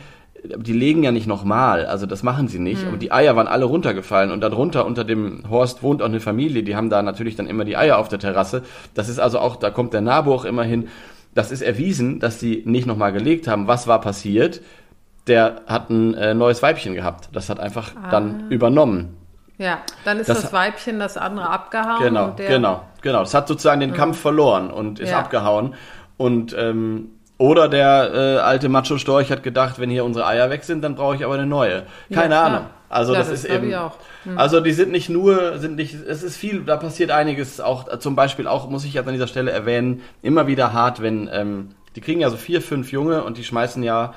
die 0.44 0.72
legen 0.72 1.04
ja 1.04 1.12
nicht 1.12 1.26
nochmal, 1.26 1.86
also 1.86 2.06
das 2.06 2.22
machen 2.24 2.48
sie 2.48 2.58
nicht. 2.58 2.84
Und 2.88 3.00
die 3.00 3.12
Eier 3.12 3.36
waren 3.36 3.46
alle 3.46 3.64
runtergefallen 3.64 4.32
und 4.32 4.40
darunter 4.40 4.86
unter 4.86 5.04
dem 5.04 5.44
Horst 5.48 5.82
wohnt 5.84 6.02
auch 6.02 6.06
eine 6.06 6.18
Familie, 6.20 6.64
die 6.64 6.74
haben 6.74 6.90
da 6.90 7.00
natürlich 7.02 7.36
dann 7.36 7.46
immer 7.46 7.64
die 7.64 7.76
Eier 7.76 7.98
auf 7.98 8.08
der 8.08 8.18
Terrasse. 8.18 8.62
Das 8.94 9.08
ist 9.08 9.20
also 9.20 9.38
auch, 9.38 9.54
da 9.56 9.70
kommt 9.70 9.92
der 9.92 10.00
Nabo 10.00 10.34
auch 10.34 10.44
immer 10.44 10.64
hin. 10.64 10.88
Das 11.34 11.52
ist 11.52 11.62
erwiesen, 11.62 12.18
dass 12.18 12.40
sie 12.40 12.62
nicht 12.66 12.86
nochmal 12.86 13.12
gelegt 13.12 13.46
haben. 13.46 13.68
Was 13.68 13.86
war 13.86 14.00
passiert? 14.00 14.60
Der 15.28 15.62
hat 15.66 15.88
ein 15.90 16.14
äh, 16.14 16.34
neues 16.34 16.62
Weibchen 16.62 16.94
gehabt. 16.94 17.28
Das 17.32 17.48
hat 17.48 17.60
einfach 17.60 17.92
dann 18.10 18.50
übernommen. 18.50 19.16
Ja, 19.58 19.78
dann 20.04 20.18
ist 20.18 20.28
Das- 20.28 20.42
das, 20.42 20.52
Weibchen 20.52 20.98
das 20.98 21.16
andere 21.16 21.48
abgehauen. 21.48 22.02
Genau, 22.02 22.32
genau, 22.36 22.82
genau. 23.02 23.20
Das 23.20 23.32
hat 23.34 23.46
sozusagen 23.46 23.80
den 23.80 23.92
Kampf 23.92 24.20
verloren 24.20 24.70
und 24.70 24.98
ist 24.98 25.10
Ja. 25.10 25.20
abgehauen. 25.20 25.74
Und 26.16 26.54
ähm, 26.58 27.10
oder 27.38 27.68
der 27.68 28.10
äh, 28.14 28.38
alte 28.38 28.68
Macho 28.68 28.98
Storch 28.98 29.30
hat 29.30 29.42
gedacht, 29.42 29.78
wenn 29.78 29.90
hier 29.90 30.04
unsere 30.04 30.26
Eier 30.26 30.50
weg 30.50 30.64
sind, 30.64 30.82
dann 30.82 30.94
brauche 30.96 31.14
ich 31.16 31.24
aber 31.24 31.34
eine 31.34 31.46
neue. 31.46 31.84
Keine 32.12 32.28
klar. 32.28 32.44
Ahnung. 32.44 32.66
Also 32.88 33.12
Ja, 33.14 33.20
das, 33.20 33.30
das 33.30 33.44
ist 33.44 33.50
eben. 33.50 33.68
ich 33.70 33.76
auch. 33.76 33.96
Hm. 34.24 34.38
Also 34.38 34.60
die 34.60 34.72
sind 34.72 34.90
nicht 34.92 35.08
nur, 35.08 35.58
sind 35.58 35.76
nicht, 35.76 35.94
es 35.94 36.22
ist 36.22 36.36
viel, 36.36 36.62
da 36.64 36.76
passiert 36.76 37.10
einiges. 37.10 37.60
Auch 37.60 37.96
zum 37.98 38.14
Beispiel 38.16 38.46
auch 38.46 38.68
muss 38.68 38.84
ich 38.84 38.94
jetzt 38.94 39.06
an 39.06 39.12
dieser 39.14 39.26
Stelle 39.28 39.50
erwähnen, 39.50 40.02
immer 40.22 40.46
wieder 40.46 40.72
hart, 40.72 41.00
wenn 41.02 41.28
ähm, 41.32 41.68
die 41.96 42.00
kriegen 42.00 42.20
ja 42.20 42.30
so 42.30 42.36
vier, 42.36 42.60
fünf 42.62 42.92
Junge 42.92 43.24
und 43.24 43.38
die 43.38 43.44
schmeißen 43.44 43.82
ja 43.82 44.12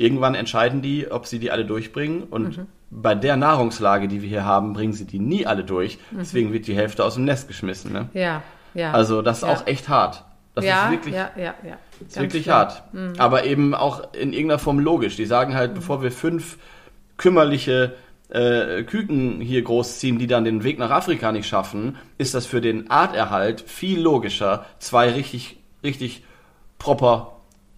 irgendwann 0.00 0.34
entscheiden 0.34 0.80
die, 0.80 1.10
ob 1.10 1.26
sie 1.26 1.38
die 1.38 1.50
alle 1.50 1.66
durchbringen 1.66 2.22
und 2.24 2.56
Mhm. 2.56 2.66
bei 2.90 3.14
der 3.14 3.36
Nahrungslage, 3.36 4.08
die 4.08 4.22
wir 4.22 4.28
hier 4.28 4.44
haben, 4.44 4.72
bringen 4.72 4.94
sie 4.94 5.04
die 5.04 5.18
nie 5.18 5.46
alle 5.46 5.62
durch. 5.62 5.98
Mhm. 6.10 6.18
Deswegen 6.18 6.52
wird 6.52 6.66
die 6.66 6.74
Hälfte 6.74 7.04
aus 7.04 7.14
dem 7.14 7.24
Nest 7.24 7.48
geschmissen. 7.48 7.92
Ne? 7.92 8.08
Ja, 8.14 8.42
ja. 8.72 8.92
Also 8.92 9.20
das 9.20 9.38
ist 9.38 9.42
ja. 9.48 9.54
auch 9.54 9.66
echt 9.66 9.88
hart. 9.88 10.24
Das 10.54 10.64
ja, 10.64 10.86
ist 10.86 10.90
wirklich, 10.92 11.14
ja, 11.14 11.30
ja, 11.36 11.54
ja. 11.62 11.76
ist 12.00 12.14
Ganz 12.14 12.16
wirklich 12.16 12.48
hart. 12.48 12.82
Mhm. 12.92 13.12
Aber 13.18 13.44
eben 13.44 13.74
auch 13.74 14.12
in 14.14 14.32
irgendeiner 14.32 14.58
Form 14.58 14.78
logisch. 14.80 15.16
Die 15.16 15.26
sagen 15.26 15.54
halt, 15.54 15.74
bevor 15.74 16.02
wir 16.02 16.10
fünf 16.10 16.58
kümmerliche 17.18 17.94
äh, 18.30 18.82
Küken 18.84 19.40
hier 19.40 19.62
großziehen, 19.62 20.18
die 20.18 20.26
dann 20.26 20.44
den 20.44 20.64
Weg 20.64 20.78
nach 20.78 20.90
Afrika 20.90 21.30
nicht 21.30 21.46
schaffen, 21.46 21.96
ist 22.16 22.34
das 22.34 22.46
für 22.46 22.60
den 22.60 22.90
Arterhalt 22.90 23.60
viel 23.60 24.00
logischer, 24.00 24.64
zwei 24.78 25.10
richtig, 25.10 25.58
richtig 25.84 26.24
proper 26.78 27.36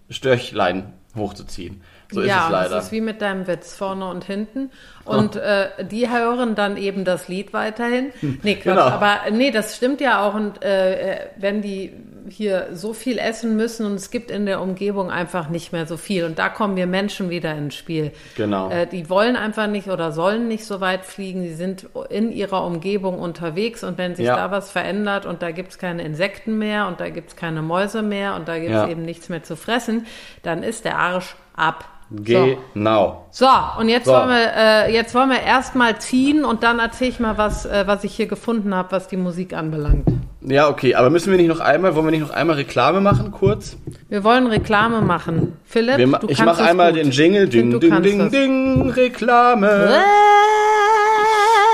Störchlein 0.09 0.93
hochzuziehen. 1.15 1.81
So 2.13 2.21
ist 2.21 2.27
ja, 2.27 2.39
es 2.39 2.45
und 2.45 2.51
leider. 2.51 2.69
das 2.75 2.85
ist 2.85 2.91
wie 2.91 3.01
mit 3.01 3.21
deinem 3.21 3.47
Witz, 3.47 3.75
vorne 3.75 4.07
und 4.09 4.23
hinten. 4.23 4.71
Und 5.05 5.35
äh, 5.35 5.85
die 5.85 6.09
hören 6.09 6.55
dann 6.55 6.77
eben 6.77 7.03
das 7.03 7.27
Lied 7.27 7.51
weiterhin. 7.53 8.11
Nee, 8.41 8.55
Quatsch, 8.55 8.63
Genau. 8.63 8.81
aber 8.81 9.17
nee, 9.31 9.51
das 9.51 9.75
stimmt 9.75 9.99
ja 9.99 10.25
auch. 10.25 10.33
Und 10.33 10.63
äh, 10.63 11.13
äh, 11.15 11.19
wenn 11.37 11.61
die 11.61 11.91
hier 12.29 12.69
so 12.71 12.93
viel 12.93 13.17
essen 13.17 13.57
müssen 13.57 13.85
und 13.85 13.95
es 13.95 14.09
gibt 14.09 14.31
in 14.31 14.45
der 14.45 14.61
Umgebung 14.61 15.11
einfach 15.11 15.49
nicht 15.49 15.73
mehr 15.73 15.85
so 15.85 15.97
viel. 15.97 16.23
Und 16.23 16.39
da 16.39 16.47
kommen 16.47 16.77
wir 16.77 16.87
Menschen 16.87 17.29
wieder 17.29 17.53
ins 17.53 17.75
Spiel. 17.75 18.11
Genau. 18.37 18.69
Äh, 18.69 18.87
die 18.87 19.09
wollen 19.09 19.35
einfach 19.35 19.67
nicht 19.67 19.89
oder 19.89 20.13
sollen 20.13 20.47
nicht 20.47 20.63
so 20.65 20.79
weit 20.79 21.03
fliegen. 21.03 21.41
Sie 21.43 21.53
sind 21.53 21.87
in 22.09 22.31
ihrer 22.31 22.65
Umgebung 22.65 23.19
unterwegs 23.19 23.83
und 23.83 23.97
wenn 23.97 24.15
sich 24.15 24.25
Ja. 24.27 24.37
da 24.37 24.51
was 24.51 24.71
verändert 24.71 25.25
und 25.25 25.41
da 25.41 25.51
gibt's 25.51 25.77
keine 25.77 26.03
Insekten 26.03 26.57
mehr 26.57 26.87
und 26.87 27.01
da 27.01 27.09
gibt's 27.09 27.35
keine 27.35 27.61
Mäuse 27.61 28.01
mehr 28.01 28.35
und 28.35 28.47
da 28.47 28.57
gibt's 28.57 28.71
Ja. 28.71 28.87
eben 28.87 29.01
nichts 29.03 29.27
mehr 29.27 29.43
zu 29.43 29.57
fressen, 29.57 30.05
dann 30.43 30.63
ist 30.63 30.85
der 30.85 30.97
Arsch 30.99 31.35
ab. 31.57 31.83
Genau. 32.11 33.25
So, 33.31 33.47
und 33.79 33.89
jetzt 33.89 34.05
So. 34.05 34.11
wollen 34.13 34.29
wir, 34.29 34.51
äh, 34.55 34.93
jetzt 34.93 35.15
wollen 35.15 35.29
wir 35.29 35.41
erstmal 35.41 35.97
ziehen 35.99 36.45
und 36.45 36.63
dann 36.63 36.79
erzähle 36.79 37.09
ich 37.11 37.19
mal 37.19 37.37
was, 37.37 37.65
äh, 37.65 37.83
was 37.87 38.03
ich 38.03 38.13
hier 38.15 38.27
gefunden 38.27 38.75
habe, 38.75 38.91
was 38.91 39.07
die 39.07 39.17
Musik 39.17 39.53
anbelangt. 39.53 40.07
Ja, 40.41 40.67
okay, 40.69 40.93
aber 40.95 41.09
müssen 41.09 41.31
wir 41.31 41.37
nicht 41.37 41.47
noch 41.47 41.61
einmal, 41.61 41.95
wollen 41.95 42.05
wir 42.07 42.11
nicht 42.11 42.19
noch 42.21 42.29
einmal 42.31 42.57
Reklame 42.57 42.99
machen, 42.99 43.31
kurz? 43.31 43.77
Wir 44.09 44.23
wollen 44.25 44.47
Reklame 44.47 45.01
machen. 45.01 45.53
Philipp, 45.63 45.97
Wir 45.97 46.07
du 46.07 46.27
ich 46.27 46.37
kannst 46.37 46.59
mache 46.59 46.69
einmal 46.69 46.91
gut. 46.91 46.99
den 47.01 47.11
Jingle. 47.11 47.47
Ding, 47.47 47.79
ding, 47.79 48.01
ding, 48.01 48.19
das. 48.19 48.31
ding, 48.31 48.89
Reklame. 48.89 49.89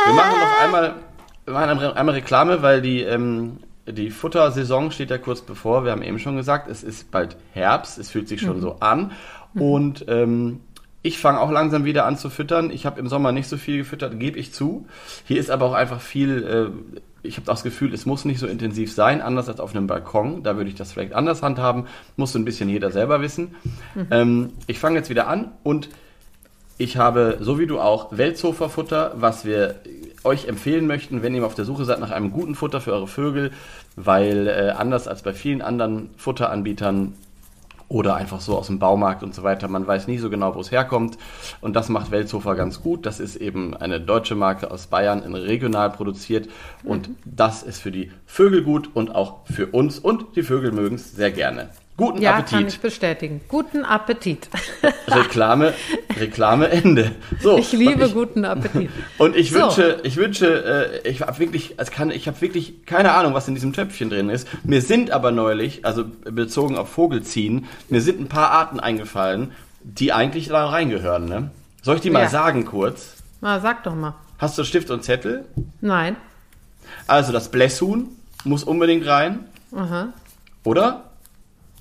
Wir 0.05 0.13
machen 0.13 0.39
noch 0.39 0.61
einmal, 0.63 0.93
wir 1.45 1.53
machen 1.53 1.79
einmal 1.97 2.15
Reklame, 2.15 2.61
weil 2.61 2.81
die, 2.81 3.01
ähm, 3.01 3.57
die 3.87 4.11
Futtersaison 4.11 4.91
steht 4.91 5.09
ja 5.09 5.17
kurz 5.17 5.41
bevor. 5.41 5.83
Wir 5.83 5.91
haben 5.91 6.03
eben 6.03 6.19
schon 6.19 6.35
gesagt, 6.37 6.69
es 6.69 6.83
ist 6.83 7.09
bald 7.11 7.35
Herbst, 7.53 7.97
es 7.97 8.09
fühlt 8.11 8.27
sich 8.27 8.39
schon 8.41 8.57
Mhm. 8.57 8.61
so 8.61 8.75
an. 8.81 9.11
Und 9.55 10.05
ähm, 10.07 10.59
ich 11.01 11.17
fange 11.17 11.39
auch 11.39 11.51
langsam 11.51 11.85
wieder 11.85 12.05
an 12.05 12.17
zu 12.17 12.29
füttern. 12.29 12.71
Ich 12.71 12.85
habe 12.85 12.99
im 12.99 13.07
Sommer 13.07 13.31
nicht 13.31 13.47
so 13.47 13.57
viel 13.57 13.77
gefüttert, 13.77 14.19
gebe 14.19 14.37
ich 14.37 14.53
zu. 14.53 14.85
Hier 15.25 15.39
ist 15.39 15.49
aber 15.49 15.65
auch 15.65 15.73
einfach 15.73 16.01
viel, 16.01 16.43
äh, 16.43 16.97
ich 17.23 17.37
habe 17.37 17.45
das 17.45 17.63
Gefühl, 17.63 17.93
es 17.93 18.05
muss 18.05 18.25
nicht 18.25 18.39
so 18.39 18.47
intensiv 18.47 18.93
sein, 18.93 19.21
anders 19.21 19.47
als 19.47 19.59
auf 19.59 19.73
einem 19.73 19.87
Balkon. 19.87 20.43
Da 20.43 20.57
würde 20.57 20.69
ich 20.69 20.75
das 20.75 20.91
vielleicht 20.91 21.13
anders 21.13 21.41
handhaben. 21.41 21.85
Muss 22.17 22.33
so 22.33 22.39
ein 22.39 22.45
bisschen 22.45 22.69
jeder 22.69 22.91
selber 22.91 23.21
wissen. 23.21 23.55
Ähm, 24.11 24.51
ich 24.67 24.79
fange 24.79 24.97
jetzt 24.97 25.09
wieder 25.09 25.27
an 25.27 25.51
und 25.63 25.89
ich 26.77 26.95
habe, 26.95 27.37
so 27.41 27.59
wie 27.59 27.67
du 27.67 27.79
auch, 27.79 28.17
Weltsofa-Futter, 28.17 29.13
was 29.15 29.43
wir 29.43 29.75
euch 30.23 30.47
empfehlen 30.47 30.87
möchten, 30.87 31.21
wenn 31.21 31.35
ihr 31.35 31.45
auf 31.45 31.53
der 31.53 31.65
Suche 31.65 31.83
seid 31.83 31.99
nach 31.99 32.11
einem 32.11 32.31
guten 32.31 32.55
Futter 32.55 32.79
für 32.79 32.93
eure 32.93 33.07
Vögel, 33.07 33.51
weil 33.97 34.47
äh, 34.47 34.71
anders 34.71 35.07
als 35.07 35.21
bei 35.21 35.33
vielen 35.33 35.61
anderen 35.61 36.09
Futteranbietern 36.15 37.15
oder 37.89 38.15
einfach 38.15 38.39
so 38.39 38.57
aus 38.57 38.67
dem 38.67 38.79
Baumarkt 38.79 39.23
und 39.23 39.35
so 39.35 39.43
weiter, 39.43 39.67
man 39.67 39.85
weiß 39.85 40.07
nie 40.07 40.19
so 40.19 40.29
genau, 40.29 40.55
wo 40.55 40.61
es 40.61 40.71
herkommt. 40.71 41.17
Und 41.59 41.75
das 41.75 41.89
macht 41.89 42.11
Weltsofa 42.11 42.53
ganz 42.53 42.81
gut. 42.81 43.05
Das 43.05 43.19
ist 43.19 43.35
eben 43.35 43.75
eine 43.75 43.99
deutsche 43.99 44.35
Marke 44.35 44.71
aus 44.71 44.87
Bayern, 44.87 45.23
in 45.23 45.35
regional 45.35 45.89
produziert. 45.89 46.47
Und 46.83 47.09
das 47.25 47.63
ist 47.63 47.81
für 47.81 47.91
die 47.91 48.11
Vögel 48.25 48.63
gut 48.63 48.91
und 48.93 49.13
auch 49.13 49.45
für 49.45 49.67
uns. 49.67 49.99
Und 49.99 50.35
die 50.35 50.43
Vögel 50.43 50.71
mögen 50.71 50.95
es 50.95 51.15
sehr 51.15 51.31
gerne. 51.31 51.69
Guten 51.99 52.21
Ja, 52.21 52.31
kann 52.41 52.43
Appetit. 52.45 52.67
ich 52.69 52.79
bestätigen. 52.79 53.41
Guten 53.49 53.83
Appetit. 53.83 54.47
Reklame, 55.07 55.73
Reklame 56.17 56.69
Ende. 56.69 57.11
So, 57.41 57.57
Ich 57.57 57.73
liebe 57.73 58.05
ich, 58.05 58.13
guten 58.13 58.45
Appetit. 58.45 58.89
und 59.17 59.35
ich 59.35 59.51
So. 59.51 59.59
wünsche, 59.59 59.99
ich 60.03 60.15
wünsche, 60.15 61.01
äh, 61.03 61.09
ich 61.09 61.21
habe 61.21 61.37
wirklich, 61.39 61.75
es 61.77 61.91
kann, 61.91 62.09
ich 62.09 62.27
habe 62.27 62.39
wirklich 62.39 62.85
keine 62.85 63.11
Ahnung, 63.11 63.33
was 63.33 63.49
in 63.49 63.53
diesem 63.53 63.73
Töpfchen 63.73 64.09
drin 64.09 64.29
ist. 64.29 64.47
Mir 64.63 64.81
sind 64.81 65.11
aber 65.11 65.31
neulich, 65.31 65.83
also 65.85 66.05
bezogen 66.23 66.77
auf 66.77 66.89
Vogelziehen, 66.89 67.65
mir 67.89 68.01
sind 68.01 68.21
ein 68.21 68.29
paar 68.29 68.51
Arten 68.51 68.79
eingefallen, 68.79 69.51
die 69.83 70.13
eigentlich 70.13 70.47
da 70.47 70.67
reingehören. 70.69 71.25
Ne? 71.25 71.51
Soll 71.81 71.97
ich 71.97 72.01
die 72.01 72.11
mal 72.11 72.23
Ja. 72.23 72.29
sagen 72.29 72.63
kurz? 72.65 73.17
Na, 73.41 73.59
sag 73.59 73.83
doch 73.83 73.95
mal. 73.95 74.15
Hast 74.37 74.57
du 74.57 74.63
Stift 74.63 74.89
und 74.89 75.03
Zettel? 75.03 75.43
Nein. 75.81 76.15
Also 77.07 77.33
das 77.33 77.51
Blässhuhn 77.51 78.07
muss 78.45 78.63
unbedingt 78.63 79.05
rein, 79.05 79.39
Aha. 79.75 80.13
oder? 80.63 81.03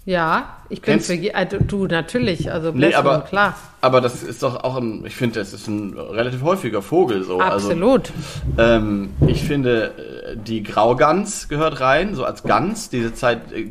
Ja, 0.09 0.57
ich 0.71 0.81
bin 0.81 0.95
Kennst- 0.95 1.09
für 1.09 1.35
also, 1.35 1.59
du 1.61 1.87
natürlich, 1.87 2.51
also 2.51 2.71
Nee, 2.73 2.95
aber, 2.95 3.21
klar. 3.29 3.55
aber 3.83 4.01
das 4.01 4.23
ist 4.23 4.43
doch 4.43 4.65
auch 4.65 4.79
ein, 4.79 5.05
ich 5.05 5.15
finde, 5.15 5.39
das 5.39 5.53
ist 5.53 5.69
ein 5.69 5.99
relativ 5.99 6.41
häufiger 6.41 6.81
Vogel 6.81 7.25
so. 7.25 7.41
Also, 7.41 7.69
Absolut. 7.69 8.11
Ähm, 8.57 9.11
ich 9.27 9.43
finde, 9.43 10.33
äh, 10.33 10.37
die 10.39 10.63
Graugans 10.63 11.51
gehört 11.51 11.81
rein, 11.81 12.15
so 12.15 12.25
als 12.25 12.43
Gans. 12.43 12.89
Diese 12.89 13.13
Zeit 13.13 13.53
äh, 13.53 13.65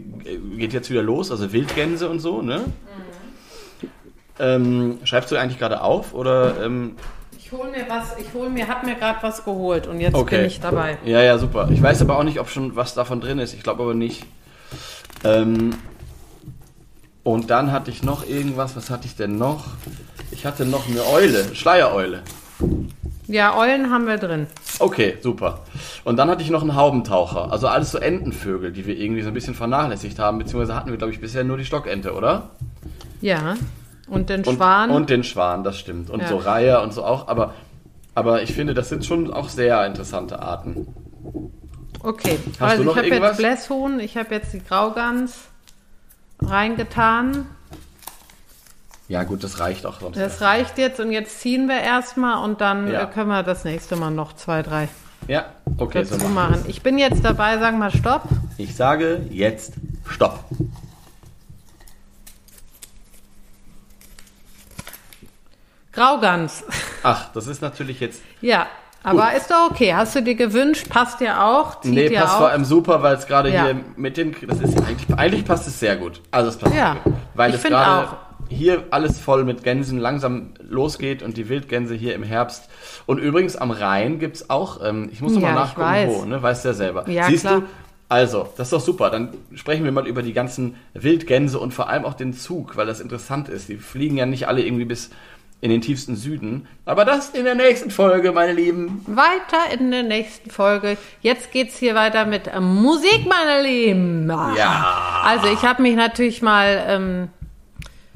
geht 0.57 0.73
jetzt 0.73 0.91
wieder 0.91 1.01
los, 1.01 1.31
also 1.31 1.51
Wildgänse 1.53 2.07
und 2.07 2.19
so, 2.19 2.43
ne? 2.43 2.65
Ähm, 4.38 4.99
schreibst 5.05 5.31
du 5.31 5.38
eigentlich 5.38 5.57
gerade 5.57 5.81
auf 5.81 6.13
oder? 6.13 6.63
Ähm, 6.63 6.97
Ich 7.35 7.51
hol 7.51 7.71
mir 7.71 7.88
was, 7.89 8.15
ich 8.19 8.31
hol 8.35 8.47
mir, 8.51 8.67
hab 8.67 8.85
mir 8.85 8.93
gerade 8.93 9.17
was 9.23 9.43
geholt 9.43 9.88
und 9.88 9.99
jetzt 9.99 10.13
okay. 10.13 10.38
bin 10.38 10.45
ich 10.45 10.59
dabei. 10.59 10.99
Ja, 11.03 11.19
ja, 11.19 11.39
super. 11.39 11.67
Ich 11.71 11.81
weiß 11.81 11.99
aber 12.03 12.19
auch 12.19 12.23
nicht, 12.23 12.39
ob 12.39 12.47
schon 12.47 12.75
was 12.75 12.93
davon 12.93 13.21
drin 13.21 13.39
ist. 13.39 13.55
Ich 13.55 13.63
glaube 13.63 13.81
aber 13.81 13.95
nicht. 13.95 14.23
Ähm, 15.23 15.71
und 17.28 17.49
dann 17.49 17.73
hatte 17.73 17.91
ich 17.91 18.03
noch 18.03 18.25
irgendwas. 18.25 18.78
Was 18.78 18.89
hatte 18.89 19.05
ich 19.05 19.17
denn 19.17 19.38
noch? 19.38 19.65
Ich 20.32 20.45
hatte 20.45 20.65
noch 20.65 20.88
eine 20.88 21.05
Eule, 21.05 21.53
Schleiereule. 21.53 22.21
Ja, 23.28 23.57
Eulen 23.57 23.91
haben 23.91 24.07
wir 24.07 24.17
drin. 24.17 24.47
Okay, 24.80 25.17
super. 25.19 25.59
Und 26.05 26.15
dann 26.15 26.30
hatte 26.30 26.41
ich 26.41 26.49
noch 26.49 26.61
einen 26.61 26.75
Haubentaucher. 26.75 27.51
Also 27.51 27.67
alles 27.67 27.91
so 27.91 27.97
Entenvögel, 27.97 28.71
die 28.71 28.86
wir 28.86 28.97
irgendwie 28.97 29.23
so 29.23 29.28
ein 29.28 29.34
bisschen 29.34 29.55
vernachlässigt 29.55 30.19
haben. 30.19 30.38
Beziehungsweise 30.38 30.73
hatten 30.73 30.89
wir, 30.89 30.97
glaube 30.97 31.11
ich, 31.11 31.19
bisher 31.19 31.43
nur 31.43 31.57
die 31.57 31.65
Stockente, 31.65 32.13
oder? 32.13 32.51
Ja. 33.19 33.57
Und 34.07 34.30
den 34.30 34.45
Und, 34.45 34.55
Schwan. 34.55 34.89
Und 34.89 35.09
den 35.09 35.25
Schwan, 35.25 35.65
das 35.65 35.78
stimmt. 35.78 36.09
Und 36.09 36.21
Ja. 36.21 36.30
so 36.30 36.38
Reiher 36.38 36.82
und 36.82 36.93
so 36.93 37.03
auch. 37.03 37.28
Aber, 37.28 37.53
aber 38.15 38.41
ich 38.41 38.53
finde, 38.53 38.73
das 38.73 38.88
sind 38.88 39.05
schon 39.05 39.34
auch 39.34 39.49
sehr 39.49 39.86
interessante 39.86 40.41
Arten. 40.41 40.88
Okay, 42.03 42.39
Hast 42.57 42.71
also 42.71 42.84
du 42.84 42.89
noch 42.89 42.95
ich 42.95 43.11
habe 43.11 43.25
jetzt 43.25 43.38
Blässhuhn, 43.38 43.99
ich 43.99 44.15
habe 44.15 44.34
jetzt 44.34 44.53
die 44.53 44.63
Graugans 44.63 45.49
reingetan. 46.41 47.45
Ja, 49.09 49.23
gut, 49.23 49.43
das 49.43 49.59
reicht 49.59 49.85
auch 49.85 49.99
sonst. 50.01 50.17
Das 50.17 50.41
reicht 50.41 50.77
jetzt 50.77 50.99
und 50.99 51.11
jetzt 51.11 51.39
ziehen 51.39 51.67
wir 51.67 51.79
erstmal 51.79 52.43
und 52.43 52.59
dann 52.61 52.91
Ja. 52.91 53.03
äh, 53.03 53.07
können 53.07 53.29
wir 53.29 53.43
das 53.43 53.63
nächste 53.63 53.95
Mal 53.95 54.11
noch 54.11 54.33
zwei, 54.33 54.61
drei 54.63 54.89
Ja, 55.27 55.45
okay, 55.77 56.03
so 56.03 56.15
dazu 56.17 56.27
machen. 56.29 56.51
machen. 56.59 56.65
Ich 56.67 56.81
bin 56.81 56.97
jetzt 56.97 57.23
dabei, 57.23 57.57
sag 57.57 57.77
mal 57.77 57.91
Stopp. 57.91 58.23
Ich 58.57 58.75
sage 58.75 59.25
jetzt 59.29 59.73
Stopp. 60.09 60.43
Graugans. 65.93 66.63
Ach, 67.03 67.31
das 67.33 67.47
ist 67.47 67.61
natürlich 67.61 67.99
jetzt. 67.99 68.21
Ja, 68.41 68.67
aber 69.09 69.33
ist 69.35 69.49
doch 69.49 69.69
okay. 69.71 69.93
Hast 69.93 70.15
du 70.15 70.21
dir 70.21 70.35
gewünscht? 70.35 70.87
Passt 70.89 71.21
ja 71.21 71.45
auch. 71.49 71.81
Zieht 71.81 71.93
Nee, 71.93 72.09
passt 72.09 72.33
auch. 72.35 72.37
vor 72.39 72.49
allem 72.49 72.65
super, 72.65 73.01
weil 73.03 73.15
es 73.15 73.27
gerade 73.27 73.51
Ja. 73.51 73.65
hier 73.65 73.75
mit 73.95 74.17
den. 74.17 74.35
Das 74.47 74.59
ist 74.59 74.77
eigentlich, 74.79 75.17
eigentlich 75.17 75.45
passt 75.45 75.67
es 75.67 75.79
sehr 75.79 75.95
gut. 75.97 76.21
Also 76.31 76.49
es 76.49 76.57
passt 76.57 76.75
Ja, 76.75 76.95
gut. 77.03 77.13
Weil 77.33 77.49
ich 77.51 77.57
es 77.57 77.63
gerade 77.63 78.07
auch. 78.09 78.15
hier 78.49 78.83
alles 78.91 79.19
voll 79.19 79.43
mit 79.43 79.63
Gänsen 79.63 79.97
langsam 79.99 80.53
losgeht 80.61 81.21
und 81.23 81.37
die 81.37 81.49
Wildgänse 81.49 81.93
hier 81.95 82.15
im 82.15 82.23
Herbst. 82.23 82.69
Und 83.05 83.17
übrigens 83.19 83.55
am 83.55 83.71
Rhein 83.71 84.19
gibt's 84.19 84.49
auch, 84.49 84.79
ähm, 84.83 85.09
ich 85.11 85.21
muss 85.21 85.33
noch 85.33 85.41
Ja, 85.41 85.53
nachgucken, 85.53 85.81
weiß. 85.87 86.09
wo, 86.09 86.25
ne? 86.25 86.41
Weißt 86.41 86.63
du 86.65 86.69
ja 86.69 86.73
selber. 86.73 87.09
Ja, 87.09 87.25
Siehst 87.27 87.45
klar. 87.45 87.61
du? 87.61 87.63
Also, 88.09 88.47
das 88.55 88.67
ist 88.67 88.73
doch 88.73 88.79
super. 88.79 89.09
Dann 89.09 89.33
sprechen 89.53 89.83
wir 89.83 89.91
mal 89.91 90.07
über 90.07 90.21
die 90.23 90.31
ganzen 90.31 90.75
Wildgänse 90.93 91.59
und 91.59 91.73
vor 91.73 91.89
allem 91.89 92.05
auch 92.05 92.13
den 92.13 92.31
Zug, 92.31 92.77
weil 92.77 92.85
das 92.85 93.01
interessant 93.01 93.49
ist. 93.49 93.67
Die 93.67 93.75
fliegen 93.75 94.15
ja 94.15 94.25
nicht 94.25 94.47
alle 94.47 94.61
irgendwie 94.65 94.85
bis 94.85 95.09
in 95.59 95.71
den 95.71 95.81
tiefsten 95.81 96.15
Süden. 96.15 96.67
Aber 96.85 97.03
das 97.03 97.31
in 97.31 97.43
der 97.43 97.55
nächsten 97.55 97.89
Folge, 97.89 98.31
meine 98.31 98.53
Lieben. 98.53 99.03
Weiter 99.07 99.73
in 99.73 99.89
der 99.91 100.03
nächsten 100.03 100.51
Folge. 100.51 100.97
Jetzt 101.21 101.51
geht's 101.51 101.77
hier 101.77 101.95
weiter 101.95 102.25
mit 102.25 102.47
äh, 102.47 102.59
Musik, 102.59 103.25
meine 103.27 103.63
Lieben. 103.67 104.29
Ja. 104.55 105.21
Also 105.23 105.47
ich 105.47 105.63
habe 105.63 105.81
mich 105.81 105.95
natürlich 105.95 106.41
mal 106.43 106.83
ähm, 106.87 107.29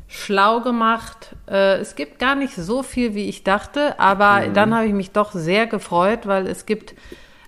schlau 0.07 0.59
gemacht. 0.61 1.35
Äh, 1.49 1.77
es 1.77 1.95
gibt 1.95 2.19
gar 2.19 2.35
nicht 2.35 2.53
so 2.55 2.83
viel, 2.83 3.15
wie 3.15 3.27
ich 3.27 3.43
dachte, 3.43 3.99
aber 3.99 4.47
Mhm. 4.47 4.53
dann 4.53 4.75
habe 4.75 4.85
ich 4.85 4.93
mich 4.93 5.11
doch 5.11 5.31
sehr 5.31 5.65
gefreut, 5.67 6.27
weil 6.27 6.45
es 6.47 6.65
gibt 6.65 6.93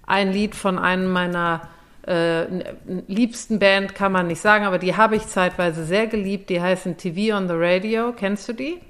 ein 0.07 0.31
Lied 0.31 0.55
von 0.55 0.79
einem 0.79 1.11
meiner 1.11 1.61
äh, 2.07 2.45
liebsten 3.07 3.59
Band, 3.59 3.95
kann 3.95 4.11
man 4.11 4.27
nicht 4.27 4.41
sagen, 4.41 4.65
aber 4.65 4.77
die 4.79 4.97
habe 4.97 5.15
ich 5.15 5.27
zeitweise 5.27 5.85
sehr 5.85 6.07
geliebt. 6.07 6.49
Die 6.49 6.61
heißen 6.61 6.97
TV 6.97 7.37
on 7.37 7.47
the 7.47 7.53
Radio. 7.55 8.11
Kennst 8.11 8.49
du 8.49 8.53
die? 8.53 8.81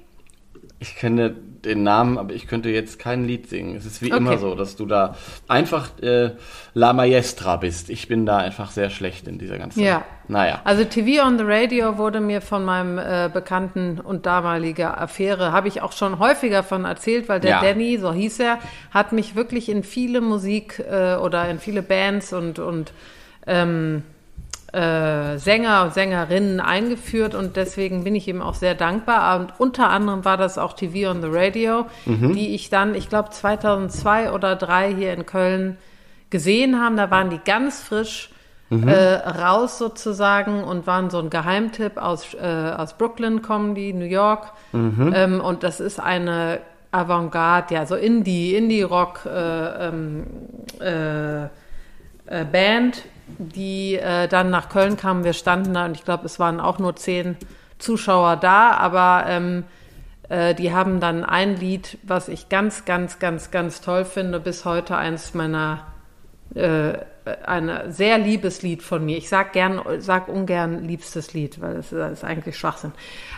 Ich 0.84 0.96
kenne 0.96 1.30
den 1.30 1.82
Namen, 1.82 2.18
aber 2.18 2.34
ich 2.34 2.46
könnte 2.46 2.68
jetzt 2.68 2.98
kein 2.98 3.24
Lied 3.24 3.48
singen. 3.48 3.74
Es 3.74 3.86
ist 3.86 4.02
wie 4.02 4.12
Okay. 4.12 4.18
immer 4.18 4.36
so, 4.36 4.54
dass 4.54 4.76
du 4.76 4.84
da 4.84 5.16
einfach 5.48 5.88
äh, 6.02 6.32
La 6.74 6.92
Maestra 6.92 7.56
bist. 7.56 7.88
Ich 7.88 8.06
bin 8.06 8.26
da 8.26 8.36
einfach 8.36 8.70
sehr 8.70 8.90
schlecht 8.90 9.26
in 9.26 9.38
dieser 9.38 9.56
ganzen. 9.56 9.80
Ja. 9.80 10.04
Naja. 10.28 10.60
Also 10.64 10.84
TV 10.84 11.26
on 11.26 11.38
the 11.38 11.44
Radio 11.46 11.96
wurde 11.96 12.20
mir 12.20 12.42
von 12.42 12.66
meinem 12.66 12.98
äh, 12.98 13.30
Bekannten 13.32 13.98
und 13.98 14.26
damaliger 14.26 15.00
Affäre, 15.00 15.52
habe 15.52 15.68
ich 15.68 15.80
auch 15.80 15.92
schon 15.92 16.18
häufiger 16.18 16.62
von 16.62 16.84
erzählt, 16.84 17.30
weil 17.30 17.40
der 17.40 17.50
Ja. 17.50 17.60
Danny, 17.62 17.96
so 17.96 18.12
hieß 18.12 18.40
er, 18.40 18.58
hat 18.90 19.12
mich 19.12 19.34
wirklich 19.34 19.70
in 19.70 19.84
viele 19.84 20.20
Musik 20.20 20.80
äh, 20.80 21.14
oder 21.16 21.48
in 21.48 21.58
viele 21.60 21.80
Bands 21.82 22.34
und, 22.34 22.58
und 22.58 22.92
ähm, 23.46 24.02
äh, 24.74 25.38
Sänger 25.38 25.84
und 25.84 25.94
Sängerinnen 25.94 26.60
eingeführt 26.60 27.34
und 27.34 27.56
deswegen 27.56 28.04
bin 28.04 28.14
ich 28.14 28.26
ihm 28.26 28.42
auch 28.42 28.54
sehr 28.54 28.74
dankbar. 28.74 29.38
Und 29.40 29.52
unter 29.58 29.90
anderem 29.90 30.24
war 30.24 30.36
das 30.36 30.58
auch 30.58 30.72
TV 30.72 31.10
on 31.10 31.22
the 31.22 31.28
Radio, 31.30 31.86
die 32.06 32.54
ich 32.54 32.70
dann, 32.70 32.94
ich 32.94 33.08
glaube 33.08 33.30
2002 33.30 34.32
oder 34.32 34.58
2003 34.58 34.94
hier 34.94 35.12
in 35.12 35.26
Köln 35.26 35.76
gesehen 36.30 36.80
haben. 36.80 36.96
Da 36.96 37.10
waren 37.10 37.30
die 37.30 37.40
ganz 37.44 37.82
frisch 37.82 38.30
äh, 38.70 39.14
raus 39.28 39.78
sozusagen 39.78 40.64
und 40.64 40.86
waren 40.86 41.10
so 41.10 41.18
ein 41.18 41.30
Geheimtipp 41.30 41.96
aus, 41.96 42.34
äh, 42.34 42.72
aus 42.76 42.94
Brooklyn 42.94 43.42
kommen 43.42 43.74
die, 43.74 43.92
New 43.92 44.04
York. 44.04 44.52
Ähm, 45.14 45.40
und 45.40 45.62
das 45.62 45.80
ist 45.80 46.00
eine 46.00 46.58
Avantgarde, 46.90 47.74
ja, 47.74 47.86
so 47.86 47.96
Indie, 47.96 48.54
Indie-Rock 48.54 49.26
äh, 49.26 49.88
ähm, 49.88 50.26
äh, 50.80 51.44
äh, 51.44 51.48
Band, 52.50 53.02
die 53.38 53.96
äh, 53.96 54.28
dann 54.28 54.50
nach 54.50 54.68
Köln 54.68 54.96
kamen. 54.96 55.24
Wir 55.24 55.32
standen 55.32 55.74
da 55.74 55.86
und 55.86 55.96
ich 55.96 56.04
glaube, 56.04 56.26
es 56.26 56.38
waren 56.38 56.60
auch 56.60 56.78
nur 56.78 56.96
zehn 56.96 57.36
Zuschauer 57.78 58.36
da, 58.36 58.72
aber 58.72 59.24
ähm, 59.28 59.64
äh, 60.28 60.54
die 60.54 60.72
haben 60.72 61.00
dann 61.00 61.24
ein 61.24 61.56
Lied, 61.56 61.98
was 62.02 62.28
ich 62.28 62.48
ganz, 62.48 62.84
ganz, 62.84 63.18
ganz, 63.18 63.50
ganz 63.50 63.80
toll 63.80 64.04
finde, 64.04 64.40
bis 64.40 64.64
heute 64.64 64.96
eins 64.96 65.34
meiner 65.34 65.86
äh, 66.54 66.94
ein 67.46 67.90
sehr 67.90 68.18
liebes 68.18 68.62
Lied 68.62 68.82
von 68.82 69.04
mir. 69.04 69.16
Ich 69.16 69.28
sag 69.28 69.54
gern, 69.54 69.80
sag 69.98 70.28
ungern 70.28 70.84
liebstes 70.84 71.32
Lied, 71.32 71.60
weil 71.60 71.74
das 71.74 71.86
ist, 71.86 71.98
das 71.98 72.12
ist 72.12 72.24
eigentlich 72.24 72.58
Schwachsinn. 72.58 72.92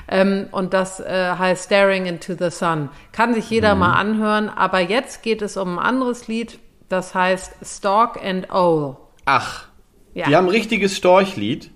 Ähm, 0.09 0.49
und 0.51 0.75
das 0.75 1.01
äh, 1.01 1.35
heißt 1.39 1.67
Staring 1.67 2.07
into 2.07 2.35
the 2.37 2.51
Sun. 2.51 2.89
Kann 3.13 3.35
sich 3.35 3.49
jeder 3.49 3.75
mal 3.75 3.95
anhören, 3.95 4.49
aber 4.49 4.81
jetzt 4.81 5.23
geht 5.23 5.41
es 5.41 5.57
um 5.57 5.79
ein 5.79 5.85
anderes 5.85 6.27
Lied, 6.27 6.59
das 6.89 7.15
heißt 7.15 7.55
Stalk 7.65 8.23
and 8.23 8.51
Owl. 8.51 8.97
Ach. 9.25 9.69
Ja. 10.17 10.27
Die 10.29 10.35
haben 10.35 10.47
ein 10.47 10.51
richtiges 10.51 10.97
Storchlied. 10.97 11.71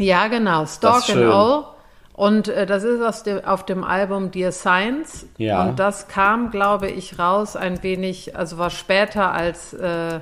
Ja, 0.00 0.26
genau, 0.26 0.64
ist 0.64 0.84
and. 0.84 1.16
Owl. 1.16 1.64
Und 2.12 2.48
äh, 2.48 2.66
das 2.66 2.82
ist 2.82 3.00
aus 3.00 3.22
dem, 3.22 3.44
auf 3.44 3.64
dem 3.64 3.84
Album 3.84 4.32
Dear 4.32 4.50
Science. 4.50 5.26
Ja. 5.38 5.62
Und 5.62 5.78
das 5.78 6.08
kam, 6.08 6.50
glaube 6.50 6.90
ich, 6.90 7.20
raus 7.20 7.54
ein 7.54 7.84
wenig, 7.84 8.36
also 8.36 8.58
war 8.58 8.70
später 8.70 9.30
als 9.30 9.74
äh, 9.74 10.20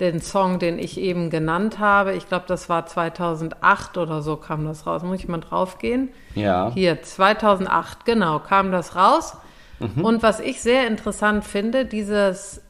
den 0.00 0.20
Song, 0.20 0.58
den 0.58 0.78
ich 0.78 1.00
eben 1.00 1.30
genannt 1.30 1.78
habe. 1.78 2.14
Ich 2.14 2.28
glaube, 2.28 2.44
das 2.46 2.68
war 2.68 2.84
2008 2.84 3.96
oder 3.96 4.20
so 4.20 4.36
kam 4.36 4.66
das 4.66 4.86
raus. 4.86 5.02
Muss 5.02 5.20
ich 5.20 5.28
mal 5.28 5.38
draufgehen? 5.38 6.10
Ja. 6.34 6.70
Hier, 6.74 7.02
2008, 7.02 8.04
genau, 8.04 8.38
kam 8.38 8.70
das 8.70 8.96
raus. 8.96 9.34
Mhm. 9.80 10.04
Und 10.04 10.22
was 10.22 10.40
ich 10.40 10.60
sehr 10.60 10.86
interessant 10.86 11.44
finde, 11.44 11.86
dieses, 11.86 12.60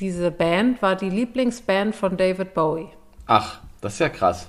diese 0.00 0.30
Band 0.30 0.80
war 0.80 0.96
die 0.96 1.10
Lieblingsband 1.10 1.94
von 1.94 2.16
David 2.16 2.54
Bowie. 2.54 2.88
Ach, 3.26 3.58
das 3.80 3.94
ist 3.94 3.98
ja 4.00 4.08
krass. 4.08 4.48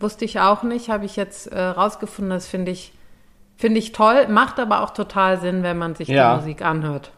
Wusste 0.00 0.24
ich 0.24 0.40
auch 0.40 0.62
nicht, 0.62 0.88
habe 0.88 1.04
ich 1.04 1.16
jetzt 1.16 1.46
äh, 1.48 1.60
rausgefunden. 1.60 2.30
Das 2.30 2.46
finde 2.46 2.72
ich, 2.72 2.92
finde 3.56 3.78
ich 3.78 3.92
toll, 3.92 4.26
macht 4.28 4.58
aber 4.58 4.82
auch 4.82 4.90
total 4.90 5.40
Sinn, 5.40 5.62
wenn 5.62 5.78
man 5.78 5.94
sich 5.94 6.08
Ja. 6.08 6.34
die 6.34 6.40
Musik 6.40 6.62
anhört. 6.62 7.12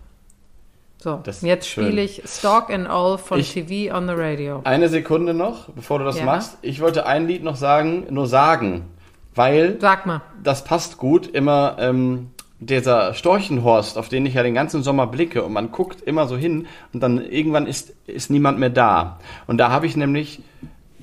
So, 0.99 1.21
Das 1.23 1.43
jetzt 1.43 1.69
spiele 1.69 2.01
ich 2.01 2.23
Stalk 2.27 2.71
and 2.71 2.89
All 2.89 3.19
von 3.19 3.39
Ich- 3.39 3.53
TV 3.53 3.95
on 3.95 4.07
the 4.07 4.15
Radio. 4.17 4.61
Eine 4.65 4.89
Sekunde 4.89 5.35
noch, 5.35 5.69
bevor 5.71 5.99
du 5.99 6.05
das 6.05 6.19
Ja. 6.19 6.25
machst. 6.25 6.57
Ich 6.63 6.81
wollte 6.81 7.07
ein 7.07 7.27
Lied 7.27 7.43
noch 7.43 7.57
sagen, 7.57 8.07
nur 8.11 8.27
sagen, 8.27 8.87
weil 9.35 9.79
Sag 9.81 10.07
mal. 10.07 10.23
das 10.43 10.65
passt 10.65 10.97
gut, 10.97 11.27
immer 11.27 11.77
ähm, 11.79 12.31
dieser 12.59 13.13
Storchenhorst, 13.13 13.99
auf 13.99 14.09
den 14.09 14.25
ich 14.25 14.35
ja 14.35 14.43
den 14.43 14.55
ganzen 14.55 14.83
Sommer 14.83 15.07
blicke 15.07 15.43
und 15.43 15.53
man 15.53 15.71
guckt 15.73 16.01
immer 16.01 16.27
so 16.27 16.37
hin 16.39 16.67
und 16.95 17.01
dann 17.03 17.23
irgendwann 17.23 17.67
ist, 17.67 17.93
ist 18.07 18.31
niemand 18.31 18.59
mehr 18.59 18.71
da. 18.71 19.19
Und 19.47 19.59
da 19.59 19.71
habe 19.71 19.85
ich 19.87 19.97
nämlich 19.97 20.41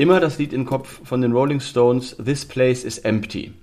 immer 0.02 0.20
das 0.20 0.38
Lied 0.38 0.52
im 0.54 0.66
Kopf 0.66 0.99
von 1.08 1.22
den 1.22 1.32
Rolling 1.32 1.60
Stones, 1.60 2.18
This 2.18 2.45
Place 2.45 2.84
is 2.84 2.97
Empty. 2.97 3.54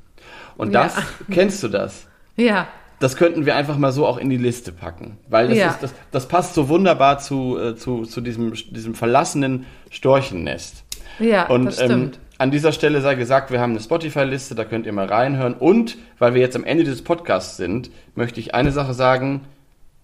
Und 0.56 0.72
Ja. 0.72 0.84
das, 0.84 0.96
kennst 1.30 1.62
du 1.62 1.68
das? 1.68 2.06
Ja, 2.36 2.68
Das 3.00 3.16
könnten 3.16 3.46
wir 3.46 3.54
einfach 3.54 3.78
mal 3.78 3.92
so 3.92 4.04
auch 4.06 4.18
in 4.18 4.28
die 4.28 4.36
Liste 4.38 4.72
packen, 4.72 5.18
weil 5.28 5.48
das, 5.48 5.58
Ja. 5.58 5.68
ist, 5.70 5.82
das, 5.84 5.94
das 6.10 6.26
passt 6.26 6.54
so 6.54 6.68
wunderbar 6.68 7.20
zu, 7.20 7.56
äh, 7.56 7.76
zu, 7.76 8.02
zu 8.02 8.20
diesem, 8.20 8.54
diesem 8.70 8.94
verlassenen 8.96 9.66
Storchennest. 9.90 10.82
ja, 11.20 11.46
Und 11.46 11.66
das 11.66 11.78
ähm, 11.80 11.86
stimmt. 11.86 12.18
an 12.38 12.50
dieser 12.50 12.72
Stelle 12.72 13.00
sei 13.00 13.14
gesagt, 13.14 13.52
wir 13.52 13.60
haben 13.60 13.70
eine 13.70 13.80
Spotify-Liste, 13.80 14.56
da 14.56 14.64
könnt 14.64 14.84
ihr 14.86 14.92
mal 14.92 15.06
reinhören. 15.06 15.54
Und 15.54 15.96
weil 16.18 16.34
wir 16.34 16.40
jetzt 16.40 16.56
am 16.56 16.64
Ende 16.64 16.82
des 16.84 17.02
Podcasts 17.02 17.56
sind, 17.56 17.90
möchte 18.16 18.40
ich 18.40 18.52
eine 18.54 18.72
Sache 18.72 18.94
sagen. 18.94 19.42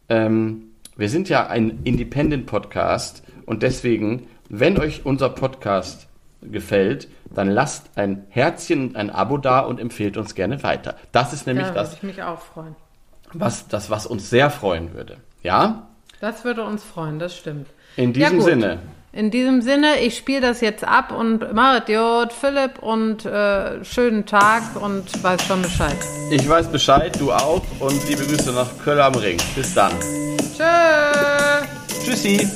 Ähm, 0.08 0.64
wir 0.96 1.08
sind 1.08 1.28
ja 1.28 1.48
ein 1.48 1.80
Independent-Podcast 1.82 3.22
und 3.46 3.62
deswegen, 3.64 4.28
wenn 4.48 4.78
euch 4.78 5.04
unser 5.04 5.30
Podcast 5.30 6.06
gefällt, 6.50 7.08
dann 7.34 7.50
lasst 7.50 7.90
ein 7.96 8.24
Herzchen 8.28 8.88
und 8.88 8.96
ein 8.96 9.10
Abo 9.10 9.38
da 9.38 9.60
und 9.60 9.80
empfehlt 9.80 10.16
uns 10.16 10.34
gerne 10.34 10.62
weiter. 10.62 10.94
Das 11.12 11.32
ist 11.32 11.46
nämlich 11.46 11.66
da 11.68 11.72
das, 11.74 11.88
würde 11.90 11.96
ich 11.96 12.02
mich 12.16 12.22
auch 12.22 12.40
freuen. 12.40 12.76
was, 13.32 13.68
das, 13.68 13.90
was 13.90 14.06
uns 14.06 14.30
sehr 14.30 14.50
freuen 14.50 14.94
würde. 14.94 15.16
Ja? 15.42 15.88
Das 16.20 16.44
würde 16.44 16.64
uns 16.64 16.82
freuen, 16.84 17.18
das 17.18 17.36
stimmt. 17.36 17.66
In 17.96 18.12
Ja, 18.14 18.28
diesem 18.30 18.38
gut. 18.38 18.48
Sinne. 18.48 18.78
In 19.12 19.30
diesem 19.30 19.62
Sinne, 19.62 20.00
ich 20.00 20.16
spiele 20.16 20.40
das 20.40 20.60
jetzt 20.60 20.82
ab 20.82 21.12
und 21.12 21.52
Marit 21.54 21.88
Jod, 21.88 22.32
Philipp 22.32 22.80
und 22.80 23.24
äh, 23.24 23.84
schönen 23.84 24.26
Tag 24.26 24.62
und 24.80 25.22
weiß 25.22 25.40
schon 25.44 25.62
Bescheid. 25.62 25.96
Ich 26.32 26.48
weiß 26.48 26.66
Bescheid, 26.66 27.14
du 27.20 27.30
auch 27.32 27.62
und 27.78 28.08
liebe 28.08 28.24
Grüße 28.24 28.50
nach 28.52 28.70
Köln 28.82 28.98
am 28.98 29.14
Ring. 29.14 29.36
Bis 29.54 29.72
dann. 29.74 29.92
Tschö! 30.56 30.64
Tschüssi. 32.04 32.48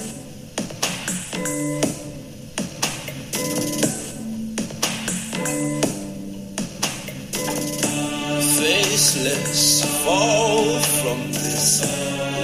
Faceless 9.28 9.84
fall 10.04 10.78
from 11.00 11.18
this 11.32 11.82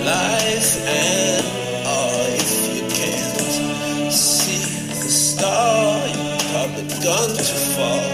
life 0.04 0.86
and 0.86 1.44
oh 1.86 2.26
if 2.28 2.76
you 2.76 2.82
can't 2.88 4.12
see 4.12 4.58
the 4.88 5.08
stars 5.08 6.14
to 7.36 7.56
fall. 7.74 8.10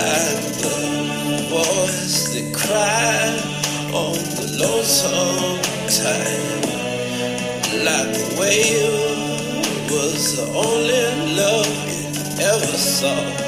Like 0.00 0.40
the 0.62 0.76
boys 1.50 2.16
that 2.32 2.48
cry 2.54 3.28
on 3.94 4.16
the 4.36 4.46
lonesome 4.60 5.58
tide. 5.98 6.64
Like 7.84 8.10
the 8.14 8.26
whale 8.38 9.18
was 9.90 10.36
the 10.36 10.46
only 10.54 11.36
love 11.36 11.66
it 11.88 12.40
ever 12.40 12.76
saw. 12.76 13.47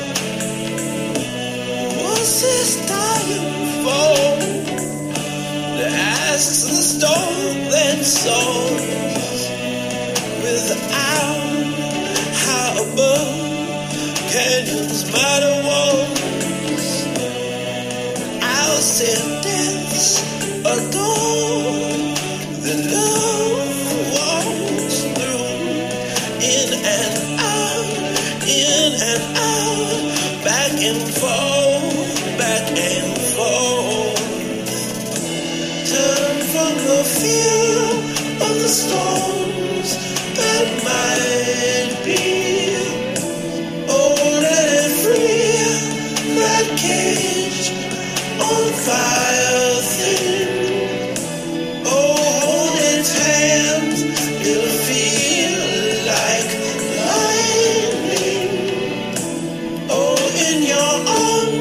I'll 18.43 18.77
send 18.83 19.43
deaths 19.43 20.21
adore 20.61 21.63
the 22.65 22.75
love 22.93 23.70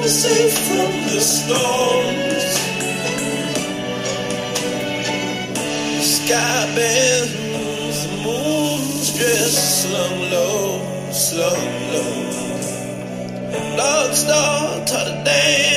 safe 0.09 0.57
from 0.67 0.91
the 1.07 1.19
storms. 1.21 2.45
Sky 6.03 6.75
bends, 6.75 8.07
the 8.07 8.17
moon's 8.23 9.17
dress 9.17 9.83
slung 9.83 10.19
low, 10.31 11.11
slung 11.11 11.65
low. 11.93 12.29
Lord 13.77 14.15
Star 14.15 14.85
taught 14.85 15.05
to 15.05 15.23
dance. 15.23 15.68